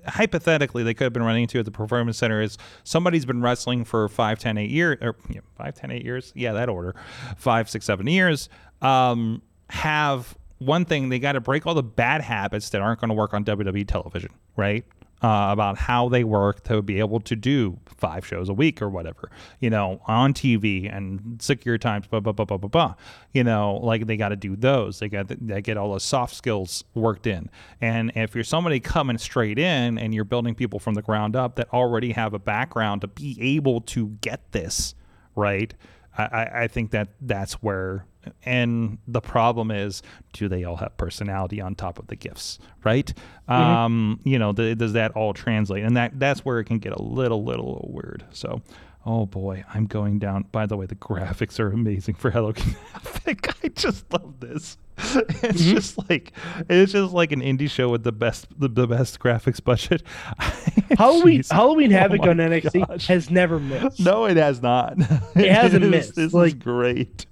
hypothetically, 0.08 0.84
they 0.84 0.94
could 0.94 1.06
have 1.06 1.14
been 1.14 1.24
running 1.24 1.44
into 1.44 1.60
at 1.60 1.66
the 1.66 1.72
performance 1.72 2.18
center 2.18 2.42
is 2.42 2.58
somebody's 2.84 3.26
been 3.26 3.42
wrestling 3.42 3.84
for 3.84 4.08
five, 4.10 4.40
ten, 4.40 4.58
eight 4.58 4.70
years, 4.70 4.98
or 5.02 5.16
yeah, 5.30 5.42
five, 5.58 5.76
ten, 5.76 5.92
eight 5.92 6.04
years. 6.04 6.32
Yeah, 6.36 6.54
that 6.54 6.70
order, 6.70 6.96
five, 7.38 7.70
six, 7.70 7.86
seven 7.86 8.08
years. 8.08 8.50
Um, 8.82 9.42
have 9.70 10.38
one 10.60 10.86
thing, 10.86 11.10
they 11.10 11.20
got 11.20 11.34
to 11.34 11.42
break 11.42 11.66
all 11.66 11.74
the 11.74 11.84
bad 11.84 12.22
habits 12.22 12.70
that 12.70 12.82
aren't 12.82 13.02
going 13.02 13.10
to 13.10 13.16
work 13.16 13.34
on 13.34 13.44
WWE 13.44 13.88
television, 13.88 14.32
right? 14.56 14.86
Uh, 15.22 15.48
about 15.52 15.78
how 15.78 16.10
they 16.10 16.24
work 16.24 16.64
to 16.66 16.82
be 16.82 17.00
able 17.00 17.20
to 17.22 17.36
do 17.36 17.80
five 17.98 18.26
shows 18.26 18.50
a 18.50 18.54
week 18.54 18.82
or 18.82 18.90
whatever, 18.90 19.32
you 19.60 19.70
know, 19.70 20.02
on 20.06 20.34
TV 20.34 20.94
and 20.94 21.42
secure 21.42 21.78
times, 21.78 22.06
blah, 22.08 22.20
blah, 22.20 22.34
blah, 22.34 22.46
blah, 22.46 22.58
blah, 22.58 22.70
blah. 22.70 22.96
You 23.32 23.44
know, 23.44 23.76
like 23.82 24.08
they 24.08 24.18
got 24.18 24.30
to 24.30 24.36
do 24.36 24.56
those. 24.56 25.00
They 25.00 25.08
got 25.08 25.28
they 25.30 25.62
get 25.62 25.78
all 25.78 25.94
the 25.94 26.00
soft 26.00 26.36
skills 26.36 26.84
worked 26.94 27.28
in. 27.28 27.50
And 27.80 28.12
if 28.16 28.36
you're 28.36 28.44
somebody 28.44 28.80
coming 28.80 29.18
straight 29.18 29.58
in 29.58 29.98
and 29.98 30.14
you're 30.14 30.26
building 30.26 30.54
people 30.54 30.80
from 30.80 30.96
the 30.96 31.02
ground 31.02 31.36
up 31.36 31.56
that 31.56 31.74
already 31.74 32.12
have 32.12 32.34
a 32.34 32.40
background 32.40 33.02
to 33.02 33.08
be 33.08 33.38
able 33.40 33.82
to 33.82 34.10
get 34.22 34.52
this, 34.52 34.96
right? 35.36 35.74
I, 36.18 36.24
I 36.24 36.64
I 36.64 36.68
think 36.68 36.92
that 36.92 37.10
that's 37.22 37.54
where 37.54 38.06
and 38.44 38.98
the 39.08 39.22
problem 39.22 39.72
is 39.72 40.02
do 40.34 40.48
they 40.48 40.64
all 40.64 40.76
have 40.78 40.96
personality 40.98 41.62
on 41.62 41.76
top 41.76 42.00
of 42.00 42.08
the 42.08 42.16
gifts 42.16 42.60
right? 42.84 43.14
Um 43.48 44.20
you 44.24 44.40
know 44.40 44.54
th- 44.54 44.78
does 44.78 44.94
that 44.94 45.12
all 45.12 45.34
translate? 45.34 45.84
And 45.84 45.96
that 45.98 46.20
that's 46.20 46.44
where 46.46 46.60
it 46.60 46.66
can 46.66 46.80
get 46.80 46.94
a 46.94 47.02
little 47.02 47.44
little 47.44 47.90
weird. 47.94 48.26
So 48.32 48.62
oh 49.06 49.26
boy 49.26 49.64
i'm 49.74 49.86
going 49.86 50.18
down. 50.20 50.44
By 50.52 50.66
the 50.66 50.76
way 50.78 50.86
the 50.88 50.96
graphics 50.96 51.60
are 51.60 51.72
amazing 51.72 52.16
for 52.16 52.32
hello 52.32 52.52
graphic 52.54 53.54
i 53.64 53.68
just 53.70 54.12
love 54.12 54.40
this. 54.40 54.78
It's 55.44 55.64
just 55.64 56.10
like 56.10 56.32
it's 56.70 56.92
just 56.94 57.14
like 57.14 57.32
an 57.34 57.42
indie 57.42 57.70
show 57.70 57.90
with 57.90 58.04
the 58.04 58.12
best 58.14 58.48
the, 58.60 58.68
the 58.70 58.88
best 58.88 59.20
graphics 59.20 59.62
budget. 59.64 60.02
Halloween 60.98 61.42
Jeez. 61.42 61.52
Halloween 61.52 61.94
Oh 61.94 61.98
Havoc 61.98 62.22
on 62.22 62.38
NXT 62.38 62.88
gosh. 62.88 63.08
has 63.08 63.30
never 63.30 63.60
missed. 63.60 64.00
no 64.00 64.26
it 64.26 64.38
has 64.38 64.62
not. 64.62 64.94
It 65.36 65.52
hasn't 65.52 65.84
is- 65.84 65.92
missed. 65.92 66.16
this 66.16 66.34
is 66.34 66.54
great 66.56 67.26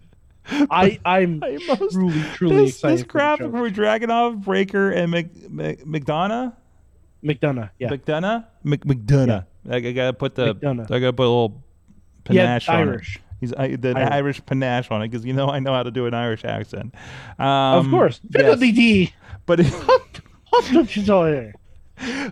I 0.69 0.99
I'm 1.05 1.39
most- 1.67 1.93
truly 1.93 2.21
truly 2.33 2.55
this, 2.65 2.75
excited. 2.75 2.97
this 2.97 3.01
for 3.01 3.07
the 3.07 3.11
graphic 3.11 3.45
show. 3.45 3.51
for 3.51 3.69
Dragunov, 3.69 4.43
Breakker, 4.43 4.91
and 4.91 5.11
Mc, 5.11 5.49
Mc, 5.49 5.85
McDonagh, 5.85 6.53
McDonagh, 7.23 7.69
yeah, 7.79 7.89
McDonagh, 7.89 8.45
Mc, 8.63 8.81
McDonagh. 8.85 9.45
I, 9.69 9.75
I 9.75 9.91
gotta 9.93 10.13
put 10.13 10.35
the, 10.35 10.55
McDonagh. 10.55 10.91
I 10.91 10.99
gotta 10.99 11.13
put 11.13 11.23
a 11.23 11.29
little 11.29 11.63
Yeah, 12.29 12.43
panache 12.59 12.69
on 12.69 12.75
Irish. 12.75 13.15
it. 13.15 13.21
He's 13.39 13.53
I, 13.53 13.75
the 13.75 13.89
Irish. 13.95 14.11
Irish. 14.11 14.45
panache 14.45 14.91
on 14.91 15.01
it 15.01 15.09
because 15.11 15.25
you 15.25 15.33
know 15.33 15.49
I 15.49 15.59
know 15.59 15.73
how 15.73 15.83
to 15.83 15.91
do 15.91 16.05
an 16.05 16.13
Irish 16.13 16.43
accent. 16.45 16.93
Um, 17.39 17.45
of 17.85 17.89
course. 17.89 18.19
yes. 18.29 18.43
Fiddly-dee. 18.43 19.13
but 19.45 19.59
Hot 19.65 20.63
touches 20.65 21.09
all 21.09 21.23
there. 21.23 21.53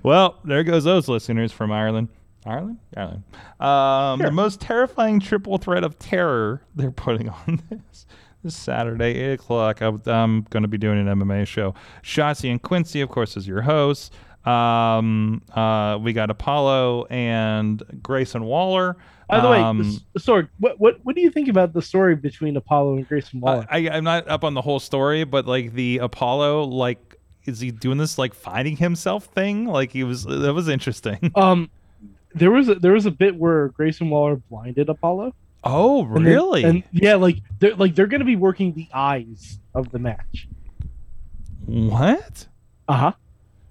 well, 0.03 0.39
there 0.43 0.63
goes 0.63 0.83
those 0.83 1.07
listeners 1.07 1.51
from 1.51 1.71
Ireland. 1.71 2.09
Ireland, 2.45 2.79
Ireland. 2.97 3.23
Um, 3.59 4.19
The 4.19 4.31
most 4.31 4.59
terrifying 4.61 5.19
triple 5.19 5.57
threat 5.57 5.83
of 5.83 5.99
terror 5.99 6.61
they're 6.75 6.91
putting 6.91 7.29
on 7.47 7.61
this 7.69 8.05
this 8.43 8.55
Saturday, 8.55 9.13
eight 9.19 9.33
o'clock. 9.33 9.81
I'm, 9.81 10.01
I'm 10.07 10.41
going 10.49 10.63
to 10.63 10.67
be 10.69 10.79
doing 10.79 10.97
an 11.07 11.19
MMA 11.19 11.45
show. 11.45 11.75
Shotzi 12.01 12.49
and 12.49 12.59
Quincy, 12.59 13.01
of 13.01 13.09
course, 13.09 13.37
is 13.37 13.47
your 13.47 13.61
host. 13.61 14.11
Um, 14.45 15.43
uh, 15.53 15.99
we 16.01 16.13
got 16.13 16.31
Apollo 16.31 17.05
and 17.11 17.83
Grayson 18.01 18.43
Waller. 18.43 18.97
By 19.29 19.39
the 19.41 19.47
way, 19.49 19.59
Um, 19.61 19.99
the 20.13 20.19
story. 20.19 20.47
What 20.59 20.79
what 20.79 20.99
what 21.03 21.15
do 21.15 21.21
you 21.21 21.29
think 21.29 21.47
about 21.47 21.73
the 21.73 21.81
story 21.81 22.15
between 22.15 22.57
Apollo 22.57 22.95
and 22.95 23.07
Grayson 23.07 23.39
Waller? 23.39 23.65
I, 23.69 23.87
I'm 23.89 24.03
not 24.03 24.27
up 24.27 24.43
on 24.43 24.55
the 24.55 24.61
whole 24.61 24.79
story, 24.79 25.23
but 25.23 25.45
like 25.45 25.73
the 25.73 25.99
Apollo, 25.99 26.63
like, 26.65 27.15
is 27.45 27.59
he 27.61 27.71
doing 27.71 27.97
this 27.99 28.17
like 28.17 28.33
finding 28.33 28.75
himself 28.75 29.25
thing? 29.25 29.65
Like 29.65 29.91
he 29.91 30.03
was. 30.03 30.23
That 30.25 30.53
was 30.53 30.67
interesting. 30.67 31.31
um, 31.35 31.69
there 32.35 32.51
was 32.51 32.69
a, 32.69 32.75
there 32.75 32.93
was 32.93 33.05
a 33.05 33.11
bit 33.11 33.35
where 33.35 33.69
Grayson 33.69 34.09
Waller 34.09 34.35
blinded 34.49 34.89
Apollo. 34.89 35.33
Oh, 35.63 36.05
And 36.05 36.17
then- 36.17 36.23
really? 36.33 36.63
and 36.63 36.83
yeah, 36.91 37.15
like 37.15 37.37
they're 37.59 37.75
like 37.75 37.93
they're 37.95 38.07
gonna 38.07 38.25
be 38.25 38.35
working 38.35 38.73
the 38.73 38.87
eyes 38.93 39.59
of 39.75 39.91
the 39.91 39.99
match. 39.99 40.47
what? 41.65 42.47
Uh 42.87 42.93
huh. 42.97 43.11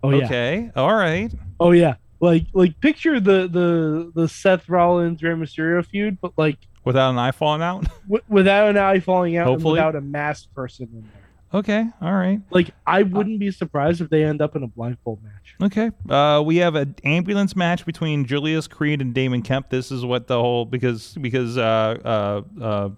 Oh 0.03 0.11
yeah. 0.11 0.25
Okay. 0.27 0.71
All 0.77 0.95
right. 0.95 1.33
Oh 1.59 1.73
yeah. 1.73 1.95
Like 2.21 2.47
like 2.53 2.79
picture 2.81 3.19
the 3.21 3.49
the 3.49 4.13
the 4.15 4.29
Seth 4.29 4.69
Rollins 4.69 5.23
Rey 5.23 5.33
Mysterio 5.33 5.85
feud, 5.85 6.19
but 6.21 6.33
like 6.37 6.59
Without 6.85 7.11
an 7.11 7.19
eye 7.19 7.31
falling 7.33 7.61
out. 7.61 7.85
w- 8.09 8.23
without 8.29 8.71
an 8.71 8.79
eye 8.79 9.01
falling 9.01 9.37
out 9.37 9.43
and 9.49 9.55
Hopefully. 9.57 9.73
without 9.73 9.97
a 9.97 10.01
masked 10.01 10.55
person 10.55 10.89
in 10.95 11.03
there. 11.03 11.20
Okay. 11.53 11.85
All 12.01 12.13
right. 12.15 12.41
Like 12.51 12.71
I 12.87 13.03
wouldn't 13.03 13.41
be 13.41 13.51
surprised 13.51 14.01
if 14.01 14.09
they 14.09 14.23
end 14.25 14.41
up 14.41 14.55
in 14.55 14.63
a 14.63 14.69
blindfold 14.69 15.21
match. 15.25 15.57
Okay. 15.63 15.91
Uh, 16.09 16.43
we 16.45 16.57
have 16.59 16.77
an 16.77 16.95
ambulance 17.05 17.57
match 17.57 17.85
between 17.85 18.25
Julius 18.25 18.69
Creed 18.69 19.01
and 19.01 19.13
Damon 19.13 19.43
Kemp. 19.43 19.69
This 19.69 19.91
is 19.91 20.05
what 20.05 20.29
the 20.29 20.39
whole 20.41 20.65
because 20.65 21.15
because 21.21 21.59
uh 21.59 22.43
uh 22.61 22.65
uh. 22.65 22.89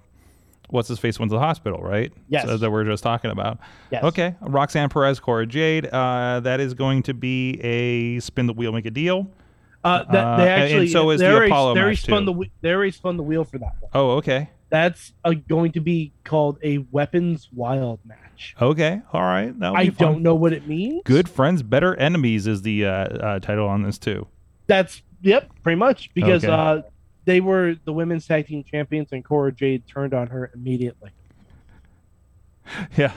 What's 0.69 0.89
his 0.89 0.99
face 0.99 1.19
went 1.19 1.29
to 1.31 1.35
the 1.35 1.41
hospital, 1.41 1.83
right? 1.83 2.11
Yes. 2.31 2.47
So 2.47 2.57
that 2.57 2.71
we're 2.71 2.85
just 2.85 3.03
talking 3.03 3.31
about. 3.31 3.59
Yes. 3.91 4.05
Okay. 4.05 4.35
Roxanne 4.41 4.89
Perez, 4.89 5.21
Cora 5.21 5.45
Jade. 5.45 5.85
Uh, 5.87 6.41
that 6.41 6.61
is 6.61 6.73
going 6.73 7.03
to 7.03 7.13
be 7.13 7.61
a 7.63 8.21
spin 8.21 8.47
the 8.47 8.55
wheel, 8.55 8.73
make 8.73 8.87
a 8.87 8.91
deal. 8.91 9.29
Uh, 9.85 10.05
that, 10.05 10.25
Uh, 10.27 10.37
they 10.39 10.43
and 10.51 10.63
actually 10.63 10.89
so 10.89 11.11
is 11.11 11.21
they 11.21 11.27
the 11.27 11.33
already, 11.35 11.51
Apollo 11.51 11.75
they 11.75 11.81
already 11.81 11.93
match, 11.97 12.03
spun 12.05 12.25
too. 12.25 12.33
the 12.33 12.51
they 12.63 12.73
already 12.73 12.91
spun 12.91 13.19
the 13.19 13.23
wheel 13.23 13.45
for 13.45 13.59
that 13.59 13.75
one. 13.81 13.91
Oh, 13.93 14.11
okay. 14.13 14.49
That's 14.71 15.13
uh 15.27 15.35
going 15.47 15.73
to 15.73 15.81
be 15.81 16.15
called 16.25 16.57
a 16.63 16.79
weapons 16.91 17.51
wild 17.55 18.01
match. 18.07 18.32
Okay. 18.61 19.01
All 19.13 19.23
right. 19.23 19.57
That'll 19.59 19.77
I 19.77 19.85
be 19.85 19.91
fun. 19.91 20.13
don't 20.15 20.23
know 20.23 20.35
what 20.35 20.53
it 20.53 20.67
means. 20.67 21.03
Good 21.05 21.29
friends, 21.29 21.63
better 21.63 21.95
enemies 21.97 22.47
is 22.47 22.63
the 22.63 22.87
uh, 22.87 22.91
uh, 22.91 23.39
title 23.41 23.69
on 23.69 23.83
this 23.83 23.99
too. 23.99 24.27
That's 24.67 25.03
yep, 25.23 25.51
pretty 25.63 25.77
much 25.77 26.11
because 26.15 26.45
Okay. 26.45 26.53
uh 26.53 26.83
they 27.25 27.41
were 27.41 27.77
the 27.85 27.93
women's 27.93 28.27
tag 28.27 28.47
team 28.49 28.65
champions 28.65 29.09
and 29.13 29.25
Cora 29.25 29.53
Jade 29.53 29.87
turned 29.87 30.13
on 30.15 30.27
her 30.29 30.51
immediately. 30.55 31.11
Yeah. 32.97 33.13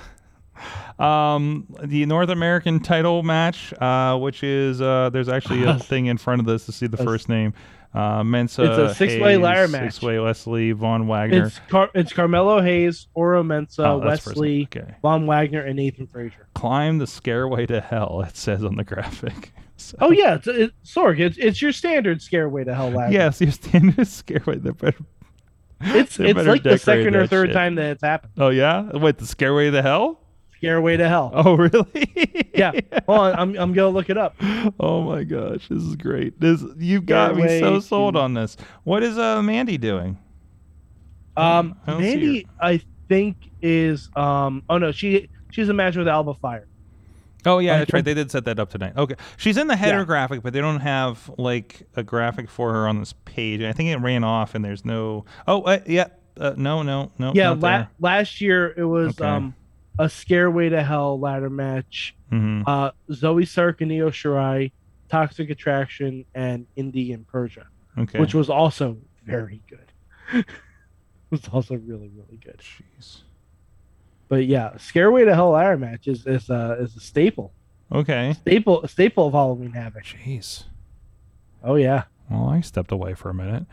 Um, 0.98 1.68
the 1.84 2.06
North 2.06 2.30
American 2.30 2.80
title 2.80 3.24
match, 3.24 3.74
uh, 3.80 4.18
which 4.18 4.44
is 4.44 4.82
uh, 4.82 5.10
there's 5.12 5.28
actually 5.30 5.64
a 5.64 5.78
thing 5.80 6.06
in 6.06 6.18
front 6.18 6.40
of 6.40 6.46
this 6.46 6.66
to 6.66 6.72
see 6.72 6.88
the 6.88 6.98
first 6.98 7.28
name. 7.30 7.54
Uh, 7.96 8.24
Mensah. 8.24 8.68
It's 8.68 8.92
a 8.92 8.94
six-way 8.96 9.34
Hayes, 9.36 9.40
ladder 9.40 9.68
match. 9.70 9.94
Six-way 9.94 10.20
Wes 10.20 10.46
Lee 10.46 10.74
Von 10.74 11.08
Wagner. 11.08 11.46
It's 11.46 11.60
Car- 11.70 11.92
it's 11.96 12.12
Carmelo 12.12 12.62
Hayes, 12.62 13.08
Oro 13.14 13.42
Mensah, 13.42 13.86
Oh, 13.88 13.98
Wes 14.00 14.28
Lee. 14.36 14.64
Okay. 14.64 14.96
Von 15.02 15.26
Wagner, 15.26 15.62
and 15.62 15.78
Nathan 15.78 16.06
Frazer. 16.08 16.48
Climb 16.56 16.98
the 16.98 17.06
scareway 17.06 17.66
to 17.68 17.80
hell. 17.80 18.22
It 18.28 18.36
says 18.36 18.64
on 18.66 18.76
the 18.76 18.84
graphic. 18.84 19.54
So- 19.78 19.98
Oh 20.00 20.12
yeah, 20.12 20.36
it's, 20.36 20.48
it, 20.48 20.72
Sorg, 20.86 21.20
it's 21.20 21.38
it's 21.38 21.62
your 21.62 21.74
standard 21.74 22.20
scareway 22.20 22.64
to 22.66 22.74
hell 22.74 22.92
ladder. 22.92 23.12
Yes, 23.14 23.42
your 23.42 23.52
standard 23.52 23.96
scareway. 24.08 24.62
They're 24.64 24.72
better. 24.74 24.98
it's 25.82 26.18
it's 26.20 26.40
like 26.48 26.64
the 26.64 26.78
second 26.78 27.14
or 27.16 27.28
third 27.28 27.50
shit. 27.50 27.54
time 27.54 27.76
that 27.76 27.92
it's 27.92 28.02
happened. 28.04 28.32
Oh 28.38 28.50
yeah. 28.50 28.84
Wait, 28.94 29.18
the 29.18 29.26
scareway 29.26 29.72
to 29.72 29.82
hell. 29.82 30.22
Scareway 30.62 30.98
to 30.98 31.08
hell. 31.10 31.32
Oh 31.34 31.56
really? 31.58 32.48
Yeah, 32.54 32.72
on, 33.08 33.34
I'm 33.36 33.56
I'm 33.58 33.74
gonna 33.74 33.90
look 33.90 34.10
it 34.10 34.18
up. 34.18 34.36
Oh 34.80 35.02
my 35.02 35.24
gosh, 35.24 35.68
this 35.70 35.84
is 35.84 35.96
great. 35.96 36.40
This 36.40 36.64
you 36.78 37.02
got 37.02 37.36
me 37.36 37.60
so 37.60 37.80
sold 37.80 38.16
to- 38.16 38.22
on 38.22 38.34
this. 38.34 38.58
What 38.84 39.04
is 39.04 39.18
uh 39.18 39.42
Mandy 39.42 39.78
doing? 39.78 40.18
Um, 41.38 41.78
I 41.86 41.98
Mandy, 41.98 42.48
I 42.62 42.82
think 43.10 43.38
is 43.62 44.10
um. 44.16 44.64
Oh 44.70 44.78
no, 44.78 44.92
she 44.92 45.30
she's 45.52 45.70
a 45.70 45.74
match 45.74 45.96
with 45.98 46.08
Alba 46.08 46.34
Fyre. 46.36 46.68
Oh 47.46 47.60
yeah, 47.60 47.78
that's 47.80 47.94
right. 47.94 48.04
They 48.04 48.14
did 48.14 48.32
set 48.32 48.46
that 48.46 48.58
up 48.58 48.70
tonight. 48.70 48.94
Okay, 48.98 49.16
she's 49.38 49.58
in 49.58 49.68
the 49.68 49.76
header 49.76 50.00
Yeah. 50.00 50.06
graphic, 50.06 50.42
but 50.42 50.54
they 50.54 50.62
don't 50.62 50.80
have 50.80 51.30
like 51.38 51.84
a 51.96 52.04
graphic 52.04 52.50
for 52.50 52.72
her 52.72 52.88
on 52.88 53.00
this 53.00 53.14
page. 53.26 53.62
I 53.62 53.72
think 53.74 53.90
it 53.90 53.98
ran 53.98 54.24
off, 54.24 54.56
and 54.56 54.64
there's 54.64 54.86
no. 54.86 55.26
Oh 55.48 55.62
uh, 55.64 55.80
yeah, 55.86 56.08
uh, 56.40 56.54
no, 56.58 56.82
no, 56.84 57.12
no. 57.20 57.34
Yeah, 57.36 57.50
la- 57.52 57.88
last 58.00 58.40
year 58.42 58.74
it 58.78 58.86
was 58.86 59.20
Okay. 59.20 59.28
um 59.30 59.54
a 60.00 60.06
Scareway 60.06 60.70
to 60.70 60.84
Hell 60.84 61.20
ladder 61.20 61.50
match 61.50 62.16
hmm 62.30 62.62
uh, 62.66 62.92
Zoey 63.12 63.48
Stark 63.48 63.82
and 63.82 63.92
Io 63.92 64.10
Shirai, 64.10 64.72
Toxic 65.10 65.50
Attraction, 65.50 66.26
and 66.34 66.66
Indi 66.76 67.14
and 67.14 67.26
Persia, 67.28 67.68
Okay. 67.98 68.20
which 68.20 68.34
was 68.34 68.50
also 68.50 68.98
very 69.26 69.62
good. 69.70 69.92
it 70.34 70.46
was 71.30 71.48
also 71.52 71.76
really 71.76 72.10
really 72.10 72.38
good. 72.44 72.60
Jeez. 72.60 73.22
But 74.28 74.46
yeah, 74.48 74.72
Scareway 74.78 75.26
to 75.26 75.36
Hell 75.36 75.52
ladder 75.52 75.78
match 75.78 76.08
is 76.08 76.26
is 76.26 76.50
a 76.50 76.78
is 76.80 76.96
a 76.96 77.00
staple 77.00 77.54
Okay. 77.92 78.34
staple 78.34 78.82
a 78.84 78.88
staple 78.88 79.28
of 79.28 79.34
Halloween 79.34 79.72
Havoc. 79.72 80.04
Jeez. 80.04 80.64
Oh 81.64 81.76
yeah. 81.76 82.04
Well, 82.30 82.50
I 82.50 82.62
stepped 82.62 82.92
away 82.92 83.14
for 83.14 83.30
a 83.30 83.34
minute. 83.36 83.66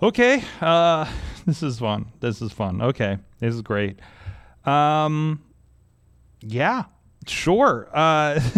Okay. 0.00 0.44
Uh 0.60 1.10
this 1.44 1.62
is 1.62 1.80
fun. 1.80 2.12
This 2.20 2.40
is 2.40 2.52
fun. 2.52 2.80
Okay. 2.80 3.18
This 3.40 3.54
is 3.54 3.62
great. 3.62 3.98
Um 4.68 5.42
yeah. 6.40 6.84
Sure. 7.26 7.88
Uh 7.92 8.40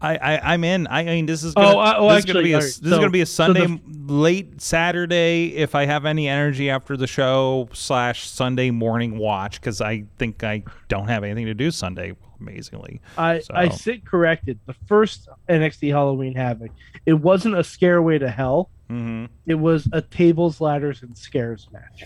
I, 0.00 0.16
I 0.16 0.52
I'm 0.52 0.64
in. 0.64 0.86
I 0.88 1.04
mean, 1.04 1.26
this 1.26 1.42
is 1.42 1.54
gonna, 1.54 1.68
Oh, 1.68 1.78
uh, 1.80 1.94
oh, 1.98 2.08
this 2.10 2.18
is 2.20 2.24
gonna 2.26 2.40
actually, 2.40 2.44
be 2.44 2.52
a, 2.52 2.56
alright, 2.56 2.66
this 2.66 2.76
is 2.76 2.90
gonna 2.90 3.10
be 3.10 3.20
a 3.22 3.26
so 3.26 3.52
the 3.52 3.60
Sunday 3.60 3.82
late 4.06 4.60
Saturday 4.60 5.54
if 5.56 5.74
I 5.74 5.86
have 5.86 6.04
any 6.04 6.28
energy 6.28 6.70
after 6.70 6.96
the 6.96 7.06
show 7.06 7.68
slash 7.72 8.28
Sunday 8.28 8.70
morning 8.70 9.18
watch 9.18 9.60
because 9.60 9.80
I 9.80 10.04
think 10.18 10.44
I 10.44 10.64
don't 10.88 11.08
have 11.08 11.24
anything 11.24 11.46
to 11.46 11.54
do 11.54 11.70
Sunday. 11.70 12.14
Amazingly, 12.40 13.00
I 13.16 13.40
I 13.50 13.70
sit 13.70 14.04
corrected. 14.04 14.58
The 14.66 14.74
first 14.86 15.28
NXT 15.48 15.90
Halloween 15.90 16.34
Havoc, 16.34 16.70
it 17.06 17.14
wasn't 17.14 17.54
a 17.54 17.60
Scareway 17.60 18.18
to 18.20 18.28
Hell. 18.28 18.68
mm-hmm. 18.90 19.32
It 19.46 19.54
was 19.54 19.88
a 19.92 20.02
tables, 20.02 20.60
ladders, 20.60 21.02
and 21.02 21.16
scares 21.16 21.68
match, 21.72 22.04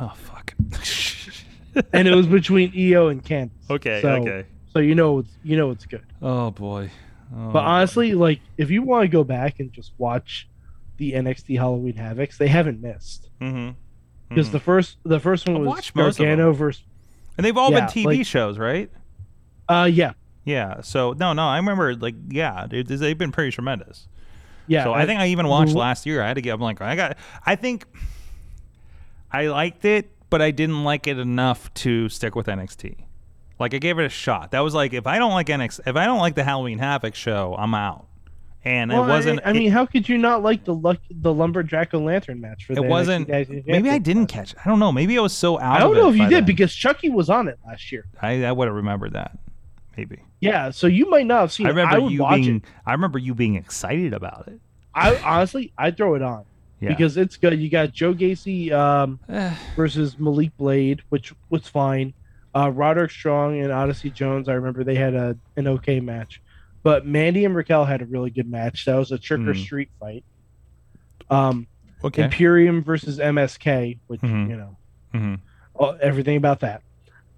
oh 0.00 0.12
fuck. 0.16 0.54
and 1.92 2.08
it 2.08 2.14
was 2.14 2.26
between 2.26 2.72
Io 2.76 3.08
and 3.08 3.24
Candice. 3.24 3.70
okay, 3.70 4.00
So- 4.02 4.08
okay. 4.16 4.46
So 4.72 4.78
you 4.78 4.94
know 4.94 5.18
it's 5.18 5.30
you 5.42 5.56
know 5.56 5.70
it's 5.72 5.84
good. 5.84 6.04
Oh 6.22 6.52
boy. 6.52 6.90
Oh, 7.36 7.50
But 7.50 7.64
honestly, 7.64 8.14
like 8.14 8.40
if 8.56 8.70
you 8.70 8.82
want 8.82 9.02
to 9.02 9.08
go 9.08 9.24
back 9.24 9.58
and 9.58 9.72
just 9.72 9.92
watch 9.98 10.48
the 10.96 11.12
NXT 11.12 11.58
Halloween 11.58 11.94
Havocs, 11.94 12.36
they 12.36 12.46
haven't 12.46 12.80
missed 12.80 13.30
mm-hmm. 13.40 13.70
because 14.28 14.50
the 14.52 14.60
first 14.60 14.98
the 15.02 15.18
first 15.18 15.48
one 15.48 15.58
was 15.60 15.66
watched 15.66 15.94
Gargano 15.94 16.52
versus 16.52 16.84
and 17.36 17.44
they've 17.44 17.56
all 17.56 17.72
yeah, 17.72 17.86
been 17.86 17.88
TV 17.88 18.18
like- 18.18 18.26
shows, 18.26 18.58
right? 18.58 18.90
uh 19.68 19.88
yeah 19.92 20.12
Yeah. 20.44 20.82
So 20.82 21.14
no, 21.14 21.32
no, 21.32 21.42
I 21.42 21.56
remember 21.56 21.96
like 21.96 22.14
yeah, 22.28 22.66
dude, 22.68 22.86
they've 22.86 23.18
been 23.18 23.32
pretty 23.32 23.50
tremendous. 23.50 24.06
yeah. 24.68 24.84
so 24.84 24.92
I 24.92 25.04
think 25.04 25.18
I 25.18 25.28
even 25.28 25.48
watched 25.48 25.74
last 25.74 26.06
year. 26.06 26.22
I 26.22 26.28
had 26.28 26.34
to 26.34 26.42
get. 26.42 26.54
I'm 26.54 26.60
like, 26.60 26.80
I 26.80 26.94
got. 26.94 27.16
I 27.44 27.56
think 27.56 27.86
I 29.32 29.46
liked 29.48 29.84
it, 29.84 30.10
but 30.28 30.42
I 30.42 30.50
didn't 30.50 30.84
like 30.84 31.06
it 31.06 31.18
enough 31.18 31.72
to 31.74 32.08
stick 32.08 32.34
with 32.34 32.46
NXT. 32.46 32.96
Like 33.58 33.74
I 33.74 33.78
gave 33.78 33.98
it 33.98 34.06
a 34.06 34.08
shot. 34.08 34.52
That 34.52 34.60
was 34.60 34.74
like 34.74 34.92
if 34.92 35.06
I 35.06 35.18
don't 35.18 35.32
like 35.32 35.48
NXT, 35.48 35.80
if 35.86 35.96
I 35.96 36.06
don't 36.06 36.18
like 36.18 36.34
the 36.34 36.44
Halloween 36.44 36.78
Havoc 36.78 37.14
show, 37.14 37.54
I'm 37.58 37.74
out. 37.74 38.06
And 38.62 38.90
well, 38.90 39.04
it 39.04 39.08
wasn't. 39.08 39.40
I, 39.44 39.50
I 39.50 39.52
mean, 39.54 39.70
how 39.70 39.86
could 39.86 40.06
you 40.08 40.18
not 40.18 40.42
like 40.42 40.64
the 40.64 40.74
luck 40.74 40.98
the 41.10 41.32
lumberjack 41.32 41.94
o' 41.94 41.98
lantern 41.98 42.40
match 42.42 42.64
for 42.66 42.72
it, 42.72 42.76
the 42.76 42.82
it 42.82 42.88
wasn't. 42.88 43.28
Maybe 43.28 43.88
I 43.88 43.98
didn't 43.98 44.22
match? 44.22 44.30
catch. 44.32 44.52
it. 44.52 44.58
I 44.64 44.68
don't 44.68 44.78
know. 44.78 44.92
Maybe 44.92 45.16
I 45.16 45.22
was 45.22 45.32
so 45.32 45.58
out. 45.58 45.76
I 45.76 45.78
don't 45.78 45.94
know 45.94 46.08
it 46.08 46.12
if 46.12 46.16
you 46.16 46.24
did 46.24 46.32
then. 46.38 46.44
because 46.44 46.74
Chucky 46.74 47.08
was 47.08 47.30
on 47.30 47.48
it 47.48 47.58
last 47.66 47.90
year. 47.90 48.04
I, 48.20 48.44
I 48.44 48.52
would 48.52 48.66
have 48.68 48.74
remembered 48.74 49.14
that. 49.14 49.38
Maybe. 49.96 50.22
Yeah, 50.40 50.70
so 50.70 50.86
you 50.86 51.08
might 51.08 51.26
not 51.26 51.40
have 51.40 51.52
seen 51.52 51.66
I 51.66 51.70
it. 51.70 51.72
remember 51.74 51.96
I 51.96 52.08
you 52.08 52.28
being. 52.28 52.56
it. 52.56 52.62
I 52.86 52.92
remember 52.92 53.18
you 53.18 53.34
being 53.34 53.54
excited 53.56 54.12
about 54.12 54.48
it. 54.48 54.60
I 54.94 55.16
honestly, 55.24 55.72
I'd 55.78 55.96
throw 55.96 56.14
it 56.14 56.22
on 56.22 56.44
Yeah. 56.80 56.88
because 56.88 57.16
it's 57.16 57.36
good. 57.36 57.60
You 57.60 57.68
got 57.70 57.92
Joe 57.92 58.14
Gacy 58.14 58.72
um, 58.72 59.20
Eh, 59.28 59.54
versus 59.76 60.18
Malik 60.18 60.56
Blade, 60.56 61.02
which 61.10 61.32
was 61.50 61.66
fine. 61.68 62.14
Uh, 62.54 62.70
Roderick 62.70 63.10
Strong 63.10 63.60
and 63.60 63.70
Odyssey 63.70 64.10
Jones, 64.10 64.48
I 64.48 64.54
remember 64.54 64.82
they 64.82 64.96
had 64.96 65.14
a 65.14 65.36
an 65.56 65.68
okay 65.68 66.00
match, 66.00 66.40
but 66.82 67.06
Mandy 67.06 67.44
and 67.44 67.54
Raquel 67.54 67.84
had 67.84 68.02
a 68.02 68.06
really 68.06 68.30
good 68.30 68.50
match. 68.50 68.84
That 68.86 68.96
was 68.96 69.12
a 69.12 69.18
trick 69.18 69.40
or 69.42 69.52
Mhm. 69.54 69.62
street 69.62 69.90
fight. 70.00 70.24
Um, 71.28 71.68
okay. 72.02 72.24
Imperium 72.24 72.82
versus 72.82 73.18
MSK, 73.20 74.00
which 74.08 74.20
Mhm. 74.22 74.48
you 74.50 74.56
know 74.56 74.78
hmm 75.12 75.34
all, 75.74 75.96
everything 76.00 76.36
about 76.36 76.60
that. 76.60 76.82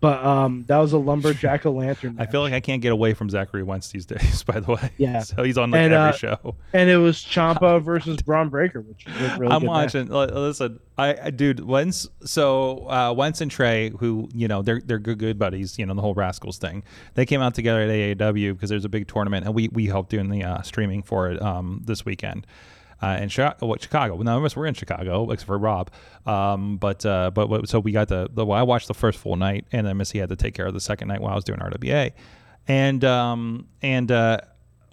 But 0.03 0.23
um, 0.25 0.65
that 0.67 0.79
was 0.79 0.93
a 0.93 0.99
lumberjack 0.99 1.65
o' 1.65 1.71
lantern. 1.71 2.17
I 2.21 2.27
feel 2.27 2.41
like 2.43 2.53
I 2.53 2.59
can't 2.61 2.83
get 2.83 2.91
away 2.93 3.15
from 3.15 3.31
Zachary 3.31 3.63
Wentz 3.63 3.89
these 3.91 4.05
days. 4.05 4.43
By 4.47 4.59
the 4.61 4.73
way. 4.73 4.91
Yeah. 4.99 5.23
So 5.23 5.43
he's 5.45 5.57
on 5.57 5.71
like 5.71 5.81
And, 5.83 5.95
every 5.95 6.09
uh, 6.11 6.13
show. 6.13 6.57
and 6.73 6.91
it 6.91 6.97
was 6.99 7.17
Ciampa 7.19 7.81
versus 7.83 8.21
Bron 8.21 8.49
Breakker, 8.49 8.81
which 8.81 9.07
was 9.07 9.39
really 9.39 9.53
I'm 9.55 9.61
good 9.61 9.67
match. 9.69 9.95
watching. 9.95 10.09
li- 10.09 10.27
Listen, 10.27 10.81
I, 10.99 11.17
I 11.27 11.31
dude, 11.31 11.61
Wentz. 11.61 12.09
So 12.25 12.89
uh, 12.91 13.15
Wentz 13.17 13.41
and 13.41 13.51
Trey, 13.51 13.91
who 14.01 14.29
you 14.35 14.49
know, 14.49 14.61
they're 14.63 14.81
they're 14.85 14.99
good 14.99 15.19
good 15.19 15.39
buddies. 15.39 15.79
You 15.79 15.87
know, 15.87 15.95
the 15.95 16.03
whole 16.03 16.15
Rascalz 16.17 16.59
thing. 16.59 16.83
They 17.15 17.25
came 17.25 17.41
out 17.41 17.55
together 17.55 17.83
at 17.83 17.89
AAW 17.89 18.55
because 18.55 18.69
there's 18.71 18.85
a 18.85 18.89
big 18.91 19.07
tournament, 19.07 19.47
and 19.47 19.55
we 19.55 19.69
we 19.69 19.87
helped 19.87 20.11
doing 20.11 20.29
the 20.29 20.43
uh, 20.43 20.63
streaming 20.63 21.03
for 21.05 21.31
it 21.31 21.41
um, 21.41 21.81
this 21.85 22.05
weekend. 22.05 22.45
Uh, 23.03 23.19
in 23.21 23.29
Chicago, 23.29 23.67
what, 23.67 23.83
Chicago. 23.83 24.17
None 24.17 24.39
of 24.39 24.45
us 24.45 24.55
were 24.55 24.67
in 24.67 24.75
Chicago 24.75 25.29
except 25.31 25.49
for 25.49 25.59
Rob. 25.59 25.91
Um, 26.25 26.77
but 26.77 27.05
uh, 27.05 27.33
but 27.33 27.69
so 27.69 27.81
we 27.81 27.91
got 27.91 28.09
the, 28.09 28.29
the 28.33 28.47
well, 28.47 28.59
I 28.59 28.63
watched 28.63 28.87
the 28.87 28.95
first 28.95 29.19
full 29.19 29.37
night, 29.37 29.65
and 29.73 29.87
then 29.87 29.97
Missy 29.97 30.19
had 30.19 30.29
to 30.29 30.37
take 30.37 30.55
care 30.55 30.67
of 30.67 30.75
the 30.75 30.81
second 30.81 31.09
night 31.09 31.21
while 31.21 31.33
I 31.33 31.35
was 31.35 31.45
doing 31.45 31.59
RWA, 31.59 32.13
and 32.69 33.05
um, 33.05 33.67
and 33.83 34.13
uh, 34.13 34.39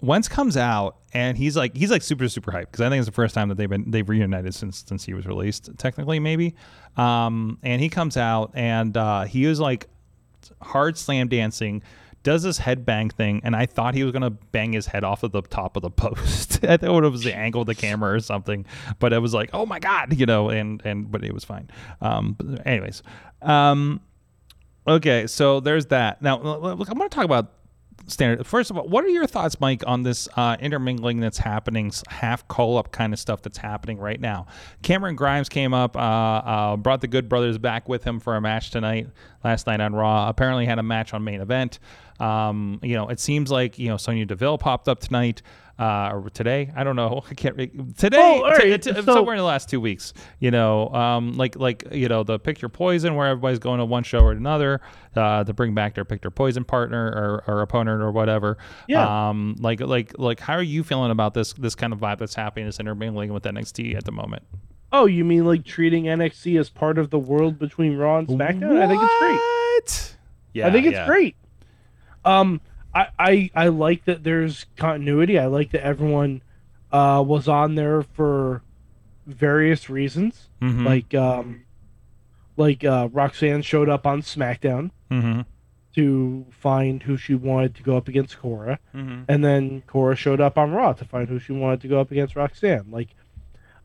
Wentz 0.02 0.28
comes 0.28 0.56
out 0.56 0.96
and 1.12 1.36
he's 1.36 1.56
like 1.56 1.76
he's 1.76 1.90
like 1.90 2.02
super 2.02 2.28
super 2.28 2.52
hyped 2.52 2.72
because 2.72 2.80
I 2.80 2.88
think 2.88 3.00
it's 3.00 3.06
the 3.06 3.12
first 3.12 3.34
time 3.34 3.48
that 3.48 3.56
they've 3.56 3.68
been 3.68 3.90
they've 3.90 4.08
reunited 4.08 4.54
since 4.54 4.84
since 4.86 5.04
he 5.04 5.14
was 5.14 5.26
released 5.26 5.70
technically 5.78 6.20
maybe, 6.20 6.54
um, 6.96 7.58
and 7.62 7.80
he 7.80 7.88
comes 7.88 8.16
out 8.16 8.52
and 8.54 8.96
uh, 8.96 9.22
he 9.22 9.46
was 9.46 9.60
like 9.60 9.88
hard 10.62 10.96
slam 10.96 11.28
dancing. 11.28 11.82
Does 12.22 12.42
this 12.42 12.58
headbang 12.58 13.12
thing, 13.12 13.40
and 13.44 13.56
I 13.56 13.66
thought 13.66 13.94
he 13.94 14.04
was 14.04 14.12
gonna 14.12 14.30
bang 14.30 14.72
his 14.72 14.86
head 14.86 15.04
off 15.04 15.22
of 15.22 15.32
the 15.32 15.42
top 15.42 15.76
of 15.76 15.82
the 15.82 15.90
post. 15.90 16.64
I 16.68 16.76
thought 16.76 17.04
it 17.04 17.08
was 17.08 17.22
the 17.22 17.34
angle 17.34 17.62
of 17.62 17.66
the 17.66 17.74
camera 17.74 18.12
or 18.14 18.20
something, 18.20 18.66
but 18.98 19.12
it 19.12 19.18
was 19.20 19.32
like, 19.32 19.50
oh 19.52 19.66
my 19.66 19.78
god, 19.78 20.18
you 20.18 20.26
know, 20.26 20.50
and 20.50 20.82
and 20.84 21.10
but 21.10 21.24
it 21.24 21.32
was 21.32 21.44
fine. 21.44 21.70
Um, 22.00 22.36
anyways, 22.64 23.02
um, 23.42 24.00
Okay, 24.86 25.26
so 25.26 25.60
there's 25.60 25.86
that. 25.86 26.22
Now, 26.22 26.40
look, 26.40 26.88
I'm 26.88 26.98
to 26.98 27.08
talk 27.08 27.24
about 27.24 27.52
standard. 28.06 28.46
First 28.46 28.70
of 28.70 28.78
all, 28.78 28.88
what 28.88 29.04
are 29.04 29.08
your 29.08 29.26
thoughts, 29.26 29.60
Mike, 29.60 29.84
on 29.86 30.02
this 30.02 30.26
uh, 30.36 30.56
intermingling 30.58 31.20
that's 31.20 31.38
happening, 31.38 31.92
half 32.08 32.48
call 32.48 32.78
up 32.78 32.90
kind 32.90 33.12
of 33.12 33.18
stuff 33.18 33.42
that's 33.42 33.58
happening 33.58 33.98
right 33.98 34.20
now? 34.20 34.46
Cameron 34.82 35.16
Grimes 35.16 35.48
came 35.48 35.74
up, 35.74 35.96
uh, 35.96 36.00
uh, 36.00 36.76
brought 36.76 37.02
the 37.02 37.08
Good 37.08 37.28
Brothers 37.28 37.58
back 37.58 37.88
with 37.88 38.02
him 38.04 38.20
for 38.20 38.36
a 38.36 38.40
match 38.40 38.70
tonight, 38.70 39.08
last 39.44 39.66
night 39.66 39.80
on 39.80 39.94
Raw. 39.94 40.28
Apparently, 40.28 40.64
had 40.64 40.78
a 40.78 40.82
match 40.82 41.12
on 41.12 41.22
main 41.22 41.40
event. 41.40 41.78
Um, 42.20 42.78
you 42.82 42.94
know, 42.94 43.08
it 43.08 43.18
seems 43.20 43.50
like 43.50 43.78
you 43.78 43.88
know 43.88 43.96
Sonya 43.96 44.26
Deville 44.26 44.58
popped 44.58 44.88
up 44.88 45.00
tonight. 45.00 45.42
Uh, 45.78 46.10
or 46.12 46.28
today, 46.28 46.70
I 46.76 46.84
don't 46.84 46.94
know. 46.94 47.22
I 47.30 47.32
can't. 47.32 47.56
re- 47.56 47.72
Today, 47.96 48.18
Oh, 48.20 48.44
all 48.44 48.54
t- 48.54 48.76
t- 48.76 48.92
so- 48.92 49.00
somewhere 49.00 49.34
in 49.34 49.38
the 49.38 49.44
last 49.44 49.70
two 49.70 49.80
weeks, 49.80 50.12
you 50.38 50.50
know, 50.50 50.90
um, 50.90 51.32
like 51.38 51.56
like 51.56 51.86
you 51.90 52.06
know 52.06 52.22
the 52.22 52.38
pick 52.38 52.60
your 52.60 52.68
poison, 52.68 53.14
where 53.14 53.28
everybody's 53.28 53.60
going 53.60 53.78
to 53.78 53.86
one 53.86 54.02
show 54.02 54.18
or 54.18 54.32
another 54.32 54.82
uh, 55.16 55.42
to 55.42 55.54
bring 55.54 55.74
back 55.74 55.94
their 55.94 56.04
pick 56.04 56.20
their 56.20 56.30
poison 56.30 56.64
partner 56.64 57.06
or, 57.06 57.44
or 57.46 57.62
opponent 57.62 58.02
or 58.02 58.12
whatever. 58.12 58.58
Yeah. 58.88 59.30
Um, 59.30 59.56
like 59.58 59.80
like 59.80 60.12
like, 60.18 60.38
how 60.38 60.52
are 60.52 60.62
you 60.62 60.84
feeling 60.84 61.12
about 61.12 61.32
this 61.32 61.54
this 61.54 61.74
kind 61.74 61.94
of 61.94 61.98
vibe 61.98 62.18
that's 62.18 62.34
happening, 62.34 62.66
this 62.66 62.78
intermingling 62.78 63.32
with 63.32 63.44
NXT 63.44 63.96
at 63.96 64.04
the 64.04 64.12
moment? 64.12 64.42
Oh, 64.92 65.06
you 65.06 65.24
mean 65.24 65.46
like 65.46 65.64
treating 65.64 66.04
NXT 66.04 66.60
as 66.60 66.68
part 66.68 66.98
of 66.98 67.08
the 67.08 67.18
world 67.18 67.58
between 67.58 67.96
Raw 67.96 68.18
and 68.18 68.28
SmackDown? 68.28 68.82
I 68.82 68.86
think 68.86 69.02
it's 69.02 69.18
great. 69.18 69.32
What? 69.32 70.16
Yeah, 70.52 70.66
I 70.66 70.72
think 70.72 70.86
it's 70.86 70.94
yeah. 70.96 71.06
great. 71.06 71.36
Um, 72.24 72.60
I, 72.94 73.06
I 73.18 73.50
I 73.54 73.68
like 73.68 74.04
that 74.04 74.24
there's 74.24 74.66
continuity. 74.76 75.38
I 75.38 75.46
like 75.46 75.70
that 75.70 75.84
everyone 75.84 76.42
uh, 76.92 77.22
was 77.26 77.48
on 77.48 77.74
there 77.76 78.02
for 78.02 78.62
various 79.26 79.88
reasons. 79.88 80.48
Mhm. 80.60 80.84
Like 80.84 81.14
um, 81.14 81.62
like 82.56 82.84
uh, 82.84 83.08
Roxanne 83.12 83.62
showed 83.62 83.88
up 83.88 84.06
on 84.06 84.22
SmackDown 84.22 84.90
Mhm. 85.10 85.46
to 85.94 86.46
find 86.50 87.02
who 87.04 87.16
she 87.16 87.34
wanted 87.34 87.74
to 87.76 87.82
go 87.82 87.96
up 87.96 88.08
against 88.08 88.38
Cora, 88.38 88.78
Mhm. 88.94 89.24
and 89.28 89.44
then 89.44 89.82
Cora 89.86 90.16
showed 90.16 90.40
up 90.40 90.58
on 90.58 90.72
Raw 90.72 90.92
to 90.94 91.04
find 91.04 91.28
who 91.28 91.38
she 91.38 91.52
wanted 91.52 91.80
to 91.82 91.88
go 91.88 92.00
up 92.00 92.10
against 92.10 92.36
Roxanne. 92.36 92.86
Like 92.90 93.08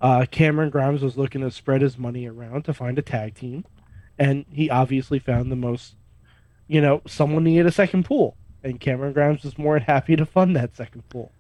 uh, 0.02 0.26
Cameron 0.30 0.70
Grimes 0.70 1.02
was 1.02 1.18
looking 1.18 1.42
to 1.42 1.50
spread 1.50 1.82
his 1.82 1.98
money 1.98 2.28
around 2.28 2.66
to 2.66 2.74
find 2.74 3.00
a 3.00 3.02
tag 3.02 3.34
team, 3.36 3.66
and 4.20 4.46
he 4.52 4.70
obviously 4.70 5.20
found 5.20 5.52
the 5.52 5.56
most. 5.56 5.96
You 6.68 6.82
know, 6.82 7.02
someone 7.08 7.44
needed 7.44 7.66
a 7.68 7.72
second 7.72 8.06
pool, 8.06 8.36
and 8.64 8.80
Cameron 8.80 9.14
Grimes 9.14 9.44
was 9.44 9.58
more 9.58 9.76
than 9.76 9.84
happy 9.84 10.16
to 10.16 10.26
fund 10.26 10.56
that 10.56 10.76
second 10.76 11.08
pool. 11.10 11.32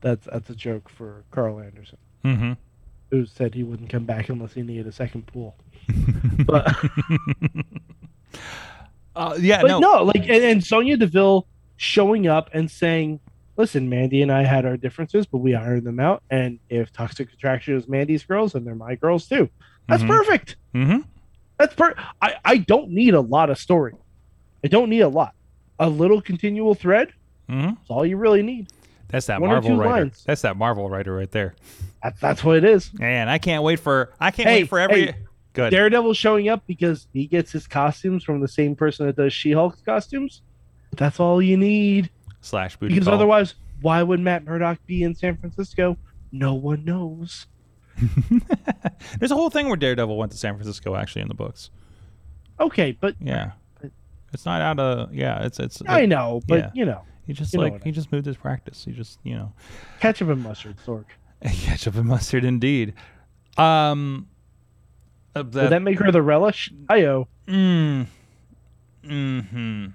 That's 0.00 0.26
that's 0.26 0.48
a 0.50 0.54
joke 0.54 0.88
for 0.88 1.22
Karl 1.30 1.60
Anderson, 1.60 1.98
Mhm. 2.24 2.56
who 3.10 3.26
said 3.26 3.54
he 3.54 3.62
wouldn't 3.62 3.90
come 3.90 4.04
back 4.04 4.28
unless 4.28 4.54
he 4.54 4.62
needed 4.62 4.86
a 4.86 4.92
second 4.92 5.26
pool. 5.26 5.54
but 6.46 6.74
Uh, 9.14 9.36
yeah, 9.38 9.60
but 9.60 9.68
no. 9.68 9.78
no, 9.80 10.02
like 10.04 10.22
and, 10.22 10.42
and 10.42 10.64
Sonya 10.64 10.96
Deville 10.96 11.46
showing 11.76 12.26
up 12.26 12.48
and 12.54 12.70
saying, 12.70 13.20
"Listen, 13.58 13.90
Mandy 13.90 14.22
and 14.22 14.32
I 14.32 14.42
had 14.44 14.64
our 14.64 14.78
differences, 14.78 15.26
but 15.26 15.38
we 15.38 15.54
ironed 15.54 15.84
them 15.84 16.00
out. 16.00 16.22
And 16.30 16.58
if 16.70 16.90
Toxic 16.92 17.30
Attraction 17.30 17.76
is 17.76 17.86
Mandy's 17.86 18.24
girls, 18.24 18.54
then 18.54 18.64
they're 18.64 18.74
my 18.74 18.94
girls 18.94 19.28
too. 19.28 19.50
That's 19.86 20.02
Mhm. 20.02 20.08
perfect. 20.08 20.56
Mhm. 20.74 21.04
That's 21.58 21.74
per. 21.74 21.94
I 22.22 22.36
I 22.42 22.56
don't 22.56 22.90
need 22.90 23.12
a 23.12 23.20
lot 23.20 23.50
of 23.50 23.58
story. 23.58 23.92
I 24.64 24.68
don't 24.68 24.88
need 24.90 25.00
a 25.00 25.08
lot. 25.08 25.34
A 25.78 25.88
little 25.88 26.20
continual 26.20 26.74
thread. 26.74 27.12
hmm 27.48 27.66
That's 27.70 27.90
all 27.90 28.06
you 28.06 28.16
really 28.16 28.42
need. 28.42 28.68
That's 29.08 29.26
that 29.26 29.40
One 29.40 29.50
Marvel 29.50 29.76
writer. 29.76 30.04
lines. 30.04 30.22
That's 30.26 30.42
that 30.42 30.56
Marvel 30.56 30.88
writer 30.88 31.14
right 31.14 31.30
there. 31.30 31.54
That's 32.02 32.18
that's 32.20 32.42
what 32.44 32.56
it 32.56 32.64
is. 32.64 32.90
Man, 32.98 33.28
I 33.28 33.38
can't 33.38 33.62
wait 33.62 33.78
for 33.80 34.12
I 34.18 34.30
can't 34.30 34.48
Hey, 34.48 34.62
wait 34.62 34.68
for 34.68 34.78
every 34.78 35.06
hey, 35.06 35.14
good. 35.52 35.70
Daredevil 35.70 36.14
showing 36.14 36.48
up 36.48 36.62
because 36.66 37.06
he 37.12 37.26
gets 37.26 37.52
his 37.52 37.66
costumes 37.66 38.24
from 38.24 38.40
the 38.40 38.48
same 38.48 38.74
person 38.74 39.06
that 39.06 39.16
does 39.16 39.32
She-Hulk's 39.34 39.82
costumes. 39.82 40.40
That's 40.96 41.20
all 41.20 41.42
you 41.42 41.56
need. 41.58 42.10
slash 42.40 42.76
booty 42.76 42.94
Because 42.94 43.08
otherwise, 43.08 43.54
why 43.82 44.02
would 44.02 44.20
Matt 44.20 44.44
Murdock 44.44 44.78
be 44.86 45.02
in 45.02 45.14
San 45.14 45.36
Francisco? 45.36 45.98
No 46.30 46.54
one 46.54 46.84
knows. 46.84 47.46
There's 49.18 49.30
a 49.30 49.34
whole 49.36 49.50
thing 49.50 49.68
where 49.68 49.76
Daredevil 49.76 50.16
went 50.16 50.32
to 50.32 50.38
San 50.38 50.54
Francisco 50.54 50.94
actually 50.96 51.22
in 51.22 51.28
the 51.28 51.34
books. 51.34 51.70
Okay, 52.58 52.92
but 52.92 53.16
Yeah. 53.20 53.52
It's 54.32 54.46
not 54.46 54.60
out 54.60 54.78
of 54.80 55.14
yeah, 55.14 55.44
it's 55.44 55.58
it's 55.58 55.82
I 55.86 56.06
know, 56.06 56.40
but 56.48 56.58
yeah. 56.58 56.70
you 56.74 56.84
know, 56.84 57.02
he 57.26 57.32
just 57.32 57.54
like 57.56 57.72
what 57.72 57.80
I 57.82 57.84
he 57.84 57.90
just 57.92 58.10
moved 58.12 58.26
his 58.26 58.36
practice. 58.36 58.84
He 58.84 58.92
just, 58.92 59.18
you 59.22 59.34
know, 59.34 59.52
ketchup 60.00 60.28
and 60.28 60.42
mustard, 60.42 60.76
Sork. 60.86 61.04
ketchup 61.44 61.96
and 61.96 62.06
mustard 62.06 62.44
indeed. 62.44 62.94
Um 63.58 64.28
uh, 65.34 65.42
Would 65.44 65.52
that 65.52 65.82
make 65.82 65.98
her 65.98 66.10
the 66.12 66.22
relish? 66.22 66.70
Ayo. 66.86 67.26
mm, 67.46 68.06
Mm. 69.04 69.48
hmm 69.48 69.86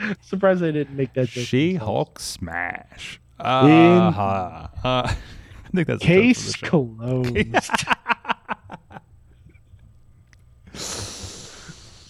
Surprised 0.22 0.62
I 0.64 0.70
didn't 0.70 0.96
make 0.96 1.12
that 1.14 1.28
joke. 1.28 1.44
She. 1.44 1.74
Hulk 1.74 2.18
smash. 2.18 3.20
Uh-huh. 3.38 4.20
Uh, 4.20 4.68
I 4.84 5.16
think 5.74 5.88
that's 5.88 6.02
Case 6.02 6.54
for 6.56 6.60
the 6.60 6.66
show. 6.66 6.86
closed. 10.72 11.09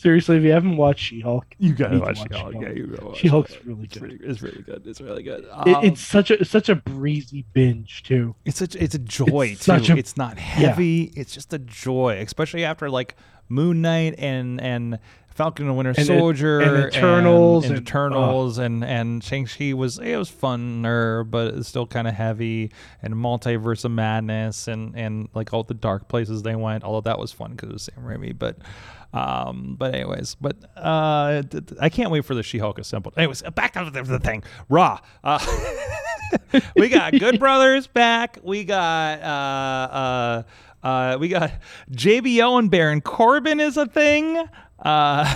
Seriously, 0.01 0.37
if 0.39 0.43
you 0.45 0.53
haven't 0.53 0.77
watched 0.79 1.05
She-Hulk, 1.05 1.45
You 1.59 1.75
gotta 1.75 1.97
to 1.97 2.01
watch 2.01 2.19
watch 2.19 2.29
She-Hulk. 2.33 2.53
She-Hulk. 2.53 2.65
Yeah, 2.65 2.73
you 2.75 2.87
gotta 2.87 3.07
watch 3.07 3.19
She-Hulk's 3.19 3.51
She-Hulk. 3.53 3.67
really 3.67 3.85
It's 3.85 3.95
good. 3.99 4.03
really, 4.03 4.19
it's 4.23 4.43
really 4.43 4.63
good. 4.63 4.83
It's 4.87 5.01
really 5.01 5.23
good. 5.23 5.45
It, 5.67 5.77
Um, 5.77 5.85
it's 5.85 6.01
such 6.01 6.31
a 6.31 6.45
such 6.45 6.69
a 6.71 6.77
breezy 6.77 7.45
binge 7.53 8.03
too. 8.03 8.35
It's 8.47 8.63
a 8.63 8.69
it's 8.83 8.95
a 8.95 8.99
joy 8.99 9.49
It's 9.53 9.67
too. 9.67 9.73
a- 9.73 9.97
it's 9.97 10.17
not 10.17 10.39
heavy. 10.39 11.13
It's 11.15 11.35
just 11.35 11.53
a 11.53 11.59
joy, 11.59 12.19
especially 12.25 12.65
after 12.65 12.89
like 12.89 13.15
Moon 13.51 13.83
Knight 13.83 14.15
and 14.19 14.61
and 14.61 14.99
Falcon 15.29 15.67
and 15.69 15.77
Winter 15.77 15.91
And 15.91 15.99
it- 15.99 16.07
Soldier 16.07 16.61
and 16.61 16.87
Eternals 16.95 17.65
and, 17.67 17.77
and- 17.77 17.87
Eternals 17.87 18.59
and 18.59 18.85
and 18.85 19.23
Shang 19.25 19.47
Chi 19.47 19.73
was 19.75 19.99
it 19.99 20.17
was 20.17 20.31
funner, 20.31 21.29
but 21.31 21.55
it's 21.55 21.69
still 21.69 21.87
kind 21.87 22.09
of 22.09 22.15
heavy. 22.15 22.71
And 23.03 23.15
Multiverse 23.15 23.85
of 23.85 23.91
Madness 23.91 24.67
and 24.69 24.95
and 24.97 25.29
like 25.35 25.53
all 25.53 25.63
the 25.63 25.75
dark 25.75 26.09
places 26.09 26.43
they 26.43 26.57
went. 26.57 26.85
Although 26.85 27.03
that 27.09 27.19
was 27.19 27.33
fun 27.33 27.51
because 27.53 27.69
it 27.69 27.73
was 27.75 27.83
Sam 27.83 28.03
Raimi, 28.05 28.39
but. 28.39 28.57
Um, 29.12 29.77
but 29.78 29.95
anyways, 29.95 30.37
but 30.37 30.57
uh, 30.77 31.43
I 31.81 31.89
can't 31.89 32.11
wait 32.11 32.24
for 32.24 32.35
the 32.35 32.43
She-Hulk 32.43 32.78
assembled. 32.78 33.15
Anyways, 33.16 33.43
back 33.55 33.73
to 33.73 33.91
the, 33.91 34.03
the 34.03 34.19
thing. 34.20 34.45
Raw. 34.69 35.01
Uh, 35.24 35.39
we 36.77 36.89
got 36.89 37.12
Good 37.19 37.39
Brothers 37.41 37.87
back. 37.87 38.39
We 38.43 38.65
got 38.65 39.20
uh 39.20 40.43
uh 40.85 40.87
uh 40.87 41.19
we 41.19 41.28
got 41.28 41.53
JBL 41.91 42.59
and 42.59 42.70
Baron 42.70 43.01
Corbin 43.01 43.59
is 43.61 43.77
a 43.77 43.87
thing. 43.87 44.37
Uh 44.78 45.35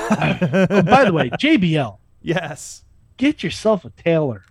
Oh, 0.71 0.83
by 0.83 1.05
the 1.05 1.13
way, 1.13 1.31
JBL, 1.31 1.99
yes. 2.23 2.85
get 3.17 3.43
yourself 3.43 3.85
a 3.85 3.91
tailor. 3.91 4.45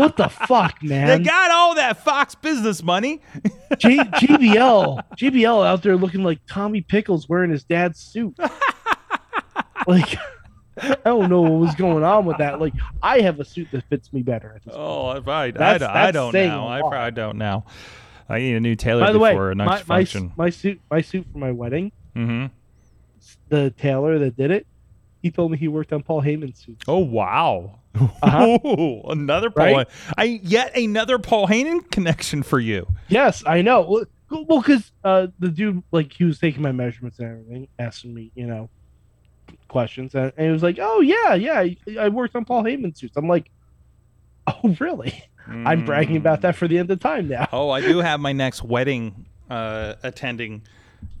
What 0.00 0.16
the 0.16 0.28
fuck, 0.28 0.82
man? 0.82 1.06
They 1.06 1.18
got 1.24 1.50
all 1.50 1.74
that 1.76 2.02
Fox 2.04 2.34
business 2.34 2.82
money. 2.82 3.20
J- 3.78 3.98
JBL, 3.98 5.02
JBL 5.16 5.66
out 5.66 5.82
there 5.82 5.96
looking 5.96 6.22
like 6.22 6.40
Tommy 6.48 6.80
Pickles 6.80 7.28
wearing 7.28 7.50
his 7.50 7.64
dad's 7.64 8.00
suit. 8.00 8.34
like, 9.86 10.16
I 10.76 10.96
don't 11.04 11.28
know 11.28 11.42
what 11.42 11.52
was 11.52 11.74
going 11.74 12.04
on 12.04 12.24
with 12.24 12.38
that. 12.38 12.60
Like, 12.60 12.74
I 13.02 13.20
have 13.20 13.40
a 13.40 13.44
suit 13.44 13.68
that 13.72 13.84
fits 13.88 14.12
me 14.12 14.22
better. 14.22 14.54
At 14.56 14.64
this 14.64 14.74
point. 14.74 14.78
Oh, 14.86 15.10
if 15.12 15.28
I, 15.28 15.44
I, 15.46 15.50
That's- 15.50 15.80
don't- 15.80 15.90
I 15.96 16.10
don't 16.10 16.32
know. 16.34 16.68
I 16.68 16.80
probably 16.80 17.10
don't 17.12 17.38
know. 17.38 17.64
I 18.28 18.38
need 18.38 18.54
a 18.54 18.60
new 18.60 18.76
tailor 18.76 19.00
By 19.00 19.12
the 19.12 19.18
way, 19.18 19.34
my, 19.34 19.54
my, 19.54 20.04
my 20.36 20.50
suit, 20.50 20.80
my 20.90 21.00
suit 21.00 21.26
for 21.32 21.38
my 21.38 21.50
wedding, 21.50 21.90
Mm-hmm. 22.16 22.46
the 23.48 23.70
tailor 23.76 24.18
that 24.20 24.36
did 24.36 24.50
it, 24.52 24.66
he 25.22 25.30
told 25.30 25.52
me 25.52 25.58
he 25.58 25.68
worked 25.68 25.92
on 25.92 26.02
Paul 26.02 26.22
Heyman's 26.22 26.58
suit. 26.64 26.82
Oh 26.88 26.98
wow. 26.98 27.80
Uh-huh. 27.94 28.58
Ooh, 28.64 29.02
another 29.10 29.50
Paul. 29.50 29.74
Right? 29.74 29.88
I 30.16 30.40
yet 30.42 30.76
another 30.76 31.18
Paul 31.18 31.48
Heyman 31.48 31.90
connection 31.90 32.42
for 32.42 32.60
you. 32.60 32.86
Yes, 33.08 33.42
I 33.46 33.62
know. 33.62 33.80
Well, 33.82 34.04
well, 34.30 34.60
because 34.60 34.92
uh, 35.02 35.26
the 35.40 35.48
dude, 35.48 35.82
like, 35.90 36.12
he 36.12 36.24
was 36.24 36.38
taking 36.38 36.62
my 36.62 36.70
measurements 36.70 37.18
and 37.18 37.28
everything, 37.28 37.68
asking 37.80 38.14
me, 38.14 38.30
you 38.36 38.46
know, 38.46 38.70
questions, 39.66 40.14
and, 40.14 40.32
and 40.36 40.46
he 40.46 40.52
was 40.52 40.62
like, 40.62 40.78
"Oh 40.80 41.00
yeah, 41.00 41.34
yeah, 41.34 41.58
I, 41.58 41.76
I 41.98 42.08
worked 42.08 42.36
on 42.36 42.44
Paul 42.44 42.62
Heyman 42.62 42.96
suits." 42.96 43.16
I'm 43.16 43.28
like, 43.28 43.50
"Oh 44.46 44.76
really?" 44.78 45.24
I'm 45.48 45.84
bragging 45.84 46.16
about 46.16 46.42
that 46.42 46.54
for 46.54 46.68
the 46.68 46.78
end 46.78 46.90
of 46.92 47.00
time 47.00 47.26
now. 47.26 47.48
Oh, 47.52 47.70
I 47.70 47.80
do 47.80 47.98
have 47.98 48.20
my 48.20 48.32
next 48.32 48.62
wedding 48.62 49.26
uh, 49.48 49.94
attending 50.04 50.62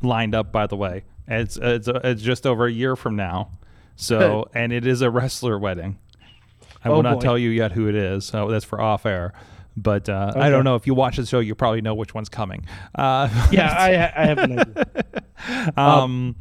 lined 0.02 0.36
up. 0.36 0.52
By 0.52 0.68
the 0.68 0.76
way, 0.76 1.02
it's 1.26 1.58
it's, 1.60 1.88
it's 1.88 2.22
just 2.22 2.46
over 2.46 2.66
a 2.66 2.72
year 2.72 2.94
from 2.94 3.16
now. 3.16 3.50
So, 4.00 4.48
and 4.54 4.72
it 4.72 4.86
is 4.86 5.02
a 5.02 5.10
wrestler 5.10 5.58
wedding. 5.58 5.98
I 6.82 6.88
Oh, 6.88 6.94
will 6.96 7.02
not 7.02 7.16
boy. 7.16 7.20
tell 7.20 7.38
you 7.38 7.50
yet 7.50 7.72
who 7.72 7.88
it 7.88 7.94
is. 7.94 8.24
So 8.24 8.48
that's 8.48 8.64
for 8.64 8.80
off 8.80 9.04
air. 9.04 9.32
But 9.76 10.08
uh, 10.08 10.32
I 10.36 10.48
don't 10.50 10.64
know 10.64 10.74
if 10.74 10.86
you 10.86 10.94
watch 10.94 11.16
the 11.16 11.26
show, 11.26 11.38
you 11.38 11.54
probably 11.54 11.80
know 11.80 11.94
which 11.94 12.14
one's 12.14 12.28
coming. 12.28 12.64
Uh, 12.94 13.28
Yeah, 13.52 13.74
I, 13.78 14.22
I 14.22 14.26
have 14.26 14.38
an 14.38 14.58
idea. 14.58 15.72
um, 15.76 16.36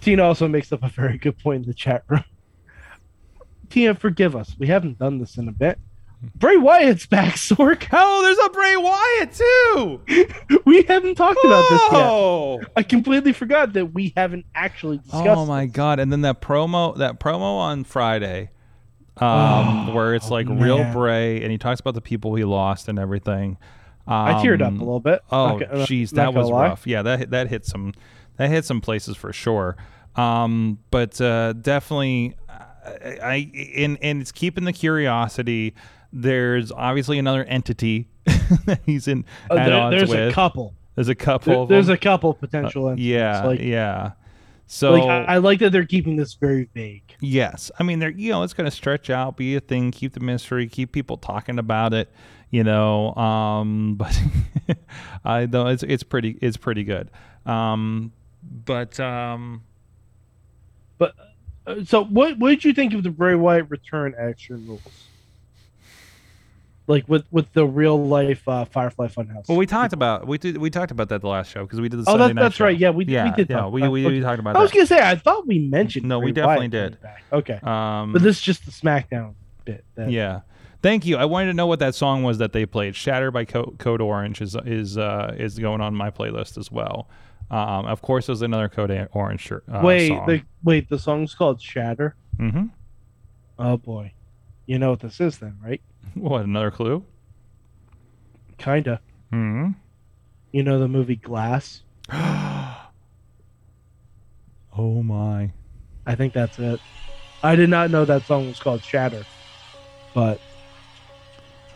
Tina 0.00 0.22
also 0.22 0.48
makes 0.48 0.72
up 0.72 0.82
a 0.82 0.88
very 0.88 1.18
good 1.18 1.38
point 1.38 1.64
in 1.64 1.68
the 1.68 1.74
chat 1.74 2.04
room. 2.08 2.24
Tina, 3.68 3.94
forgive 3.94 4.34
us. 4.34 4.56
We 4.58 4.66
haven't 4.68 4.98
done 4.98 5.18
this 5.18 5.36
in 5.36 5.48
a 5.48 5.52
bit. 5.52 5.78
Bray 6.34 6.56
Wyatt's 6.56 7.06
back, 7.06 7.34
Sork. 7.36 7.86
oh, 7.92 8.22
there's 8.22 8.38
a 8.38 8.50
Bray 8.50 8.76
Wyatt 8.76 9.32
too. 9.32 10.60
We 10.66 10.82
haven't 10.82 11.14
talked 11.14 11.38
about 11.44 11.68
this 11.70 11.80
yet. 11.92 12.02
Oh. 12.06 12.60
I 12.76 12.82
completely 12.82 13.32
forgot 13.32 13.72
that 13.72 13.94
we 13.94 14.12
haven't 14.16 14.44
actually 14.54 14.98
discussed. 14.98 15.26
Oh 15.26 15.46
my 15.46 15.64
this. 15.66 15.72
god! 15.74 15.98
And 15.98 16.12
then 16.12 16.20
that 16.22 16.40
promo, 16.42 16.96
that 16.98 17.18
promo 17.20 17.58
on 17.58 17.84
Friday, 17.84 18.50
um, 19.16 19.94
where 19.94 20.14
it's 20.14 20.30
like 20.30 20.46
real 20.48 20.76
Oh, 20.76 20.82
man. 20.84 20.92
Bray, 20.92 21.42
and 21.42 21.50
he 21.50 21.58
talks 21.58 21.80
about 21.80 21.94
the 21.94 22.00
people 22.00 22.34
he 22.34 22.44
lost 22.44 22.88
and 22.88 22.98
everything. 22.98 23.58
Um, 24.06 24.14
I 24.26 24.32
teared 24.44 24.62
up 24.62 24.72
a 24.72 24.76
little 24.76 25.00
bit. 25.00 25.20
Oh, 25.30 25.58
Not 25.58 25.70
jeez, 25.88 26.10
that 26.10 26.34
was 26.34 26.44
gonna 26.46 26.54
lie. 26.56 26.68
rough. 26.68 26.86
Yeah, 26.86 27.02
that 27.02 27.18
hit- 27.20 27.30
that 27.30 27.48
hit 27.48 27.64
some, 27.66 27.94
that 28.36 28.48
hit 28.50 28.64
some 28.64 28.80
places 28.80 29.16
for 29.16 29.32
sure. 29.32 29.76
Um, 30.16 30.78
but 30.90 31.20
uh, 31.20 31.52
definitely, 31.54 32.34
I, 32.48 33.18
I 33.22 33.50
and 33.76 33.98
and 34.02 34.20
it's 34.20 34.32
keeping 34.32 34.64
the 34.64 34.72
curiosity. 34.72 35.74
There's 36.12 36.72
obviously 36.72 37.18
another 37.18 37.44
entity 37.44 38.08
that 38.66 38.80
he's 38.86 39.06
in 39.08 39.24
Uh, 39.50 39.54
at 39.56 39.66
there- 39.68 39.90
there's 39.90 40.08
with. 40.10 40.30
a 40.30 40.32
couple. 40.32 40.74
there's 40.96 41.08
a 41.08 41.14
couple. 41.14 41.52
There- 41.52 41.62
of 41.62 41.68
there's 41.68 41.88
a 41.88 41.96
couple 41.96 42.34
potential. 42.34 42.88
entities. 42.88 43.06
yeah, 43.06 43.44
like, 43.44 43.60
yeah. 43.60 44.12
So 44.66 44.92
like 44.92 45.02
I, 45.02 45.34
I 45.34 45.38
like 45.38 45.58
that 45.60 45.70
they're 45.72 45.84
keeping 45.84 46.14
this 46.16 46.34
very 46.34 46.68
vague. 46.74 47.02
Yes, 47.20 47.70
I 47.78 47.82
mean 47.82 47.98
they're 47.98 48.10
you 48.10 48.30
know 48.30 48.42
it's 48.44 48.52
going 48.54 48.70
to 48.70 48.76
stretch 48.76 49.10
out, 49.10 49.36
be 49.36 49.56
a 49.56 49.60
thing, 49.60 49.90
keep 49.90 50.12
the 50.12 50.20
mystery, 50.20 50.68
keep 50.68 50.92
people 50.92 51.16
talking 51.16 51.58
about 51.58 51.92
it, 51.92 52.08
you 52.50 52.62
know. 52.62 53.12
Um, 53.16 53.94
but 53.98 54.16
I 55.24 55.46
know 55.46 55.66
it's 55.66 55.82
it's 55.82 56.04
pretty 56.04 56.38
it's 56.40 56.56
pretty 56.56 56.84
good. 56.84 57.10
Um, 57.46 58.12
but 58.64 58.98
um, 59.00 59.62
But 60.98 61.14
uh, 61.66 61.84
so, 61.84 62.04
what 62.04 62.38
what 62.38 62.50
did 62.50 62.64
you 62.64 62.72
think 62.72 62.94
of 62.94 63.02
the 63.02 63.10
Bray 63.10 63.34
Wyatt 63.34 63.68
return 63.70 64.14
action 64.18 64.64
rules? 64.68 64.82
Like 66.90 67.08
with 67.08 67.24
with 67.30 67.52
the 67.52 67.64
real 67.66 68.02
life 68.04 68.46
uh, 68.48 68.64
Firefly 68.64 69.06
Funhouse. 69.08 69.48
well, 69.48 69.56
we 69.56 69.64
talked 69.66 69.92
about 69.92 70.26
we 70.26 70.38
did 70.38 70.56
we 70.58 70.70
talked 70.70 70.90
about 70.90 71.08
that 71.10 71.20
the 71.20 71.28
last 71.28 71.50
show 71.50 71.62
because 71.64 71.80
we 71.80 71.88
did 71.88 71.98
the 71.98 72.10
Oh, 72.10 72.12
Sunday 72.14 72.26
that, 72.28 72.34
night 72.34 72.42
that's 72.42 72.56
show. 72.56 72.64
right. 72.64 72.76
Yeah, 72.76 72.90
we, 72.90 73.04
yeah, 73.04 73.24
we 73.30 73.36
did. 73.36 73.48
yeah, 73.50 73.66
we, 73.68 73.86
we, 73.88 74.04
okay. 74.06 74.14
we 74.16 74.20
talked 74.20 74.40
about 74.40 74.56
I 74.56 74.60
was 74.60 74.70
that. 74.72 74.76
gonna 74.76 74.86
say 74.88 75.00
I 75.00 75.14
thought 75.14 75.46
we 75.46 75.60
mentioned. 75.60 76.06
No, 76.06 76.18
we 76.18 76.32
definitely 76.32 76.68
did. 76.68 76.98
Okay, 77.32 77.60
Um, 77.62 78.12
but 78.12 78.22
this 78.22 78.36
is 78.38 78.42
just 78.42 78.64
the 78.66 78.72
SmackDown 78.72 79.34
bit. 79.64 79.84
That, 79.94 80.10
Yeah. 80.10 80.40
Thank 80.82 81.04
you. 81.06 81.16
I 81.18 81.26
wanted 81.26 81.46
to 81.48 81.52
know 81.54 81.66
what 81.66 81.78
that 81.80 81.94
song 81.94 82.22
was 82.22 82.38
that 82.38 82.52
they 82.54 82.64
played. 82.66 82.96
"Shatter" 82.96 83.30
by 83.30 83.44
Co- 83.44 83.74
Code 83.78 84.00
Orange 84.00 84.40
is 84.40 84.56
is 84.64 84.96
uh, 84.98 85.34
is 85.38 85.58
going 85.58 85.80
on 85.82 85.94
my 85.94 86.10
playlist 86.10 86.56
as 86.58 86.72
well. 86.72 87.06
Um, 87.50 87.84
of 87.84 88.00
course, 88.02 88.26
there's 88.26 88.40
another 88.42 88.68
Code 88.70 89.08
Orange 89.12 89.40
shirt. 89.42 89.62
Uh, 89.70 89.80
wait, 89.84 90.08
song. 90.08 90.26
the 90.26 90.42
wait, 90.64 90.88
the 90.88 90.98
song's 90.98 91.34
called 91.34 91.60
Shatter. 91.60 92.16
hmm 92.38 92.64
Oh 93.58 93.76
boy, 93.76 94.12
you 94.66 94.78
know 94.78 94.90
what 94.90 95.00
this 95.00 95.20
is 95.20 95.38
then, 95.38 95.58
right? 95.62 95.82
What 96.14 96.44
another 96.44 96.70
clue? 96.70 97.04
Kinda. 98.58 99.00
hmm 99.30 99.68
You 100.52 100.62
know 100.62 100.78
the 100.78 100.88
movie 100.88 101.16
Glass. 101.16 101.82
Oh 104.76 105.02
my! 105.02 105.50
I 106.06 106.14
think 106.14 106.32
that's 106.32 106.58
it. 106.58 106.80
I 107.42 107.56
did 107.56 107.68
not 107.68 107.90
know 107.90 108.04
that 108.04 108.24
song 108.26 108.46
was 108.48 108.60
called 108.60 108.82
Shatter, 108.84 109.26
but 110.14 110.40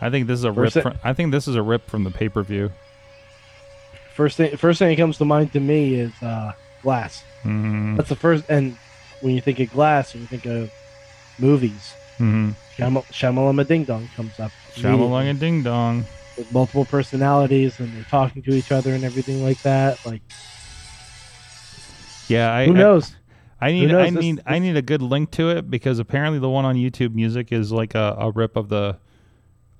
I 0.01 0.09
think 0.09 0.27
this 0.27 0.39
is 0.39 0.43
a 0.45 0.51
rip. 0.51 0.75
It- 0.75 0.81
From, 0.81 0.97
I 1.03 1.13
think 1.13 1.31
this 1.31 1.47
is 1.47 1.55
a 1.55 1.61
rip 1.61 1.89
from 1.89 2.03
the 2.03 2.11
pay 2.11 2.29
per 2.29 2.41
view. 2.41 2.71
first 4.13 4.37
thing 4.37 4.55
first 4.57 4.79
thing 4.79 4.89
that 4.89 4.95
comes 4.97 5.17
to 5.17 5.25
mind 5.25 5.51
to 5.53 5.59
me 5.59 5.95
is 5.95 6.13
uh, 6.23 6.53
Glass. 6.81 7.23
hmm 7.43 7.95
That's 7.95 8.09
the 8.09 8.15
first, 8.15 8.45
and 8.49 8.77
when 9.21 9.35
you 9.35 9.41
think 9.41 9.59
of 9.59 9.69
Glass 9.69 10.13
and 10.13 10.21
you 10.21 10.27
think 10.27 10.45
of 10.45 10.71
movies, 11.37 11.93
Mm-hmm. 12.19 12.51
Shamal- 12.77 13.05
Shamalama 13.05 13.67
Ding 13.67 13.83
Dong 13.85 14.09
comes 14.15 14.39
up. 14.39 14.51
Shamalung 14.73 15.29
and 15.29 15.39
ding 15.39 15.63
dong. 15.63 16.05
with 16.37 16.51
multiple 16.51 16.83
personalities 16.85 17.79
and 17.79 17.93
they're 17.95 18.03
talking 18.03 18.41
to 18.43 18.51
each 18.51 18.71
other 18.71 18.93
and 18.93 19.03
everything 19.05 19.43
like 19.43 19.61
that. 19.61 20.05
Like, 20.05 20.21
Yeah, 22.27 22.51
I, 22.53 22.65
who 22.65 22.73
I- 22.73 22.77
knows? 22.77 23.15
I 23.61 23.71
need 23.71 23.87
knows? 23.87 24.07
I 24.07 24.09
This- 24.11 24.21
need 24.21 24.41
I 24.45 24.59
need 24.59 24.75
a 24.75 24.81
good 24.81 25.01
link 25.01 25.31
to 25.31 25.49
it 25.49 25.69
because 25.71 25.97
apparently 25.99 26.39
the 26.39 26.49
one 26.49 26.65
on 26.65 26.75
YouTube 26.75 27.13
Music 27.15 27.51
is 27.53 27.71
like 27.71 27.95
a, 27.95 28.15
a 28.19 28.31
rip 28.31 28.57
of 28.57 28.67
the 28.69 28.97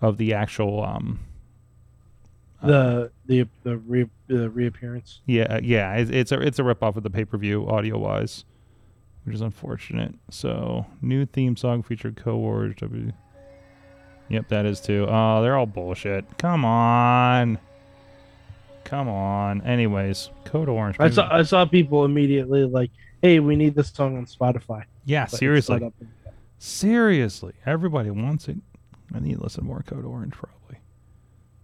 of 0.01 0.17
the 0.17 0.33
actual 0.33 0.81
um 0.83 1.19
the 2.63 3.11
the 3.27 3.47
the, 3.63 3.77
re, 3.77 4.09
the 4.27 4.49
reappearance. 4.49 5.19
yeah 5.25 5.59
yeah 5.61 5.93
it's, 5.95 6.09
it's 6.09 6.31
a 6.31 6.39
it's 6.39 6.57
a 6.57 6.63
rip 6.63 6.81
off 6.81 6.95
of 6.95 7.03
the 7.03 7.09
pay 7.09 7.25
per 7.25 7.37
view 7.37 7.67
audio 7.67 7.97
wise, 7.97 8.45
which 9.25 9.35
is 9.35 9.41
unfortunate. 9.41 10.13
So 10.29 10.85
new 11.01 11.25
theme 11.25 11.57
song 11.57 11.83
featured 11.83 12.15
co-wars 12.15 12.75
W. 12.77 13.11
Yep, 14.29 14.47
that 14.49 14.65
is 14.65 14.79
too. 14.79 15.05
Oh, 15.09 15.41
they're 15.41 15.55
all 15.57 15.65
bullshit. 15.65 16.37
Come 16.37 16.65
on. 16.65 17.59
Come 18.83 19.07
on. 19.09 19.61
Anyways, 19.61 20.29
Code 20.45 20.69
Orange. 20.69 20.95
I 20.99 21.09
saw 21.09 21.27
I 21.33 21.43
saw 21.43 21.65
people 21.65 22.05
immediately 22.05 22.63
like, 22.65 22.91
"Hey, 23.21 23.39
we 23.39 23.55
need 23.55 23.75
this 23.75 23.89
song 23.89 24.17
on 24.17 24.25
Spotify." 24.25 24.83
yeah, 25.05 25.25
But 25.29 25.39
seriously. 25.39 25.79
not 25.79 25.87
up 25.87 25.93
in- 26.01 26.09
Seriously, 26.57 27.53
everybody 27.65 28.09
wants 28.09 28.47
it. 28.47 28.57
I 29.13 29.19
need 29.19 29.35
to 29.35 29.43
listen 29.43 29.65
more 29.65 29.83
Code 29.85 30.05
Orange 30.05 30.33
probably. 30.33 30.79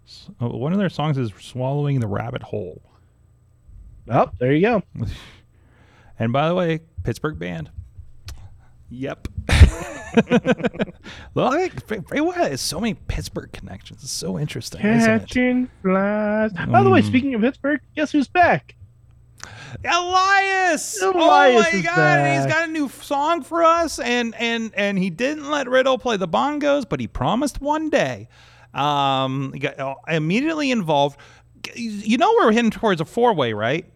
So, 0.06 0.34
oh, 0.42 0.58
one 0.58 0.74
of 0.74 0.80
their 0.80 0.90
songs 0.90 1.18
is 1.18 1.32
"Swallowing 1.40 2.00
the 2.00 2.08
Rabbit 2.08 2.44
Whole," 2.44 2.82
Oh, 4.10 4.30
there 4.40 4.52
you 4.54 4.62
go. 4.62 4.84
and 6.20 6.34
by 6.34 6.48
the 6.48 6.54
way, 6.56 6.82
Pittsburgh 7.04 7.38
band. 7.40 7.70
Yep. 8.90 9.28
Look, 11.36 11.88
Bray 11.88 12.20
Wyatt 12.22 12.52
has 12.52 12.62
so 12.62 12.80
many 12.80 12.94
Pittsburgh 12.96 13.52
connections. 13.54 14.04
It's 14.04 14.12
so 14.12 14.38
interesting. 14.38 14.82
Catching 14.82 15.70
flies. 15.82 16.52
By 16.54 16.84
the 16.84 16.90
way, 16.90 17.02
Mm. 17.02 17.08
speaking 17.08 17.34
of 17.36 17.42
Pittsburgh, 17.42 17.80
guess 17.96 18.12
who's 18.12 18.28
back? 18.28 18.76
Elias! 19.86 21.00
oh 21.02 21.12
Elias 21.16 21.72
my 21.74 21.78
is 21.80 21.86
god, 21.86 21.98
and 22.20 22.28
he's 22.38 22.46
back. 22.46 22.50
got 22.50 22.70
a 22.70 22.72
new 22.72 22.90
song 22.90 23.42
for 23.42 23.64
us, 23.64 24.00
and 24.00 24.36
and 24.36 24.72
and 24.76 25.00
he 25.00 25.10
didn't 25.10 25.50
let 25.50 25.68
Riddle 25.70 25.98
play 25.98 26.18
the 26.18 26.28
bongos, 26.28 26.88
but 26.88 27.00
he 27.00 27.08
promised 27.08 27.62
one 27.62 27.90
day. 27.90 28.28
Um, 28.74 29.52
he 29.54 29.60
got 29.60 29.80
uh, 29.80 29.96
immediately 30.10 30.70
involved. 30.72 31.18
You 31.76 32.18
know 32.18 32.34
we're 32.40 32.52
heading 32.52 32.72
towards 32.72 33.02
a 33.02 33.06
four 33.06 33.34
way, 33.34 33.54
right? 33.54 33.91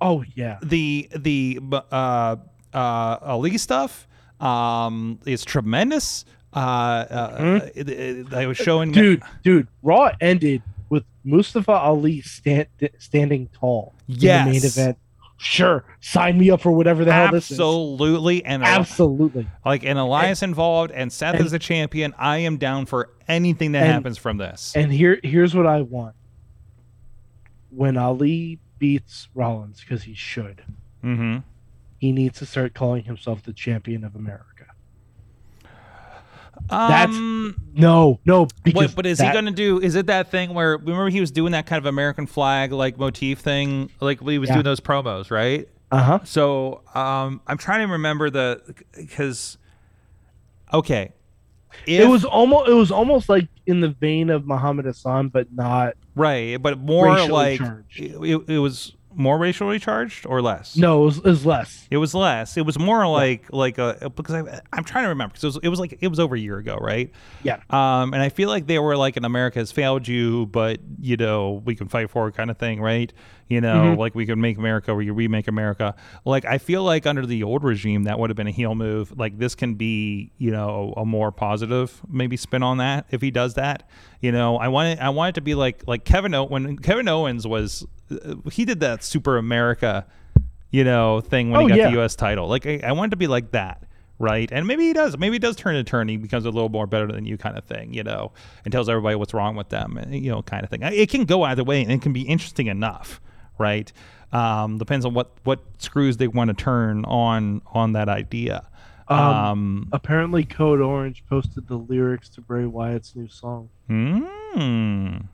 Oh 0.00 0.24
yeah, 0.34 0.58
The 0.62 1.08
the 1.16 1.60
uh 1.90 2.36
uh 2.72 3.18
Ali 3.22 3.58
stuff 3.58 4.06
um 4.40 5.18
is 5.26 5.44
tremendous. 5.44 6.24
Uh, 6.54 6.58
uh 6.58 7.60
it- 7.74 7.88
it- 7.88 8.32
I 8.34 8.46
was 8.46 8.56
showing 8.56 8.92
dude, 8.92 9.22
dude. 9.42 9.68
Raw 9.82 10.10
ended 10.20 10.62
with 10.88 11.04
Mustafa 11.24 11.72
Ali 11.72 12.20
stand, 12.22 12.68
standing 12.98 13.48
tall 13.52 13.92
in 14.08 14.14
the 14.14 14.44
main 14.46 14.64
event. 14.64 14.98
Sure, 15.40 15.84
sign 16.00 16.36
me 16.38 16.50
up 16.50 16.60
for 16.60 16.72
whatever 16.72 17.04
the 17.04 17.12
hell 17.12 17.30
this 17.30 17.50
is. 17.50 17.60
absolutely 17.60 18.44
and 18.44 18.64
Absolutely. 18.64 19.46
like 19.64 19.84
an 19.84 19.96
Elias 19.96 20.42
involved 20.42 20.90
and 20.90 21.12
Seth 21.12 21.36
and- 21.36 21.44
is 21.44 21.52
the 21.52 21.60
champion. 21.60 22.12
I 22.18 22.38
am 22.38 22.56
down 22.56 22.86
for 22.86 23.10
anything 23.28 23.72
that 23.72 23.84
and- 23.84 23.92
happens 23.92 24.18
from 24.18 24.38
this. 24.38 24.72
And 24.74 24.90
here, 24.92 25.20
here's 25.22 25.54
what 25.54 25.66
I 25.66 25.82
want. 25.82 26.16
When 27.70 27.96
Ali 27.96 28.58
beats 28.78 29.28
Rollins, 29.34 29.80
because 29.80 30.02
he 30.02 30.14
should, 30.14 30.62
mm-hmm. 31.04 31.38
he 31.98 32.12
needs 32.12 32.38
to 32.38 32.46
start 32.46 32.74
calling 32.74 33.04
himself 33.04 33.42
the 33.42 33.52
champion 33.52 34.04
of 34.04 34.14
America. 34.14 34.66
That's- 36.68 37.08
Um, 37.08 37.56
No, 37.74 38.18
no. 38.24 38.48
Because 38.64 38.88
what, 38.88 38.96
but 38.96 39.06
is 39.06 39.20
he 39.20 39.30
going 39.30 39.46
to 39.46 39.52
do? 39.52 39.80
Is 39.80 39.94
it 39.94 40.06
that 40.06 40.30
thing 40.30 40.54
where 40.54 40.76
remember 40.76 41.08
he 41.08 41.20
was 41.20 41.30
doing 41.30 41.52
that 41.52 41.66
kind 41.66 41.78
of 41.78 41.86
American 41.86 42.26
flag 42.26 42.72
like 42.72 42.98
motif 42.98 43.38
thing, 43.38 43.90
like 44.00 44.20
when 44.20 44.32
he 44.32 44.38
was 44.38 44.48
Yeah. 44.48 44.56
doing 44.56 44.64
those 44.64 44.80
promos, 44.80 45.30
right? 45.30 45.68
Uh 45.90 46.02
huh. 46.02 46.18
So 46.24 46.82
um, 46.94 47.40
I'm 47.46 47.58
trying 47.58 47.86
to 47.86 47.92
remember 47.92 48.28
the 48.28 48.60
because 48.94 49.56
okay, 50.74 51.12
if, 51.86 52.00
It 52.00 52.08
was 52.08 52.24
almost. 52.24 52.68
It 52.68 52.74
was 52.74 52.90
almost 52.90 53.28
like 53.28 53.48
in 53.66 53.80
the 53.80 53.90
vein 53.90 54.28
of 54.28 54.46
Muhammad 54.46 54.84
Hassan, 54.84 55.28
but 55.28 55.52
not. 55.52 55.94
Right, 56.18 56.60
but 56.60 56.78
more 56.78 57.06
racially 57.06 57.58
like 57.58 57.60
it, 57.96 58.16
it, 58.16 58.48
it 58.48 58.58
was 58.58 58.94
more 59.18 59.36
racially 59.36 59.78
charged 59.78 60.24
or 60.24 60.40
less. 60.40 60.76
No, 60.76 61.02
it 61.02 61.04
was, 61.06 61.16
it 61.18 61.24
was 61.24 61.44
less. 61.44 61.86
It 61.90 61.96
was 61.98 62.14
less. 62.14 62.56
It 62.56 62.64
was 62.64 62.78
more 62.78 63.06
like 63.06 63.52
like 63.52 63.76
a 63.76 64.10
because 64.14 64.34
I, 64.34 64.60
I'm 64.72 64.84
trying 64.84 65.04
to 65.04 65.08
remember 65.10 65.32
because 65.34 65.44
it 65.44 65.48
was, 65.48 65.58
it 65.64 65.68
was 65.68 65.80
like 65.80 65.98
it 66.00 66.08
was 66.08 66.18
over 66.20 66.34
a 66.36 66.38
year 66.38 66.56
ago, 66.58 66.76
right? 66.80 67.10
Yeah. 67.42 67.56
Um, 67.68 68.14
and 68.14 68.22
I 68.22 68.28
feel 68.30 68.48
like 68.48 68.66
they 68.66 68.78
were 68.78 68.96
like 68.96 69.16
an 69.16 69.24
America 69.24 69.58
has 69.58 69.72
failed 69.72 70.08
you, 70.08 70.46
but 70.46 70.78
you 71.00 71.16
know 71.16 71.60
we 71.64 71.74
can 71.74 71.88
fight 71.88 72.08
for 72.10 72.28
it 72.28 72.32
kind 72.36 72.50
of 72.50 72.56
thing, 72.56 72.80
right? 72.80 73.12
You 73.48 73.62
know, 73.62 73.94
Mhm. 73.94 73.98
like 73.98 74.14
we 74.14 74.26
can 74.26 74.40
make 74.42 74.58
America, 74.58 74.94
we 74.94 75.06
can 75.06 75.14
remake 75.14 75.48
America. 75.48 75.94
Like 76.24 76.44
I 76.44 76.58
feel 76.58 76.84
like 76.84 77.06
under 77.06 77.24
the 77.26 77.42
old 77.42 77.64
regime 77.64 78.04
that 78.04 78.18
would 78.18 78.28
have 78.30 78.36
been 78.36 78.46
a 78.46 78.50
heel 78.52 78.74
move. 78.74 79.18
Like 79.18 79.38
this 79.38 79.54
can 79.54 79.74
be, 79.74 80.32
you 80.38 80.50
know, 80.50 80.92
a 80.98 81.04
more 81.06 81.32
positive 81.32 82.00
maybe 82.08 82.36
spin 82.36 82.62
on 82.62 82.76
that 82.76 83.06
if 83.10 83.22
he 83.22 83.30
does 83.30 83.54
that. 83.54 83.88
You 84.20 84.32
know, 84.32 84.58
I 84.58 84.68
want 84.68 84.98
it. 84.98 85.02
I 85.02 85.08
want 85.08 85.30
it 85.30 85.34
to 85.36 85.40
be 85.40 85.54
like 85.54 85.82
like 85.86 86.04
Kevin 86.04 86.34
when 86.34 86.76
Kevin 86.76 87.08
Owens 87.08 87.46
was 87.46 87.86
he 88.52 88.64
did 88.64 88.80
that 88.80 89.02
Super 89.04 89.36
America, 89.36 90.06
you 90.70 90.84
know, 90.84 91.20
thing 91.20 91.50
when 91.50 91.60
Oh, 91.60 91.64
he 91.64 91.68
got 91.70 91.78
yeah. 91.78 91.86
the 91.88 91.92
U.S. 91.98 92.14
title. 92.16 92.48
Like 92.48 92.66
I, 92.66 92.80
I 92.84 92.92
want 92.92 93.10
it 93.10 93.12
to 93.12 93.16
be 93.16 93.26
like 93.26 93.50
that 93.52 93.84
right? 94.20 94.50
And 94.50 94.66
maybe 94.66 94.82
he 94.82 94.92
does. 94.92 95.16
Maybe 95.16 95.34
he 95.36 95.38
does 95.38 95.54
turn 95.54 95.76
a 95.76 95.84
turn. 95.84 96.08
He 96.08 96.16
becomes 96.16 96.44
a 96.44 96.50
little 96.50 96.70
more 96.70 96.88
better 96.88 97.06
than 97.06 97.24
you, 97.24 97.38
kind 97.38 97.56
of 97.56 97.62
thing, 97.62 97.94
you 97.94 98.02
know, 98.02 98.32
and 98.64 98.72
tells 98.72 98.88
everybody 98.88 99.14
what's 99.14 99.32
wrong 99.32 99.54
with 99.54 99.68
them, 99.68 99.96
you 100.10 100.28
know, 100.32 100.42
kind 100.42 100.64
of 100.64 100.70
thing. 100.70 100.80
It 100.82 101.08
can 101.08 101.24
go 101.24 101.44
either 101.44 101.62
way, 101.62 101.80
and 101.84 101.92
it 101.92 102.02
can 102.02 102.12
be 102.12 102.22
interesting 102.22 102.66
enough, 102.66 103.20
right? 103.58 103.92
Um, 104.32 104.76
depends 104.76 105.04
on 105.06 105.14
what 105.14 105.30
what 105.44 105.60
screws 105.78 106.16
they 106.16 106.26
want 106.26 106.48
to 106.48 106.54
turn 106.54 107.04
on 107.04 107.62
on 107.68 107.92
that 107.92 108.08
idea. 108.08 108.66
Um, 109.06 109.20
Um, 109.20 109.88
Apparently, 109.92 110.42
Code 110.44 110.80
Orange 110.80 111.22
posted 111.30 111.68
the 111.68 111.76
lyrics 111.76 112.28
to 112.30 112.40
Bray 112.40 112.66
Wyatt's 112.66 113.14
new 113.14 113.28
song. 113.28 113.68
mm, 113.88 115.26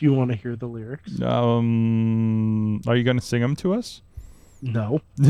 Do 0.00 0.06
you 0.06 0.14
want 0.14 0.30
to 0.30 0.36
hear 0.36 0.56
the 0.56 0.64
lyrics? 0.66 1.20
um, 1.20 2.80
are 2.86 2.96
you 2.96 3.04
going 3.04 3.18
to 3.18 3.22
sing 3.24 3.42
them 3.42 3.54
to 3.56 3.74
us? 3.74 4.00
No. 4.62 5.02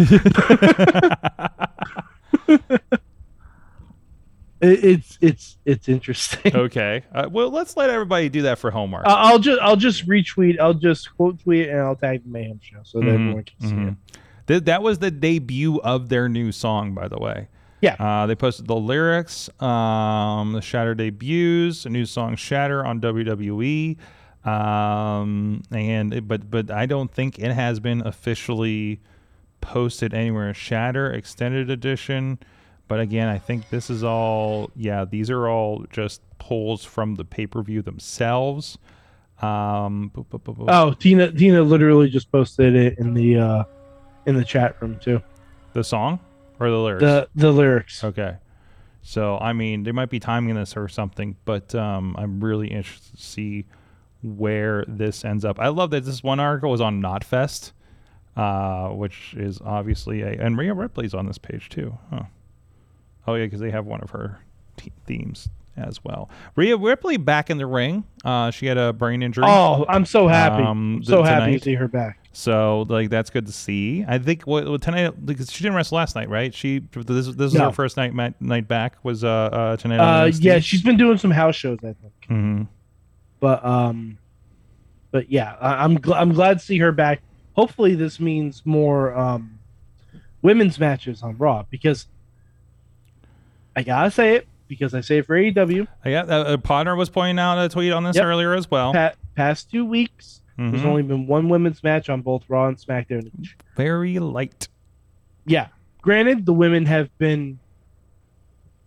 It, 4.63 4.85
it's 4.85 5.19
it's 5.23 5.57
it's 5.65 5.89
interesting. 5.89 6.55
okay. 6.57 7.03
Uh, 7.15 7.29
well, 7.33 7.49
let's 7.51 7.79
let 7.79 7.89
everybody 7.89 8.29
do 8.29 8.43
that 8.43 8.59
for 8.59 8.71
homework. 8.71 9.07
I- 9.07 9.31
I'll 9.31 9.39
just 9.39 9.59
I'll 9.63 9.77
just 9.77 10.07
retweet. 10.07 10.61
I'll 10.61 10.75
just 10.75 11.17
quote 11.17 11.41
tweet 11.41 11.69
and 11.71 11.79
I'll 11.81 11.97
tag 11.97 12.25
the 12.25 12.29
Mayhem 12.29 12.61
Show 12.63 12.81
so 12.83 13.01
that 13.01 13.07
Mhm, 13.07 13.15
everyone 13.15 13.45
can 13.45 13.61
see 13.69 13.75
mhm. 13.75 13.89
it. 13.93 14.19
Th- 14.49 14.65
that 14.65 14.83
was 14.83 14.99
the 14.99 15.11
debut 15.11 15.81
of 15.81 16.11
their 16.11 16.29
new 16.29 16.53
song, 16.53 16.93
by 16.93 17.09
the 17.09 17.19
way. 17.19 17.49
Yeah. 17.81 17.95
Uh, 17.99 18.27
they 18.27 18.35
posted 18.35 18.67
the 18.67 18.77
lyrics, 18.77 19.49
um, 19.63 20.53
the 20.53 20.61
Shatter 20.61 20.95
debuts, 20.95 21.87
a 21.87 21.89
new 21.89 22.05
song 22.05 22.37
Shatter 22.37 22.85
on 22.85 23.01
WWE, 23.01 23.97
um, 24.45 25.63
and 25.71 26.15
it- 26.15 26.29
but 26.29 26.51
but 26.51 26.71
I 26.71 26.87
don't 26.87 27.11
think 27.13 27.39
it 27.39 27.53
has 27.53 27.81
been 27.81 28.07
officially 28.07 29.01
posted 29.61 30.15
anywhere. 30.15 30.55
Shatter 30.55 31.13
Extended 31.13 31.69
Edition, 31.71 32.39
but 32.89 33.01
again, 33.01 33.29
I 33.29 33.39
think 33.39 33.69
this 33.71 33.91
is 33.91 34.03
all 34.03 34.71
yeah. 34.75 35.05
These 35.05 35.31
are 35.31 35.49
all 35.49 35.85
just 35.91 36.23
pulls 36.39 36.85
from 36.85 37.17
the 37.17 37.25
pay 37.25 37.47
per 37.47 37.63
view 37.63 37.83
themselves. 37.83 38.79
Um, 39.43 40.11
boop, 40.15 40.27
boop, 40.27 40.43
boop, 40.43 40.57
boop. 40.59 40.65
Oh, 40.69 40.93
Tina 40.93 41.33
Tina 41.33 41.63
literally 41.63 42.09
just 42.11 42.31
posted 42.33 42.75
it 42.75 42.99
in 42.99 43.15
the 43.15 43.37
uh 43.39 43.65
in 44.27 44.37
the 44.37 44.45
chat 44.45 44.81
room 44.83 44.99
too. 45.01 45.21
the 45.73 45.85
song 45.85 46.19
or 46.59 46.69
the 46.71 46.79
lyrics? 46.79 47.03
The 47.03 47.29
the 47.35 47.51
lyrics. 47.53 48.05
Okay. 48.05 48.37
So 49.03 49.39
I 49.39 49.53
mean, 49.55 49.83
they 49.85 49.93
might 49.93 50.11
be 50.11 50.21
timing 50.21 50.55
this 50.57 50.77
or 50.77 50.89
something, 50.89 51.37
but 51.47 51.75
um, 51.75 52.15
I'm 52.19 52.43
really 52.45 52.69
interested 52.69 53.17
to 53.17 53.23
see 53.23 53.65
where 54.23 54.85
this 54.87 55.25
ends 55.25 55.45
up. 55.45 55.59
I 55.59 55.69
love 55.69 55.91
that 55.91 56.05
this 56.05 56.23
one 56.23 56.41
article 56.41 56.71
was 56.71 56.81
on 56.81 57.01
Knotfest, 57.01 57.73
uh, 58.37 58.89
which 58.89 59.35
is 59.35 59.61
obviously 59.65 60.23
a 60.23 60.31
and 60.33 60.57
Rhea 60.59 60.75
Ripley's 60.75 61.15
on 61.15 61.27
this 61.27 61.39
page 61.39 61.69
too. 61.69 61.97
Huh. 62.11 62.23
Oh 63.27 63.35
yeah, 63.35 63.45
because 63.45 63.61
they 63.61 63.71
have 63.71 63.87
one 63.87 64.01
of 64.01 64.11
her 64.11 64.41
te- 64.77 64.93
themes 65.07 65.49
as 65.77 66.03
well. 66.05 66.29
Rhea 66.57 66.77
Ripley 66.77 67.17
back 67.17 67.49
in 67.51 67.59
the 67.59 67.67
ring. 67.67 68.05
Uh, 68.25 68.51
she 68.51 68.67
had 68.67 68.77
a 68.77 68.93
brain 68.93 69.23
injury. 69.23 69.45
Oh, 69.47 69.85
I'm 69.89 70.05
so 70.05 70.29
happy. 70.29 70.63
Um, 70.63 71.01
so 71.05 71.17
th- 71.19 71.27
happy 71.29 71.45
tonight. 71.47 71.59
to 71.59 71.65
see 71.65 71.75
her 71.75 71.89
back. 71.89 72.19
So 72.33 72.87
like 72.89 73.11
that's 73.11 73.31
good 73.31 73.47
to 73.47 73.53
see. 73.53 74.05
I 74.07 74.19
think 74.19 74.47
what, 74.47 74.69
what 74.69 74.83
tonight 74.83 75.25
because 75.27 75.51
she 75.51 75.65
didn't 75.65 75.77
wrestle 75.77 75.97
last 75.97 76.15
night, 76.15 76.29
right? 76.29 76.55
She 76.55 76.81
this 76.95 77.27
this 77.27 77.37
was 77.37 77.55
No. 77.55 77.67
her 77.67 77.73
first 77.73 77.97
night 77.97 78.15
night 78.41 78.69
back 78.69 78.97
was 79.03 79.25
uh, 79.25 79.29
uh 79.29 79.77
tonight. 79.77 79.99
Uh, 79.99 80.27
yeah, 80.39 80.61
she's 80.61 80.83
been 80.83 80.97
doing 80.97 81.19
some 81.19 81.31
house 81.31 81.57
shows, 81.57 81.79
I 81.83 81.95
think. 81.95 82.13
hmm 82.29 82.63
But 83.41 83.65
um, 83.65 84.19
but 85.11 85.31
yeah, 85.31 85.57
I, 85.61 85.83
I'm 85.85 85.99
gl- 85.99 86.15
I'm 86.21 86.33
glad 86.33 86.59
to 86.61 86.65
see 86.65 86.79
her 86.79 86.93
back. 86.93 87.21
Hopefully, 87.55 87.95
this 87.95 88.21
means 88.21 88.63
more 88.65 89.15
um, 89.17 89.59
women's 90.43 90.79
matches 90.79 91.23
on 91.23 91.37
Raw 91.39 91.65
because 91.71 92.07
I 93.75 93.83
gotta 93.83 94.11
say 94.11 94.37
it 94.37 94.47
because 94.69 94.95
I 94.95 95.01
say 95.01 95.19
it 95.19 95.27
for 95.27 95.37
AEW. 95.37 95.87
Yeah, 96.05 96.23
uh, 96.23 96.25
uh, 96.27 96.57
Podner 96.59 96.97
was 96.97 97.09
pointing 97.11 97.39
out 97.39 97.59
a 97.59 97.69
tweet 97.69 97.93
on 97.93 98.05
this 98.05 98.17
Yep. 98.17 98.25
earlier 98.25 98.55
as 98.55 98.71
well. 98.71 98.93
Pa- 98.93 99.13
past 99.35 99.71
two 99.71 99.85
weeks, 99.85 100.43
there's 100.57 100.83
Mhm. 100.83 100.85
only 100.85 101.03
been 101.03 101.27
one 101.27 101.49
women's 101.49 101.83
match 101.83 102.09
on 102.09 102.21
both 102.23 102.45
Raw 102.49 102.69
and 102.69 102.77
SmackDown. 102.77 103.31
Very 103.77 104.19
light. 104.19 104.69
Yeah, 105.47 105.69
granted, 106.03 106.47
the 106.47 106.53
women 106.53 106.87
have 106.87 107.17
been 107.19 107.59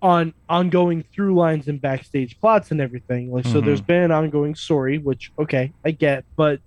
on 0.03 0.33
ongoing 0.49 1.01
through 1.13 1.33
lines 1.33 1.67
and 1.69 1.81
backstage 1.81 2.37
plots 2.39 2.69
and 2.71 2.79
everything. 2.81 3.31
Like, 3.31 3.45
so 3.45 3.61
Mhm. 3.61 3.65
there's 3.65 3.81
been 3.81 4.03
an 4.03 4.11
ongoing 4.11 4.53
story, 4.53 4.97
which 4.99 5.31
okay, 5.39 5.71
I 5.85 5.91
get, 5.91 6.25
but 6.35 6.59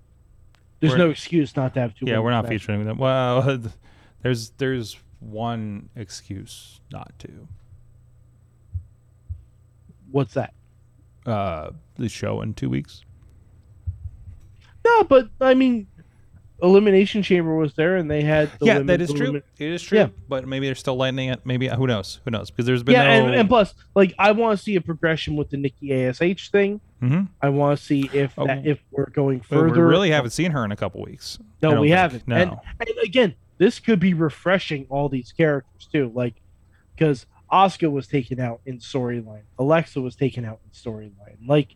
there's 0.79 0.93
We're- 0.93 1.05
no 1.05 1.09
excuse 1.11 1.55
not 1.55 1.73
to 1.75 1.79
have 1.81 1.93
two. 1.95 2.05
Yeah, 2.07 2.19
we're 2.19 2.31
not 2.31 2.47
featuring 2.47 2.83
them. 2.83 2.97
Well, 2.97 3.61
there's 4.23 4.49
there's 4.57 4.97
one 5.19 5.89
excuse 5.95 6.81
not 6.91 7.13
to. 7.19 7.47
What's 10.11 10.33
that? 10.33 10.53
Uh, 11.25 11.71
the 11.95 12.09
show 12.09 12.41
in 12.41 12.53
two 12.53 12.69
weeks. 12.69 13.03
No, 14.85 15.03
but 15.03 15.29
I 15.41 15.53
mean, 15.53 15.87
Elimination 16.61 17.21
Chamber 17.21 17.55
was 17.55 17.73
there, 17.75 17.97
and 17.97 18.09
they 18.09 18.21
had. 18.21 18.49
The 18.59 18.65
yeah, 18.65 18.79
that 18.79 19.01
is 19.01 19.11
women's 19.13 19.29
true. 19.29 19.39
elimin- 19.39 19.43
It 19.59 19.71
is 19.73 19.83
true. 19.83 19.97
Yeah. 19.99 20.07
But 20.27 20.47
maybe 20.47 20.65
they're 20.65 20.75
still 20.75 20.95
lightening 20.95 21.29
it. 21.29 21.41
Maybe 21.45 21.67
who 21.67 21.85
knows? 21.85 22.19
Who 22.25 22.31
knows? 22.31 22.49
Because 22.49 22.65
there's 22.65 22.81
been 22.83 22.93
Yeah, 22.95 23.19
no. 23.19 23.25
and, 23.27 23.35
and 23.35 23.47
plus, 23.49 23.73
like, 23.95 24.13
I 24.17 24.31
want 24.31 24.57
to 24.57 24.63
see 24.63 24.75
a 24.75 24.81
progression 24.81 25.35
with 25.35 25.49
the 25.51 25.57
Nikki 25.57 25.93
Ash 25.93 26.17
thing. 26.49 26.81
Mhm. 27.01 27.27
I 27.41 27.49
want 27.49 27.77
to 27.77 27.85
see 27.85 28.09
if 28.11 28.33
Oh. 28.39 28.47
that, 28.47 28.65
if 28.65 28.79
we're 28.91 29.09
going 29.11 29.41
further. 29.41 29.69
we 29.69 29.79
really 29.79 30.09
haven't 30.09 30.31
seen 30.31 30.49
her 30.51 30.65
in 30.65 30.71
a 30.71 30.75
couple 30.75 31.01
weeks. 31.03 31.37
No, 31.61 31.79
we 31.79 31.89
think. 31.89 31.97
haven't. 31.97 32.27
No. 32.27 32.35
And, 32.35 32.51
and 32.79 32.89
again, 33.03 33.35
this 33.59 33.79
could 33.79 33.99
be 33.99 34.13
refreshing 34.15 34.87
all 34.89 35.09
these 35.09 35.31
characters 35.31 35.87
too, 35.91 36.11
like 36.15 36.41
because 36.95 37.27
Asuka 37.51 37.91
was 37.91 38.07
taken 38.07 38.39
out 38.39 38.61
in 38.65 38.79
storyline, 38.79 39.43
Alexa 39.59 40.01
was 40.01 40.15
taken 40.15 40.43
out 40.43 40.59
in 40.65 40.71
storyline. 40.71 41.37
Like 41.47 41.75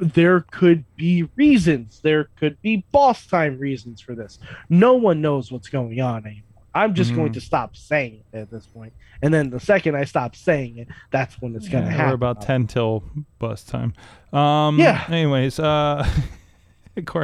there 0.00 0.40
could 0.50 0.84
be 0.96 1.28
reasons, 1.36 2.00
there 2.02 2.28
could 2.38 2.60
be 2.62 2.84
boss 2.92 3.26
time 3.26 3.58
reasons 3.58 4.00
for 4.00 4.14
this. 4.14 4.38
No 4.68 4.94
one 4.94 5.20
knows 5.20 5.50
what's 5.52 5.68
going 5.68 6.00
on 6.00 6.24
anymore. 6.26 6.42
I'm 6.74 6.94
just 6.94 7.14
going 7.14 7.30
Mhm. 7.30 7.34
to 7.34 7.40
stop 7.40 7.76
saying 7.76 8.22
it 8.32 8.36
at 8.36 8.50
this 8.50 8.66
point. 8.66 8.92
and 9.20 9.34
then 9.34 9.50
the 9.50 9.58
second 9.58 9.96
I 9.96 10.04
stop 10.04 10.36
saying 10.36 10.78
it, 10.78 10.88
that's 11.10 11.40
when 11.40 11.56
it's 11.56 11.68
going 11.68 11.82
to 11.84 11.90
Yeah, 11.90 11.96
happen. 11.96 12.08
We're 12.10 12.14
about 12.14 12.40
ten 12.42 12.66
till 12.68 13.02
bus 13.40 13.64
time. 13.64 13.94
Um, 14.32 14.78
Yeah. 14.78 15.04
Anyways, 15.08 15.58
uh. 15.58 16.06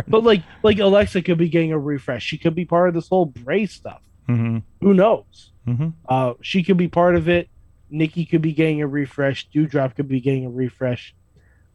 But 0.06 0.22
like, 0.22 0.42
like 0.62 0.78
Alexa 0.78 1.22
could 1.22 1.38
be 1.38 1.48
getting 1.48 1.72
a 1.72 1.78
refresh. 1.78 2.22
She 2.24 2.38
could 2.38 2.54
be 2.54 2.64
part 2.64 2.88
of 2.88 2.94
this 2.94 3.08
whole 3.08 3.26
Bray 3.26 3.66
stuff. 3.66 4.02
hmm 4.26 4.58
Who 4.80 4.94
knows? 4.94 5.50
hmm 5.66 5.88
Uh, 6.08 6.34
she 6.42 6.62
could 6.62 6.76
be 6.76 6.86
part 6.88 7.16
of 7.16 7.28
it. 7.28 7.48
Nikki 7.90 8.24
could 8.24 8.40
be 8.42 8.52
getting 8.52 8.82
a 8.82 8.86
refresh. 8.86 9.48
Doudrop 9.50 9.94
could 9.96 10.08
be 10.08 10.20
getting 10.20 10.46
a 10.46 10.50
refresh. 10.50 11.14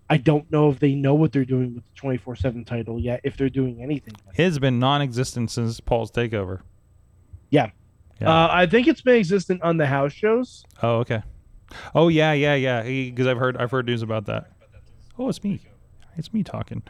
I 0.10 0.18
don't 0.18 0.52
know 0.52 0.70
if 0.70 0.80
they 0.80 0.96
know 0.96 1.14
what 1.14 1.32
they're 1.32 1.46
doing 1.46 1.76
with 1.76 1.84
the 1.86 1.92
24 1.96 2.36
7 2.36 2.66
title 2.66 3.00
yet, 3.00 3.22
if 3.24 3.38
they're 3.38 3.50
doing 3.50 3.82
anything. 3.82 4.16
it. 4.34 4.40
It's 4.42 4.58
been 4.58 4.80
non-existent 4.80 5.52
since 5.52 5.80
Paul's 5.80 6.12
takeover. 6.12 6.62
Yeah. 7.50 7.70
Yeah. 8.20 8.30
Uh, 8.30 8.50
I 8.52 8.66
think 8.66 8.88
it's 8.88 9.02
been 9.02 9.16
existent 9.16 9.62
on 9.62 9.78
the 9.78 9.86
house 9.86 10.12
shows. 10.12 10.66
Oh, 10.82 10.98
okay. 10.98 11.22
Oh 11.94 12.08
yeah, 12.08 12.34
yeah, 12.34 12.56
yeah. 12.56 12.82
Because 12.82 13.28
I've 13.28 13.38
heard 13.38 13.56
I've 13.56 13.72
heard 13.72 13.86
news 13.86 14.02
about 14.02 14.26
that. 14.26 14.52
Oh, 15.18 15.30
it's 15.30 15.44
me. 15.44 15.60
It's 16.18 16.34
me 16.34 16.44
talking. 16.44 16.82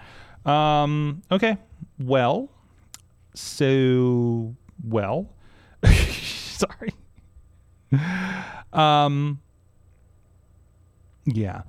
Um. 0.46 1.22
Okay. 1.32 1.58
Well. 2.00 2.50
So 3.36 4.56
well. 4.84 5.30
Sorry. 5.86 6.94
Um. 8.74 9.42
Yeah. 11.26 11.64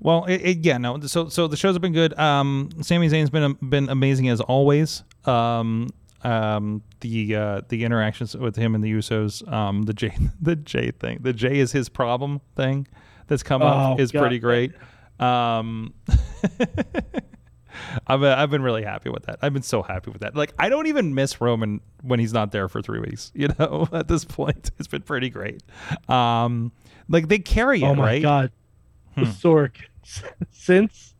Well, 0.00 0.24
it, 0.24 0.36
it, 0.42 0.58
yeah, 0.64 0.78
no. 0.78 0.98
So, 1.00 1.28
so 1.28 1.46
the 1.46 1.56
shows 1.56 1.74
have 1.74 1.82
been 1.82 1.92
good. 1.92 2.18
Um, 2.18 2.70
Sami 2.80 3.08
Zayn's 3.08 3.30
been 3.30 3.56
been 3.62 3.88
amazing 3.88 4.28
as 4.30 4.40
always. 4.40 5.02
Um, 5.26 5.90
um, 6.22 6.82
the 7.00 7.36
uh, 7.36 7.60
the 7.68 7.84
interactions 7.84 8.36
with 8.36 8.56
him 8.56 8.74
and 8.74 8.82
the 8.82 8.90
Usos, 8.92 9.46
um, 9.52 9.82
the 9.82 9.92
Jay 9.94 10.16
the 10.40 10.56
Jay 10.56 10.90
thing, 10.90 11.18
the 11.20 11.32
Jay 11.32 11.58
is 11.58 11.72
his 11.72 11.88
problem 11.88 12.40
thing 12.56 12.86
that's 13.26 13.42
come 13.42 13.62
up 13.62 13.98
Oh, 13.98 14.02
is 14.02 14.10
God. 14.10 14.20
pretty 14.20 14.38
great. 14.38 14.72
Um, 15.18 15.92
I've 18.06 18.22
uh, 18.22 18.34
I've 18.36 18.50
been 18.50 18.62
really 18.62 18.82
happy 18.82 19.10
with 19.10 19.24
that. 19.26 19.38
I've 19.42 19.52
been 19.52 19.62
so 19.62 19.82
happy 19.82 20.10
with 20.10 20.20
that. 20.22 20.34
Like 20.34 20.52
I 20.58 20.68
don't 20.68 20.86
even 20.88 21.14
miss 21.14 21.40
Roman 21.40 21.80
when 22.02 22.18
he's 22.20 22.32
not 22.32 22.52
there 22.52 22.68
for 22.68 22.82
three 22.82 23.00
weeks. 23.00 23.30
You 23.40 23.48
know, 23.58 23.88
at 23.92 24.08
this 24.08 24.24
point, 24.24 24.70
it's 24.78 24.88
been 24.88 25.02
pretty 25.02 25.30
great. 25.30 25.62
Um, 26.08 26.72
like 27.08 27.28
they 27.28 27.38
carry 27.38 27.80
it, 27.82 27.86
oh 27.86 27.94
my 27.94 28.04
right? 28.04 28.22
God. 28.22 28.52
The 29.16 29.24
Hmm. 29.24 29.30
Sorg. 29.30 29.72
Since 30.50 31.14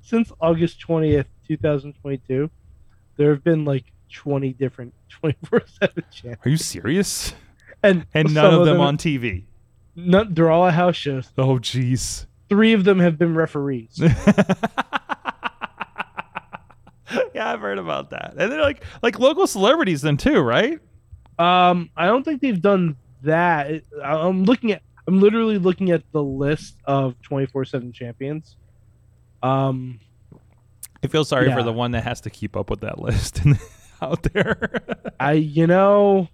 since 0.00 0.32
August 0.40 0.80
20th, 0.86 1.26
2022, 1.48 2.50
there 3.16 3.30
have 3.30 3.44
been 3.44 3.64
like 3.64 3.84
20 4.12 4.52
different 4.54 4.94
24 5.08 5.62
7 5.80 6.04
channels. 6.10 6.38
Are 6.44 6.48
you 6.50 6.56
serious? 6.56 7.34
And, 7.82 8.06
And 8.14 8.32
none 8.34 8.54
of 8.54 8.64
them 8.64 8.80
on 8.80 8.96
TV. 8.96 9.44
None, 9.96 10.34
they're 10.34 10.50
all 10.50 10.66
at 10.66 10.74
house 10.74 10.96
shows. 10.96 11.30
Oh, 11.36 11.58
jeez. 11.58 12.26
Three 12.48 12.72
of 12.74 12.84
them 12.84 12.98
have 13.00 13.18
been 13.18 13.34
referees. 13.34 13.98
yeah, 17.34 17.52
I've 17.52 17.60
heard 17.60 17.78
about 17.78 18.10
that. 18.10 18.34
And 18.36 18.52
they're 18.52 18.60
like 18.60 18.84
like 19.02 19.18
local 19.18 19.46
celebrities 19.46 20.02
then 20.02 20.16
too, 20.16 20.40
right? 20.40 20.78
Um, 21.38 21.90
I 21.96 22.06
don't 22.06 22.24
think 22.24 22.40
they've 22.40 22.60
done 22.60 22.96
that. 23.22 23.82
I'm 24.02 24.44
looking 24.44 24.72
at. 24.72 24.82
I'm 25.08 25.20
literally 25.20 25.58
looking 25.58 25.90
at 25.90 26.02
the 26.12 26.22
list 26.22 26.76
of 26.84 27.14
24/7 27.22 27.92
champions. 27.92 28.56
Um, 29.42 29.98
I 31.02 31.08
feel 31.08 31.24
sorry 31.24 31.50
for 31.52 31.62
the 31.62 31.72
one 31.72 31.90
that 31.92 32.04
has 32.04 32.20
to 32.22 32.30
keep 32.30 32.56
up 32.56 32.70
with 32.70 32.80
that 32.80 32.98
list 33.00 33.40
out 34.02 34.22
there. 34.32 34.70
I 35.18 35.32
you 35.32 35.66
know 35.66 36.28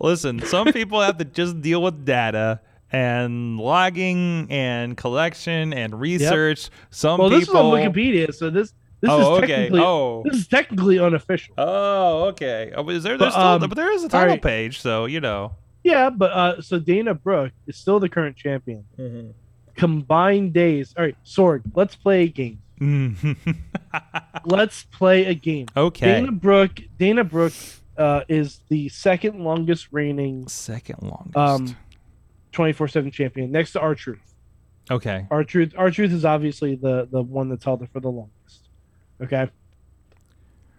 Listen, 0.00 0.40
some 0.40 0.72
people 0.72 1.00
have 1.00 1.18
to 1.18 1.24
just 1.24 1.60
deal 1.60 1.80
with 1.82 2.04
data 2.04 2.60
and 2.90 3.58
logging 3.58 4.48
and 4.50 4.96
collection 4.96 5.72
and 5.72 5.98
research. 6.00 6.70
Some 6.90 7.20
well, 7.20 7.28
this 7.30 7.42
is 7.42 7.48
people 7.48 7.72
on 7.72 7.78
Wikipedia, 7.80 8.34
so 8.34 8.50
this 8.50 8.72
this 9.00 9.10
Oh, 9.10 9.20
is 9.20 9.26
okay. 9.44 9.46
technically 9.46 9.80
Oh. 9.80 10.22
this 10.24 10.38
is 10.38 10.48
technically 10.48 10.98
unofficial. 10.98 11.54
Oh, 11.58 12.24
okay. 12.28 12.72
Oh, 12.74 12.88
is 12.88 13.02
there 13.02 13.14
But, 13.18 13.24
there's 13.26 13.32
still, 13.34 13.44
um, 13.46 13.60
but 13.60 13.76
there 13.76 13.92
is 13.92 14.02
a 14.04 14.08
title 14.08 14.30
right. 14.30 14.42
page, 14.42 14.80
so 14.80 15.04
you 15.04 15.20
know. 15.20 15.52
Yeah, 15.84 16.10
but 16.10 16.30
uh, 16.32 16.62
so 16.62 16.78
Dana 16.78 17.14
Brooke 17.14 17.52
is 17.66 17.76
still 17.76 17.98
the 18.00 18.08
current 18.08 18.36
champion. 18.36 18.84
Combined 19.74 20.52
days. 20.52 20.94
All 20.96 21.04
right, 21.04 21.16
Sword. 21.24 21.62
Let's 21.74 21.96
play 21.96 22.22
a 22.24 22.28
game. 22.28 22.58
Let's 24.44 24.84
play 24.84 25.24
a 25.26 25.34
game. 25.34 25.66
okay. 25.76 26.20
Dana 26.20 26.32
Brooke. 26.32 26.80
Dana 26.98 27.24
Brooke 27.24 27.52
uh, 27.96 28.22
is 28.28 28.60
the 28.68 28.88
second 28.88 29.44
longest 29.44 29.88
reigning 29.92 30.48
Second 30.48 31.02
longest. 31.02 31.36
um 31.36 31.76
24/7 32.52 33.12
champion 33.12 33.50
next 33.50 33.72
to 33.72 33.80
R 33.80 33.94
Truth. 33.94 34.34
okay. 34.90 35.26
R 35.30 35.44
Truth 35.44 35.74
R 35.76 35.90
Truth 35.90 36.12
is 36.12 36.24
obviously 36.24 36.74
the 36.74 37.08
the 37.10 37.22
one 37.22 37.48
that's 37.48 37.64
held 37.64 37.82
it 37.82 37.88
for 37.92 38.00
the 38.00 38.10
longest. 38.10 38.68
Okay. 39.22 39.48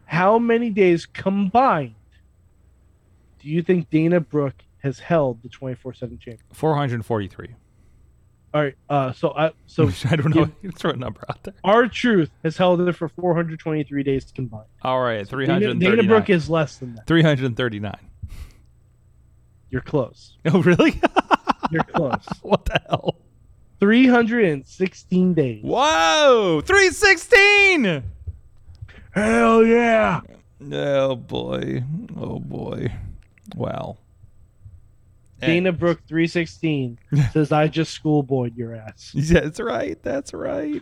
How 0.06 0.38
many 0.38 0.70
days 0.70 1.06
combined 1.06 1.96
do 3.40 3.50
you 3.50 3.62
think 3.64 3.90
Dana 3.90 4.20
Brooke 4.20 4.62
has 4.84 5.00
held 5.00 5.42
the 5.42 5.50
24/7 5.50 6.20
champion? 6.20 6.40
443. 6.52 7.56
All 8.54 8.62
right. 8.62 8.76
Uh 8.90 9.12
so 9.14 9.32
I 9.36 9.52
so 9.66 9.90
I 10.10 10.16
don't 10.16 10.36
know. 10.36 10.52
Throw 10.76 10.92
a 10.92 10.96
number 10.96 11.24
out 11.30 11.44
there. 11.44 11.54
R 11.64 11.88
Truth 11.88 12.30
has 12.44 12.58
held 12.58 12.82
it 12.82 12.94
for 12.94 13.08
423 13.08 14.04
days 14.04 14.32
combined. 14.36 14.66
All 14.84 15.02
right, 15.02 15.18
Dana, 15.18 15.26
339. 15.26 15.80
Dana 15.80 16.08
Brooke 16.08 16.30
is 16.30 16.50
less 16.50 16.78
than 16.78 16.96
that. 16.96 17.08
339. 17.08 17.96
You're 19.70 19.82
close. 19.82 20.38
Oh, 20.46 20.62
really? 20.62 21.02
You're 21.72 21.84
close. 21.84 22.26
what 22.44 22.66
the 22.66 22.80
hell? 22.88 23.16
316 23.80 25.34
days. 25.34 25.64
Whoa! 25.64 26.62
316! 26.64 28.04
Hell 29.12 29.66
yeah. 29.66 30.22
Oh, 30.72 31.16
boy. 31.16 31.84
Oh, 32.16 32.40
boy. 32.40 32.94
Wow. 33.56 33.98
Dana 35.48 35.72
Brooke 35.72 36.02
316 36.08 36.98
says 37.32 37.52
I 37.52 37.68
just 37.68 37.92
schoolboyed 37.94 38.56
your 38.56 38.76
ass. 38.76 39.12
Yeah, 39.16 39.42
that's 39.42 39.60
right. 39.60 40.02
That's 40.04 40.34
right. 40.34 40.82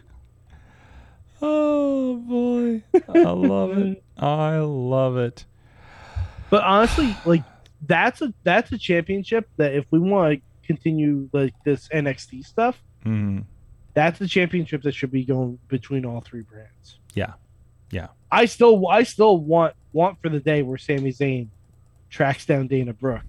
Oh, 1.42 2.16
boy. 2.18 2.84
I 3.10 3.20
love 3.32 3.78
it. 3.78 4.04
I 4.18 4.58
love 4.60 5.18
it. 5.18 5.46
But 6.50 6.64
honestly, 6.64 7.16
like 7.26 7.44
that's 7.88 8.22
a 8.22 8.34
that's 8.44 8.72
a 8.72 8.78
championship 8.78 9.50
that 9.58 9.74
if 9.74 9.86
we 9.90 10.00
want 10.00 10.36
to 10.36 10.42
continue 10.68 11.30
like 11.34 11.54
this 11.64 11.88
NXT 11.90 12.46
stuff, 12.46 12.82
Mm, 13.06 13.46
that's 13.96 14.20
the 14.20 14.28
championship 14.28 14.84
that 14.84 14.94
should 14.94 15.10
be 15.12 15.26
going 15.26 15.58
between 15.70 16.06
all 16.06 16.22
three 16.22 16.42
brands. 16.44 17.00
yeah. 17.16 17.34
Yeah. 17.90 18.08
I 18.32 18.46
still 18.46 18.88
I 18.88 19.04
still 19.04 19.38
want 19.38 19.74
want 19.92 20.22
for 20.22 20.30
the 20.30 20.40
day 20.40 20.62
where 20.62 20.78
Sami 20.78 21.12
Zayn 21.12 21.48
tracks 22.10 22.46
down 22.46 22.68
Dana 22.68 22.94
Brooke, 22.94 23.26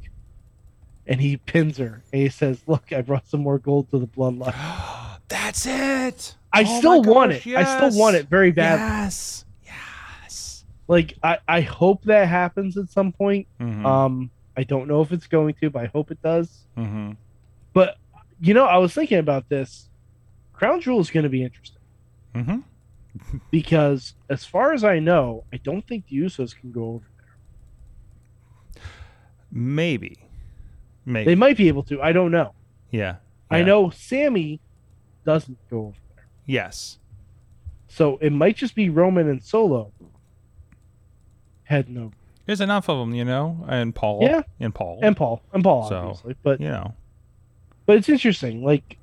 and 1.06 1.20
he 1.20 1.36
pins 1.36 1.78
her, 1.78 2.02
and 2.12 2.22
he 2.22 2.28
says, 2.28 2.62
"Look, 2.66 2.92
I 2.92 3.00
brought 3.02 3.26
some 3.28 3.40
more 3.40 3.58
gold 3.58 3.90
to 3.90 3.98
the 3.98 4.06
bloodline." 4.06 4.54
That's 5.28 5.66
it. 5.66 6.36
I 6.52 6.64
Oh 6.66 6.78
still 6.78 7.02
want 7.02 7.32
gosh, 7.32 7.46
it. 7.46 7.56
I 7.56 7.64
still 7.88 7.98
want 7.98 8.16
it 8.16 8.28
very 8.28 8.50
badly. 8.52 8.84
Yes. 8.86 9.44
Yes. 9.64 10.64
Like 10.88 11.16
I, 11.22 11.38
I 11.48 11.60
hope 11.62 12.04
that 12.04 12.28
happens 12.28 12.76
at 12.76 12.90
some 12.90 13.12
point. 13.12 13.46
Mhm. 13.60 13.84
Um, 13.86 14.30
I 14.56 14.64
don't 14.64 14.86
know 14.88 15.00
if 15.00 15.12
it's 15.12 15.26
going 15.26 15.54
to, 15.62 15.70
but 15.70 15.82
I 15.84 15.86
hope 15.86 16.10
it 16.10 16.20
does. 16.22 16.66
Mhm. 16.76 17.16
But 17.72 17.96
you 18.40 18.52
know, 18.54 18.66
I 18.66 18.76
was 18.78 18.92
thinking 18.92 19.18
about 19.18 19.48
this. 19.48 19.88
Crown 20.52 20.80
Jewel 20.80 21.00
is 21.00 21.10
going 21.10 21.24
to 21.24 21.30
be 21.30 21.42
interesting 21.42 21.80
Mhm. 22.34 22.62
because, 23.50 24.14
as 24.28 24.44
far 24.44 24.72
as 24.72 24.84
I 24.84 24.98
know, 24.98 25.44
I 25.52 25.56
don't 25.56 25.86
think 25.86 26.06
the 26.08 26.16
Usos 26.18 26.54
can 26.54 26.70
go 26.72 26.84
over. 26.94 27.04
There. 28.74 28.82
Maybe. 29.50 30.18
Maybe. 31.04 31.24
They 31.26 31.34
might 31.34 31.56
be 31.56 31.68
able 31.68 31.82
to. 31.84 32.00
I 32.02 32.12
don't 32.12 32.30
know. 32.30 32.54
yeah. 32.90 33.16
I 33.50 33.62
know 33.62 33.90
Sami 33.90 34.60
doesn't 35.26 35.58
go 35.68 35.78
over 35.88 35.96
there, 36.16 36.24
Yes. 36.46 36.98
so 37.86 38.16
it 38.22 38.32
might 38.32 38.56
just 38.56 38.74
be 38.74 38.88
Roman 38.88 39.28
and 39.28 39.42
Solo 39.42 39.92
heading 41.64 41.98
over, 41.98 42.14
There's 42.46 42.60
enough 42.60 42.88
of 42.88 42.98
them, 42.98 43.14
you 43.14 43.24
know, 43.24 43.64
and 43.68 43.94
Paul. 43.94 44.20
Yeah. 44.22 44.42
And 44.60 44.74
Paul. 44.74 45.00
and 45.02 45.16
Paul 45.16 45.42
and 45.52 45.62
Paul 45.62 45.88
So, 45.88 45.96
obviously. 45.96 46.36
But 46.42 46.60
you 46.60 46.68
know. 46.68 46.94
but 47.86 47.96
it's 47.96 48.08
interesting. 48.08 48.62
Like 48.64 48.96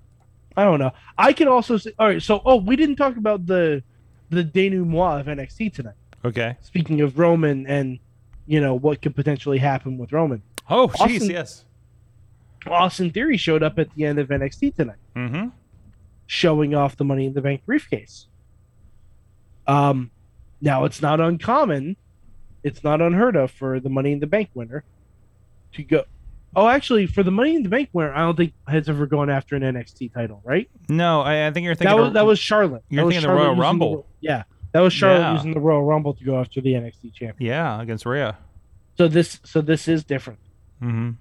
I 0.57 0.63
don't 0.65 0.80
know. 0.80 0.91
I 1.17 1.31
can 1.34 1.47
also 1.47 1.77
say. 1.77 1.93
All 1.99 2.07
right. 2.07 2.21
So 2.21 2.41
oh, 2.45 2.57
we 2.57 2.76
didn't 2.76 2.95
talk 2.95 3.17
about 3.17 3.45
the 3.45 3.84
the 4.30 4.43
denouement 4.43 5.21
of 5.21 5.27
NXT 5.27 5.73
tonight. 5.73 5.95
Okay. 6.26 6.57
Speaking 6.61 7.01
of 7.01 7.17
Roman 7.17 7.65
and 7.67 7.99
you 8.45 8.59
know 8.59 8.73
what 8.76 9.01
could 9.01 9.15
potentially 9.15 9.57
happen 9.59 9.97
with 9.97 10.11
Roman. 10.11 10.41
Oh, 10.69 10.88
jeez. 10.88 11.30
Yes. 11.30 11.65
Austin 12.68 13.10
Theory 13.11 13.38
showed 13.38 13.64
up 13.64 13.80
at 13.80 13.94
the 13.95 14.06
end 14.06 14.19
of 14.19 14.27
NXT 14.30 14.76
tonight, 14.76 14.95
Mm-hmm. 15.15 15.48
showing 16.27 16.76
off 16.76 16.98
the 16.98 17.06
Money 17.06 17.26
in 17.26 17.34
the 17.34 17.41
Bank 17.41 17.65
briefcase. 17.65 18.27
Um, 19.68 20.11
now 20.61 20.86
it's 20.86 21.02
not 21.02 21.19
uncommon, 21.19 21.95
it's 22.64 22.84
not 22.84 23.02
unheard 23.02 23.36
of 23.36 23.52
for 23.52 23.80
the 23.80 23.90
Money 23.90 24.11
in 24.11 24.19
the 24.19 24.27
Bank 24.27 24.49
winner 24.53 24.84
to 25.73 25.84
go. 25.84 26.03
Oh, 26.56 26.68
actually, 26.68 27.06
for 27.06 27.22
the 27.22 27.30
Money 27.31 27.56
in 27.56 27.61
the 27.64 27.69
Bank 27.69 27.90
winner, 27.94 28.11
I 28.14 28.22
don't 28.22 28.36
think 28.36 28.53
has 28.68 28.90
ever 28.90 29.06
gone 29.06 29.30
after 29.30 29.56
an 29.56 29.61
NXT 29.61 30.11
title, 30.14 30.41
right? 30.44 30.68
No, 30.90 31.22
I, 31.22 31.48
I 31.48 31.52
think 31.52 31.65
you're 31.65 31.76
thinking. 31.76 31.95
That 31.95 32.02
was 32.02 32.07
of- 32.07 32.14
that 32.15 32.26
was 32.26 32.40
Charlotte. 32.40 32.84
You're 32.90 33.06
was 33.06 33.14
thinking 33.14 33.30
the 33.30 33.34
Royal 33.36 33.45
using 33.49 33.56
the 33.57 33.61
Rumble. 33.61 34.07
Yeah, 34.19 34.44
that 34.72 34.80
was 34.80 34.91
Charlotte 34.91 35.19
Yeah. 35.19 35.34
using 35.36 35.53
the 35.53 35.60
Royal 35.60 35.84
Rumble 35.84 36.15
to 36.15 36.23
go 36.23 36.40
after 36.40 36.60
the 36.60 36.73
NXT 36.73 37.14
champion. 37.14 37.48
Yeah, 37.49 37.80
against 37.81 38.06
Rhea. 38.06 38.38
So 38.98 39.07
this, 39.07 39.40
so 39.45 39.61
this 39.61 39.88
is 39.88 40.03
different. 40.03 40.40
Mm-hmm. 40.81 41.11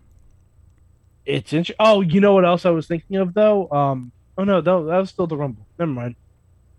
It's 1.28 1.52
interesting. 1.52 1.76
Oh, 1.78 2.00
you 2.00 2.20
know 2.20 2.32
what 2.32 2.44
else 2.46 2.64
I 2.64 2.70
was 2.70 2.86
thinking 2.86 3.16
of 3.16 3.34
though? 3.34 3.68
Um, 3.70 4.12
oh 4.38 4.44
no, 4.44 4.60
that, 4.60 4.70
that 4.86 4.98
was 4.98 5.10
still 5.10 5.26
the 5.26 5.36
Rumble. 5.36 5.66
Never 5.78 5.90
mind. 5.90 6.16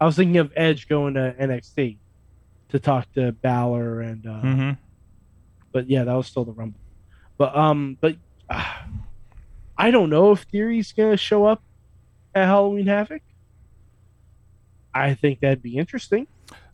I 0.02 0.06
was 0.06 0.16
thinking 0.16 0.38
of 0.38 0.52
Edge 0.56 0.88
going 0.90 1.14
to 1.16 1.36
NXT 1.40 1.98
to 2.70 2.80
talk 2.80 3.12
to 3.14 3.32
Balor 3.32 4.02
and. 4.02 4.26
Uh, 4.26 4.30
Mm-hmm. 4.42 4.72
But 5.72 5.88
yeah, 5.88 6.04
that 6.04 6.14
was 6.16 6.26
still 6.26 6.46
the 6.46 6.52
Rumble. 6.52 6.80
But 7.38 7.56
um, 7.56 7.98
but 8.02 8.16
uh, 8.50 8.74
I 9.78 9.92
don't 9.92 10.10
know 10.10 10.32
if 10.32 10.42
Theory's 10.52 10.92
gonna 10.94 11.16
show 11.16 11.46
up 11.46 11.62
at 12.34 12.46
Halloween 12.48 12.88
Havoc. 12.88 13.22
I 14.94 15.14
think 15.14 15.42
that'd 15.42 15.62
be 15.62 15.78
interesting. 15.78 16.26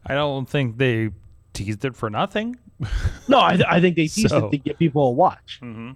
I 0.05 0.13
don't 0.13 0.47
think 0.47 0.77
they 0.77 1.09
teased 1.53 1.83
it 1.83 1.95
for 1.95 2.09
nothing. 2.09 2.57
No, 3.27 3.39
I, 3.39 3.59
I 3.67 3.81
think 3.81 3.95
they 3.97 4.03
teased 4.07 4.29
So- 4.29 4.47
it 4.47 4.51
to 4.51 4.57
get 4.59 4.79
people 4.79 5.09
to 5.11 5.15
watch. 5.15 5.59
Mm-hmm. 5.61 5.91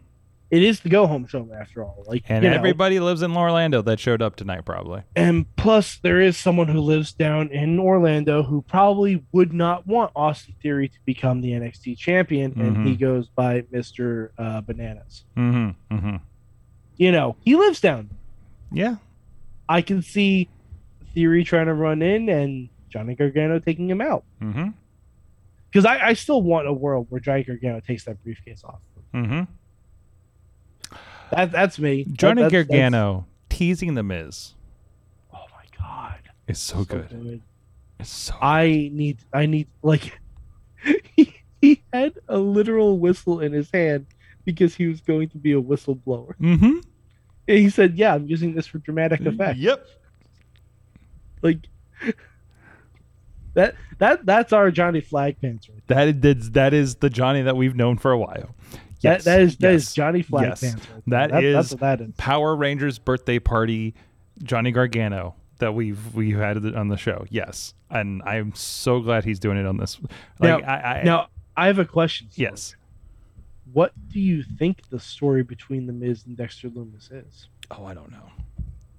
It 0.51 0.63
is 0.63 0.79
the 0.79 0.89
go 0.89 1.05
home 1.05 1.27
show 1.27 1.47
after 1.59 1.83
all. 1.83 2.03
Like 2.07 2.23
And 2.27 2.43
you 2.43 2.49
know, 2.49 2.55
everybody 2.55 2.99
lives 2.99 3.21
in 3.21 3.35
Orlando 3.37 3.83
that 3.83 3.99
showed 3.99 4.21
up 4.21 4.35
tonight, 4.35 4.65
probably. 4.65 5.03
and 5.15 5.45
plus 5.55 5.97
there 5.97 6.19
is 6.19 6.37
someone 6.37 6.67
who 6.67 6.79
lives 6.79 7.13
down 7.13 7.49
in 7.49 7.79
Orlando 7.79 8.41
who 8.41 8.63
probably 8.63 9.23
would 9.31 9.53
not 9.53 9.85
want 9.85 10.11
Austin 10.15 10.55
Theory 10.61 10.87
to 10.89 10.97
become 11.05 11.41
the 11.41 11.51
NXT 11.51 11.97
champion, 11.97 12.59
and 12.59 12.87
he 12.87 12.95
goes 12.95 13.27
by 13.29 13.63
Mister 13.71 14.31
uh, 14.37 14.61
Bananas. 14.61 15.23
Mm-hmm. 15.37 15.95
Mm-hmm. 15.95 16.15
You 16.97 17.11
know, 17.11 17.35
he 17.41 17.55
lives 17.55 17.79
down. 17.79 18.09
Yeah. 18.71 18.95
I 19.67 19.81
can 19.83 20.01
see 20.01 20.49
Theory 21.13 21.43
trying 21.43 21.67
to 21.67 21.73
run 21.73 22.01
in 22.01 22.27
and 22.27 22.69
Johnny 22.89 23.13
Gargano 23.13 23.59
taking 23.59 23.89
him 23.89 24.01
out. 24.01 24.23
Mm-hmm. 24.41 24.69
Because 25.71 25.85
I, 25.85 26.07
I 26.07 26.13
still 26.13 26.41
want 26.41 26.67
a 26.67 26.73
world 26.73 27.05
where 27.09 27.21
Johnny 27.21 27.43
Gargano 27.43 27.79
takes 27.79 28.05
that 28.05 28.23
briefcase 28.23 28.63
off. 28.63 28.79
That, 31.31 31.51
that's 31.51 31.79
me. 31.79 32.03
That- 32.03 32.17
Johnny 32.17 32.41
that's- 32.43 32.51
that's- 32.51 32.67
Gargano 32.67 33.25
teasing 33.49 33.95
the 33.95 34.03
Miz 34.03 34.53
oh 35.33 35.45
my 35.51 35.63
god, 35.77 36.19
is 36.47 36.59
so, 36.59 36.83
good. 36.85 37.09
good. 37.09 37.41
It's 37.99 38.09
so 38.09 38.35
I 38.41 38.89
need 38.93 39.17
I 39.33 39.45
need 39.45 39.67
like 39.81 40.17
he, 41.15 41.35
he 41.61 41.83
had 41.91 42.13
a 42.29 42.37
literal 42.37 42.99
whistle 42.99 43.41
in 43.41 43.51
his 43.51 43.69
hand 43.71 44.05
because 44.45 44.75
he 44.75 44.87
was 44.87 45.01
going 45.01 45.29
to 45.29 45.37
be 45.37 45.51
a 45.51 45.61
whistleblower. 45.61 46.35
Mm-hmm. 46.39 46.79
And 47.47 47.57
he 47.57 47.69
said, 47.69 47.95
"Yeah, 47.95 48.15
I'm 48.15 48.27
using 48.27 48.53
this 48.55 48.67
for 48.67 48.77
dramatic 48.77 49.21
effect." 49.25 49.59
Yep. 49.59 49.85
Like 51.41 51.67
that 53.55 53.75
that 53.97 54.25
that's 54.25 54.53
our 54.53 54.71
Johnny 54.71 55.01
Flag 55.01 55.41
pants 55.41 55.67
right 55.67 55.81
there. 55.87 56.05
That 56.13 56.25
is 56.25 56.51
that 56.51 56.73
is 56.73 56.95
the 56.95 57.09
Johnny 57.09 57.41
that 57.41 57.57
we've 57.57 57.75
known 57.75 57.97
for 57.97 58.11
a 58.11 58.17
while. 58.17 58.55
Yes. 59.01 59.23
That 59.23 59.31
that 59.31 59.41
is 59.41 59.57
that 59.57 59.73
is 59.73 59.83
Yes. 59.85 59.93
Johnny 59.93 60.21
Flag 60.21 60.47
Yes. 60.49 60.63
right 60.63 60.75
That 61.07 61.31
there. 61.31 61.53
that's 61.53 61.71
what 61.71 61.79
that 61.79 62.01
is. 62.01 62.11
Power 62.17 62.55
Rangers 62.55 62.99
birthday 62.99 63.39
party, 63.39 63.93
Johnny 64.43 64.71
Gargano 64.71 65.35
that 65.59 65.73
we've 65.73 66.13
we've 66.15 66.37
had 66.37 66.57
on 66.75 66.87
the 66.89 66.97
show. 66.97 67.25
Yes, 67.29 67.73
and 67.89 68.21
I'm 68.23 68.53
so 68.55 68.99
glad 69.01 69.23
he's 69.25 69.39
doing 69.39 69.57
it 69.57 69.65
on 69.65 69.77
this. 69.77 69.99
Like 70.39 70.61
Now- 70.63 70.67
I, 70.67 70.99
I 70.99 71.03
Now 71.03 71.27
I 71.55 71.67
have 71.67 71.79
a 71.79 71.85
question. 71.85 72.27
yes. 72.35 72.71
you. 72.71 72.75
What 73.73 73.93
do 74.09 74.19
you 74.19 74.41
think 74.43 74.89
the 74.89 74.99
story 74.99 75.43
between 75.43 75.85
the 75.85 75.93
Miz 75.93 76.25
and 76.25 76.35
Dexter 76.35 76.69
Lumis 76.69 77.11
is? 77.11 77.47
Oh, 77.69 77.85
I 77.85 77.93
don't 77.93 78.11
know. 78.11 78.23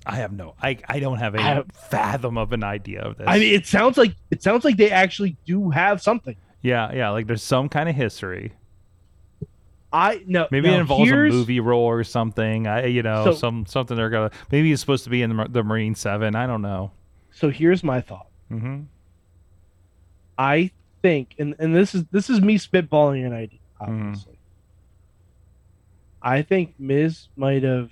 I 0.06 0.16
have 0.16 0.32
no. 0.32 0.54
I 0.62 0.78
I 0.88 1.00
don't 1.00 1.18
have 1.18 1.34
a 1.34 1.42
have- 1.42 1.66
fathom 1.72 2.38
of 2.38 2.52
an 2.52 2.62
idea 2.64 3.02
of 3.02 3.18
this. 3.18 3.26
I 3.28 3.38
mean, 3.38 3.52
it 3.54 3.66
sounds 3.66 3.98
like 3.98 4.14
it 4.30 4.42
sounds 4.42 4.64
like 4.64 4.76
they 4.76 4.90
actually 4.90 5.36
do 5.44 5.70
have 5.70 6.00
something. 6.00 6.36
yeah, 6.62 6.90
yeah. 6.94 7.10
Like 7.10 7.26
there's 7.26 7.42
some 7.42 7.68
kind 7.68 7.88
of 7.88 7.94
history. 7.96 8.52
I 9.92 10.22
no 10.26 10.46
Maybe 10.50 10.68
it 10.68 10.78
involves 10.78 11.10
a 11.10 11.14
movie 11.14 11.58
role 11.60 11.84
or 11.84 12.04
something. 12.04 12.66
I 12.66 12.86
you 12.86 13.02
know 13.02 13.24
So- 13.24 13.32
some 13.34 13.66
something 13.66 13.96
they're 13.96 14.10
gonna. 14.10 14.30
Maybe 14.52 14.68
he's 14.70 14.80
supposed 14.80 15.04
to 15.04 15.10
be 15.10 15.22
in 15.22 15.36
the, 15.36 15.46
the 15.48 15.62
Marine 15.64 15.94
Seven. 15.94 16.34
I 16.36 16.46
don't 16.46 16.62
know. 16.62 16.92
So 17.32 17.50
here's 17.50 17.82
my 17.82 18.00
thought. 18.00 18.28
Mm-hmm. 18.50 18.82
I 20.38 20.70
think, 21.02 21.34
and, 21.38 21.54
and 21.58 21.74
this 21.74 21.94
is 21.94 22.04
this 22.12 22.30
is 22.30 22.40
me 22.40 22.58
spitballing 22.58 23.26
an 23.26 23.32
idea, 23.32 23.58
Mhm. 23.80 23.88
obviously. 24.08 24.38
I 26.22 26.42
think 26.42 26.74
Miz 26.78 27.28
might 27.36 27.62
have 27.62 27.90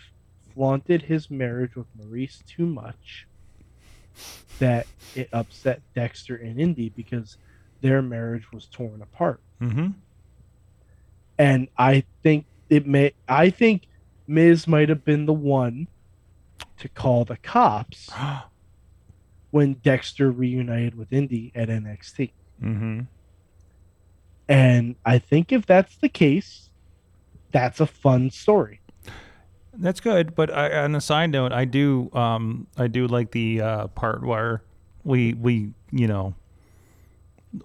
flaunted 0.55 1.03
his 1.03 1.31
marriage 1.31 1.75
with 1.77 1.87
Maryse 1.99 2.45
too 2.47 2.67
much 2.67 3.27
that 4.59 4.87
it 5.15 5.29
upset 5.33 5.81
Dexter 5.95 6.37
and 6.37 6.61
Indi 6.61 6.91
because 6.91 7.37
their 7.81 8.03
marriage 8.03 8.51
was 8.53 8.67
torn 8.67 9.01
apart. 9.03 9.41
Mm-hmm. 9.63 9.89
And 11.39 11.69
I 11.79 12.05
think 12.23 12.47
it 12.69 12.87
may 12.87 13.13
I 13.29 13.51
think 13.51 13.87
Miz 14.27 14.67
might 14.67 14.89
have 14.89 15.05
been 15.05 15.27
the 15.27 15.33
one 15.33 15.89
to 16.79 16.89
call 16.89 17.25
the 17.25 17.37
cops 17.37 18.11
when 19.51 19.75
Dexter 19.75 20.31
reunited 20.31 20.97
with 20.97 21.13
Indi 21.13 21.53
at 21.55 21.69
NXT. 21.69 22.33
mm-hmm. 22.63 23.01
And 24.51 24.97
I 25.05 25.19
think 25.19 25.53
if 25.53 25.67
that's 25.67 25.97
the 25.97 26.09
case, 26.09 26.71
that's 27.53 27.81
a 27.81 27.87
fun 27.87 28.31
story. 28.31 28.81
That's 29.75 30.01
good, 30.01 30.35
but 30.35 30.53
I, 30.53 30.83
on 30.83 30.95
a 30.95 31.01
side 31.01 31.31
note, 31.31 31.53
I 31.53 31.65
do 31.65 32.11
um 32.13 32.67
I 32.77 32.89
do 32.89 33.07
like 33.07 33.31
the 33.31 33.61
uh, 33.61 33.87
part 33.89 34.25
where 34.25 34.63
we 35.05 35.35
we 35.35 35.71
you 35.93 36.09
know 36.09 36.35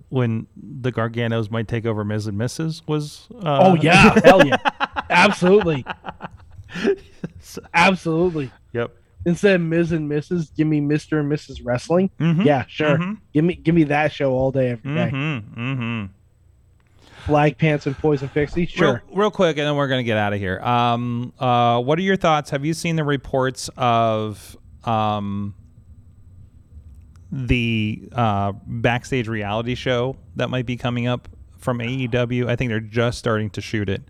when 0.09 0.47
the 0.55 0.91
Garganos 0.91 1.51
might 1.51 1.67
take 1.67 1.85
over 1.85 2.03
Miz 2.03 2.27
and 2.27 2.37
Mrs. 2.39 2.81
was 2.87 3.27
uh, 3.43 3.59
oh 3.61 3.75
yeah, 3.75 4.19
hell 4.23 4.45
yeah. 4.45 4.57
Absolutely. 5.09 5.85
Absolutely. 7.73 8.51
yep 8.71 8.95
Instead 9.25 9.55
of 9.55 9.61
Miz 9.61 9.93
and 9.93 10.11
Mrs., 10.11 10.53
give 10.53 10.67
me 10.67 10.81
Mr. 10.81 11.19
and 11.21 11.31
Mrs. 11.31 11.61
Wrestling. 11.63 12.09
Mhm. 12.19 12.43
Yeah, 12.43 12.65
sure. 12.67 12.97
Mhm. 12.97 13.17
Give 13.33 13.45
me 13.45 13.55
give 13.55 13.73
me 13.75 13.85
that 13.85 14.11
show 14.11 14.33
all 14.33 14.51
day 14.51 14.71
every 14.71 14.93
day. 14.93 15.09
mm-hmm 15.13 15.59
mm-hmm 15.61 16.05
Flag 17.25 17.57
pants 17.57 17.87
and 17.87 17.97
poison 17.97 18.27
pixie. 18.27 18.65
Sure. 18.65 19.01
Real, 19.09 19.17
real 19.17 19.31
quick, 19.31 19.57
and 19.57 19.65
then 19.65 19.77
we're 19.77 19.87
gonna 19.87 20.03
get 20.03 20.17
out 20.17 20.33
of 20.33 20.39
here. 20.39 20.59
Um, 20.59 21.31
uh, 21.39 21.79
what 21.81 21.97
are 21.97 22.01
your 22.01 22.17
thoughts? 22.17 22.49
Have 22.49 22.65
you 22.65 22.73
seen 22.73 22.97
the 22.97 23.05
reports 23.05 23.69
of 23.77 24.57
um, 24.83 25.55
the 27.35 28.07
uh, 28.11 28.51
backstage 28.67 29.27
reality 29.27 29.73
show 29.75 30.15
that 30.35 30.49
might 30.51 30.65
be 30.67 30.77
coming 30.77 31.07
up 31.07 31.27
from 31.57 31.79
AEW? 31.79 32.47
I 32.47 32.55
think 32.55 32.69
they're 32.69 32.79
just 32.79 33.17
starting 33.17 33.49
to 33.51 33.61
shoot 33.61 33.89
it. 33.89 34.03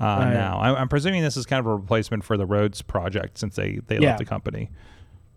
uh, 0.00 0.04
Right. 0.04 0.32
now. 0.32 0.58
I, 0.58 0.80
I'm 0.80 0.88
presuming 0.88 1.22
this 1.22 1.36
is 1.36 1.44
kind 1.44 1.58
of 1.60 1.66
a 1.66 1.74
replacement 1.74 2.24
for 2.24 2.36
the 2.36 2.46
Rhodes 2.46 2.80
project 2.82 3.38
since 3.38 3.56
they 3.56 3.80
they 3.88 3.98
Yeah. 3.98 4.08
left 4.10 4.18
the 4.20 4.24
company. 4.24 4.70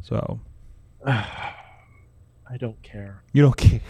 So 0.01 0.39
I 1.05 2.57
don't 2.59 2.81
care. 2.83 3.23
you 3.33 3.41
don't 3.41 3.57
care. 3.57 3.81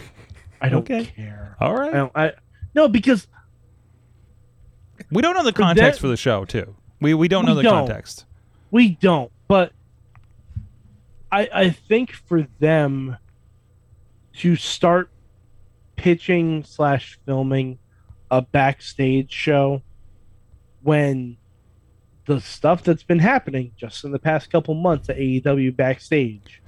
I 0.61 0.69
don't 0.69 0.79
Okay. 0.89 1.05
care. 1.05 1.57
All 1.59 1.75
right. 1.75 2.09
I. 2.15 2.25
I 2.27 2.31
no 2.73 2.87
because 2.87 3.27
We 5.11 5.21
don't 5.21 5.35
know 5.35 5.43
the 5.43 5.51
context 5.53 5.99
that- 5.99 6.01
for 6.01 6.07
the 6.07 6.17
show 6.17 6.45
too. 6.45 6.75
We 7.01 7.13
we 7.13 7.27
don't 7.27 7.43
We 7.43 7.49
know 7.51 7.55
the 7.55 7.63
don't. 7.63 7.87
context. 7.87 8.25
we 8.71 8.91
don't. 9.01 9.31
But 9.49 9.73
I 11.31 11.49
I 11.53 11.69
think 11.69 12.11
for 12.13 12.47
them 12.59 13.17
to 14.39 14.55
start 14.55 15.09
pitching 15.95 16.63
slash 16.63 17.17
filming 17.25 17.79
a 18.31 18.41
backstage 18.41 19.31
show 19.31 19.81
when 20.83 21.37
the 22.25 22.41
stuff 22.41 22.83
that's 22.83 23.03
been 23.03 23.19
happening 23.19 23.71
just 23.77 24.03
in 24.03 24.11
the 24.11 24.19
past 24.19 24.49
couple 24.49 24.73
months 24.73 25.09
at 25.09 25.17
AEW 25.17 25.75
backstage. 25.75 26.61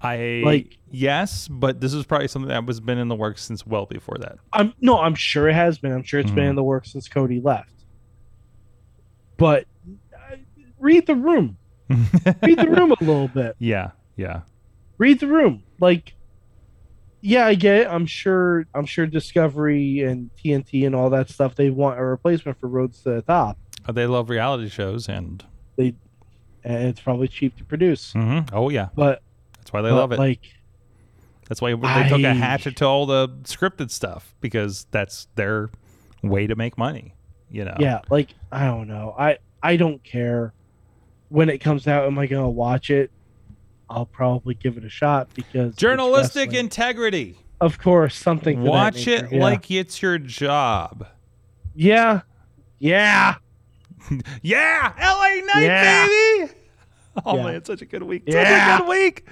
I 0.00 0.42
Like- 0.44 0.78
yes, 0.90 1.46
but 1.48 1.80
this 1.80 1.92
is 1.94 2.04
probably 2.04 2.28
something 2.28 2.48
that 2.48 2.64
was 2.66 2.80
been 2.80 2.98
in 2.98 3.08
the 3.08 3.14
works 3.16 3.42
since 3.44 3.66
well 3.66 3.86
before 3.86 4.16
that. 4.18 4.38
I'm 4.52 4.74
no, 4.80 4.98
I'm 5.00 5.14
sure 5.14 5.48
it 5.48 5.54
has 5.54 5.78
been. 5.78 5.92
I'm 5.92 6.02
sure 6.02 6.20
it's 6.20 6.30
been 6.30 6.44
Mhm. 6.44 6.50
in 6.50 6.56
the 6.56 6.62
works 6.62 6.92
since 6.92 7.08
Cody 7.08 7.40
left. 7.40 7.72
But 9.36 9.66
uh, 10.14 10.36
read 10.78 11.06
the 11.06 11.14
room. 11.14 11.56
Read 11.88 12.58
the 12.58 12.68
room 12.68 12.90
a 12.92 12.96
little 13.04 13.28
bit. 13.28 13.54
yeah, 13.60 13.90
yeah. 14.16 14.40
Read 14.98 15.20
the 15.20 15.28
room. 15.28 15.62
Like, 15.78 16.14
yeah, 17.26 17.46
I 17.46 17.54
get 17.54 17.76
it. 17.78 17.86
I'm 17.88 18.06
sure. 18.06 18.66
I'm 18.74 18.86
sure 18.86 19.06
Discovery 19.06 20.00
and 20.00 20.30
TNT 20.36 20.86
and 20.86 20.94
all 20.94 21.10
that 21.10 21.28
stuff. 21.28 21.56
They 21.56 21.70
want 21.70 21.98
a 21.98 22.04
replacement 22.04 22.60
for 22.60 22.68
Rhodes 22.68 23.02
to 23.02 23.10
the 23.10 23.22
Top, 23.22 23.58
Uh, 23.86 23.92
They 23.92 24.06
love 24.06 24.30
reality 24.30 24.68
shows 24.68 25.08
and 25.08 25.44
and 25.78 26.88
it's 26.88 27.00
probably 27.00 27.28
cheap 27.28 27.56
to 27.56 27.64
produce. 27.64 28.12
Mhm. 28.12 28.50
oh 28.52 28.70
yeah, 28.70 28.88
But 28.96 29.22
that's 29.58 29.72
why 29.72 29.82
they 29.82 29.90
but, 29.90 29.96
love 29.96 30.12
it. 30.12 30.18
Like, 30.18 30.40
That's 31.48 31.60
why 31.60 31.72
they 31.74 32.08
took 32.08 32.22
a 32.22 32.34
hatchet 32.34 32.76
to 32.78 32.86
all 32.86 33.06
the 33.06 33.28
scripted 33.44 33.92
stuff 33.92 34.34
because 34.40 34.86
that's 34.90 35.28
their 35.36 35.70
way 36.24 36.48
to 36.48 36.56
make 36.56 36.76
money. 36.76 37.14
You 37.50 37.64
know. 37.64 37.76
yeah, 37.78 38.00
like 38.10 38.34
I 38.50 38.66
don't 38.66 38.88
know. 38.88 39.14
I 39.16 39.38
I 39.62 39.76
don't 39.76 40.02
care 40.02 40.52
when 41.28 41.48
it 41.48 41.58
comes 41.58 41.86
out. 41.86 42.04
Am 42.06 42.18
I 42.18 42.26
gonna 42.26 42.50
watch 42.50 42.90
it? 42.90 43.10
I'll 43.88 44.06
probably 44.06 44.54
give 44.54 44.76
it 44.76 44.84
a 44.84 44.88
shot 44.88 45.28
because 45.34 45.76
Journalistic 45.76 46.52
integrity. 46.52 47.36
of 47.60 47.78
course, 47.78 48.16
something. 48.16 48.62
Watch 48.62 49.06
it 49.06 49.30
yeah. 49.32 49.40
like 49.42 49.70
it's 49.70 50.00
your 50.02 50.18
job. 50.18 51.06
yeah, 51.74 52.20
yeah, 52.78 53.36
Yeah, 54.42 54.92
LA 55.00 55.44
Knight, 55.54 55.62
Yeah. 55.64 56.06
baby. 56.06 56.52
Oh 57.24 57.36
Yeah. 57.36 57.44
man, 57.44 57.54
it's 57.54 57.66
such 57.66 57.80
a 57.80 57.86
good 57.86 58.02
week. 58.02 58.24
Such 58.28 58.34
a 58.46 58.76
good 58.78 58.88
week. 58.88 59.26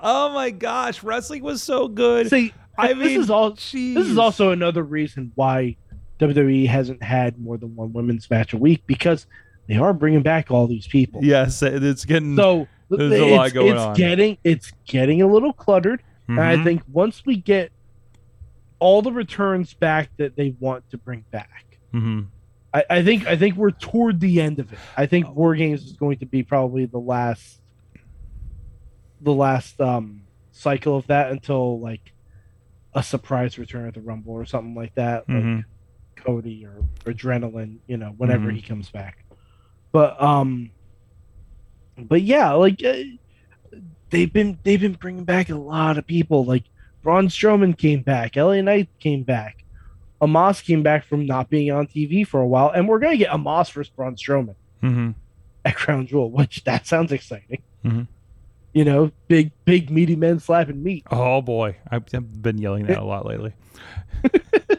Oh 0.00 0.32
my 0.32 0.50
gosh, 0.50 1.04
wrestling 1.04 1.42
was 1.44 1.62
so 1.62 1.86
good. 1.86 2.28
See, 2.30 2.52
I 2.76 2.94
this 2.94 3.06
mean, 3.06 3.20
is 3.20 3.30
all. 3.30 3.52
jeez. 3.52 3.94
This 3.94 4.08
is 4.08 4.18
also 4.18 4.50
another 4.50 4.82
reason 4.82 5.30
why 5.36 5.76
WWE 6.18 6.66
hasn't 6.66 7.00
had 7.00 7.38
more 7.38 7.56
than 7.56 7.76
one 7.76 7.92
women's 7.92 8.28
match 8.28 8.52
a 8.54 8.56
week 8.56 8.82
because 8.88 9.26
they 9.68 9.76
are 9.76 9.92
bringing 9.92 10.22
back 10.22 10.50
all 10.50 10.66
these 10.66 10.88
people. 10.88 11.22
yes, 11.24 11.62
it's 11.62 12.04
getting. 12.04 12.34
So 12.36 12.66
There's 12.90 13.12
a 13.12 13.22
it's, 13.24 13.30
lot 13.36 13.52
going 13.52 13.72
it's 13.72 13.80
on. 13.80 13.94
getting 13.94 14.38
it's 14.44 14.72
getting 14.86 15.20
a 15.22 15.26
little 15.26 15.52
cluttered, 15.52 16.02
and 16.28 16.40
I 16.40 16.56
Mhm. 16.56 16.64
think 16.64 16.82
once 16.90 17.24
we 17.26 17.36
get 17.36 17.70
all 18.78 19.02
the 19.02 19.12
returns 19.12 19.74
back 19.74 20.10
that 20.18 20.36
they 20.36 20.54
want 20.60 20.88
to 20.90 20.98
bring 20.98 21.24
back, 21.30 21.78
Mhm. 21.92 22.26
I, 22.72 22.84
I 22.90 23.02
think 23.02 23.26
I 23.26 23.36
think 23.36 23.56
we're 23.56 23.70
toward 23.72 24.20
the 24.20 24.40
end 24.40 24.58
of 24.58 24.72
it. 24.72 24.78
I 24.96 25.06
think 25.06 25.34
War 25.34 25.54
Games 25.54 25.84
is 25.84 25.92
going 25.94 26.18
to 26.18 26.26
be 26.26 26.42
probably 26.42 26.86
the 26.86 26.98
last 27.00 27.60
the 29.20 29.32
last 29.34 29.80
um 29.80 30.22
cycle 30.52 30.96
of 30.96 31.06
that 31.08 31.30
until 31.30 31.78
like 31.80 32.12
a 32.94 33.02
surprise 33.02 33.58
return 33.58 33.86
at 33.86 33.94
the 33.94 34.00
Rumble 34.00 34.32
or 34.32 34.44
something 34.44 34.74
like 34.74 34.94
that. 34.94 35.28
Like 35.28 35.42
Mhm. 35.44 35.64
Cody 36.16 36.64
or, 36.66 36.82
Adrenaline, 37.04 37.78
you 37.86 37.96
know, 37.96 38.10
whenever 38.16 38.50
Mhm. 38.50 38.56
he 38.56 38.62
comes 38.62 38.90
back. 38.90 39.24
But 39.92 40.20
um 40.22 40.70
but 41.98 42.22
yeah, 42.22 42.52
like 42.52 42.82
uh, 42.84 42.94
they've 44.10 44.32
been 44.32 44.58
they've 44.62 44.80
been 44.80 44.94
bringing 44.94 45.24
back 45.24 45.48
a 45.50 45.54
lot 45.56 45.98
of 45.98 46.06
people. 46.06 46.44
Like 46.44 46.64
Braun 47.02 47.28
Strowman 47.28 47.76
came 47.76 48.02
back, 48.02 48.36
LA 48.36 48.60
Knight 48.60 48.88
came 49.00 49.22
back. 49.22 49.64
Omos 50.20 50.64
came 50.64 50.82
back 50.82 51.04
from 51.06 51.26
not 51.26 51.48
being 51.48 51.70
on 51.70 51.86
TV 51.86 52.26
for 52.26 52.40
a 52.40 52.46
while, 52.46 52.70
and 52.70 52.88
we're 52.88 52.98
gonna 52.98 53.16
get 53.16 53.30
Omos 53.30 53.70
versus 53.72 53.92
Braun 53.94 54.16
Strowman 54.16 54.56
Mhm. 54.82 55.14
at 55.64 55.76
Crown 55.76 56.06
Jewel, 56.06 56.30
which 56.30 56.64
that 56.64 56.86
sounds 56.86 57.12
exciting. 57.12 57.62
Mhm. 57.84 58.08
You 58.74 58.84
know, 58.84 59.12
big 59.28 59.52
big 59.64 59.90
meaty 59.90 60.16
men 60.16 60.40
slapping 60.40 60.82
meat. 60.82 61.04
Oh 61.10 61.40
boy, 61.40 61.76
I've, 61.90 62.04
I've 62.12 62.42
been 62.42 62.58
yelling 62.58 62.86
that 62.86 62.98
a 62.98 63.04
lot 63.04 63.26
lately. 63.26 63.52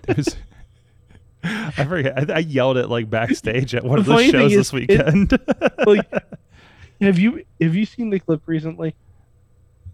It 0.10 0.18
was- 0.18 0.38
I 1.44 1.86
forget. 1.86 2.30
I, 2.32 2.34
I 2.36 2.40
yelled 2.40 2.76
it 2.78 2.90
like 2.90 3.10
backstage 3.10 3.74
at 3.74 3.86
one 3.86 3.98
of 4.00 4.06
The 4.06 4.12
the 4.12 4.18
funny 4.18 4.32
thing 4.32 4.42
shows 4.42 4.52
is, 4.52 4.58
this 4.58 4.74
weekend. 4.74 5.40
Like, 5.88 6.12
have 7.02 7.20
you 7.20 7.44
have 7.62 7.76
you 7.76 7.86
seen 7.86 8.10
the 8.10 8.20
clip 8.20 8.42
recently? 8.46 8.96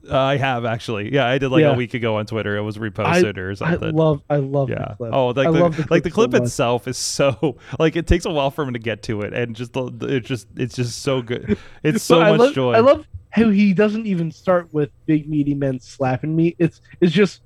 Uh, 0.10 0.18
I 0.20 0.38
have 0.38 0.66
actually. 0.66 1.12
Yeah, 1.14 1.28
I 1.28 1.38
did 1.38 1.50
like 1.50 1.62
Yeah. 1.62 1.74
a 1.74 1.76
week 1.76 1.94
ago 1.94 2.18
on 2.18 2.26
Twitter. 2.26 2.56
It 2.58 2.62
was 2.62 2.78
reposted 2.78 3.38
or 3.38 3.56
something. 3.56 3.90
I 3.90 3.92
love 3.92 4.22
I 4.30 4.38
love 4.38 4.70
yeah. 4.70 4.90
the 4.90 4.96
clip. 4.96 5.14
Oh, 5.14 5.28
like 5.30 5.48
I 5.48 5.52
the, 5.52 5.60
love 5.60 5.78
the 5.78 5.88
like 5.90 6.04
the 6.04 6.12
clip 6.12 6.32
so 6.32 6.44
itself 6.44 6.88
is 6.88 6.98
so 6.98 7.58
like 7.80 7.96
it 7.96 8.06
takes 8.06 8.26
a 8.26 8.30
while 8.32 8.52
for 8.52 8.64
him 8.64 8.74
to 8.74 8.80
get 8.80 9.02
to 9.04 9.22
it, 9.22 9.34
and 9.34 9.56
just 9.56 9.72
it's 9.76 10.28
just 10.28 10.48
it's 10.56 10.76
just 10.76 11.02
so 11.02 11.22
good. 11.22 11.58
It's 11.84 12.04
so 12.04 12.22
I 12.22 12.32
much 12.32 12.40
love, 12.40 12.54
joy. 12.54 12.74
I 12.74 12.80
love 12.80 13.08
how 13.32 13.50
he 13.50 13.74
doesn't 13.74 14.06
even 14.06 14.32
start 14.32 14.72
with 14.74 14.90
big 15.06 15.28
meaty 15.28 15.54
men 15.54 15.80
slapping 15.80 16.36
meat. 16.36 16.56
It's 16.60 16.82
it's 17.02 17.12
just 17.12 17.42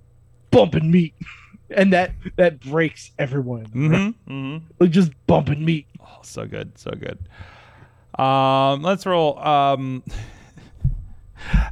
bumping 0.51 0.91
meat, 0.91 1.13
and 1.69 1.93
that 1.93 2.11
that 2.35 2.59
breaks 2.59 3.11
everyone. 3.17 3.65
hmm 3.65 4.09
hmm 4.27 4.57
Like 4.79 4.91
just 4.91 5.11
bumping 5.27 5.63
meat. 5.63 5.87
Oh, 6.01 6.19
so 6.23 6.45
good, 6.45 6.77
so 6.77 6.91
good. 6.91 7.19
Um, 8.19 8.81
let's 8.81 9.05
roll. 9.05 9.39
Um, 9.39 10.03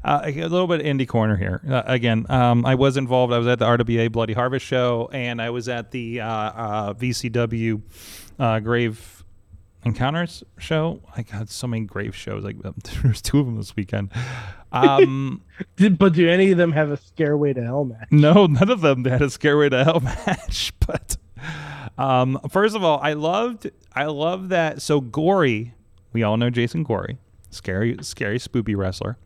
uh, 0.03 0.21
a 0.23 0.31
little 0.31 0.67
bit 0.67 0.79
of 0.79 0.85
indie 0.85 1.07
corner 1.07 1.35
here. 1.35 1.61
Uh, 1.67 1.83
again, 1.85 2.25
um, 2.29 2.65
I 2.65 2.75
was 2.75 2.97
involved. 2.97 3.33
I 3.33 3.37
was 3.37 3.47
at 3.47 3.59
the 3.59 3.65
RWA 3.65 4.11
Bloody 4.11 4.33
Harvest 4.33 4.65
show, 4.65 5.09
and 5.11 5.41
I 5.41 5.49
was 5.49 5.67
at 5.67 5.91
the 5.91 6.21
uh, 6.21 6.27
uh, 6.27 6.93
VCW 6.93 7.81
uh, 8.39 8.59
Grave 8.59 9.23
Encounters 9.83 10.43
show. 10.57 11.01
I 11.15 11.21
got 11.23 11.49
so 11.49 11.67
many 11.67 11.85
grave 11.85 12.15
shows. 12.15 12.43
Like 12.43 12.57
there's 13.03 13.21
two 13.21 13.39
of 13.39 13.45
them 13.45 13.57
this 13.57 13.75
weekend. 13.75 14.11
Um, 14.71 15.41
Did, 15.75 15.97
but 15.97 16.13
do 16.13 16.29
any 16.29 16.51
of 16.51 16.57
them 16.57 16.71
have 16.71 16.91
a 16.91 16.97
scareway 16.97 17.55
to 17.55 17.63
hell 17.63 17.85
match? 17.85 18.07
no, 18.11 18.45
none 18.47 18.69
of 18.69 18.81
them 18.81 19.05
had 19.05 19.21
a 19.21 19.27
Scareway 19.27 19.69
to 19.71 19.83
Hell 19.83 19.99
match. 20.01 20.73
But 20.85 21.17
um, 21.97 22.39
first 22.49 22.75
of 22.75 22.83
all, 22.83 22.99
I 23.01 23.13
loved 23.13 23.69
I 23.93 24.05
love 24.05 24.49
that. 24.49 24.81
So 24.81 24.99
Gory, 25.01 25.73
we 26.17 26.23
all 26.23 26.35
know 26.35 26.49
Jason 26.49 26.81
Gory, 26.81 27.19
scary, 27.51 27.95
scary, 28.01 28.39
spoopy 28.39 28.75
wrestler. 28.75 29.19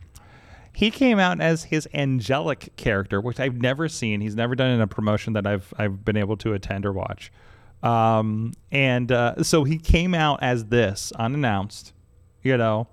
He 0.74 0.90
came 0.90 1.18
out 1.18 1.40
as 1.40 1.64
his 1.64 1.88
angelic 1.94 2.76
character, 2.76 3.18
which 3.18 3.40
I've 3.40 3.56
never 3.56 3.88
seen. 3.88 4.20
He's 4.20 4.36
never 4.36 4.54
done 4.54 4.72
in 4.72 4.82
a 4.82 4.86
promotion 4.86 5.32
that 5.32 5.46
I've 5.46 5.72
I've 5.78 6.04
been 6.04 6.18
able 6.18 6.36
to 6.36 6.52
attend 6.52 6.84
or 6.84 6.92
watch. 6.92 7.32
Um, 7.82 8.52
and 8.70 9.10
uh, 9.10 9.42
so 9.42 9.64
he 9.64 9.78
came 9.78 10.14
out 10.14 10.42
as 10.42 10.66
this 10.66 11.14
unannounced. 11.18 11.94
You 12.42 12.58
know, 12.58 12.88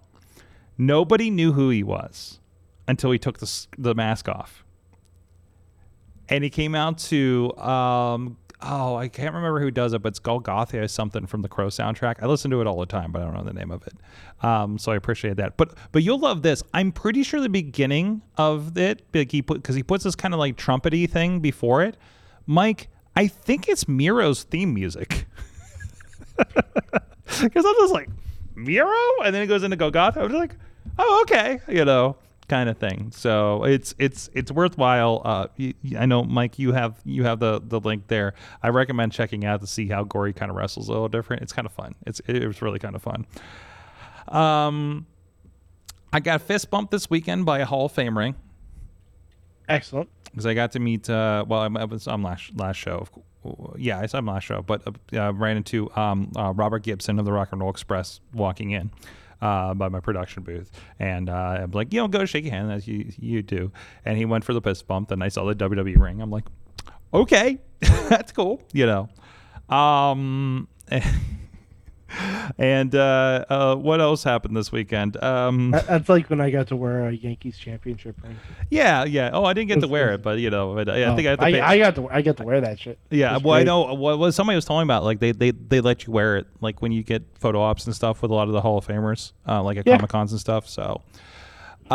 nobody 0.77 1.29
knew 1.29 1.51
who 1.51 1.69
he 1.69 1.83
was 1.83 2.39
until 2.87 3.11
he 3.11 3.19
took 3.19 3.39
the 3.39 3.67
the 3.77 3.93
mask 3.93 4.29
off 4.29 4.63
and 6.29 6.41
he 6.41 6.49
came 6.49 6.73
out 6.73 6.97
to 6.97 7.53
um 7.57 8.37
oh 8.61 8.95
I 8.95 9.07
can't 9.07 9.33
remember 9.33 9.59
who 9.59 9.71
does 9.71 9.93
it, 9.93 10.01
but 10.01 10.09
it's 10.09 10.19
Golgotha 10.19 10.81
or 10.81 10.87
something 10.87 11.25
from 11.25 11.41
the 11.41 11.49
Crow 11.49 11.67
soundtrack. 11.67 12.21
I 12.21 12.25
listen 12.27 12.51
to 12.51 12.61
it 12.61 12.67
all 12.67 12.79
the 12.79 12.85
time, 12.85 13.11
but 13.11 13.21
I 13.21 13.25
don't 13.25 13.33
know 13.33 13.43
the 13.43 13.53
name 13.53 13.71
of 13.71 13.85
it. 13.87 13.93
Um, 14.43 14.77
so 14.77 14.91
I 14.91 14.95
appreciate 14.95 15.37
that. 15.37 15.57
But 15.57 15.73
but 15.91 16.03
you'll 16.03 16.19
love 16.19 16.41
this. 16.41 16.63
I'm 16.73 16.91
pretty 16.91 17.23
sure 17.23 17.41
the 17.41 17.49
beginning 17.49 18.21
of 18.37 18.77
it, 18.77 19.03
like 19.13 19.31
he 19.31 19.41
put 19.41 19.61
because 19.61 19.75
he 19.75 19.83
puts 19.83 20.03
this 20.03 20.15
kind 20.15 20.33
of 20.33 20.39
like 20.39 20.57
trumpety 20.57 21.09
thing 21.09 21.39
before 21.39 21.83
it. 21.83 21.97
Mike, 22.45 22.89
I 23.15 23.27
think 23.27 23.67
it's 23.67 23.87
Miro's 23.87 24.43
theme 24.43 24.73
music. 24.73 25.25
Because 27.41 27.65
I'm 27.65 27.75
just 27.75 27.93
like 27.93 28.09
Miro, 28.55 28.89
and 29.23 29.33
then 29.33 29.41
it 29.41 29.47
goes 29.47 29.63
into 29.63 29.77
Golgotha. 29.77 30.21
I'm 30.21 30.29
just 30.29 30.39
like, 30.39 30.55
oh 30.97 31.19
okay, 31.23 31.59
you 31.67 31.85
know, 31.85 32.17
kind 32.49 32.67
of 32.67 32.77
thing. 32.77 33.11
So 33.15 33.63
it's 33.63 33.95
it's 33.97 34.29
it's 34.33 34.51
worthwhile. 34.51 35.21
Uh, 35.23 35.47
I 35.97 36.05
know, 36.05 36.23
Mike, 36.23 36.59
you 36.59 36.73
have 36.73 36.99
you 37.05 37.23
have 37.23 37.39
the 37.39 37.61
the 37.63 37.79
link 37.79 38.07
there. 38.07 38.33
I 38.61 38.69
recommend 38.69 39.13
checking 39.13 39.45
out 39.45 39.61
to 39.61 39.67
see 39.67 39.87
how 39.87 40.03
Gory 40.03 40.33
kind 40.33 40.51
of 40.51 40.57
wrestles 40.57 40.89
a 40.89 40.91
little 40.91 41.07
different. 41.07 41.43
It's 41.43 41.53
kind 41.53 41.65
of 41.65 41.71
fun. 41.71 41.95
It's 42.05 42.19
it, 42.27 42.45
was 42.45 42.61
really 42.61 42.79
kind 42.79 42.95
of 42.95 43.01
fun. 43.01 43.25
Um, 44.27 45.05
I 46.11 46.19
got 46.19 46.41
fist 46.41 46.69
bumped 46.69 46.91
this 46.91 47.09
weekend 47.09 47.45
by 47.45 47.59
a 47.59 47.65
Hall 47.65 47.85
of 47.85 47.91
Fame 47.91 48.17
ring 48.17 48.35
Excellent. 49.69 50.09
because 50.25 50.45
I 50.45 50.53
got 50.53 50.73
to 50.73 50.79
meet. 50.79 51.09
Uh, 51.09 51.45
well, 51.47 51.61
I 51.61 51.85
was 51.85 52.07
on 52.07 52.23
last 52.23 52.55
last 52.57 52.77
show, 52.77 53.07
yeah, 53.77 53.99
I 53.99 54.05
saw 54.05 54.17
him 54.19 54.25
last 54.25 54.43
show, 54.43 54.61
but 54.61 54.81
uh, 55.13 55.33
ran 55.33 55.57
into 55.57 55.89
um, 55.95 56.31
uh, 56.35 56.53
Robert 56.53 56.83
Gibson 56.83 57.19
of 57.19 57.25
the 57.25 57.31
Rock 57.31 57.49
and 57.51 57.61
Roll 57.61 57.69
Express 57.69 58.19
walking 58.33 58.71
in. 58.71 58.91
Uh, 59.41 59.73
by 59.73 59.87
my 59.87 60.01
production 60.01 60.43
booth, 60.43 60.69
and 60.99 61.29
uh, 61.29 61.59
I'm 61.61 61.71
like, 61.71 61.93
you 61.93 62.01
know, 62.01 62.09
go 62.09 62.25
shake 62.25 62.43
your 62.43 62.53
hand 62.53 62.73
as 62.73 62.87
you 62.89 63.09
you 63.17 63.41
do. 63.41 63.71
And 64.03 64.17
he 64.17 64.25
went 64.25 64.43
for 64.43 64.53
the 64.53 64.59
fist 64.59 64.85
bump, 64.85 65.11
and 65.11 65.23
I 65.23 65.29
saw 65.29 65.45
the 65.45 65.55
WWE 65.55 65.97
ring. 65.97 66.21
I'm 66.21 66.29
like, 66.29 66.43
okay, 67.13 67.59
that's 67.79 68.33
cool, 68.33 68.61
you 68.73 68.85
know. 68.85 69.07
Um, 69.73 70.67
and 72.57 72.93
uh, 72.95 73.45
uh, 73.49 73.75
what 73.75 74.01
else 74.01 74.23
happened 74.23 74.55
this 74.57 74.71
weekend? 74.71 75.21
Um, 75.23 75.71
That's 75.71 76.09
like 76.09 76.29
when 76.29 76.41
I 76.41 76.49
got 76.49 76.67
to 76.67 76.75
wear 76.75 77.07
a 77.07 77.11
Yankees 77.11 77.57
championship 77.57 78.15
ring. 78.23 78.37
yeah, 78.69 79.03
yeah. 79.05 79.29
Oh, 79.33 79.43
I 79.45 79.53
didn't 79.53 79.67
get 79.69 79.81
to 79.81 79.87
wear 79.87 80.13
it, 80.13 80.21
but 80.21 80.39
you 80.39 80.49
know, 80.49 80.73
but 80.75 80.89
I, 80.89 81.11
I 81.11 81.15
think 81.15 81.27
I, 81.27 81.29
have 81.31 81.39
to 81.39 81.45
I, 81.45 81.51
pay- 81.51 81.59
I 81.61 81.77
got 81.77 81.95
to 81.95 82.07
I 82.09 82.21
got 82.21 82.37
to 82.37 82.43
wear 82.43 82.61
that 82.61 82.79
shit. 82.79 82.97
Yeah, 83.09 83.37
well, 83.37 83.53
I 83.55 83.63
know 83.63 83.93
what 83.93 84.17
was 84.19 84.35
somebody 84.35 84.55
was 84.55 84.65
talking 84.65 84.83
about. 84.83 85.03
Like 85.03 85.19
they, 85.19 85.31
they 85.31 85.51
they 85.51 85.81
let 85.81 86.05
you 86.07 86.13
wear 86.13 86.37
it, 86.37 86.47
like 86.61 86.81
when 86.81 86.91
you 86.91 87.03
get 87.03 87.23
photo 87.37 87.61
ops 87.61 87.85
and 87.85 87.95
stuff 87.95 88.21
with 88.21 88.31
a 88.31 88.33
lot 88.33 88.47
of 88.47 88.53
the 88.53 88.61
Hall 88.61 88.77
of 88.77 88.87
Famers, 88.87 89.33
uh, 89.47 89.61
like 89.63 89.77
at 89.77 89.85
Yeah. 89.87 89.97
Comic 89.97 90.09
Cons 90.11 90.31
and 90.31 90.39
stuff. 90.41 90.67
So, 90.67 91.01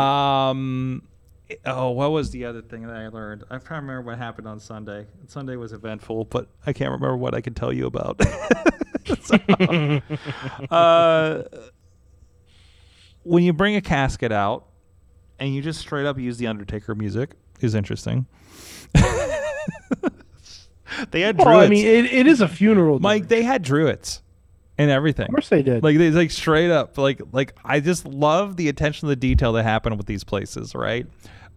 um, 0.01 1.03
oh, 1.65 1.91
what 1.91 2.11
was 2.11 2.31
the 2.31 2.45
other 2.45 2.61
thing 2.61 2.87
that 2.87 2.95
I 2.95 3.07
learned? 3.07 3.43
I 3.49 3.57
can't 3.57 3.83
remember 3.83 4.01
what 4.01 4.17
happened 4.17 4.47
on 4.47 4.59
Sunday. 4.59 5.05
Sunday 5.27 5.55
was 5.55 5.73
eventful, 5.73 6.25
but 6.25 6.47
I 6.65 6.73
can't 6.73 6.91
remember 6.91 7.17
what 7.17 7.33
I 7.33 7.41
could 7.41 7.55
tell 7.55 7.73
you 7.73 7.85
about. 7.87 8.21
So, 9.23 9.35
uh, 10.71 11.43
when 13.21 13.43
you 13.43 13.53
bring 13.53 13.75
a 13.75 13.81
casket 13.81 14.31
out 14.31 14.65
and 15.39 15.53
you 15.53 15.61
just 15.61 15.79
straight 15.79 16.07
up 16.07 16.17
use 16.17 16.37
the 16.37 16.47
Undertaker 16.47 16.95
music 16.95 17.35
is 17.59 17.75
interesting. 17.75 18.25
they 21.11 21.21
had 21.21 21.37
druids. 21.37 21.65
I 21.65 21.67
mean, 21.67 21.85
it, 21.85 22.05
it 22.05 22.25
is 22.27 22.41
a 22.41 22.47
funeral. 22.47 22.99
Mike, 22.99 23.23
dirge. 23.23 23.29
they 23.29 23.43
had 23.43 23.61
druids 23.61 24.23
and 24.77 24.91
everything. 24.91 25.27
of 25.27 25.31
course 25.31 25.49
they 25.49 25.63
did. 25.63 25.83
Like 25.83 25.97
they 25.97 26.11
like 26.11 26.31
straight 26.31 26.71
up 26.71 26.97
like 26.97 27.21
like 27.31 27.55
I 27.63 27.79
just 27.79 28.05
love 28.05 28.57
the 28.57 28.69
attention 28.69 29.01
to 29.01 29.07
the 29.07 29.15
detail 29.15 29.53
that 29.53 29.63
happened 29.63 29.97
with 29.97 30.07
these 30.07 30.23
places, 30.23 30.75
right? 30.75 31.07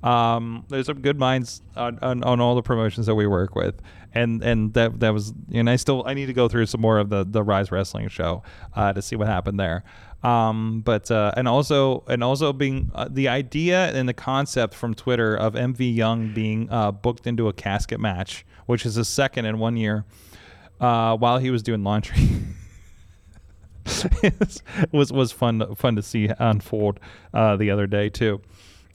Um, 0.02 0.64
there's 0.68 0.86
some 0.86 1.00
good 1.00 1.18
minds 1.18 1.60
on, 1.76 1.98
on, 2.00 2.22
on 2.22 2.40
all 2.40 2.54
the 2.54 2.62
promotions 2.62 3.06
that 3.06 3.16
we 3.16 3.26
work 3.26 3.56
with, 3.56 3.80
and 4.14 4.42
and 4.44 4.72
that 4.74 5.00
that 5.00 5.12
was 5.12 5.32
and 5.52 5.68
I 5.68 5.76
still 5.76 6.04
I 6.06 6.14
need 6.14 6.26
to 6.26 6.32
go 6.32 6.48
through 6.48 6.66
some 6.66 6.80
more 6.80 6.98
of 6.98 7.10
the 7.10 7.24
the 7.24 7.42
Rise 7.42 7.72
Wrestling 7.72 8.08
show 8.08 8.42
uh, 8.76 8.92
to 8.92 9.02
see 9.02 9.16
what 9.16 9.26
happened 9.26 9.58
there. 9.58 9.84
Um, 10.22 10.82
but 10.84 11.10
uh, 11.10 11.32
and 11.36 11.46
also 11.46 12.04
and 12.08 12.24
also 12.24 12.52
being 12.52 12.90
uh, 12.94 13.08
the 13.10 13.28
idea 13.28 13.90
and 13.92 14.08
the 14.08 14.14
concept 14.14 14.74
from 14.74 14.94
Twitter 14.94 15.36
of 15.36 15.54
MV 15.54 15.94
Young 15.94 16.32
being 16.32 16.68
uh, 16.70 16.90
booked 16.92 17.26
into 17.26 17.48
a 17.48 17.52
casket 17.52 18.00
match, 18.00 18.44
which 18.66 18.84
is 18.86 18.96
his 18.96 19.08
second 19.08 19.44
in 19.44 19.58
one 19.58 19.76
year, 19.76 20.04
uh, 20.80 21.16
while 21.16 21.38
he 21.38 21.50
was 21.50 21.62
doing 21.62 21.84
laundry. 21.84 22.28
was 24.92 25.12
was 25.12 25.32
fun 25.32 25.74
fun 25.76 25.96
to 25.96 26.02
see 26.02 26.28
unfold 26.38 27.00
uh, 27.32 27.56
the 27.56 27.70
other 27.70 27.86
day 27.86 28.08
too. 28.08 28.40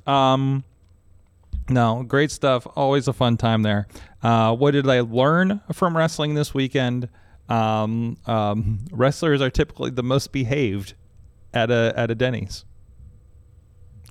Um, 0.05 0.63
no, 1.69 2.03
great 2.03 2.31
stuff. 2.31 2.68
Always 2.76 3.07
a 3.07 3.14
fun 3.14 3.38
time 3.38 3.61
there. 3.64 3.88
Uh, 4.22 4.56
what 4.56 4.72
did 4.72 4.88
I 4.88 5.02
learn 5.02 5.61
from 5.72 5.95
wrestling 5.95 6.34
this 6.35 6.53
weekend? 6.53 7.10
Um, 7.49 8.18
um, 8.26 8.80
wrestlers 8.91 9.41
are 9.41 9.49
typically 9.49 9.91
the 9.91 10.03
most 10.03 10.31
behaved 10.31 10.94
at 11.53 11.69
a 11.72 11.94
at 11.95 12.10
a 12.11 12.15
Denny's. 12.15 12.65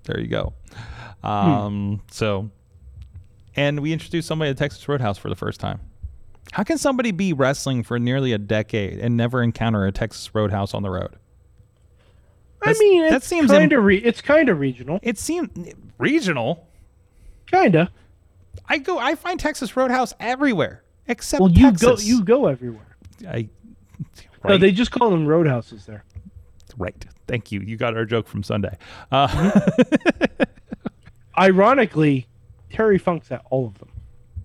There 0.04 0.18
you 0.20 0.26
go. 0.28 0.54
Um, 1.22 2.02
So, 2.10 2.50
and 3.54 3.80
we 3.80 3.92
introduced 3.92 4.26
somebody 4.26 4.50
to 4.50 4.54
Texas 4.58 4.88
Roadhouse 4.88 5.18
for 5.18 5.28
the 5.28 5.36
first 5.36 5.60
time. 5.60 5.80
How 6.52 6.64
can 6.64 6.76
somebody 6.76 7.12
be 7.12 7.32
wrestling 7.32 7.82
for 7.84 7.98
nearly 7.98 8.32
a 8.32 8.38
decade 8.38 8.98
and 8.98 9.16
never 9.16 9.42
encounter 9.42 9.86
a 9.86 9.92
Texas 9.92 10.34
Roadhouse 10.34 10.74
on 10.74 10.82
the 10.82 10.90
road? 10.90 11.16
I 12.64 12.74
mean, 12.74 13.02
that 13.02 13.14
it's 13.14 13.26
seems 13.26 13.50
kind 13.50 13.72
of 13.72 13.84
re- 13.84 13.98
it's 13.98 14.20
kind 14.20 14.48
of 14.48 14.58
regional, 14.60 14.98
It 15.02 15.18
seems 15.18 15.48
regional. 15.98 16.68
Kind 17.52 17.74
of. 17.76 17.88
I 18.68 18.78
go. 18.78 18.98
I 18.98 19.14
find 19.14 19.38
Texas 19.38 19.76
Roadhouse 19.76 20.14
everywhere 20.20 20.82
except 21.06 21.40
Well, 21.40 21.50
you 21.50 21.70
Texas. 21.70 22.02
go 22.02 22.06
you 22.06 22.24
go 22.24 22.46
everywhere. 22.46 22.96
I, 23.28 23.48
No, 24.44 24.58
they 24.58 24.72
just 24.72 24.90
call 24.90 25.10
them 25.10 25.26
roadhouses 25.26 25.84
there. 25.86 26.04
right. 26.76 27.04
Thank 27.28 27.52
you. 27.52 27.60
You 27.60 27.76
got 27.76 27.96
our 27.96 28.04
joke 28.04 28.26
from 28.26 28.42
Sunday. 28.42 28.76
Uh. 29.10 29.60
Ironically, 31.38 32.26
Terry 32.70 32.98
Funk's 32.98 33.30
at 33.30 33.42
all 33.50 33.66
of 33.66 33.78
them. 33.78 33.88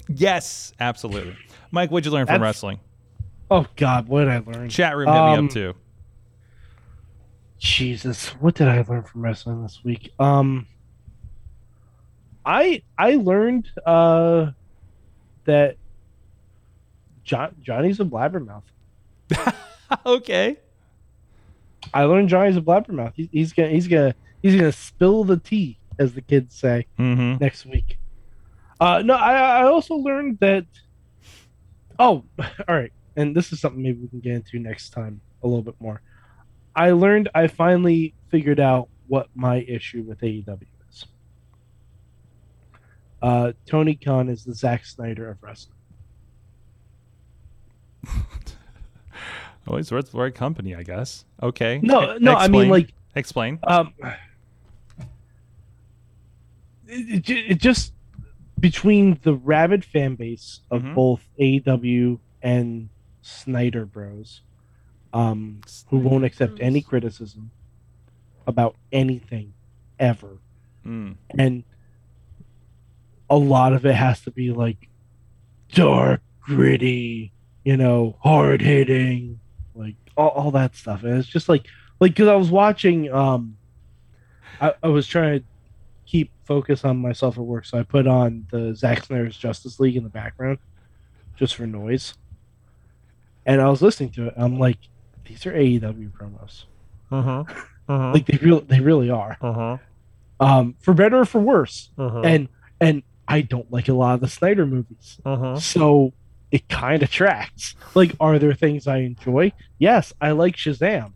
yes, 0.07 0.71
absolutely. 0.79 1.35
Mike, 1.71 1.91
what'd 1.91 2.05
you 2.05 2.11
learn 2.11 2.25
from 2.25 2.35
That's- 2.35 2.41
wrestling? 2.41 2.79
Oh 3.49 3.65
God, 3.75 4.07
what 4.07 4.21
did 4.25 4.29
I 4.29 4.39
learn? 4.39 4.69
Chat 4.69 4.95
room 4.95 5.07
hit 5.07 5.13
me 5.13 5.19
Um, 5.37 5.45
up 5.45 5.51
too. 5.51 5.73
Jesus, 7.59 8.27
what 8.39 8.55
did 8.55 8.67
I 8.67 8.81
learn 8.87 9.03
from 9.03 9.21
wrestling 9.21 9.63
this 9.63 9.81
week? 9.83 10.11
Um, 10.19 10.67
I 12.47 12.81
I 12.97 13.15
learned 13.15 13.69
uh 13.85 14.51
that 15.45 15.75
John, 17.25 17.55
Johnny's 17.61 17.99
a 17.99 18.05
blabbermouth. 18.05 18.63
okay. 20.05 20.57
I 21.93 22.03
learned 22.05 22.29
Johnny's 22.29 22.55
a 22.57 22.61
blabbermouth. 22.61 23.13
He's, 23.15 23.27
he's 23.31 23.53
gonna 23.53 23.69
he's 23.69 23.87
gonna 23.87 24.15
he's 24.41 24.55
gonna 24.55 24.71
spill 24.71 25.23
the 25.25 25.37
tea, 25.37 25.77
as 25.99 26.13
the 26.13 26.21
kids 26.21 26.55
say, 26.55 26.87
Mm-hmm. 26.97 27.43
next 27.43 27.65
week. 27.65 27.97
Uh, 28.79 29.01
no, 29.03 29.15
I 29.15 29.33
I 29.33 29.63
also 29.63 29.95
learned 29.95 30.39
that. 30.39 30.65
Oh, 31.99 32.23
all 32.39 32.45
right, 32.75 32.93
and 33.17 33.35
this 33.35 33.51
is 33.51 33.59
something 33.59 33.81
maybe 33.81 33.99
we 33.99 34.07
can 34.07 34.19
get 34.21 34.33
into 34.33 34.59
next 34.59 34.91
time 34.91 35.19
a 35.43 35.47
little 35.47 35.63
bit 35.63 35.75
more. 35.79 36.01
I 36.75 36.91
learned 36.91 37.27
I 37.35 37.47
finally 37.47 38.13
figured 38.29 38.59
out 38.59 38.87
what 39.07 39.27
my 39.35 39.57
issue 39.67 40.03
with 40.03 40.21
AEW. 40.21 40.59
Uh, 43.21 43.53
Tony 43.65 43.95
Khan 43.95 44.29
is 44.29 44.43
the 44.45 44.53
Zack 44.53 44.85
Snyder 44.85 45.29
of 45.29 45.41
wrestling. 45.41 45.75
He's 49.75 49.91
with 49.91 50.11
the 50.11 50.17
right 50.17 50.33
company, 50.33 50.75
I 50.75 50.83
guess. 50.83 51.25
Okay. 51.43 51.79
No, 51.83 52.17
no, 52.19 52.33
I 52.35 52.47
mean 52.47 52.69
like 52.69 52.93
explain. 53.15 53.59
um, 53.67 53.93
it, 56.87 57.29
it, 57.29 57.51
it 57.51 57.57
just 57.59 57.93
between 58.59 59.19
the 59.23 59.33
rabid 59.33 59.83
fan 59.83 60.15
base 60.15 60.61
of 60.71 60.81
Mhm. 60.83 60.95
both 60.95 61.27
AEW 61.39 62.17
and 62.41 62.89
Snyder 63.21 63.85
Bros, 63.85 64.41
um, 65.13 65.59
who 65.89 65.97
won't 65.97 66.23
accept 66.23 66.59
any 66.61 66.81
criticism 66.81 67.51
about 68.47 68.75
anything 68.91 69.53
ever, 69.99 70.37
Mm. 70.85 71.15
and 71.37 71.63
a 73.29 73.37
lot 73.37 73.73
of 73.73 73.85
it 73.85 73.95
has 73.95 74.21
to 74.21 74.31
be 74.31 74.51
like 74.51 74.87
dark, 75.73 76.21
gritty, 76.41 77.31
you 77.63 77.77
know, 77.77 78.15
hard 78.21 78.61
hitting, 78.61 79.39
like 79.75 79.95
all, 80.15 80.29
all 80.29 80.51
that 80.51 80.75
stuff. 80.75 81.03
And 81.03 81.17
it's 81.17 81.27
just 81.27 81.49
like, 81.49 81.65
like 81.99 82.11
because 82.11 82.27
I 82.27 82.35
was 82.35 82.49
watching, 82.49 83.11
um, 83.11 83.57
I, 84.61 84.73
I 84.81 84.87
was 84.87 85.07
trying 85.07 85.39
to 85.39 85.45
keep 86.05 86.31
focus 86.45 86.85
on 86.85 86.97
myself 86.97 87.37
at 87.37 87.43
work, 87.43 87.65
so 87.65 87.77
I 87.77 87.83
put 87.83 88.07
on 88.07 88.47
the 88.51 88.73
Zack 88.75 89.03
Snyder's 89.05 89.35
Justice 89.37 89.79
League 89.79 89.97
in 89.97 90.03
the 90.03 90.09
background, 90.09 90.59
just 91.35 91.55
for 91.55 91.67
noise. 91.67 92.13
And 93.45 93.61
I 93.61 93.69
was 93.69 93.81
listening 93.81 94.11
to 94.11 94.27
it. 94.27 94.33
And 94.35 94.43
I'm 94.45 94.59
like, 94.59 94.77
these 95.25 95.45
are 95.45 95.53
AEW 95.53 96.11
promos. 96.11 96.63
Uh-huh. 97.11 97.43
Uh-huh. 97.89 98.11
Like 98.13 98.25
they 98.25 98.37
real, 98.37 98.61
they 98.61 98.79
really 98.79 99.09
are. 99.09 99.37
uh-huh. 99.41 99.77
Um, 100.39 100.75
for 100.79 100.93
better 100.93 101.19
or 101.19 101.25
for 101.25 101.39
worse. 101.41 101.89
And 102.23 102.47
and 102.79 103.01
I 103.27 103.41
don't 103.41 103.69
like 103.71 103.87
a 103.89 103.93
lot 103.93 104.15
of 104.15 104.21
the 104.21 104.27
Snyder 104.29 104.65
movies. 104.65 105.19
uh-huh. 105.25 105.59
So 105.59 106.13
it 106.51 106.67
kind 106.69 107.03
of 107.03 107.11
tracks. 107.11 107.75
Like, 107.93 108.15
are 108.19 108.39
there 108.39 108.53
things 108.53 108.87
I 108.87 108.97
enjoy? 108.99 109.51
Yes, 109.79 110.13
I 110.21 110.31
like 110.31 110.55
Shazam, 110.55 111.11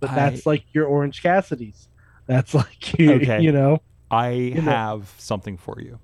but 0.00 0.10
I- 0.10 0.14
that's 0.16 0.44
like 0.46 0.64
your 0.72 0.86
Orange 0.86 1.22
Cassidy's. 1.22 1.88
That's 2.26 2.54
like 2.54 2.98
you, 2.98 3.12
Okay. 3.14 3.40
you 3.42 3.52
know. 3.52 3.80
I 4.10 4.52
know- 4.56 4.62
have 4.62 5.14
something 5.18 5.56
for 5.56 5.80
you. 5.80 5.98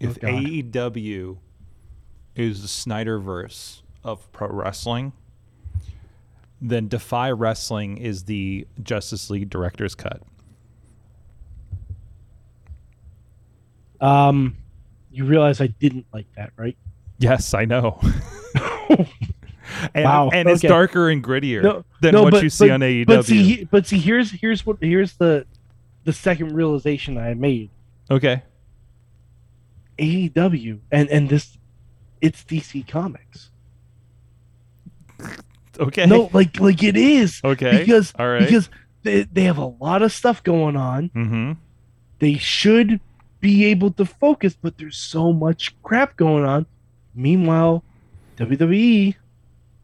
If 0.00 0.18
God. 0.20 0.30
AEW 0.32 1.36
is 2.34 2.62
the 2.62 2.68
Snyderverse 2.68 3.82
of 4.02 4.30
pro 4.32 4.48
wrestling, 4.48 5.12
then 6.60 6.88
Defy 6.88 7.30
Wrestling 7.30 7.98
is 7.98 8.24
the 8.24 8.66
Justice 8.82 9.30
League 9.30 9.48
director's 9.50 9.94
cut. 9.94 10.22
Um, 14.00 14.56
you 15.12 15.24
realize 15.24 15.60
I 15.60 15.68
didn't 15.68 16.06
like 16.12 16.26
that, 16.36 16.52
right? 16.56 16.76
Yes, 17.18 17.54
I 17.54 17.64
know. 17.66 18.00
and 19.94 20.04
Wow, 20.04 20.30
and 20.32 20.48
it's 20.48 20.60
darker 20.62 21.08
and 21.08 21.22
grittier 21.22 21.62
No, 21.62 21.84
than 22.00 22.12
no, 22.14 22.22
what 22.24 22.32
but- 22.32 22.42
you 22.42 22.50
see 22.50 22.68
but- 22.68 22.74
on 22.74 22.80
AEW. 22.80 23.06
But 23.06 23.24
see, 23.24 23.64
but 23.64 23.86
see, 23.86 23.98
here's 23.98 24.30
here's 24.32 24.64
what 24.66 24.78
here's 24.80 25.14
the 25.14 25.46
the 26.04 26.12
second 26.12 26.54
realization 26.54 27.16
I 27.18 27.34
made. 27.34 27.70
okay. 28.10 28.42
AEW 29.98 30.80
and 30.90 31.08
and 31.10 31.28
this, 31.28 31.58
it's 32.20 32.42
DC 32.44 32.88
Comics. 32.88 33.50
Okay. 35.78 36.06
No, 36.06 36.28
like 36.32 36.58
like 36.60 36.82
it 36.82 36.96
is. 36.96 37.40
Okay. 37.44 37.78
Because 37.78 38.12
All 38.18 38.28
right. 38.28 38.40
because 38.40 38.68
they, 39.04 39.22
they 39.24 39.42
have 39.44 39.58
a 39.58 39.66
lot 39.66 40.02
of 40.02 40.12
stuff 40.12 40.42
going 40.42 40.76
on. 40.76 41.10
Mm-hmm. 41.10 41.52
They 42.18 42.34
should 42.34 43.00
be 43.42 43.66
able 43.66 43.90
to 43.90 44.06
focus, 44.06 44.56
but 44.60 44.78
there's 44.78 44.96
so 44.96 45.32
much 45.32 45.74
crap 45.82 46.16
going 46.16 46.44
on. 46.46 46.64
Meanwhile, 47.14 47.84
WWE 48.38 49.14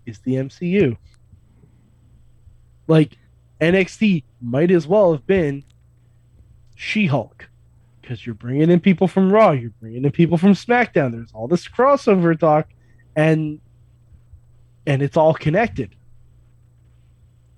is 0.06 0.20
the 0.20 0.34
MCU. 0.36 0.96
Like 2.86 3.18
NXT 3.60 4.22
might 4.40 4.70
as 4.70 4.86
well 4.86 5.12
have 5.12 5.26
been 5.26 5.64
She-Hulk 6.76 7.48
because 8.00 8.24
you're 8.24 8.34
bringing 8.34 8.70
in 8.70 8.80
people 8.80 9.06
from 9.08 9.30
Raw, 9.30 9.50
you're 9.50 9.72
bringing 9.80 10.04
in 10.04 10.10
people 10.12 10.38
from 10.38 10.54
SmackDown. 10.54 11.12
There's 11.12 11.32
all 11.34 11.48
this 11.48 11.68
crossover 11.68 12.38
talk, 12.38 12.68
and 13.14 13.60
and 14.86 15.02
it's 15.02 15.16
all 15.18 15.34
connected. 15.34 15.94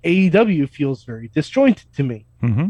AEW 0.03 0.69
feels 0.69 1.05
very 1.05 1.29
disjointed 1.29 1.93
to 1.95 2.03
me 2.03 2.25
Mm-hmm. 2.43 2.69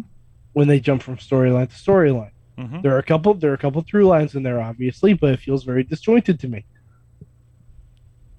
when 0.52 0.66
they 0.66 0.80
jump 0.80 1.00
from 1.00 1.16
storyline 1.16 1.68
to 1.70 1.76
storyline. 1.76 2.32
Mm-hmm. 2.58 2.82
There 2.82 2.94
are 2.94 2.98
a 2.98 3.02
couple 3.02 3.34
there 3.34 3.50
are 3.50 3.54
a 3.54 3.58
couple 3.58 3.82
through 3.82 4.06
lines 4.06 4.34
in 4.34 4.42
there, 4.42 4.60
obviously, 4.60 5.14
but 5.14 5.32
it 5.32 5.40
feels 5.40 5.64
very 5.64 5.82
disjointed 5.82 6.38
to 6.40 6.48
me. 6.48 6.64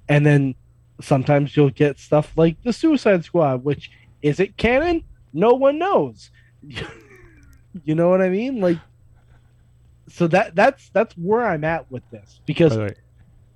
And 0.09 0.25
then 0.25 0.55
sometimes 1.01 1.55
you'll 1.55 1.69
get 1.69 1.99
stuff 1.99 2.31
like 2.35 2.61
the 2.63 2.73
Suicide 2.73 3.23
Squad, 3.23 3.63
which 3.63 3.91
is 4.21 4.39
it 4.39 4.57
canon? 4.57 5.03
No 5.33 5.53
one 5.53 5.79
knows. 5.79 6.29
you 7.83 7.95
know 7.95 8.09
what 8.09 8.21
I 8.21 8.29
mean? 8.29 8.59
Like 8.59 8.77
so 10.09 10.27
that 10.27 10.55
that's 10.55 10.89
that's 10.89 11.15
where 11.15 11.45
I'm 11.45 11.63
at 11.63 11.89
with 11.89 12.03
this 12.11 12.41
because 12.45 12.71
By 12.71 12.75
the 12.75 12.83
way, 12.83 12.95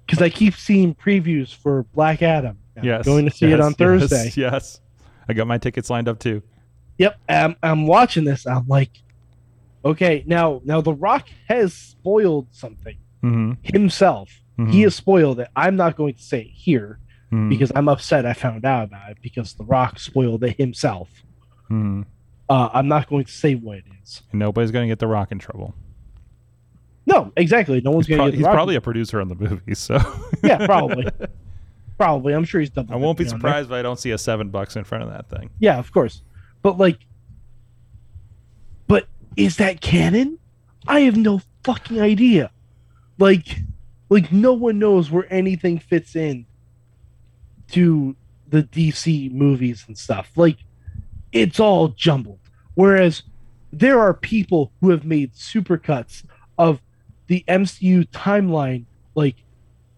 because 0.05 0.21
I 0.21 0.29
keep 0.29 0.55
seeing 0.55 0.95
previews 0.95 1.53
for 1.53 1.83
Black 1.93 2.21
Adam. 2.21 2.57
now. 2.75 2.83
yes. 2.83 3.05
going 3.05 3.25
to 3.25 3.31
see 3.31 3.51
it 3.51 3.59
on 3.59 3.73
Thursday. 3.73 4.25
Yes, 4.25 4.37
yes. 4.37 4.81
I 5.27 5.33
got 5.33 5.47
my 5.47 5.57
tickets 5.57 5.89
lined 5.89 6.07
up 6.07 6.19
too. 6.19 6.41
Yep, 6.97 7.19
I'm, 7.27 7.55
I'm 7.61 7.87
watching 7.87 8.23
this. 8.23 8.47
I'm 8.47 8.67
like, 8.67 8.91
okay, 9.85 10.23
now 10.25 10.61
now 10.65 10.81
The 10.81 10.93
Rock 10.93 11.27
has 11.47 11.73
spoiled 11.73 12.47
something 12.51 12.97
Mm-hmm. 13.23 13.53
himself. 13.63 14.29
He 14.69 14.83
has 14.83 14.93
spoiled 14.95 15.39
it. 15.39 15.47
I'm 15.55 15.75
not 15.75 15.95
going 15.97 16.13
to 16.13 16.21
say 16.21 16.41
it 16.41 16.51
here 16.53 16.99
because 17.49 17.71
I'm 17.75 17.89
upset 17.89 18.25
I 18.25 18.33
found 18.33 18.63
out 18.65 18.83
about 18.85 19.09
it 19.11 19.17
because 19.21 19.53
The 19.53 19.63
Rock 19.65 19.99
spoiled 19.99 20.43
it 20.43 20.57
himself. 20.57 21.09
Mm-hmm. 21.65 22.03
Uh, 22.47 22.69
I'm 22.71 22.87
not 22.87 23.09
going 23.09 23.25
to 23.25 23.31
say 23.31 23.55
what 23.55 23.79
it 23.79 23.83
is. 24.03 24.21
And 24.31 24.39
nobody's 24.39 24.69
gonna 24.71 24.85
get 24.87 24.99
the 24.99 25.07
Rock 25.07 25.31
in 25.31 25.39
trouble. 25.39 25.73
No, 27.07 27.31
exactly. 27.35 27.81
No 27.81 27.91
one's 27.91 28.05
going 28.07 28.19
to 28.19 28.25
get 28.31 28.35
he's 28.35 28.43
Rock. 28.45 28.53
probably 28.53 28.75
a 28.75 28.81
producer 28.81 29.19
on 29.19 29.27
the 29.27 29.35
movie, 29.35 29.73
so 29.75 29.97
yeah, 30.43 30.65
probably. 30.65 31.07
probably. 31.97 32.33
I'm 32.33 32.43
sure 32.45 32.61
he's 32.61 32.69
double. 32.69 32.93
I 32.93 32.97
won't 32.97 33.17
be 33.17 33.25
surprised 33.27 33.69
if 33.69 33.73
I 33.73 33.81
don't 33.81 33.99
see 33.99 34.11
a 34.11 34.17
seven 34.19 34.49
bucks 34.49 34.75
in 34.75 34.83
front 34.83 35.03
of 35.03 35.09
that 35.09 35.29
thing. 35.29 35.49
Yeah, 35.59 35.79
of 35.79 35.91
course. 35.91 36.21
But 36.61 36.77
like, 36.77 36.99
but 38.87 39.07
is 39.35 39.57
that 39.57 39.81
canon? 39.81 40.39
I 40.87 41.01
have 41.01 41.17
no 41.17 41.41
fucking 41.63 41.99
idea. 41.99 42.51
Like, 43.17 43.59
like 44.09 44.31
no 44.31 44.53
one 44.53 44.79
knows 44.79 45.09
where 45.09 45.31
anything 45.33 45.79
fits 45.79 46.15
in 46.15 46.45
to 47.71 48.15
the 48.47 48.63
DC 48.63 49.31
movies 49.31 49.83
and 49.87 49.97
stuff. 49.97 50.31
Like, 50.35 50.57
it's 51.31 51.59
all 51.59 51.89
jumbled. 51.89 52.39
Whereas 52.75 53.23
there 53.71 53.99
are 53.99 54.13
people 54.13 54.71
who 54.81 54.89
have 54.91 55.05
made 55.05 55.33
supercuts 55.33 56.23
of 56.57 56.81
the 57.27 57.43
MCU 57.47 58.07
timeline, 58.09 58.85
like 59.15 59.37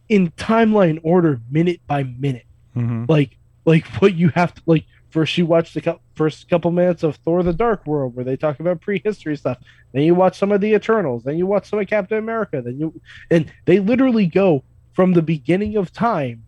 in 0.10 0.32
timeline 0.32 1.00
order, 1.04 1.42
minute 1.50 1.82
by 1.88 2.04
minute 2.04 2.44
Mm-hmm. 2.76 3.06
like 3.08 3.36
like 3.66 3.88
what 4.00 4.14
you 4.14 4.30
have 4.30 4.54
to 4.54 4.62
like 4.68 4.86
first 5.18 5.38
you 5.38 5.46
watch 5.48 5.74
the 5.74 6.00
first 6.16 6.48
couple 6.50 6.70
minutes 6.72 7.02
of 7.04 7.16
thor 7.24 7.42
the 7.44 7.54
dark 7.54 7.88
world 7.88 8.16
where 8.16 8.24
they 8.26 8.38
talk 8.38 8.60
about 8.60 8.80
prehistory 8.82 9.36
stuff. 9.36 9.58
Then 9.94 10.04
you 10.04 10.14
watch 10.14 10.38
some 10.38 10.52
of 10.52 10.62
the 10.62 10.74
eternals. 10.74 11.24
Then 11.24 11.38
you 11.40 11.48
watch 11.48 11.66
some 11.70 11.80
of 11.80 11.88
captain 11.88 12.20
america. 12.20 12.62
Then 12.62 12.80
you 12.80 12.88
and 13.32 13.52
they 13.66 13.80
literally 13.80 14.28
go 14.28 14.64
from 14.94 15.14
the 15.14 15.22
beginning 15.24 15.76
of 15.76 15.92
time 15.92 16.44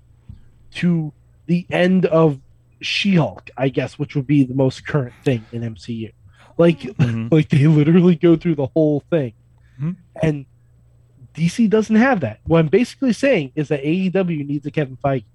to 0.75 1.11
the 1.47 1.65
end 1.71 2.05
of 2.05 2.39
she-hulk 2.81 3.49
i 3.57 3.67
guess 3.69 3.99
which 3.99 4.15
would 4.15 4.25
be 4.27 4.43
the 4.43 4.53
most 4.53 4.85
current 4.87 5.13
thing 5.25 5.43
in 5.51 5.61
mcu 5.73 6.11
like 6.57 6.79
Mhm. 6.79 7.31
like 7.37 7.49
they 7.49 7.65
literally 7.67 8.15
go 8.15 8.35
through 8.37 8.55
the 8.55 8.67
whole 8.67 9.01
thing. 9.09 9.33
Mhm. 9.81 9.95
and 10.21 10.45
dc 11.35 11.69
doesn't 11.69 11.95
have 12.07 12.19
that. 12.21 12.39
What 12.45 12.59
i'm 12.59 12.67
basically 12.67 13.13
saying 13.13 13.51
is 13.55 13.67
that 13.69 13.83
aew 13.83 14.47
needs 14.47 14.65
a 14.65 14.71
kevin 14.71 14.97
feige 15.03 15.25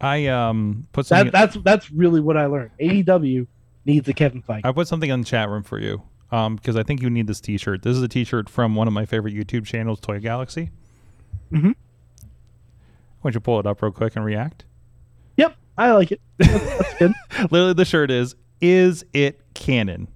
I 0.00 0.26
um 0.26 0.86
put 0.92 1.06
something. 1.06 1.26
That, 1.26 1.32
that's 1.32 1.56
that's 1.64 1.90
really 1.90 2.20
what 2.20 2.36
I 2.36 2.46
learned. 2.46 2.70
AEW 2.80 3.46
needs 3.86 4.08
a 4.08 4.12
Kevin 4.12 4.42
Feige. 4.42 4.62
I 4.64 4.72
put 4.72 4.88
something 4.88 5.08
in 5.10 5.20
the 5.20 5.26
chat 5.26 5.48
room 5.48 5.62
for 5.62 5.78
you 5.78 6.02
um 6.32 6.56
because 6.56 6.76
I 6.76 6.82
think 6.82 7.00
you 7.02 7.10
need 7.10 7.26
this 7.26 7.40
T-shirt. 7.40 7.82
This 7.82 7.96
is 7.96 8.02
a 8.02 8.08
T-shirt 8.08 8.48
from 8.48 8.74
one 8.74 8.86
of 8.88 8.92
my 8.92 9.06
favorite 9.06 9.34
YouTube 9.34 9.64
channels, 9.66 10.00
Toy 10.00 10.18
Galaxy. 10.20 10.70
Mhm. 11.52 11.74
Why 13.20 13.30
don't 13.30 13.34
you 13.34 13.40
pull 13.40 13.60
it 13.60 13.66
up 13.66 13.80
real 13.82 13.92
quick 13.92 14.16
and 14.16 14.24
react? 14.24 14.64
Yep, 15.36 15.56
I 15.78 15.92
like 15.92 16.12
it. 16.12 16.20
That's, 16.38 16.94
good. 16.98 17.12
Literally, 17.50 17.72
the 17.74 17.84
shirt 17.84 18.10
is 18.10 18.34
"Is 18.60 19.04
it 19.12 19.40
canon?" 19.54 20.08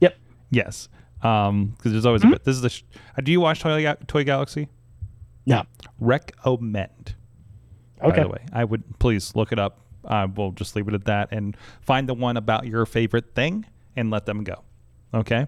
Yep. 0.00 0.16
Yes. 0.50 0.88
Um, 1.22 1.66
because 1.76 1.92
there's 1.92 2.06
always 2.06 2.22
Mhm. 2.22 2.28
a 2.28 2.30
bit. 2.32 2.44
This 2.44 2.56
is 2.56 2.62
the. 2.62 2.68
Sh- 2.70 2.82
uh, 3.16 3.22
do 3.22 3.32
you 3.32 3.40
watch 3.40 3.60
Toy, 3.60 3.82
Ga- 3.82 3.96
Toy 4.06 4.22
Galaxy? 4.24 4.68
No. 5.46 5.64
Recommend. 5.98 7.14
By 8.00 8.10
the 8.20 8.28
way, 8.28 8.44
I 8.52 8.64
would 8.64 8.98
please 8.98 9.34
look 9.34 9.52
it 9.52 9.58
up. 9.58 9.78
We'll 10.36 10.52
just 10.52 10.76
leave 10.76 10.86
it 10.88 10.94
at 10.94 11.04
that 11.06 11.28
and 11.32 11.56
find 11.80 12.08
the 12.08 12.14
one 12.14 12.36
about 12.36 12.66
your 12.66 12.86
favorite 12.86 13.34
thing 13.34 13.66
and 13.96 14.10
let 14.10 14.26
them 14.26 14.44
go. 14.44 14.62
Okay. 15.14 15.46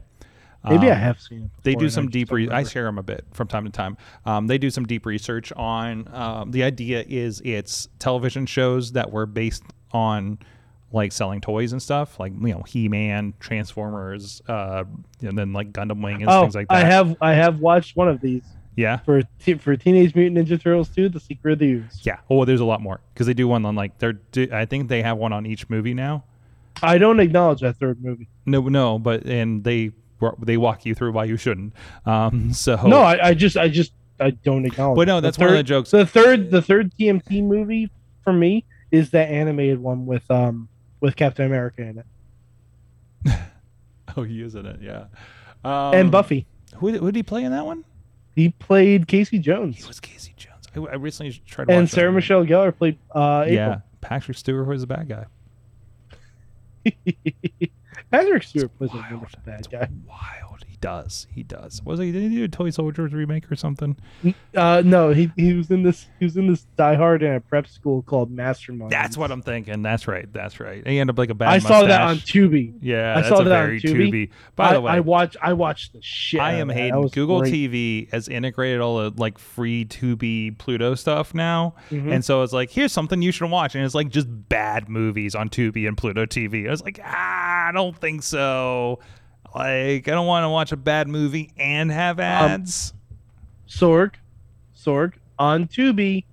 Maybe 0.69 0.89
I 0.91 0.95
Um, 0.95 0.99
have 1.01 1.20
seen 1.20 1.43
it. 1.45 1.51
they 1.62 1.75
do 1.75 1.85
and 1.85 1.87
I 1.87 1.91
some 1.91 2.09
deep. 2.09 2.33
Re- 2.33 2.51
I 2.51 2.65
share 2.65 2.85
them 2.85 2.99
a 2.99 3.03
bit 3.03 3.25
from 3.33 3.47
time 3.47 3.65
to 3.65 3.70
time. 3.70 3.97
Um, 4.27 4.49
they 4.49 4.59
do 4.59 4.70
some 4.70 4.85
deep 4.87 5.07
research 5.07 5.53
on. 5.53 6.09
Um, 6.12 6.51
the 6.51 6.65
idea 6.65 7.05
is 7.07 7.41
it's 7.45 7.89
television 8.01 8.45
shows 8.45 8.93
that 8.93 9.12
were 9.12 9.25
based 9.27 9.62
on 9.93 10.39
like 10.91 11.12
selling 11.12 11.41
toys 11.41 11.70
and 11.73 11.81
stuff, 11.81 12.19
like 12.19 12.33
you 12.33 12.53
know 12.55 12.62
He 12.66 12.89
Man, 12.89 13.35
Transformers, 13.39 14.43
uh, 14.49 14.83
and 15.20 15.39
then 15.39 15.53
like 15.53 15.73
Gundam 15.73 16.03
Wing 16.03 16.23
and 16.23 16.31
Oh, 16.31 16.43
things 16.43 16.57
like 16.57 16.66
that. 16.69 16.77
I 16.77 16.85
have 16.89 17.16
I 17.20 17.35
have 17.35 17.61
watched 17.61 17.97
one 17.97 18.09
of 18.09 18.20
these 18.20 18.43
Yeah. 18.79 18.99
for 18.99 19.23
for 19.59 19.77
Teenage 19.77 20.15
Mutant 20.15 20.47
Ninja 20.49 20.61
Turtles 20.63 20.89
2, 20.91 21.09
The 21.09 21.19
Secret 21.19 21.55
of 21.55 21.59
the 21.59 21.73
Ooze. 21.73 22.01
Yeah. 22.05 22.19
Oh, 22.31 22.45
there's 22.45 22.61
a 22.61 22.65
lot 22.65 22.81
more 22.81 23.01
because 23.13 23.27
they 23.27 23.35
do 23.35 23.49
one 23.49 23.65
on 23.67 23.75
like 23.75 23.99
they're. 23.99 24.13
Do, 24.13 24.49
I 24.53 24.67
think 24.67 24.89
they 24.89 25.03
have 25.03 25.19
one 25.19 25.33
on 25.33 25.47
each 25.47 25.69
movie 25.69 25.95
now. 25.95 26.23
I 26.81 26.97
don't 26.99 27.19
acknowledge 27.19 27.61
that 27.63 27.77
third 27.77 28.03
movie. 28.03 28.29
No, 28.47 28.61
no, 28.61 29.01
but 29.01 29.25
and 29.25 29.65
they 29.65 29.91
they 30.45 30.57
walk 30.57 30.87
you 30.87 30.95
through 30.95 31.11
why 31.11 31.25
you 31.25 31.37
shouldn't. 31.37 31.73
Um. 32.07 32.53
So 32.53 32.77
No, 32.87 33.01
I, 33.03 33.31
I 33.31 33.35
just 33.35 33.57
I 33.57 33.69
just 33.69 33.93
I 34.21 34.31
don't 34.31 34.65
acknowledge. 34.65 34.97
But 34.97 35.09
no, 35.09 35.21
that's 35.21 35.37
the 35.37 35.43
one 35.43 35.49
of 35.49 35.55
the 35.55 35.59
third, 35.59 35.67
jokes. 35.67 35.91
The 35.91 36.07
third 36.07 36.53
the 36.53 36.63
third 36.63 36.93
TMT 36.95 37.43
movie 37.43 37.91
for 38.23 38.33
me 38.33 38.65
is 38.93 39.11
that 39.11 39.29
animated 39.29 39.81
one 39.81 40.07
with 40.07 40.31
um 40.31 40.69
with 41.01 41.17
Captain 41.17 41.47
America 41.47 41.83
in 41.83 42.05
it 43.27 43.39
Oh, 44.17 44.23
he 44.23 44.41
is 44.41 44.55
in 44.55 44.67
it. 44.67 44.81
Yeah. 44.81 45.07
Um, 45.65 45.95
and 45.95 46.11
Buffy. 46.13 46.47
Who, 46.77 46.93
who 46.93 47.07
did 47.07 47.17
he 47.17 47.23
play 47.25 47.43
in 47.43 47.51
that 47.51 47.67
one? 47.67 47.85
He 48.39 48.51
played 48.51 49.09
Casey 49.09 49.39
Jones. 49.39 49.77
He 49.78 49.85
was 49.86 50.01
Casey 50.01 50.35
Jones. 50.36 50.69
I, 50.77 50.78
I 50.93 50.94
recently 50.94 51.32
tried 51.47 51.69
to 51.69 51.74
and 51.74 51.90
Sarah 51.90 52.10
movie. 52.10 52.16
Michelle 52.16 52.44
Gellar 52.44 52.77
played 52.77 52.98
uh, 53.15 53.43
April. 53.47 53.55
Yeah, 53.55 53.81
Patrick 54.01 54.36
Stewart 54.39 54.66
was 54.66 54.82
the 54.82 54.86
bad 54.86 55.09
guy. 55.09 55.27
Patrick 58.10 58.43
Stewart 58.44 58.77
plays 58.78 58.90
a 58.94 58.97
bad 59.44 59.59
It's 59.59 59.69
guy. 59.69 59.89
Wild. 60.06 60.65
Does. 60.81 61.27
He 61.33 61.43
does. 61.43 61.83
Was 61.85 61.99
he? 61.99 62.13
Did 62.13 62.31
he 62.31 62.37
do 62.37 62.45
a 62.45 62.49
Toy 62.49 62.71
Soldiers 62.71 63.13
remake 63.13 63.51
or 63.51 63.57
something? 63.57 63.97
Uh, 64.55 64.83
no, 64.85 65.11
he, 65.11 65.33
he 65.37 65.55
was 65.55 65.71
in 65.71 65.83
this 65.83 66.07
he 66.19 66.25
was 66.25 66.37
in 66.37 66.47
this 66.47 66.67
Die 66.77 66.95
Hard 66.95 67.23
in 67.23 67.35
a 67.35 67.41
prep 67.41 67.67
school 67.67 68.03
called 68.03 68.31
Mastermind. 68.31 68.93
That's 68.93 69.17
what 69.17 69.33
I'm 69.33 69.43
thinking. 69.43 69.83
That's 69.83 70.07
right. 70.07 70.33
That's 70.33 70.61
right. 70.61 70.87
He 70.87 71.01
ended 71.01 71.15
up 71.15 71.19
like 71.19 71.31
a 71.31 71.35
bad. 71.35 71.49
I 71.49 71.59
saw 71.59 71.83
that 71.83 72.01
on 72.01 72.15
mustache. 72.17 72.33
Tubi. 72.33 72.75
Yeah, 72.81 73.19
I 73.19 73.29
saw 73.29 73.43
that 73.43 73.63
on 73.65 73.71
Tubi. 73.71 73.83
Tubi. 74.13 74.31
By 74.55 74.69
I, 74.69 74.73
the 74.75 74.81
way, 74.81 74.93
I 74.93 75.01
watched 75.01 75.37
I 75.43 75.53
watched 75.55 75.95
the 75.95 76.03
shit. 76.03 76.41
I 76.41 76.55
am 76.55 76.71
of 76.71 76.77
that. 76.77 76.81
That 76.83 76.95
hating 76.95 77.09
Google 77.09 77.41
great. 77.41 77.53
TV 77.55 78.11
has 78.13 78.29
integrated 78.29 78.81
all 78.81 78.99
the 78.99 79.13
like 79.21 79.39
free 79.39 79.85
Tubi 79.85 80.57
Pluto 80.59 80.95
stuff 80.95 81.35
now, 81.35 81.75
Mhm. 81.91 82.13
and 82.13 82.25
so 82.25 82.43
it's 82.43 82.53
like 82.53 82.71
here's 82.71 82.93
something 82.93 83.21
you 83.21 83.33
should 83.33 83.51
watch, 83.51 83.75
and 83.75 83.85
it's 83.85 83.95
like 83.97 84.11
just 84.11 84.29
bad 84.49 84.89
movies 84.89 85.35
on 85.35 85.49
Tubi 85.49 85.89
and 85.89 85.97
Pluto 85.97 86.25
TV. 86.27 86.69
I 86.69 86.71
was 86.71 86.83
like, 86.83 87.01
ah, 87.05 87.69
I 87.69 87.73
don't 87.73 87.97
think 87.97 88.23
so. 88.23 89.01
Like, 89.55 90.07
I 90.09 90.11
don't 90.12 90.27
want 90.27 90.45
to 90.45 90.49
watch 90.51 90.73
a 90.73 90.77
bad 90.77 91.09
movie 91.09 91.53
and 91.57 91.91
have 91.91 92.19
um, 92.19 92.25
ads. 92.25 92.93
Sorg, 93.69 94.15
Sorg 94.77 95.15
on 95.39 95.66
Tubi. 95.66 96.25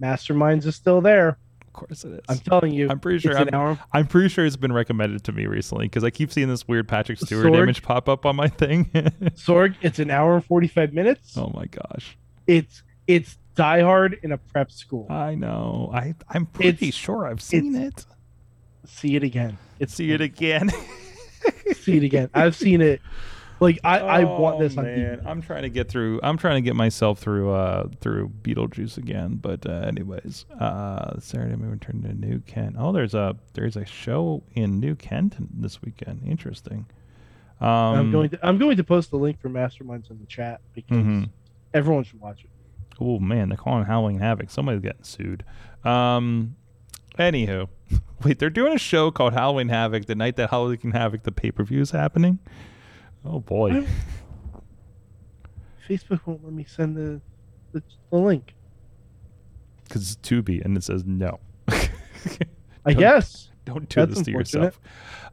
Masterminds 0.00 0.66
is 0.66 0.74
still 0.74 1.00
there. 1.00 1.28
of 1.60 1.72
course 1.72 2.04
it 2.04 2.12
is. 2.12 2.20
I'm 2.28 2.38
telling 2.38 2.72
you. 2.72 2.88
I'm 2.90 2.98
pretty 2.98 3.18
sure 3.20 3.32
it's 3.38 3.52
I'm. 3.52 3.78
I'm 3.92 4.06
pretty 4.06 4.28
sure 4.28 4.44
it's 4.44 4.56
been 4.56 4.72
recommended 4.72 5.22
to 5.24 5.32
me 5.32 5.46
recently 5.46 5.86
because 5.86 6.02
I 6.04 6.10
keep 6.10 6.32
seeing 6.32 6.48
this 6.48 6.66
weird 6.66 6.88
Patrick 6.88 7.18
Stewart 7.18 7.46
Sorg? 7.46 7.62
image 7.62 7.82
pop 7.82 8.08
up 8.08 8.26
on 8.26 8.34
my 8.36 8.48
thing. 8.48 8.86
Sorg, 9.36 9.76
it's 9.80 9.98
an 10.00 10.10
hour 10.10 10.34
and 10.34 10.44
forty 10.44 10.66
five 10.68 10.92
minutes. 10.92 11.36
oh 11.36 11.52
my 11.54 11.66
gosh. 11.66 12.16
It's 12.48 12.82
it's 13.06 13.38
Die 13.54 13.80
Hard 13.82 14.18
in 14.22 14.32
a 14.32 14.38
prep 14.38 14.72
school. 14.72 15.06
I 15.10 15.34
know. 15.36 15.90
I 15.94 16.14
I'm 16.30 16.46
pretty 16.46 16.88
It's- 16.88 16.94
sure 16.94 17.26
I've 17.26 17.42
seen 17.42 17.76
it. 17.76 18.06
See 18.86 19.14
it 19.14 19.22
again. 19.22 19.58
It's 19.78 19.94
See 19.94 20.10
it 20.10 20.20
again. 20.20 20.70
See 21.74 21.96
it 21.96 22.02
again. 22.04 22.30
I've 22.34 22.56
seen 22.56 22.80
it. 22.80 23.00
Like 23.60 23.78
I, 23.84 23.98
I 24.00 24.24
want 24.24 24.58
this 24.58 24.76
Oh, 24.76 24.80
on 24.80 24.86
man. 24.86 25.22
I'm 25.24 25.40
trying 25.40 25.62
to 25.62 25.68
get 25.68 25.88
through. 25.88 26.18
I'm 26.24 26.36
trying 26.36 26.56
to 26.56 26.62
get 26.68 26.74
myself 26.74 27.20
through 27.20 27.52
uh 27.52 27.88
through 28.00 28.30
Beetlejuice 28.42 28.96
again. 28.98 29.36
But 29.36 29.64
uh, 29.66 29.84
anyways, 29.86 30.46
uh 30.58 31.20
Saturday 31.20 31.54
movie 31.54 31.78
turned 31.78 32.02
to 32.02 32.12
New 32.12 32.40
Kent. 32.40 32.74
Oh, 32.78 32.90
there's 32.92 33.14
a 33.14 33.36
there's 33.54 33.76
a 33.76 33.84
show 33.84 34.42
in 34.54 34.80
New 34.80 34.96
Kent 34.96 35.36
this 35.62 35.80
weekend. 35.80 36.22
Interesting. 36.26 36.86
Um, 37.60 37.68
I'm 37.68 38.10
going 38.10 38.30
to 38.30 38.38
I'm 38.44 38.58
going 38.58 38.76
to 38.78 38.82
post 38.84 39.12
the 39.12 39.16
link 39.18 39.40
for 39.40 39.48
Masterminds 39.48 40.10
in 40.10 40.18
the 40.18 40.26
chat 40.26 40.60
because 40.74 40.96
Mhm. 40.98 41.28
everyone 41.72 42.02
should 42.02 42.20
watch 42.20 42.42
it. 42.42 42.50
Oh 43.00 43.20
man, 43.20 43.48
they're 43.48 43.56
calling 43.56 43.84
Halloween 43.84 44.18
Havoc. 44.18 44.50
Somebody's 44.50 44.82
getting 44.82 45.04
sued. 45.04 45.44
Um, 45.84 46.56
anywho, 47.16 47.68
wait, 48.24 48.38
they're 48.38 48.50
doing 48.50 48.72
a 48.74 48.78
show 48.78 49.10
called 49.10 49.32
Halloween 49.32 49.68
Havoc 49.68 50.06
the 50.06 50.14
night 50.14 50.36
that 50.36 50.50
Halloween 50.50 50.92
Havoc 50.92 51.22
the 51.22 51.32
pay 51.32 51.50
per 51.50 51.64
view 51.64 51.80
is 51.80 51.90
happening. 51.90 52.38
Oh 53.24 53.40
boy. 53.40 53.86
Facebook 55.88 56.20
won't 56.26 56.44
let 56.44 56.52
me 56.52 56.64
send 56.64 56.96
the 56.96 57.20
the, 57.72 57.82
the 58.10 58.16
link. 58.16 58.54
because 59.84 60.02
it's 60.02 60.16
Tubi 60.28 60.64
and 60.64 60.76
it 60.76 60.84
says 60.84 61.04
no. 61.04 61.40
I 62.84 62.92
guess. 62.92 63.50
Don't 63.64 63.88
do 63.88 64.00
That's 64.00 64.14
this 64.14 64.24
to 64.24 64.30
yourself. 64.32 64.80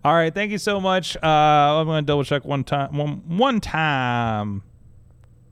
All 0.03 0.13
right, 0.13 0.33
thank 0.33 0.51
you 0.51 0.59
so 0.59 0.79
much. 0.79 1.17
Uh, 1.17 1.19
I'm 1.27 1.87
going 1.87 2.03
to 2.03 2.05
double 2.05 2.23
check 2.23 2.45
one 2.45 2.63
time. 2.63 2.95
One 2.95 3.37
one 3.37 3.59
time. 3.59 4.63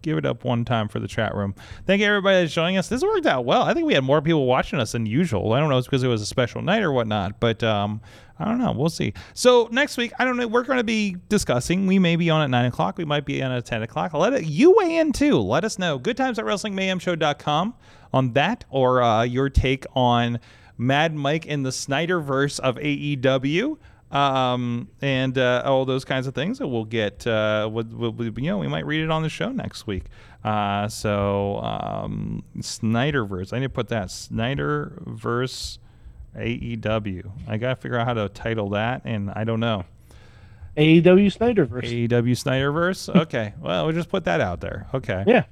Give 0.02 0.18
it 0.18 0.26
up 0.26 0.44
one 0.44 0.66
time 0.66 0.88
for 0.88 1.00
the 1.00 1.08
chat 1.08 1.36
room. 1.36 1.56
Thank 1.86 2.02
you 2.02 2.08
everybody 2.08 2.42
that's 2.42 2.54
joining 2.54 2.78
us. 2.78 2.88
This 2.88 3.02
worked 3.02 3.26
out 3.26 3.46
well. 3.46 3.64
I 3.64 3.74
think 3.74 3.86
we 3.88 3.94
had 3.94 4.04
more 4.04 4.22
people 4.22 4.46
watching 4.46 4.80
us 4.80 4.92
than 4.94 5.06
usual. 5.06 5.54
I 5.54 5.60
don't 5.60 5.70
know 5.70 5.78
it's 5.78 5.88
because 5.88 6.04
it 6.04 6.08
was 6.08 6.22
a 6.22 6.26
special 6.26 6.62
night 6.62 6.84
or 6.84 6.92
whatnot, 6.92 7.40
but 7.40 7.64
um, 7.64 8.02
I 8.40 8.46
don't 8.46 8.60
know. 8.60 8.72
We'll 8.72 8.90
see. 8.90 9.14
So 9.34 9.68
next 9.72 9.98
week, 9.98 10.14
I 10.20 10.26
don't 10.26 10.38
know. 10.38 10.48
We're 10.48 10.64
going 10.64 10.78
to 10.78 10.84
be 10.84 11.18
discussing. 11.30 11.88
We 11.88 12.00
may 12.00 12.16
be 12.16 12.30
on 12.30 12.42
at 12.42 12.50
nine 12.50 12.66
o'clock. 12.66 12.98
We 12.98 13.06
might 13.06 13.26
be 13.26 13.42
on 13.42 13.52
at 13.52 13.66
ten 13.66 13.84
o'clock. 13.84 14.14
Let 14.14 14.34
it 14.34 14.46
you 14.46 14.76
weigh 14.78 14.98
in 14.98 15.12
too. 15.12 15.38
Let 15.38 15.64
us 15.64 15.80
know. 15.80 15.98
Good 15.98 16.18
times 16.18 16.38
at 16.40 16.46
WrestlingMayhemShow.com 16.46 17.74
on 18.14 18.34
that 18.34 18.66
or 18.70 19.02
uh, 19.02 19.24
your 19.24 19.50
take 19.50 19.86
on 19.96 20.40
Mad 20.78 21.16
Mike 21.16 21.46
in 21.46 21.64
the 21.64 21.72
Snyderverse 21.72 22.60
of 22.60 22.76
AEW, 22.76 23.78
um, 24.12 24.88
and 25.02 25.38
uh, 25.38 25.64
all 25.66 25.86
those 25.86 26.06
kinds 26.06 26.28
of 26.28 26.36
things. 26.36 26.60
that 26.60 26.68
we'll 26.68 26.86
get, 26.86 27.26
uh, 27.28 27.70
we'll, 27.72 27.86
we'll, 28.12 28.26
you 28.26 28.50
know, 28.50 28.58
we 28.58 28.68
might 28.68 28.86
read 28.86 29.02
it 29.04 29.12
on 29.12 29.22
the 29.24 29.30
show 29.30 29.52
next 29.52 29.86
week. 29.88 30.06
Uh, 30.44 30.88
so 30.88 31.58
um, 31.58 32.44
Snyderverse, 32.60 33.52
I 33.54 33.60
need 33.60 33.66
to 33.66 33.70
put 33.70 33.90
that 33.90 34.08
Snyderverse 34.08 35.78
AEW. 36.38 37.32
I 37.48 37.58
gotta 37.58 37.76
figure 37.76 37.98
out 37.98 38.08
how 38.08 38.14
to 38.14 38.30
title 38.30 38.70
that, 38.70 39.02
and 39.06 39.30
I 39.32 39.44
don't 39.44 39.60
know. 39.60 39.84
AEW 40.78 41.36
Snyderverse. 41.36 42.08
AEW 42.08 42.32
Snyderverse. 42.32 43.14
Okay, 43.24 43.54
well, 43.60 43.86
we'll 43.86 43.96
just 43.96 44.10
put 44.10 44.26
that 44.26 44.40
out 44.42 44.62
there. 44.62 44.88
Okay. 44.94 45.24
yeah. 45.28 45.44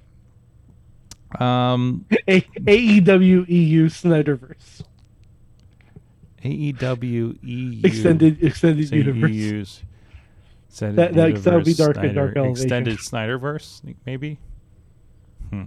Um, 1.39 2.05
A- 2.27 2.41
AEW 2.41 3.45
EU 3.49 3.89
Snyderverse. 3.89 4.83
AEW 6.45 7.37
EU 7.41 7.81
Extended 7.83 8.43
extended 8.43 8.87
Say 8.89 8.97
universe. 8.97 9.31
EU's 9.31 9.83
Extended 10.69 10.95
That- 10.97 11.13
that- 11.15 11.43
that'll 11.43 11.61
be 11.61 11.73
Dark 11.73 11.97
and 11.97 12.13
Dark 12.15 12.33
Snyder- 12.33 12.37
Elevation. 12.37 12.63
Extended 12.63 12.97
Snyderverse, 12.99 13.95
maybe. 14.05 14.39
Hmm. 15.51 15.63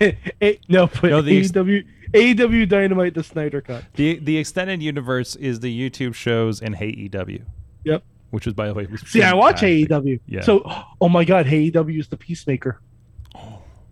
A- 0.42 0.58
no, 0.68 0.86
but 0.86 1.04
No, 1.10 1.20
the 1.20 1.38
ex- 1.38 1.50
AEW 1.52 1.84
AEW 2.14 2.68
Dynamite 2.68 3.14
the 3.14 3.22
Snyder 3.24 3.60
Cut. 3.60 3.84
The 3.94 4.18
the 4.20 4.36
extended 4.38 4.82
universe 4.82 5.36
is 5.36 5.60
the 5.60 5.90
YouTube 5.90 6.14
shows 6.14 6.60
in 6.62 6.74
AEW, 6.74 7.42
Yep. 7.84 8.02
which 8.30 8.46
was 8.46 8.54
by 8.54 8.68
the 8.68 8.74
way. 8.74 8.86
See, 9.04 9.22
I 9.22 9.34
watch 9.34 9.60
fantastic. 9.60 9.90
AEW. 9.90 10.20
Yeah. 10.26 10.40
So, 10.42 10.62
oh 11.00 11.08
my 11.08 11.24
God, 11.24 11.46
AEW 11.46 11.98
is 11.98 12.08
the 12.08 12.16
Peacemaker. 12.16 12.80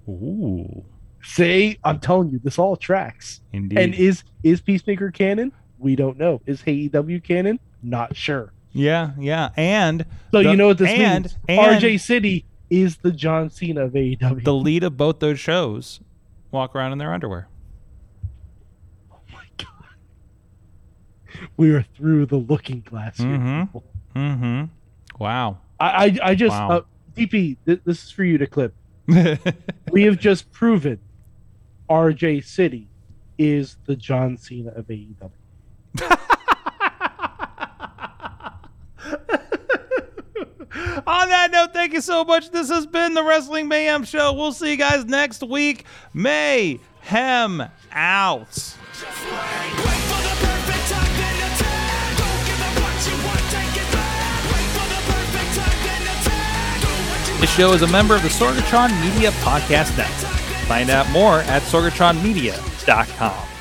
Ooh, 0.08 0.84
See, 1.22 1.78
I'm 1.82 1.98
telling 1.98 2.30
you, 2.30 2.38
this 2.42 2.58
all 2.58 2.76
tracks. 2.76 3.40
indeed. 3.52 3.78
And 3.78 3.94
is 3.94 4.22
is 4.42 4.60
Peacemaker 4.60 5.10
canon? 5.10 5.52
We 5.84 5.96
don't 5.96 6.16
know. 6.18 6.40
Is 6.46 6.62
AEW 6.62 7.22
canon? 7.22 7.60
Not 7.82 8.16
sure. 8.16 8.52
yeah, 8.72 9.10
yeah, 9.18 9.50
and 9.56 10.04
So 10.32 10.42
The- 10.42 10.50
you 10.50 10.56
know 10.56 10.68
what 10.68 10.78
this 10.78 10.90
and- 10.90 11.24
means? 11.24 11.38
and- 11.46 11.76
RJ 11.82 12.00
City 12.00 12.44
is 12.70 12.96
the 12.96 13.12
John 13.12 13.50
Cena 13.50 13.82
of 13.84 13.92
AEW. 13.94 14.42
the 14.42 14.54
lead 14.54 14.82
of 14.82 14.96
both 14.96 15.20
those 15.20 15.38
shows 15.38 16.00
walk 16.50 16.74
around 16.74 16.92
in 16.92 16.98
their 16.98 17.12
underwear. 17.12 17.46
oh 19.12 19.18
my 19.32 19.44
God. 19.58 19.68
We 21.58 21.70
are 21.72 21.82
through 21.82 22.26
the 22.26 22.36
looking 22.38 22.80
glass 22.80 23.18
here. 23.18 23.26
Mhm. 23.28 23.82
Mm-hmm. 24.16 24.64
Wow. 25.22 25.58
I, 25.78 26.06
I, 26.06 26.18
I 26.30 26.34
just, 26.34 26.50
Wow. 26.56 26.70
uh, 26.70 26.80
DP, 27.14 27.56
th- 27.66 27.80
this 27.84 28.04
is 28.04 28.10
for 28.10 28.24
you 28.24 28.38
to 28.38 28.46
clip. 28.46 28.74
We 29.92 30.04
have 30.04 30.18
just 30.18 30.50
proven 30.50 30.98
RJ 31.90 32.42
City 32.44 32.88
is 33.36 33.76
the 33.84 33.94
John 33.96 34.36
Cena 34.38 34.70
of 34.70 34.86
AEW. 34.88 35.30
On 41.06 41.28
that 41.28 41.50
note, 41.52 41.72
thank 41.72 41.92
you 41.92 42.00
so 42.00 42.24
much. 42.24 42.50
This 42.50 42.68
has 42.70 42.86
been 42.86 43.14
the 43.14 43.22
Wrestling 43.22 43.68
Mayhem 43.68 44.04
Show. 44.04 44.32
We'll 44.32 44.52
see 44.52 44.70
you 44.72 44.76
guys 44.76 45.04
next 45.04 45.42
week. 45.42 45.84
Mayhem 46.12 47.62
out. 47.92 48.76
This 57.40 57.54
show 57.54 57.72
is 57.72 57.82
a 57.82 57.88
member 57.88 58.16
of 58.16 58.22
the 58.22 58.28
Sorgatron 58.28 58.90
Media 59.02 59.30
Podcast 59.42 59.96
Network. 59.98 60.30
Find 60.66 60.88
out 60.88 61.08
more 61.10 61.40
at 61.40 61.62
sorgatronmedia.com. 61.62 63.53